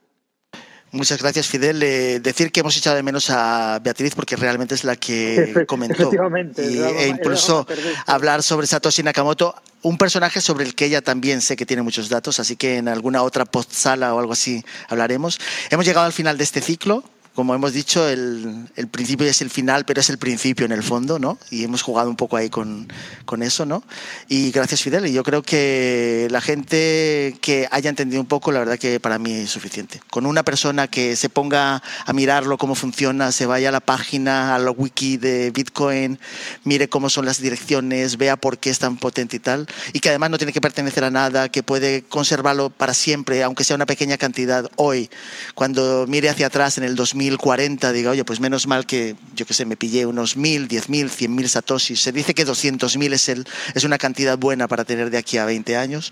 Muchas 0.91 1.21
gracias, 1.21 1.47
Fidel. 1.47 1.83
Eh, 1.83 2.19
decir 2.21 2.51
que 2.51 2.61
hemos 2.61 2.77
echado 2.77 2.95
de 2.95 3.03
menos 3.03 3.29
a 3.29 3.79
Beatriz 3.83 4.15
porque 4.15 4.35
realmente 4.35 4.75
es 4.75 4.83
la 4.83 4.95
que 4.95 5.65
comentó. 5.67 6.09
Y, 6.57 6.77
e 6.79 7.07
incluso 7.07 7.67
hablar 8.05 8.43
sobre 8.43 8.65
Satoshi 8.65 9.03
Nakamoto, 9.03 9.55
un 9.81 9.97
personaje 9.97 10.39
sobre 10.41 10.63
el 10.63 10.73
que 10.73 10.85
ella 10.85 11.01
también 11.01 11.41
sé 11.41 11.55
que 11.55 11.65
tiene 11.65 11.83
muchos 11.83 12.09
datos, 12.09 12.39
así 12.39 12.55
que 12.55 12.77
en 12.77 12.87
alguna 12.87 13.23
otra 13.23 13.45
post 13.45 13.71
sala 13.71 14.15
o 14.15 14.19
algo 14.19 14.33
así 14.33 14.63
hablaremos. 14.87 15.39
Hemos 15.69 15.85
llegado 15.85 16.05
al 16.05 16.13
final 16.13 16.37
de 16.37 16.43
este 16.45 16.61
ciclo 16.61 17.03
como 17.35 17.53
hemos 17.53 17.73
dicho, 17.73 18.07
el, 18.07 18.69
principio 18.89 19.27
es 19.27 19.41
el 19.41 19.49
final, 19.49 19.83
pero 19.83 19.99
es 19.99 20.09
el 20.09 20.17
principio 20.17 20.65
en 20.65 20.71
el 20.71 20.83
fondo, 20.83 21.19
¿no? 21.19 21.37
Y 21.51 21.65
hemos 21.65 21.81
jugado 21.81 22.09
un 22.09 22.15
poco 22.15 22.37
ahí 22.37 22.49
con, 22.49 22.87
con 23.25 23.43
eso, 23.43 23.65
¿no? 23.65 23.83
Y 24.29 24.51
gracias, 24.51 24.81
Fidel. 24.81 25.05
Y 25.05 25.11
yo 25.11 25.21
creo 25.23 25.43
que 25.43 26.29
la 26.31 26.39
gente 26.39 27.35
que 27.41 27.67
haya 27.71 27.89
entendido 27.89 28.21
un 28.21 28.27
poco, 28.27 28.53
la 28.53 28.59
verdad 28.59 28.79
que 28.79 29.01
para 29.01 29.19
mí 29.19 29.33
es 29.33 29.49
suficiente. 29.49 30.01
Con 30.09 30.25
una 30.25 30.43
persona 30.43 30.87
que 30.87 31.17
se 31.17 31.27
ponga 31.27 31.83
a 32.05 32.13
mirarlo, 32.13 32.57
cómo 32.57 32.73
funciona, 32.73 33.33
se 33.33 33.45
vaya 33.45 33.67
a 33.67 33.73
la 33.73 33.81
página, 33.81 34.55
a 34.55 34.59
la 34.59 34.71
wiki 34.71 35.17
de 35.17 35.51
Bitcoin, 35.51 36.17
mire 36.63 36.87
cómo 36.87 37.09
son 37.09 37.25
las 37.25 37.41
direcciones, 37.41 38.15
vea 38.17 38.37
por 38.37 38.59
qué 38.59 38.69
es 38.69 38.79
tan 38.79 38.95
potente 38.95 39.35
y 39.35 39.39
tal, 39.39 39.67
y 39.91 39.99
que 39.99 40.07
además 40.07 40.29
no 40.29 40.37
tiene 40.37 40.53
que 40.53 40.61
pertenecer 40.61 41.03
a 41.03 41.11
nada, 41.11 41.49
que 41.49 41.63
puede 41.63 42.03
conservarlo 42.03 42.69
para 42.69 42.93
siempre, 42.93 43.43
aunque 43.43 43.65
sea 43.65 43.75
una 43.75 43.85
pequeña 43.85 44.17
cantidad 44.17 44.69
hoy, 44.77 45.09
cuando 45.53 46.05
mire 46.07 46.29
hacia 46.29 46.47
atrás 46.47 46.77
en 46.77 46.85
el 46.85 46.95
2000 46.95 47.24
1040, 47.25 47.91
diga, 47.91 48.11
oye, 48.11 48.23
pues 48.23 48.39
menos 48.39 48.67
mal 48.67 48.85
que, 48.85 49.15
yo 49.35 49.45
que 49.45 49.53
sé, 49.53 49.65
me 49.65 49.75
pillé 49.75 50.05
unos 50.05 50.37
1000, 50.37 50.67
10.000, 50.67 51.09
100.000 51.09 51.47
satoshis. 51.47 52.01
Se 52.01 52.11
dice 52.11 52.33
que 52.33 52.45
200.000 52.45 53.13
es, 53.13 53.29
el, 53.29 53.45
es 53.73 53.83
una 53.83 53.97
cantidad 53.97 54.37
buena 54.37 54.67
para 54.67 54.85
tener 54.85 55.09
de 55.09 55.17
aquí 55.17 55.37
a 55.37 55.45
20 55.45 55.77
años. 55.77 56.11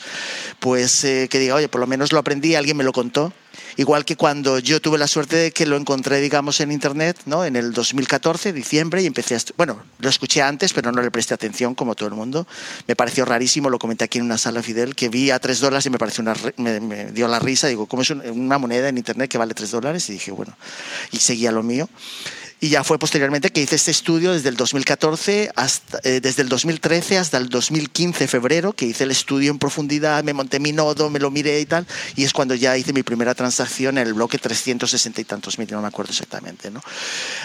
Pues 0.59 1.03
eh, 1.03 1.27
que 1.29 1.39
diga, 1.39 1.55
oye, 1.55 1.69
por 1.69 1.81
lo 1.81 1.87
menos 1.87 2.11
lo 2.11 2.19
aprendí, 2.19 2.55
alguien 2.55 2.77
me 2.77 2.83
lo 2.83 2.93
contó 2.93 3.33
Igual 3.77 4.05
que 4.05 4.15
cuando 4.15 4.59
yo 4.59 4.81
tuve 4.81 4.97
la 4.97 5.07
suerte 5.07 5.35
de 5.35 5.51
que 5.51 5.65
lo 5.65 5.77
encontré, 5.77 6.21
digamos, 6.21 6.59
en 6.59 6.71
Internet, 6.71 7.17
¿no? 7.25 7.45
En 7.45 7.55
el 7.55 7.73
2014, 7.73 8.53
diciembre, 8.53 9.01
y 9.01 9.05
empecé 9.05 9.35
a... 9.35 9.39
Bueno, 9.57 9.83
lo 9.99 10.09
escuché 10.09 10.41
antes, 10.41 10.73
pero 10.73 10.91
no 10.91 11.01
le 11.01 11.11
presté 11.11 11.33
atención, 11.33 11.75
como 11.75 11.95
todo 11.95 12.09
el 12.09 12.15
mundo. 12.15 12.47
Me 12.87 12.95
pareció 12.95 13.25
rarísimo, 13.25 13.69
lo 13.69 13.79
comenté 13.79 14.05
aquí 14.05 14.19
en 14.19 14.25
una 14.25 14.37
sala 14.37 14.61
Fidel, 14.61 14.95
que 14.95 15.09
vi 15.09 15.31
a 15.31 15.39
tres 15.39 15.59
dólares 15.59 15.85
y 15.85 15.89
me 15.89 15.97
pareció 15.97 16.21
una... 16.21 16.35
Me, 16.57 16.79
me 16.79 17.11
dio 17.11 17.27
la 17.27 17.39
risa. 17.39 17.67
Digo, 17.67 17.85
¿cómo 17.87 18.01
es 18.01 18.09
una 18.09 18.57
moneda 18.57 18.89
en 18.89 18.97
Internet 18.97 19.29
que 19.29 19.37
vale 19.37 19.53
tres 19.53 19.71
dólares? 19.71 20.09
Y 20.09 20.13
dije, 20.13 20.31
bueno, 20.31 20.55
y 21.11 21.17
seguía 21.17 21.51
lo 21.51 21.63
mío. 21.63 21.89
Y 22.63 22.69
ya 22.69 22.85
fue 22.85 22.97
posteriormente 22.97 23.49
que 23.49 23.59
hice 23.59 23.75
este 23.75 23.91
estudio 23.91 24.31
desde 24.31 24.47
el 24.47 24.55
2014 24.55 25.51
hasta, 25.53 25.99
eh, 26.05 26.21
desde 26.21 26.43
el 26.43 26.47
2013 26.47 27.17
hasta 27.17 27.35
el 27.35 27.49
2015 27.49 28.25
febrero, 28.29 28.71
que 28.71 28.85
hice 28.85 29.03
el 29.03 29.11
estudio 29.11 29.51
en 29.51 29.59
profundidad, 29.59 30.23
me 30.23 30.31
monté 30.31 30.61
mi 30.61 30.71
nodo, 30.71 31.09
me 31.09 31.19
lo 31.19 31.29
miré 31.29 31.59
y 31.59 31.65
tal, 31.65 31.85
y 32.15 32.23
es 32.23 32.31
cuando 32.31 32.55
ya 32.55 32.77
hice 32.77 32.93
mi 32.93 33.03
primera 33.03 33.35
transacción 33.35 33.97
en 33.97 34.07
el 34.07 34.13
bloque 34.13 34.37
360 34.37 35.19
y 35.19 35.25
tantos 35.25 35.59
mil, 35.59 35.69
no 35.71 35.81
me 35.81 35.89
acuerdo 35.89 36.11
exactamente, 36.11 36.71
¿no? 36.71 36.79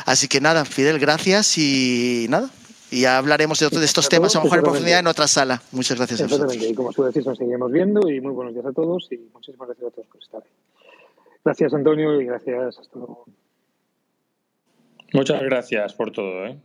Así 0.07 0.29
que 0.29 0.41
nada, 0.41 0.65
Fidel, 0.65 1.01
gracias 1.01 1.59
y 1.59 2.27
nada, 2.29 2.49
y 2.93 3.01
ya 3.01 3.19
hablaremos 3.19 3.59
de 3.59 3.67
otros 3.67 3.81
de 3.81 3.87
estos 3.87 4.09
temas, 4.09 4.37
a 4.37 4.39
lo 4.39 4.45
mejor 4.45 4.59
en 4.59 4.65
profundidad 4.67 5.01
en 5.01 5.09
otra 5.09 5.27
sala. 5.27 5.61
Muchas 5.73 5.97
gracias 5.97 6.21
a 6.21 6.27
vosotros. 6.27 6.55
Y 6.55 6.75
como 6.75 6.93
tú 6.93 7.03
decís, 7.03 7.27
nos 7.27 7.39
seguiremos 7.39 7.73
viendo 7.73 8.09
y 8.09 8.21
muy 8.21 8.35
buenos 8.35 8.55
días 8.55 8.67
a 8.67 8.73
todos 8.73 9.09
y 9.11 9.17
muchísimas 9.35 9.67
gracias 9.67 9.89
a 9.89 9.91
todos 9.91 10.07
por 10.07 10.23
estar 10.23 10.43
ahí. 10.45 10.51
Gracias, 11.45 11.75
Antonio, 11.75 12.21
y 12.21 12.27
gracias. 12.27 12.79
Hasta 12.79 12.97
luego. 13.01 13.25
Muchas 15.13 15.43
gracias 15.43 15.95
por 15.95 16.13
todo. 16.13 16.47
¿eh? 16.47 16.59